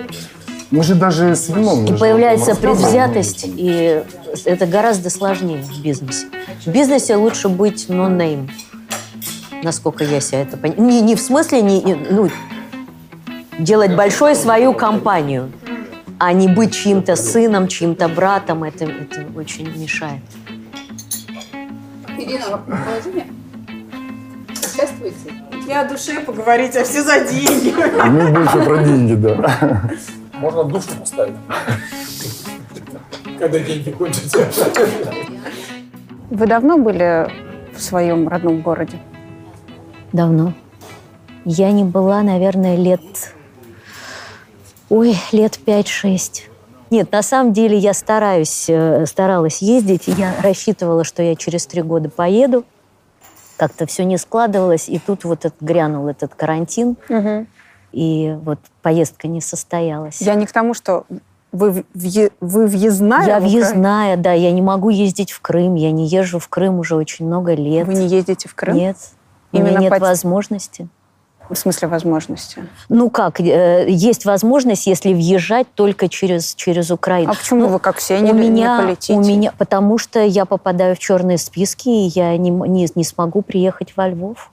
Мы 0.72 0.84
же 0.84 0.96
даже 0.96 1.36
с 1.36 1.50
вином... 1.50 1.86
и 1.86 1.98
появляется 1.98 2.56
предвзятость, 2.56 3.46
и 3.46 4.04
это 4.46 4.66
гораздо 4.66 5.10
сложнее 5.10 5.62
в 5.62 5.82
бизнесе. 5.82 6.28
В 6.66 6.68
бизнесе 6.68 7.16
лучше 7.16 7.48
быть 7.48 7.88
no-name, 7.88 8.50
насколько 9.64 10.04
я 10.04 10.20
себя 10.20 10.42
это 10.42 10.58
понимаю. 10.58 10.82
Не, 10.82 11.02
не 11.02 11.16
в 11.16 11.22
смысле, 11.22 11.62
не, 11.62 11.82
не- 11.82 11.96
ну, 12.10 12.30
делать 13.60 13.96
большой 13.96 14.36
свою 14.36 14.74
компанию, 14.74 15.52
а 16.20 16.34
не 16.34 16.48
быть 16.48 16.74
чьим-то 16.74 17.16
сыном, 17.16 17.68
чьим-то 17.68 18.08
братом. 18.08 18.64
Это, 18.64 18.86
это 18.86 19.26
очень 19.36 19.70
мешает. 19.78 20.22
Ирина, 22.18 22.58
положение? 22.58 23.28
Участвуете? 24.50 25.34
Я 25.68 25.82
о 25.82 25.90
душе 25.90 26.20
поговорить, 26.22 26.76
а 26.76 26.84
все 26.84 27.04
за 27.04 27.20
деньги. 27.22 27.76
Мы 28.08 28.32
больше 28.32 28.64
про 28.64 28.84
деньги, 28.84 29.14
да. 29.14 29.82
Можно 30.34 30.64
душу 30.64 30.88
поставить. 31.00 31.36
Когда 33.38 33.60
деньги 33.60 33.92
кончатся. 33.92 34.48
Вы 36.30 36.48
давно 36.48 36.78
были 36.78 37.32
в 37.76 37.82
своем 37.82 38.28
родном 38.28 38.62
городе? 38.62 38.98
Давно. 40.12 40.54
Я 41.46 41.72
не 41.72 41.84
была, 41.84 42.24
наверное, 42.24 42.76
лет... 42.76 43.02
Ой, 44.90 45.18
лет 45.32 45.60
5-6. 45.66 46.44
Нет, 46.90 47.12
на 47.12 47.22
самом 47.22 47.54
деле 47.54 47.78
я 47.78 47.94
стараюсь, 47.94 48.66
э, 48.70 49.06
старалась 49.06 49.62
ездить. 49.62 50.08
Я 50.08 50.34
рассчитывала, 50.42 51.04
что 51.04 51.22
я 51.22 51.36
через 51.36 51.66
три 51.68 51.82
года 51.82 52.10
поеду. 52.10 52.64
Как-то 53.58 53.86
все 53.88 54.06
не 54.06 54.18
складывалось. 54.18 54.88
И 54.88 55.00
тут 55.00 55.24
вот 55.26 55.46
этот, 55.46 55.60
грянул 55.62 56.08
этот 56.08 56.36
карантин. 56.36 56.96
И 57.92 58.36
вот 58.44 58.60
поездка 58.82 59.28
не 59.28 59.42
состоялась. 59.42 60.22
Я 60.22 60.36
не 60.36 60.46
к 60.46 60.52
тому, 60.52 60.74
что 60.74 61.06
вы, 61.52 61.84
въе- 61.96 62.32
вы 62.42 62.68
въездная? 62.68 63.26
Я 63.26 63.38
Украину? 63.38 63.48
въездная, 63.48 64.18
да. 64.18 64.34
Я 64.34 64.52
не 64.52 64.62
могу 64.62 64.90
ездить 64.90 65.32
в 65.32 65.42
Крым. 65.42 65.76
Я 65.76 65.92
не 65.92 66.06
езжу 66.06 66.38
в 66.40 66.48
Крым 66.50 66.80
уже 66.80 66.96
очень 66.96 67.26
много 67.26 67.54
лет. 67.54 67.88
Вы 67.88 67.96
не 67.96 68.08
ездите 68.08 68.48
в 68.48 68.54
Крым? 68.56 68.76
Нет. 68.76 68.98
У 69.54 69.58
меня 69.58 69.70
Именно 69.70 69.80
нет 69.84 69.90
по- 69.92 70.00
возможности. 70.00 70.88
В 71.50 71.56
смысле 71.56 71.88
возможности? 71.88 72.68
Ну 72.90 73.10
как, 73.10 73.40
э, 73.40 73.86
есть 73.90 74.26
возможность, 74.26 74.88
если 74.88 75.14
въезжать 75.14 75.68
только 75.76 76.10
через, 76.10 76.56
через 76.56 76.92
Украину. 76.92 77.32
А 77.32 77.36
почему 77.36 77.62
Ну, 77.62 77.68
вы 77.68 77.80
как 77.80 77.98
все 77.98 78.20
не, 78.20 78.32
у 78.32 78.36
не 78.36 78.50
меня, 78.50 78.82
полетите? 78.82 79.14
у 79.14 79.22
меня, 79.22 79.54
потому 79.58 79.98
что 79.98 80.20
я 80.20 80.46
попадаю 80.46 80.96
в 80.96 81.00
черные 81.00 81.38
списки, 81.38 81.90
и 81.90 82.08
я 82.08 82.36
не, 82.38 82.50
не, 82.50 82.88
не 82.94 83.04
смогу 83.04 83.42
приехать 83.42 83.94
во 83.96 84.10
Львов. 84.10 84.52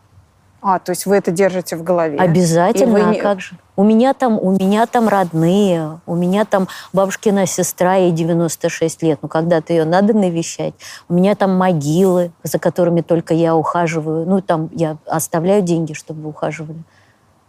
А, 0.67 0.79
то 0.79 0.93
есть 0.93 1.05
вы 1.05 1.17
это 1.17 1.31
держите 1.31 1.77
в 1.77 1.83
голове? 1.83 2.17
Обязательно, 2.17 2.97
И 2.97 3.03
вы 3.03 3.19
а 3.19 3.21
как 3.21 3.43
же? 3.43 3.55
У 3.77 3.85
меня 3.85 4.15
там, 4.15 4.39
у 4.39 4.53
меня 4.53 4.87
там 4.87 5.09
родные, 5.09 6.01
у 6.07 6.15
меня 6.15 6.47
там 6.47 6.69
бабушкина 6.95 7.45
сестра, 7.45 7.97
ей 7.97 8.13
96 8.13 9.03
лет. 9.03 9.19
Ну, 9.21 9.29
когда-то 9.29 9.75
ее 9.75 9.85
надо 9.85 10.15
навещать. 10.15 10.73
У 11.07 11.13
меня 11.13 11.35
там 11.35 11.55
могилы, 11.55 12.33
за 12.43 12.59
которыми 12.59 13.03
только 13.03 13.35
я 13.35 13.55
ухаживаю. 13.55 14.27
Ну, 14.27 14.41
там 14.41 14.71
я 14.73 14.97
оставляю 15.05 15.61
деньги, 15.61 15.93
чтобы 15.93 16.27
ухаживали. 16.27 16.83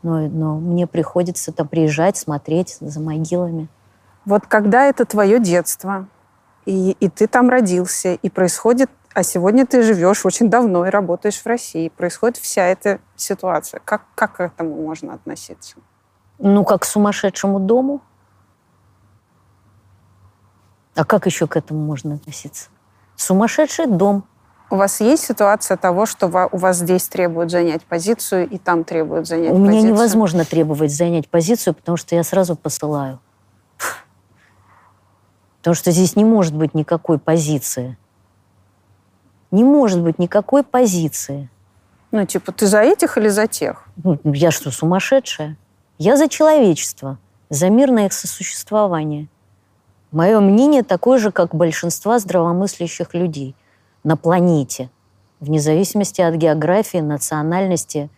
Но, 0.03 0.27
но 0.27 0.57
мне 0.57 0.85
приходится 0.85 1.53
там 1.53 1.69
приезжать, 1.69 2.17
смотреть 2.17 2.75
за 2.81 2.99
могилами. 2.99 3.69
Вот 4.25 4.45
когда 4.45 4.89
это 4.89 5.05
твое 5.05 5.39
детство, 5.39 6.07
и, 6.65 6.97
и 6.99 7.07
ты 7.07 7.27
там 7.27 7.49
родился, 7.49 8.15
и 8.15 8.29
происходит... 8.29 8.89
А 9.15 9.23
сегодня 9.23 9.65
ты 9.65 9.81
живешь 9.81 10.25
очень 10.25 10.49
давно 10.49 10.85
и 10.85 10.89
работаешь 10.89 11.41
в 11.41 11.45
России. 11.45 11.87
Происходит 11.87 12.35
вся 12.35 12.63
эта 12.63 12.99
ситуация. 13.15 13.79
Как, 13.79 14.03
как 14.13 14.33
к 14.33 14.39
этому 14.41 14.75
можно 14.75 15.13
относиться? 15.13 15.77
Ну, 16.37 16.65
как 16.65 16.81
к 16.81 16.85
сумасшедшему 16.85 17.61
дому. 17.61 18.01
А 20.95 21.05
как 21.05 21.27
еще 21.27 21.47
к 21.47 21.55
этому 21.55 21.79
можно 21.79 22.15
относиться? 22.15 22.67
Сумасшедший 23.15 23.87
дом. 23.87 24.25
У 24.69 24.75
вас 24.75 24.99
есть 24.99 25.23
ситуация 25.23 25.77
того, 25.77 26.05
что 26.05 26.27
у 26.27 26.57
вас 26.57 26.79
здесь 26.79 27.07
требуют 27.07 27.51
занять 27.51 27.85
позицию, 27.85 28.49
и 28.49 28.57
там 28.57 28.83
требуют 28.83 29.27
занять 29.27 29.53
У 29.53 29.57
меня 29.57 29.67
позицию? 29.67 29.93
невозможно 29.93 30.43
требовать 30.43 30.93
занять 30.93 31.29
позицию, 31.29 31.73
потому 31.73 31.95
что 31.95 32.15
я 32.15 32.23
сразу 32.25 32.57
посылаю. 32.57 33.21
Потому 35.59 35.73
что 35.73 35.91
здесь 35.91 36.17
не 36.17 36.25
может 36.25 36.53
быть 36.53 36.73
никакой 36.73 37.17
позиции. 37.17 37.97
Не 39.51 39.63
может 39.63 40.01
быть 40.01 40.19
никакой 40.19 40.63
позиции. 40.63 41.49
Ну, 42.11 42.25
типа, 42.25 42.51
ты 42.51 42.67
за 42.67 42.81
этих 42.81 43.17
или 43.17 43.27
за 43.27 43.47
тех? 43.47 43.85
Ну, 44.03 44.19
я 44.23 44.51
что, 44.51 44.71
сумасшедшая? 44.71 45.57
Я 45.97 46.17
за 46.17 46.27
человечество, 46.27 47.17
за 47.49 47.69
мирное 47.69 48.09
сосуществование. 48.09 49.27
Мое 50.11 50.39
мнение 50.39 50.83
такое 50.83 51.19
же, 51.19 51.31
как 51.31 51.53
большинства 51.53 52.19
здравомыслящих 52.19 53.13
людей 53.13 53.55
на 54.03 54.15
планете, 54.15 54.89
вне 55.39 55.59
зависимости 55.59 56.21
от 56.21 56.35
географии, 56.35 56.99
национальности 56.99 58.09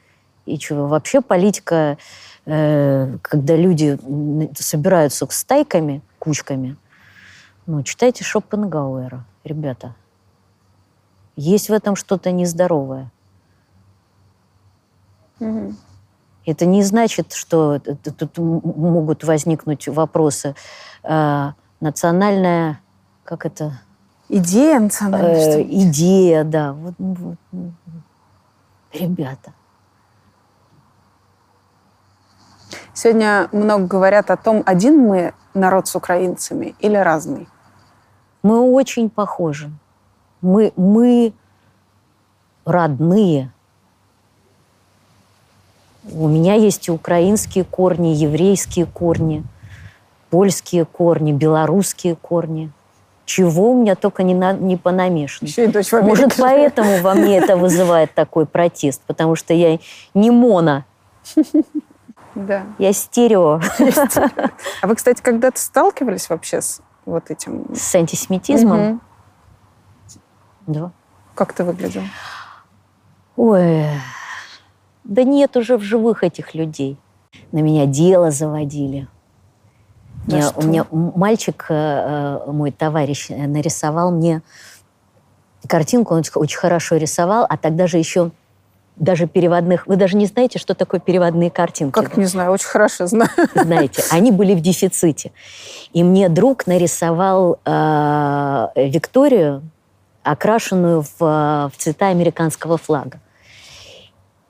и 0.46 0.60
чего. 0.60 0.88
Вообще 0.88 1.22
политика, 1.22 1.98
э, 2.46 3.18
когда 3.22 3.56
люди 3.56 3.98
собираются 4.60 5.28
стайками, 5.30 6.02
кучками, 6.20 6.78
Ну, 7.66 7.84
читайте 7.84 8.24
Шопенгауэра, 8.24 9.26
ребята. 9.44 9.94
Есть 11.38 11.70
в 11.70 11.74
этом 11.74 11.96
что-то 11.96 12.32
нездоровое. 12.32 13.12
Мгм. 15.40 15.78
Это 16.46 16.66
не 16.66 16.82
значит, 16.82 17.34
что 17.34 17.80
тут 17.80 18.38
могут 18.38 19.24
возникнуть 19.24 19.88
вопросы. 19.88 20.56
Э, 21.04 21.52
национальная, 21.80 22.82
как 23.24 23.46
это, 23.46 23.80
Идея 24.30 24.78
Э, 24.78 24.80
национальности. 24.80 25.68
идея, 25.70 26.44
да. 26.44 26.74
Вот, 26.74 26.96
вот, 26.98 27.38
ребята. 28.92 29.54
Сегодня 32.94 33.48
много 33.52 33.86
говорят 33.86 34.32
о 34.32 34.38
том, 34.38 34.64
один 34.66 34.98
мы 34.98 35.34
народ 35.54 35.88
с 35.88 35.96
украинцами 35.96 36.76
или 36.80 36.98
разный. 36.98 37.48
Мы 38.42 38.60
очень 38.60 39.10
похожи. 39.10 39.72
Мы, 40.42 40.72
мы 40.76 41.34
родные. 42.66 43.52
У 46.12 46.28
меня 46.28 46.54
есть 46.54 46.88
и 46.88 46.92
украинские 46.92 47.64
корни, 47.64 48.10
еврейские 48.10 48.86
корни, 48.86 49.44
польские 50.30 50.86
корни, 50.86 51.32
белорусские 51.32 52.16
корни. 52.16 52.72
Чего 53.26 53.72
у 53.72 53.82
меня 53.82 53.96
только 53.96 54.24
не, 54.24 54.34
на, 54.34 54.54
не 54.54 54.78
понамешано. 54.78 55.50
И 55.50 56.02
Может, 56.02 56.36
поэтому 56.38 57.02
во 57.02 57.14
мне 57.14 57.38
это 57.40 57.58
вызывает 57.58 58.14
такой 58.14 58.46
протест, 58.46 59.02
потому 59.06 59.36
что 59.36 59.54
я 59.54 59.80
не 60.14 60.32
моно, 60.32 60.86
Да. 62.36 62.64
я 62.78 62.94
стерео 62.94 63.60
А 64.82 64.88
вы, 64.88 64.96
кстати, 64.96 65.22
когда-то 65.22 65.60
сталкивались 65.60 66.30
вообще 66.30 66.62
с 66.62 66.82
вот 67.06 67.30
этим? 67.30 67.66
с 67.76 67.94
антисемитизмом. 67.96 68.80
Мгм. 68.80 69.02
Да. 70.68 70.92
Как 71.36 71.54
ты 71.54 71.64
выглядел? 71.64 72.04
Ой, 73.36 73.86
да 75.04 75.24
нет 75.24 75.56
уже 75.58 75.78
в 75.78 75.82
живых 75.82 76.24
этих 76.24 76.54
людей. 76.56 76.98
На 77.52 77.60
меня 77.60 77.86
дело 77.86 78.32
заводили. 78.32 79.08
Да 80.26 80.38
Я- 80.38 80.52
у 80.56 80.62
меня 80.64 80.86
мальчик, 80.92 81.66
э, 81.70 81.74
э, 82.46 82.52
мой 82.52 82.72
товарищ, 82.72 83.28
э, 83.30 83.48
нарисовал 83.48 84.12
мне 84.12 84.42
картинку, 85.68 86.14
он 86.14 86.20
очень- 86.20 86.32
очень 86.36 86.58
хорошо 86.58 86.98
рисовал, 86.98 87.46
а 87.48 87.58
тогда 87.58 87.88
же 87.88 87.98
еще 87.98 88.32
даже 88.98 89.28
переводных... 89.28 89.86
Вы 89.86 89.96
даже 89.96 90.18
не 90.18 90.26
знаете, 90.26 90.58
что 90.60 90.74
такое 90.74 91.00
переводные 91.00 91.52
картинки? 91.52 91.94
Как 91.94 92.18
не 92.18 92.26
знаю, 92.26 92.52
очень 92.52 92.68
хорошо 92.68 93.06
знаю. 93.06 93.30
знаете, 93.54 94.04
они 94.12 94.32
были 94.32 94.56
в 94.56 94.60
дефиците. 94.62 95.32
И 95.94 96.04
мне 96.04 96.30
друг 96.30 96.66
нарисовал 96.68 97.60
э, 97.64 98.68
Викторию, 98.76 99.62
окрашенную 100.32 101.02
в, 101.02 101.22
э, 101.22 101.70
в 101.70 101.78
цвета 101.78 102.08
американского 102.08 102.78
флага. 102.78 103.20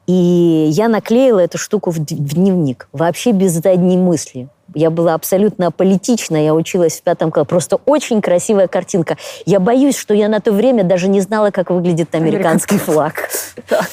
И 0.08 0.68
я 0.72 0.88
наклеила 0.88 1.40
эту 1.40 1.58
штуку 1.58 1.92
в, 1.92 2.00
дневник, 2.00 2.88
вообще 2.94 3.32
без 3.32 3.52
задней 3.52 3.98
мысли. 3.98 4.48
Я 4.74 4.90
была 4.90 5.14
абсолютно 5.14 5.68
аполитична, 5.68 6.38
я 6.38 6.54
училась 6.54 7.00
в 7.00 7.04
пятом 7.04 7.32
классе. 7.32 7.48
Просто 7.48 7.76
очень 7.86 8.22
красивая 8.22 8.68
картинка. 8.68 9.18
Я 9.46 9.60
боюсь, 9.60 9.98
что 9.98 10.14
я 10.14 10.30
на 10.30 10.40
то 10.40 10.52
время 10.52 10.84
даже 10.84 11.08
не 11.08 11.22
знала, 11.22 11.52
как 11.52 11.70
выглядит 11.70 12.16
американский 12.16 12.78
флаг. 12.78 13.30
Так. 13.68 13.90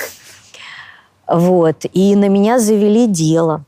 Вот. 1.27 1.86
И 1.93 2.15
на 2.16 2.28
меня 2.28 2.59
завели 2.59 3.06
дело. 3.06 3.65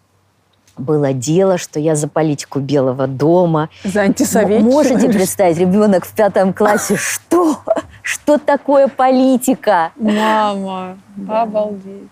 Было 0.76 1.14
дело, 1.14 1.56
что 1.56 1.80
я 1.80 1.96
за 1.96 2.06
политику 2.06 2.60
Белого 2.60 3.06
дома. 3.06 3.70
За 3.82 4.02
антисоветчину. 4.02 4.70
Можете 4.70 5.08
представить, 5.08 5.58
ребенок 5.58 6.04
в 6.04 6.12
пятом 6.12 6.52
классе, 6.52 6.96
что? 6.96 7.58
Что 8.06 8.38
такое 8.38 8.86
политика? 8.86 9.90
Мама, 9.96 10.96
обалдеть. 11.28 12.08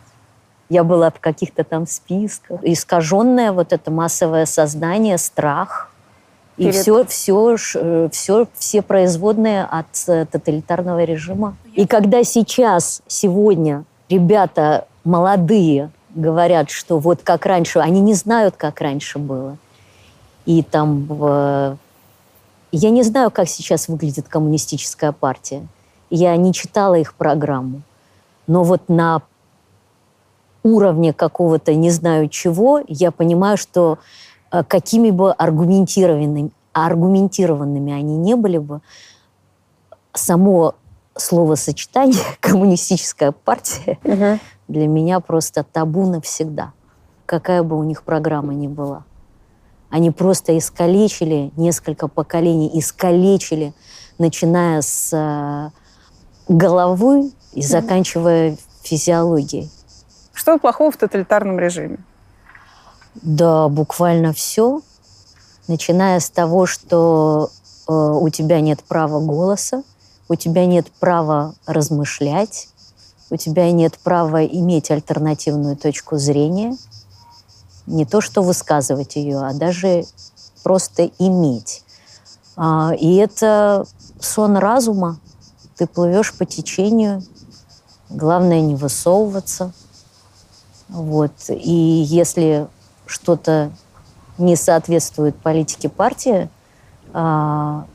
Я 0.69 0.83
была 0.83 1.12
в 1.12 1.21
каких-то 1.21 1.62
там 1.62 1.87
списках. 1.87 2.59
Искаженное 2.65 3.53
вот 3.53 3.73
это 3.73 3.93
массовое 3.93 4.45
сознание, 4.47 5.19
страх. 5.19 5.93
И 6.57 6.65
Перед- 6.65 6.75
все, 6.75 7.05
все, 7.05 8.09
все, 8.11 8.47
все 8.59 8.83
производные 8.83 9.62
от 9.62 9.87
э, 10.09 10.27
тоталитарного 10.27 11.05
режима. 11.05 11.57
И 11.75 11.87
когда 11.87 12.25
сейчас, 12.25 13.01
сегодня 13.07 13.85
ребята 14.09 14.89
молодые 15.05 15.93
говорят, 16.12 16.71
что 16.71 16.99
вот 16.99 17.23
как 17.23 17.47
раньше, 17.47 17.79
они 17.79 18.01
не 18.01 18.15
знают, 18.15 18.57
как 18.57 18.81
раньше 18.81 19.21
было. 19.21 19.59
И 20.45 20.65
там 20.65 21.05
в- 21.05 21.77
я 22.73 22.91
не 22.91 23.05
знаю, 23.05 23.31
как 23.31 23.49
сейчас 23.49 23.87
выглядит 23.87 24.27
коммунистическая 24.29 25.12
партия. 25.12 25.65
Я 26.15 26.36
не 26.36 26.53
читала 26.53 26.95
их 26.95 27.15
программу. 27.15 27.82
Но 28.47 28.62
вот 28.62 28.89
на 28.89 29.23
уровне 30.62 31.12
какого-то 31.12 31.74
не 31.74 31.91
знаю 31.91 32.28
чего, 32.28 32.81
я 32.86 33.11
понимаю, 33.11 33.57
что 33.57 33.99
э, 34.53 34.62
какими 34.62 35.11
бы 35.11 35.32
аргументированными, 35.32 36.53
аргументированными 36.73 37.93
они 37.93 38.16
не 38.16 38.36
были 38.36 38.59
бы, 38.59 38.81
само 40.12 40.77
словосочетание 41.16 42.23
«коммунистическая 42.41 43.32
партия» 43.32 43.99
Мгм. 44.05 44.39
для 44.69 44.86
меня 44.86 45.19
просто 45.19 45.65
табу 45.65 46.07
навсегда. 46.07 46.74
Какая 47.27 47.65
бы 47.65 47.77
у 47.77 47.82
них 47.82 48.05
программа 48.05 48.55
ни 48.55 48.69
была. 48.69 49.03
Они 49.91 50.12
просто 50.12 50.57
искалечили 50.57 51.51
несколько 51.57 52.07
поколений, 52.07 52.70
искалечили, 52.73 53.74
начиная 54.19 54.81
с 54.81 55.73
головы 56.49 57.33
и 57.53 57.62
заканчивая 57.62 58.57
физиологией. 58.83 59.71
Что 60.33 60.59
плохого 60.59 60.91
в 60.91 60.97
тоталитарном 60.97 61.59
режиме? 61.59 61.99
Да, 63.15 63.69
буквально 63.69 64.33
все. 64.33 64.83
Начиная 65.69 66.21
с 66.21 66.29
того, 66.29 66.66
что 66.66 67.51
э, 67.89 67.93
у 67.93 68.29
тебя 68.29 68.61
нет 68.61 68.83
права 68.83 69.21
голоса, 69.21 69.83
у 70.29 70.35
тебя 70.35 70.66
нет 70.66 70.91
права 70.99 71.55
размышлять, 71.65 72.69
у 73.31 73.37
тебя 73.37 73.71
нет 73.73 73.99
права 73.99 74.45
иметь 74.45 74.91
альтернативную 74.91 75.77
точку 75.77 76.19
зрения. 76.19 76.77
Не 77.87 78.05
то, 78.05 78.21
что 78.21 78.43
высказывать 78.43 79.16
ее, 79.16 79.39
а 79.39 79.53
даже 79.55 80.05
просто 80.62 81.11
иметь. 81.19 81.85
А, 82.57 82.93
и 82.99 83.16
это 83.16 83.87
сон 84.21 84.57
разума. 84.57 85.19
Ты 85.76 85.86
плывешь 85.86 86.32
по 86.34 86.44
течению. 86.44 87.22
Главное 88.10 88.60
не 88.60 88.74
высовываться. 88.74 89.72
Вот. 90.88 91.32
И 91.48 91.72
если 91.72 92.68
что-то 93.06 93.72
не 94.38 94.56
соответствует 94.56 95.36
политике 95.36 95.88
партии, 95.88 96.48
а, 97.12 97.86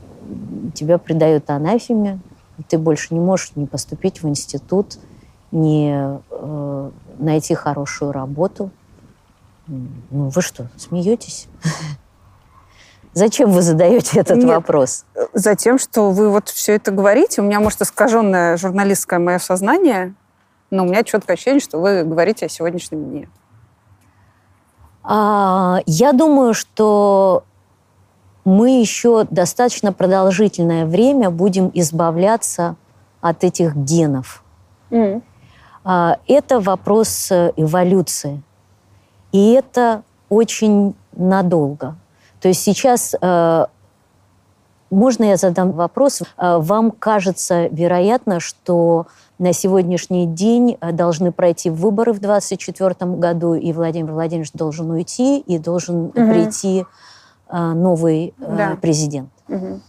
тебя 0.74 0.98
придают 0.98 1.50
анафеме, 1.50 2.20
ты 2.68 2.78
больше 2.78 3.14
не 3.14 3.20
можешь 3.20 3.52
не 3.54 3.66
поступить 3.66 4.22
в 4.22 4.28
институт, 4.28 4.98
не 5.50 6.20
э, 6.30 6.90
найти 7.18 7.54
хорошую 7.54 8.12
работу. 8.12 8.70
Ну 9.66 10.28
вы 10.28 10.42
что, 10.42 10.68
смеетесь? 10.76 11.48
Зачем 13.12 13.50
вы 13.50 13.62
задаете 13.62 14.20
этот 14.20 14.38
Нет. 14.38 14.46
вопрос? 14.46 15.04
За 15.32 15.56
тем, 15.56 15.78
что 15.78 16.10
вы 16.10 16.30
вот 16.30 16.48
все 16.48 16.76
это 16.76 16.92
говорите, 16.92 17.40
у 17.40 17.44
меня, 17.44 17.58
может, 17.60 17.80
искаженное 17.82 18.56
журналистское 18.56 19.18
мое 19.18 19.38
сознание, 19.38 20.14
но 20.70 20.84
у 20.84 20.86
меня 20.86 21.02
четкое 21.02 21.34
ощущение, 21.34 21.60
что 21.60 21.78
вы 21.78 22.04
говорите 22.04 22.46
о 22.46 22.48
сегодняшнем 22.48 23.04
дне. 23.10 23.28
А, 25.02 25.80
Я 25.86 26.12
думаю, 26.12 26.54
что 26.54 27.44
мы 28.44 28.80
еще 28.80 29.26
достаточно 29.28 29.92
продолжительное 29.92 30.86
время 30.86 31.30
будем 31.30 31.70
избавляться 31.74 32.76
от 33.20 33.42
этих 33.44 33.74
генов. 33.74 34.44
А, 35.82 36.18
Это 36.28 36.60
вопрос 36.60 37.30
э, 37.32 37.52
эволюции. 37.56 38.42
И 39.32 39.52
это 39.52 40.02
очень 40.28 40.94
надолго. 41.12 41.96
То 42.40 42.48
есть 42.48 42.62
сейчас, 42.62 43.14
э, 43.20 43.66
можно 44.90 45.24
я 45.24 45.36
задам 45.36 45.72
вопрос? 45.72 46.22
Э, 46.36 46.58
Вам 46.58 46.90
кажется, 46.90 47.66
вероятно, 47.68 48.40
что 48.40 49.06
на 49.38 49.52
сегодняшний 49.52 50.26
день 50.26 50.76
э, 50.80 50.92
должны 50.92 51.32
пройти 51.32 51.70
выборы 51.70 52.12
в 52.12 52.18
2024 52.20 53.16
году, 53.16 53.54
и 53.54 53.72
Владимир 53.72 54.12
Владимирович 54.12 54.52
должен 54.52 54.90
уйти, 54.90 55.38
и 55.38 55.58
должен 55.58 56.10
прийти 56.10 56.84
э, 57.48 57.72
новый 57.72 58.34
Да. 58.38 58.76
президент. 58.80 59.30
Мгм. 59.48 59.82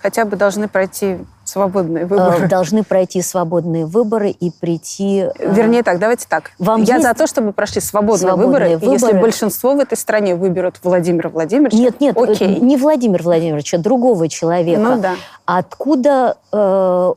Хотя 0.00 0.24
бы 0.24 0.36
должны 0.36 0.68
пройти 0.68 1.18
свободные 1.52 2.04
Э, 2.04 2.06
выборы. 2.06 2.48
Должны 2.48 2.82
пройти 2.82 3.22
свободные 3.22 3.86
выборы 3.86 4.30
и 4.30 4.50
прийти... 4.50 5.28
э, 5.38 5.52
Вернее 5.54 5.82
так, 5.82 5.98
давайте 5.98 6.26
так. 6.28 6.50
Вам 6.58 6.82
Я 6.82 6.94
есть 6.96 7.06
за 7.06 7.14
то, 7.14 7.26
чтобы 7.26 7.52
прошли 7.52 7.80
свободные, 7.80 8.18
свободные 8.28 8.76
выборы, 8.76 8.90
и 8.90 8.92
если 8.92 9.06
выборы? 9.06 9.22
большинство 9.22 9.74
в 9.74 9.78
этой 9.78 9.96
стране 9.98 10.34
выберут 10.34 10.80
Владимира 10.82 11.28
Владимировича, 11.30 11.76
Нет, 11.76 12.00
нет, 12.00 12.16
э, 12.16 12.20
окей. 12.22 12.58
не 12.60 12.76
Владимир 12.76 13.22
Владимирович, 13.22 13.74
а 13.74 13.78
другого 13.78 14.28
человека. 14.28 14.80
Ну 14.80 15.00
да. 15.00 15.14
Откуда 15.46 16.36
э, 16.52 17.12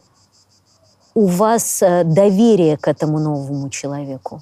у 1.15 1.25
вас 1.25 1.81
доверие 2.03 2.77
к 2.77 2.87
этому 2.87 3.19
новому 3.19 3.69
человеку? 3.69 4.41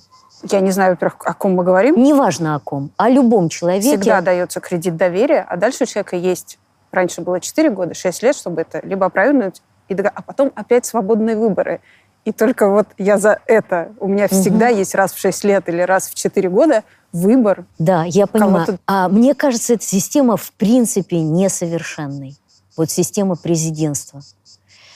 Я 0.52 0.60
не 0.60 0.72
знаю, 0.72 0.91
во-первых, 0.91 1.18
о 1.24 1.34
ком 1.34 1.53
мы 1.56 1.64
говорим. 1.64 1.95
Неважно 2.02 2.56
о 2.56 2.60
ком, 2.60 2.91
о 2.98 3.10
любом 3.10 3.48
человеке. 3.49 3.90
Всегда 3.98 4.22
дается 4.22 4.60
кредит 4.60 4.98
доверия, 4.98 5.45
а 5.48 5.56
дальше 5.56 5.84
у 5.84 5.88
человека 5.88 6.18
есть, 6.18 6.60
раньше 6.91 7.22
было 7.22 7.40
4 7.40 7.70
года, 7.70 7.94
6 7.94 8.24
лет, 8.24 8.36
чтобы 8.36 8.61
это 8.61 8.86
либо 8.86 9.06
опровергнуть, 9.06 9.61
и 9.89 9.93
дог- 9.93 10.11
а 10.14 10.22
потом 10.22 10.51
опять 10.55 10.85
свободные 10.85 11.35
выборы. 11.35 11.81
И 12.26 12.31
только 12.31 12.69
вот 12.69 12.88
я 12.97 13.18
за 13.18 13.39
это. 13.47 13.91
У 13.99 14.07
меня 14.07 14.27
всегда 14.30 14.69
есть 14.69 14.95
раз 14.95 15.11
в 15.14 15.19
6 15.19 15.43
лет 15.43 15.68
или 15.68 15.81
раз 15.81 16.10
в 16.10 16.15
4 16.15 16.49
года 16.49 16.84
выбор. 17.11 17.65
Да, 17.80 18.05
я 18.05 18.27
понимаю. 18.27 18.80
А 18.88 19.10
мне 19.10 19.35
кажется, 19.35 19.73
эта 19.73 19.84
система 19.84 20.38
в 20.38 20.51
принципе 20.53 21.19
несовершенной. 21.22 22.38
Вот 22.77 22.89
система 22.89 23.35
президентства. 23.35 24.22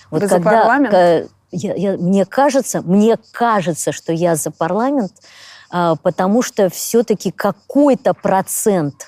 Вот 0.10 0.22
Вы 0.22 0.28
за 0.30 0.40
парламент? 0.40 0.94
я- 1.52 1.76
я- 1.76 1.98
мне 1.98 2.26
кажется, 2.26 2.82
мне 2.82 3.18
кажется, 3.34 3.92
что 3.92 4.14
я 4.14 4.36
за 4.36 4.52
парламент, 4.52 5.12
а, 5.70 5.96
потому 5.96 6.42
что 6.42 6.70
все-таки 6.70 7.32
какой-то 7.32 8.14
процент 8.14 9.06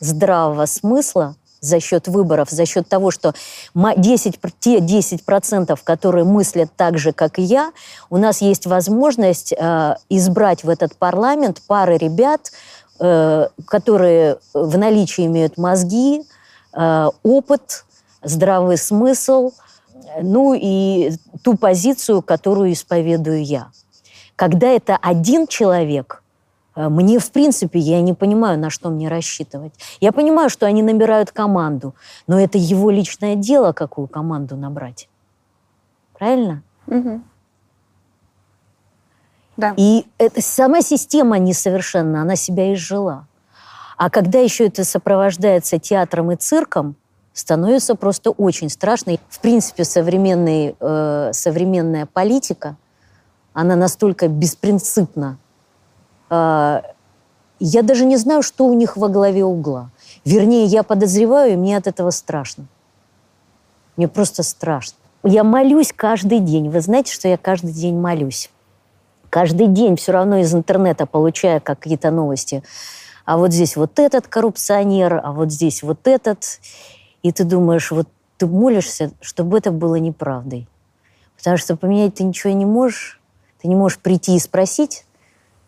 здравого 0.00 0.66
смысла 0.66 1.36
за 1.64 1.80
счет 1.80 2.08
выборов, 2.08 2.50
за 2.50 2.66
счет 2.66 2.88
того, 2.88 3.10
что 3.10 3.34
ма- 3.74 3.94
10, 3.96 4.40
пр- 4.40 4.52
те 4.58 4.78
10%, 4.78 5.78
которые 5.82 6.24
мыслят 6.24 6.70
так 6.76 6.98
же, 6.98 7.12
как 7.12 7.38
и 7.38 7.42
я, 7.42 7.72
у 8.10 8.18
нас 8.18 8.40
есть 8.40 8.66
возможность 8.66 9.52
э, 9.52 9.96
избрать 10.08 10.64
в 10.64 10.68
этот 10.68 10.96
парламент 10.96 11.62
пары 11.66 11.96
ребят, 11.96 12.52
э, 13.00 13.48
которые 13.66 14.38
в 14.52 14.78
наличии 14.78 15.26
имеют 15.26 15.58
мозги, 15.58 16.22
э, 16.72 17.08
опыт, 17.22 17.84
здравый 18.22 18.78
смысл, 18.78 19.52
ну 20.22 20.54
и 20.54 21.12
ту 21.42 21.56
позицию, 21.56 22.22
которую 22.22 22.72
исповедую 22.72 23.44
я. 23.44 23.68
Когда 24.36 24.68
это 24.68 24.98
один 25.00 25.46
человек, 25.46 26.23
мне, 26.76 27.18
в 27.18 27.30
принципе, 27.30 27.78
я 27.78 28.00
не 28.00 28.14
понимаю, 28.14 28.58
на 28.58 28.70
что 28.70 28.90
мне 28.90 29.08
рассчитывать. 29.08 29.72
Я 30.00 30.12
понимаю, 30.12 30.50
что 30.50 30.66
они 30.66 30.82
набирают 30.82 31.30
команду, 31.30 31.94
но 32.26 32.40
это 32.40 32.58
его 32.58 32.90
личное 32.90 33.36
дело, 33.36 33.72
какую 33.72 34.08
команду 34.08 34.56
набрать. 34.56 35.08
Правильно? 36.18 36.62
Мгм. 36.86 37.24
Да. 39.56 39.74
И 39.76 40.06
эта 40.18 40.42
сама 40.42 40.82
система 40.82 41.38
несовершенна, 41.38 42.22
она 42.22 42.36
себя 42.36 42.74
изжила. 42.74 43.26
А 43.96 44.10
когда 44.10 44.40
еще 44.40 44.66
это 44.66 44.84
сопровождается 44.84 45.78
театром 45.78 46.32
и 46.32 46.36
цирком, 46.36 46.96
становится 47.32 47.94
просто 47.94 48.30
очень 48.30 48.68
страшно. 48.68 49.16
В 49.28 49.40
принципе, 49.40 49.84
современный, 49.84 50.76
э, 50.78 51.30
современная 51.32 52.06
политика, 52.06 52.76
она 53.52 53.76
настолько 53.76 54.28
беспринципна. 54.28 55.38
Э, 56.30 56.82
я 57.60 57.82
даже 57.82 58.04
не 58.04 58.16
знаю, 58.16 58.42
что 58.42 58.66
у 58.66 58.74
них 58.74 58.96
во 58.96 59.08
главе 59.08 59.44
угла. 59.44 59.90
Вернее, 60.24 60.64
я 60.64 60.82
подозреваю, 60.82 61.52
и 61.52 61.56
мне 61.56 61.76
от 61.76 61.86
этого 61.86 62.10
страшно. 62.10 62.66
Мне 63.96 64.08
просто 64.08 64.42
страшно. 64.42 64.96
Я 65.22 65.44
молюсь 65.44 65.92
каждый 65.94 66.40
день. 66.40 66.68
Вы 66.68 66.80
знаете, 66.80 67.12
что 67.12 67.28
я 67.28 67.36
каждый 67.36 67.72
день 67.72 67.98
молюсь? 67.98 68.50
каждый 69.34 69.66
день 69.66 69.96
все 69.96 70.12
равно 70.12 70.36
из 70.36 70.54
интернета 70.54 71.06
получая 71.06 71.58
какие-то 71.58 72.12
новости. 72.12 72.62
А 73.24 73.36
вот 73.36 73.52
здесь 73.52 73.74
вот 73.74 73.98
этот 73.98 74.28
коррупционер, 74.28 75.20
а 75.24 75.32
вот 75.32 75.50
здесь 75.50 75.82
вот 75.82 76.06
этот. 76.06 76.60
И 77.24 77.32
ты 77.32 77.42
думаешь, 77.42 77.90
вот 77.90 78.06
ты 78.36 78.46
молишься, 78.46 79.10
чтобы 79.20 79.58
это 79.58 79.72
было 79.72 79.96
неправдой. 79.96 80.68
Потому 81.36 81.56
что 81.56 81.74
поменять 81.74 82.14
ты 82.14 82.22
ничего 82.22 82.52
не 82.52 82.64
можешь. 82.64 83.20
Ты 83.60 83.66
не 83.66 83.74
можешь 83.74 83.98
прийти 83.98 84.36
и 84.36 84.38
спросить. 84.38 85.04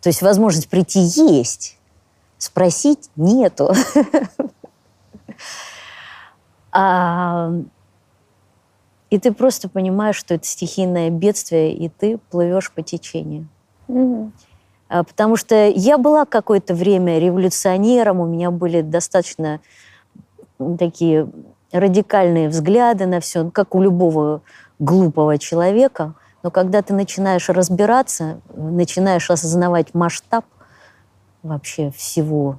То 0.01 0.09
есть 0.09 0.23
возможность 0.23 0.68
прийти 0.68 1.01
есть. 1.01 1.78
Спросить 2.39 3.10
нету. 3.16 3.73
И 9.09 9.18
ты 9.18 9.32
просто 9.32 9.68
понимаешь, 9.68 10.16
что 10.16 10.35
это 10.35 10.47
стихийное 10.47 11.10
бедствие, 11.10 11.73
и 11.73 11.89
ты 11.89 12.18
плывешь 12.31 12.73
по 12.73 12.82
течению. 12.82 13.47
А, 14.89 15.05
Потому 15.05 15.36
что 15.36 15.68
я 15.68 15.97
была 15.97 16.24
какое-то 16.24 16.74
время 16.74 17.18
революционером, 17.18 18.20
у 18.20 18.27
меня 18.27 18.51
были 18.51 18.82
достаточно 18.82 19.60
такие 20.78 21.28
радикальные 21.73 22.48
взгляды 22.48 23.06
на 23.06 23.20
все, 23.20 23.48
как 23.51 23.74
у 23.74 23.82
любого 23.82 24.43
глупого 24.78 25.39
человека. 25.39 26.14
Но 26.43 26.51
когда 26.51 26.83
ты 26.83 26.95
начинаешь 26.95 27.49
разбираться, 27.49 28.41
начинаешь 28.55 29.31
осознавать 29.31 29.95
масштаб 29.95 30.45
вообще 31.43 31.91
всего, 31.91 32.59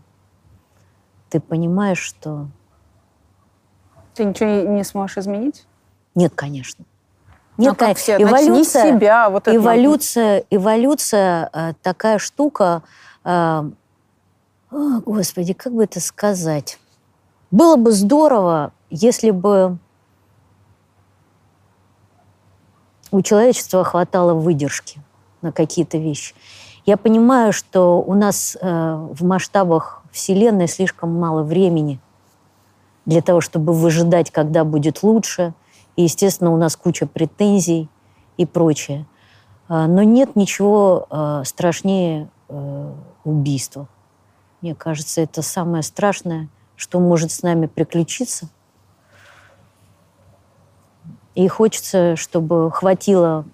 ты 1.29 1.39
понимаешь, 1.39 1.99
что 1.99 2.47
Ты 4.13 4.25
ничего 4.25 4.49
не, 4.49 4.83
сможешь 4.83 5.17
изменить? 5.17 5.65
нет, 6.15 6.33
конечно. 6.35 6.85
Нет, 7.57 7.73
а 7.73 7.75
как 7.75 7.97
все? 7.97 8.17
Начни 8.19 8.63
с 8.63 8.71
себя. 8.71 9.29
Вот 9.29 9.47
это 9.47 9.55
эволюция, 9.55 10.43
эволюция 10.49 11.49
э, 11.51 11.73
такая 11.81 12.19
штука. 12.19 12.83
э, 13.23 13.29
о, 13.29 13.71
господи, 15.05 15.53
как 15.53 15.73
бы 15.73 15.83
это 15.83 15.99
сказать? 15.99 16.77
Было 17.49 17.77
бы 17.77 17.91
здорово, 17.91 18.73
если 18.89 19.31
бы 19.31 19.77
у 23.11 23.21
человечества 23.21 23.83
хватало 23.83 24.33
выдержки 24.33 24.99
на 25.41 25.51
какие-то 25.51 25.97
вещи. 25.97 26.33
Я 26.85 26.97
понимаю, 26.97 27.51
что 27.51 28.01
у 28.01 28.13
нас 28.13 28.57
э, 28.59 29.07
в 29.11 29.23
масштабах 29.23 30.03
Вселенной 30.11 30.67
слишком 30.67 31.13
мало 31.13 31.43
времени 31.43 31.99
для 33.05 33.21
того, 33.21 33.41
чтобы 33.41 33.73
выжидать, 33.73 34.31
когда 34.31 34.63
будет 34.63 35.03
лучше. 35.03 35.53
И, 35.95 36.03
естественно, 36.03 36.51
у 36.53 36.57
нас 36.57 36.75
куча 36.75 37.05
претензий 37.05 37.89
и 38.37 38.45
прочее. 38.45 39.05
А, 39.67 39.87
Но 39.87 40.03
нет 40.03 40.35
ничего 40.35 41.07
э, 41.09 41.41
страшнее 41.45 42.29
э, 42.47 42.93
убийства. 43.23 43.87
Мне 44.61 44.73
кажется, 44.73 45.21
это 45.21 45.41
самое 45.41 45.83
страшное, 45.83 46.47
что 46.75 46.99
может 46.99 47.31
с 47.31 47.41
нами 47.41 47.67
приключиться. 47.67 48.49
И 51.37 51.47
хочется, 51.47 52.15
чтобы 52.15 52.71
хватило 52.71 53.45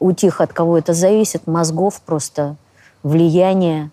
у 0.00 0.12
тех, 0.12 0.40
от 0.40 0.54
кого 0.54 0.78
это 0.78 0.94
зависит, 0.94 1.46
мозгов 1.46 2.00
просто, 2.00 2.56
влияния, 3.02 3.90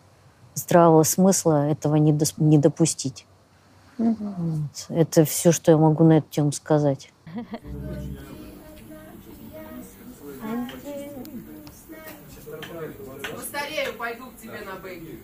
здравого 0.54 1.04
смысла 1.04 1.70
этого 1.70 1.96
не, 1.96 2.14
дос- 2.14 2.36
не 2.38 2.58
допустить. 2.58 3.26
Вот. 3.98 4.86
Это 4.88 5.26
все, 5.26 5.52
что 5.52 5.72
я 5.72 5.78
могу 5.78 6.06
на 6.06 6.20
эту 6.20 6.30
тему 6.30 6.54
сказать. 6.54 7.12
Постарею, 13.36 13.94
пойду 13.98 14.28
к 14.28 14.42
тебе 14.42 14.62
на 14.66 14.76
бэйби. 14.82 15.22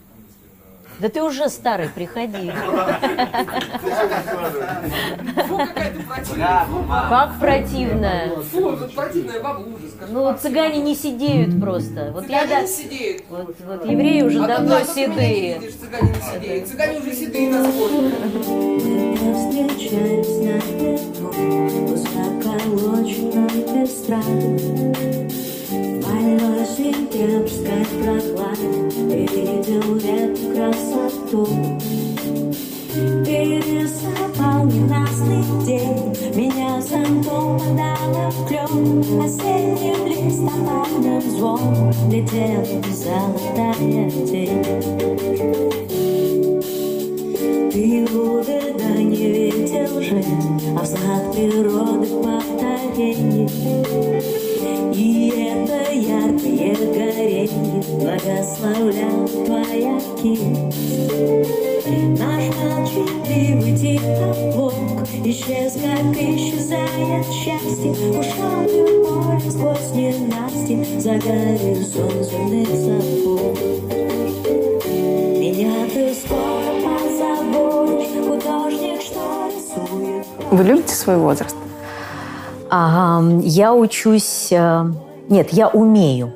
Да 1.00 1.10
ты 1.10 1.24
уже 1.24 1.50
старый, 1.50 1.90
приходи. 1.90 2.52
Противная. 5.58 6.66
Как 7.10 7.40
противно. 7.40 8.12
Фу, 8.52 8.62
вот 8.62 8.94
противная 8.94 9.40
баба, 9.42 9.60
ужас. 9.60 9.92
Ну, 10.10 10.38
цыгане 10.38 10.80
не 10.80 10.96
сидеют 10.96 11.60
просто. 11.60 12.12
Вот 12.14 12.28
я 12.28 12.42
Цыгане 12.44 12.50
да, 12.50 12.62
не 12.62 12.68
сидеют. 12.68 13.24
вот, 13.30 13.56
вот 13.66 13.86
евреи 13.86 14.22
уже 14.22 14.44
А 14.44 14.48
давно 14.48 14.80
седые. 14.84 15.60
Цыгане 15.60 16.10
не 16.10 16.22
сидеют. 16.40 16.68
Цыгане 16.68 17.00
уже 17.00 17.14
седые 17.14 17.50
на 17.50 17.64
спорте. 17.64 18.12
Больной 26.04 26.62
прохлады 28.04 28.70
видел 29.10 29.98
эту 29.98 30.44
красоту. 30.54 32.11
Пересыпал 32.94 34.66
ненастный 34.66 35.44
день, 35.66 36.14
меня 36.36 36.82
зонтом 36.82 37.58
подало 37.58 38.30
в 38.32 38.48
клен. 38.48 39.22
Осенним 39.24 40.08
листопадом 40.08 41.22
звон 41.22 41.94
летел 42.10 42.66
золотая 42.92 44.10
тень. 44.28 44.64
Ты 47.72 48.06
ветер 48.06 48.82
свете 49.62 49.88
лжи, 49.88 50.24
а 50.78 50.84
взгляд 50.84 51.34
природы 51.34 52.08
повторение. 52.22 53.50
И 54.94 55.30
это 55.30 55.94
яркое 55.94 56.76
горение 56.94 57.84
благословляет 58.00 59.46
твоя 59.46 60.00
кисть. 60.22 61.71
Наш 61.84 62.44
молчаливый 62.58 63.72
диалог 63.72 64.74
Исчез, 65.26 65.74
как 65.74 66.16
исчезает 66.16 67.26
счастье. 67.34 67.92
В 67.92 69.26
море 69.26 69.50
сквозь 69.50 69.92
ненасти 69.94 71.00
За 71.00 71.14
горизонт 71.14 72.24
земных 72.30 72.68
сапог 72.68 73.58
Меня 75.40 75.88
ты 75.92 76.14
скоро 76.14 76.72
позабудешь 76.84 78.12
Художник, 78.28 79.02
что 79.02 79.50
рисует. 79.50 80.26
Вы 80.52 80.64
любите 80.64 80.94
свой 80.94 81.18
возраст? 81.18 81.56
А, 82.70 83.24
я 83.42 83.74
учусь... 83.74 84.50
э, 84.52 84.86
Нет, 85.30 85.52
я 85.52 85.68
умею 85.68 86.32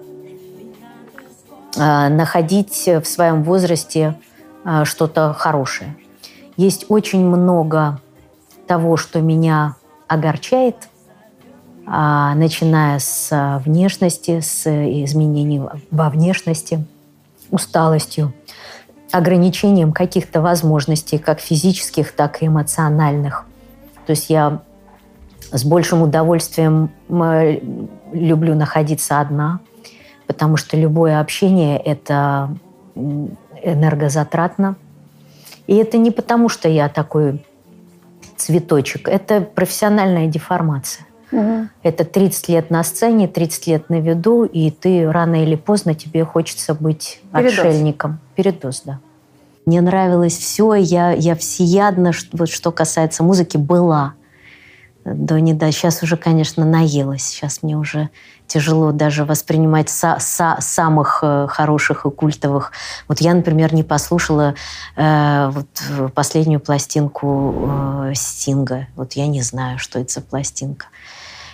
э, 1.78 2.10
находить 2.10 2.88
в 2.88 3.06
своем 3.06 3.44
возрасте 3.44 4.16
что-то 4.84 5.34
хорошее. 5.34 5.96
Есть 6.58 6.86
очень 6.90 7.26
много 7.26 8.00
того, 8.68 8.98
что 8.98 9.22
меня 9.22 9.76
огорчает, 10.08 10.90
а, 11.88 12.34
начиная 12.34 12.98
с 12.98 13.30
э, 13.32 13.60
внешности, 13.60 14.40
с 14.40 14.66
изменений 14.66 15.62
во 15.92 16.10
внешности, 16.10 16.84
усталостью, 17.52 18.34
ограничением 19.12 19.94
каких-то 19.94 20.42
возможностей, 20.42 21.20
как 21.20 21.40
физических, 21.40 22.12
так 22.12 22.42
и 22.42 22.48
эмоциональных. 22.48 23.46
То 24.08 24.12
есть 24.12 24.30
я 24.30 24.62
с 25.52 25.64
большим 25.64 26.02
удовольствием 26.02 26.90
м, 27.08 27.90
люблю 28.14 28.56
находиться 28.56 29.20
одна, 29.20 29.60
потому 30.26 30.58
что 30.58 30.76
любое 30.76 31.20
общение– 31.20 31.78
это 31.86 32.50
энергозатратно. 33.66 34.76
И 35.68 35.76
это 35.76 35.98
не 35.98 36.12
потому, 36.12 36.50
что 36.50 36.70
я 36.70 36.90
такой 36.90 37.44
цветочек, 38.38 39.08
это 39.08 39.42
профессиональная 39.42 40.28
деформация. 40.28 41.06
Это 41.84 42.06
30 42.06 42.50
лет 42.50 42.70
на 42.70 42.84
сцене, 42.84 43.28
30 43.28 43.68
лет 43.68 43.90
на 43.90 44.00
виду, 44.00 44.46
и 44.46 44.72
ты 44.72 45.12
рано 45.12 45.44
или 45.44 45.56
поздно 45.56 45.94
тебе 45.94 46.24
хочется 46.24 46.74
быть 46.74 47.20
Передоз. 47.34 47.60
отшельником. 47.60 48.20
Передоз, 48.36 48.84
да. 48.86 49.00
Мне 49.66 49.82
нравилось 49.82 50.38
все, 50.38 50.76
я, 50.76 51.12
я 51.12 51.36
всеядна, 51.36 52.12
вот 52.32 52.50
что 52.50 52.72
касается 52.72 53.24
музыки, 53.24 53.58
была. 53.58 54.14
До 55.06 55.40
недавно. 55.40 55.72
Сейчас 55.72 56.02
уже, 56.02 56.18
конечно, 56.18 56.66
наелась. 56.66 57.22
Сейчас 57.24 57.62
мне 57.62 57.78
уже 57.78 58.10
тяжело 58.48 58.92
даже 58.92 59.24
воспринимать 59.24 59.88
са- 59.88 60.18
са- 60.18 60.60
самых 60.60 61.20
э, 61.22 61.46
хороших 61.48 62.08
и 62.08 62.10
культовых. 62.10 62.72
Вот 63.08 63.22
я, 63.22 63.36
например, 63.36 63.72
не 63.74 63.84
послушала 63.84 64.56
э, 64.96 65.50
вот 65.54 65.68
э, 65.92 66.10
последнюю 66.10 66.60
пластинку 66.60 67.54
э, 68.08 68.14
Стинга. 68.16 68.88
Вот 68.96 69.14
я 69.14 69.28
не 69.28 69.44
знаю, 69.44 69.78
что 69.78 70.00
это 70.00 70.12
за 70.12 70.22
пластинка. 70.22 70.88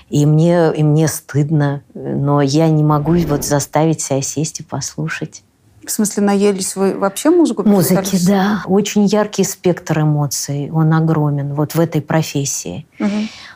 И 0.10 0.26
мне, 0.26 0.74
и 0.74 0.84
мне 0.84 1.10
стыдно, 1.10 1.82
но 1.94 2.42
я 2.42 2.70
не 2.70 2.84
могу 2.84 3.16
вот 3.28 3.44
заставить 3.44 4.02
себя 4.02 4.22
сесть 4.22 4.62
и 4.62 4.64
послушать. 4.64 5.44
В 5.86 5.90
смысле, 5.90 6.24
наелись 6.24 6.76
вы 6.76 6.98
вообще 6.98 7.32
музыку? 7.32 7.64
Музыки, 7.64 8.18
да. 8.28 8.62
Очень 8.66 9.06
яркий 9.06 9.44
спектр 9.44 10.02
эмоций, 10.02 10.70
он 10.72 10.94
огромен 10.94 11.54
вот 11.56 11.74
в 11.74 11.80
этой 11.80 12.02
профессии. 12.02 12.86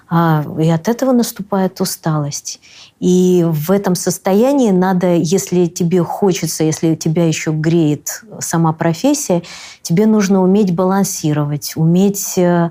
А, 0.08 0.46
И 0.60 0.70
от 0.70 0.88
этого 0.88 1.12
наступает 1.12 1.82
усталость. 1.82 2.60
И 3.00 3.44
в 3.48 3.72
этом 3.72 3.96
состоянии 3.96 4.72
надо, 4.72 5.16
если 5.16 5.66
тебе 5.66 6.04
хочется, 6.04 6.64
если 6.64 6.96
тебя 6.96 7.28
еще 7.28 7.52
греет 7.52 8.22
сама 8.40 8.72
профессия, 8.72 9.42
тебе 9.82 10.06
нужно 10.06 10.44
уметь 10.44 10.74
балансировать, 10.76 11.74
уметь 11.76 12.38
э, 12.38 12.70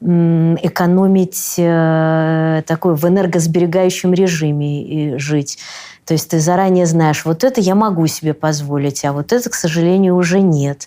экономить 0.00 1.54
э, 1.58 2.62
такой 2.66 2.94
в 2.94 3.04
энергосберегающем 3.04 4.14
режиме 4.14 4.84
и 4.84 5.18
жить. 5.18 5.58
То 6.06 6.14
есть 6.14 6.30
ты 6.30 6.38
заранее 6.38 6.86
знаешь, 6.86 7.24
вот 7.24 7.42
это 7.42 7.60
я 7.60 7.74
могу 7.74 8.06
себе 8.06 8.32
позволить, 8.32 9.04
а 9.04 9.12
вот 9.12 9.32
это, 9.32 9.50
к 9.50 9.54
сожалению, 9.54 10.14
уже 10.14 10.40
нет. 10.40 10.86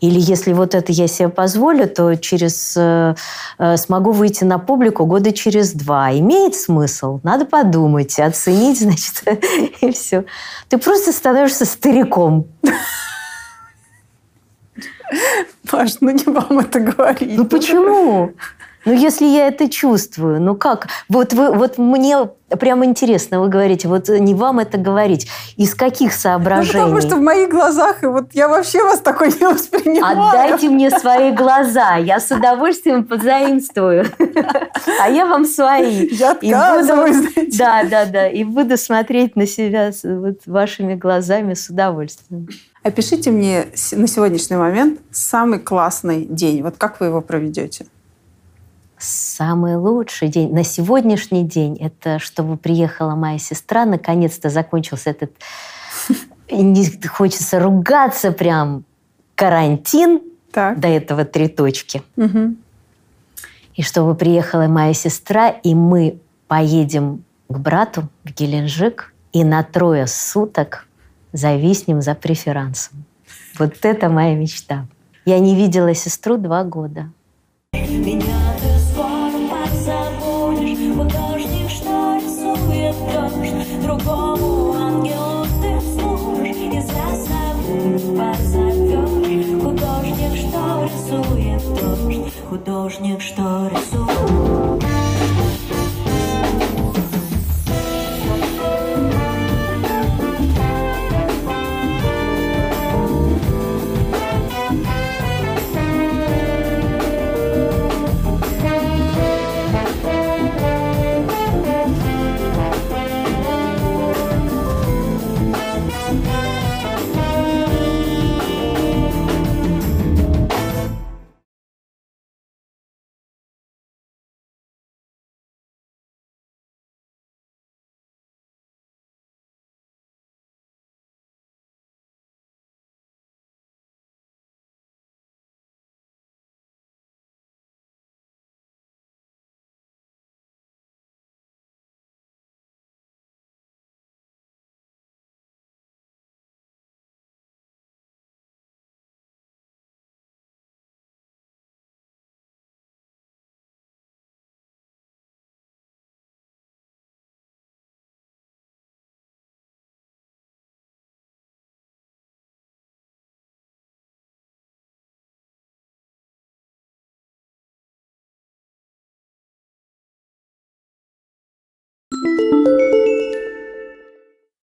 Или 0.00 0.20
если 0.20 0.52
вот 0.52 0.76
это 0.76 0.92
я 0.92 1.08
себе 1.08 1.28
позволю, 1.28 1.88
то 1.88 2.14
через 2.14 2.74
э, 2.76 3.16
э, 3.58 3.76
смогу 3.76 4.12
выйти 4.12 4.44
на 4.44 4.58
публику 4.60 5.06
года 5.06 5.32
через 5.32 5.72
два. 5.72 6.12
Имеет 6.12 6.54
смысл? 6.54 7.18
Надо 7.24 7.46
подумать, 7.46 8.18
оценить, 8.20 8.80
значит, 8.80 9.24
и 9.80 9.90
все. 9.90 10.24
Ты 10.68 10.78
просто 10.78 11.12
становишься 11.12 11.64
стариком. 11.64 12.46
Паш, 15.68 16.00
ну 16.00 16.10
не 16.10 16.24
вам 16.24 16.60
это 16.60 16.78
говорить. 16.78 17.36
Ну 17.36 17.44
почему? 17.44 18.32
Ну, 18.84 18.92
если 18.92 19.26
я 19.26 19.48
это 19.48 19.68
чувствую, 19.68 20.40
ну 20.40 20.54
как? 20.56 20.88
Вот, 21.08 21.32
вы, 21.32 21.52
вот 21.52 21.76
мне 21.78 22.28
прямо 22.58 22.84
интересно, 22.84 23.40
вы 23.40 23.48
говорите, 23.48 23.88
вот 23.88 24.08
не 24.08 24.34
вам 24.34 24.58
это 24.58 24.78
говорить. 24.78 25.28
Из 25.56 25.74
каких 25.74 26.12
Ну, 26.12 26.18
соображений? 26.18 26.72
потому 26.84 27.00
что 27.00 27.16
в 27.16 27.20
моих 27.20 27.50
глазах, 27.50 28.02
и 28.02 28.06
вот 28.06 28.32
я 28.32 28.48
вообще 28.48 28.82
вас 28.82 29.00
такой 29.00 29.28
не 29.28 29.46
воспринимаю. 29.46 30.28
Отдайте 30.28 30.68
мне 30.68 30.90
свои 30.98 31.30
глаза, 31.32 31.96
я 31.96 32.18
с 32.20 32.30
удовольствием 32.30 33.04
позаимствую. 33.04 34.06
А 35.00 35.08
я 35.08 35.26
вам 35.26 35.44
свои. 35.44 36.08
Я 36.10 36.32
И 36.40 36.50
отказываюсь. 36.50 37.56
Да, 37.58 37.84
да, 37.84 38.06
да. 38.06 38.28
И 38.28 38.44
буду 38.44 38.76
смотреть 38.76 39.36
на 39.36 39.46
себя 39.46 39.90
вот 40.02 40.40
вашими 40.46 40.94
глазами 40.94 41.54
с 41.54 41.68
удовольствием. 41.68 42.48
Опишите 42.82 43.30
мне 43.30 43.66
на 43.92 44.06
сегодняшний 44.06 44.56
момент 44.56 45.00
самый 45.10 45.58
классный 45.58 46.24
день. 46.24 46.62
Вот 46.62 46.76
как 46.78 46.98
вы 47.00 47.06
его 47.06 47.20
проведете? 47.20 47.86
Самый 49.00 49.76
лучший 49.76 50.28
день 50.28 50.52
на 50.52 50.62
сегодняшний 50.62 51.42
день– 51.42 51.76
это 51.80 52.18
чтобы 52.18 52.58
приехала 52.58 53.14
моя 53.14 53.38
сестра, 53.38 53.86
наконец-то 53.86 54.50
закончился 54.50 55.10
этот... 55.10 55.32
Не 56.50 56.84
хочется 57.06 57.60
ругаться 57.60 58.30
прям. 58.30 58.84
Карантин, 59.34 60.20
Так. 60.52 60.78
до 60.78 60.88
этого 60.88 61.24
три 61.24 61.48
точки. 61.48 62.02
Мгм. 62.16 62.58
И 63.74 63.82
чтобы 63.82 64.14
приехала 64.14 64.66
моя 64.66 64.92
сестра, 64.92 65.48
и 65.48 65.74
мы 65.74 66.18
поедем 66.46 67.24
к 67.48 67.56
брату 67.56 68.08
в 68.24 68.34
Геленджик 68.34 69.14
и 69.32 69.44
на 69.44 69.62
трое 69.62 70.06
суток 70.06 70.86
зависнем 71.32 72.02
за 72.02 72.14
преферансом. 72.14 73.04
Вот 73.58 73.76
это 73.82 74.10
моя 74.10 74.34
мечта. 74.34 74.86
Я 75.24 75.38
не 75.38 75.54
видела 75.56 75.94
сестру 75.94 76.36
два 76.36 76.64
года. 76.64 77.10
Меня 77.72 78.50
художник, 92.60 93.22
что 93.22 93.70
рисует. 93.70 94.69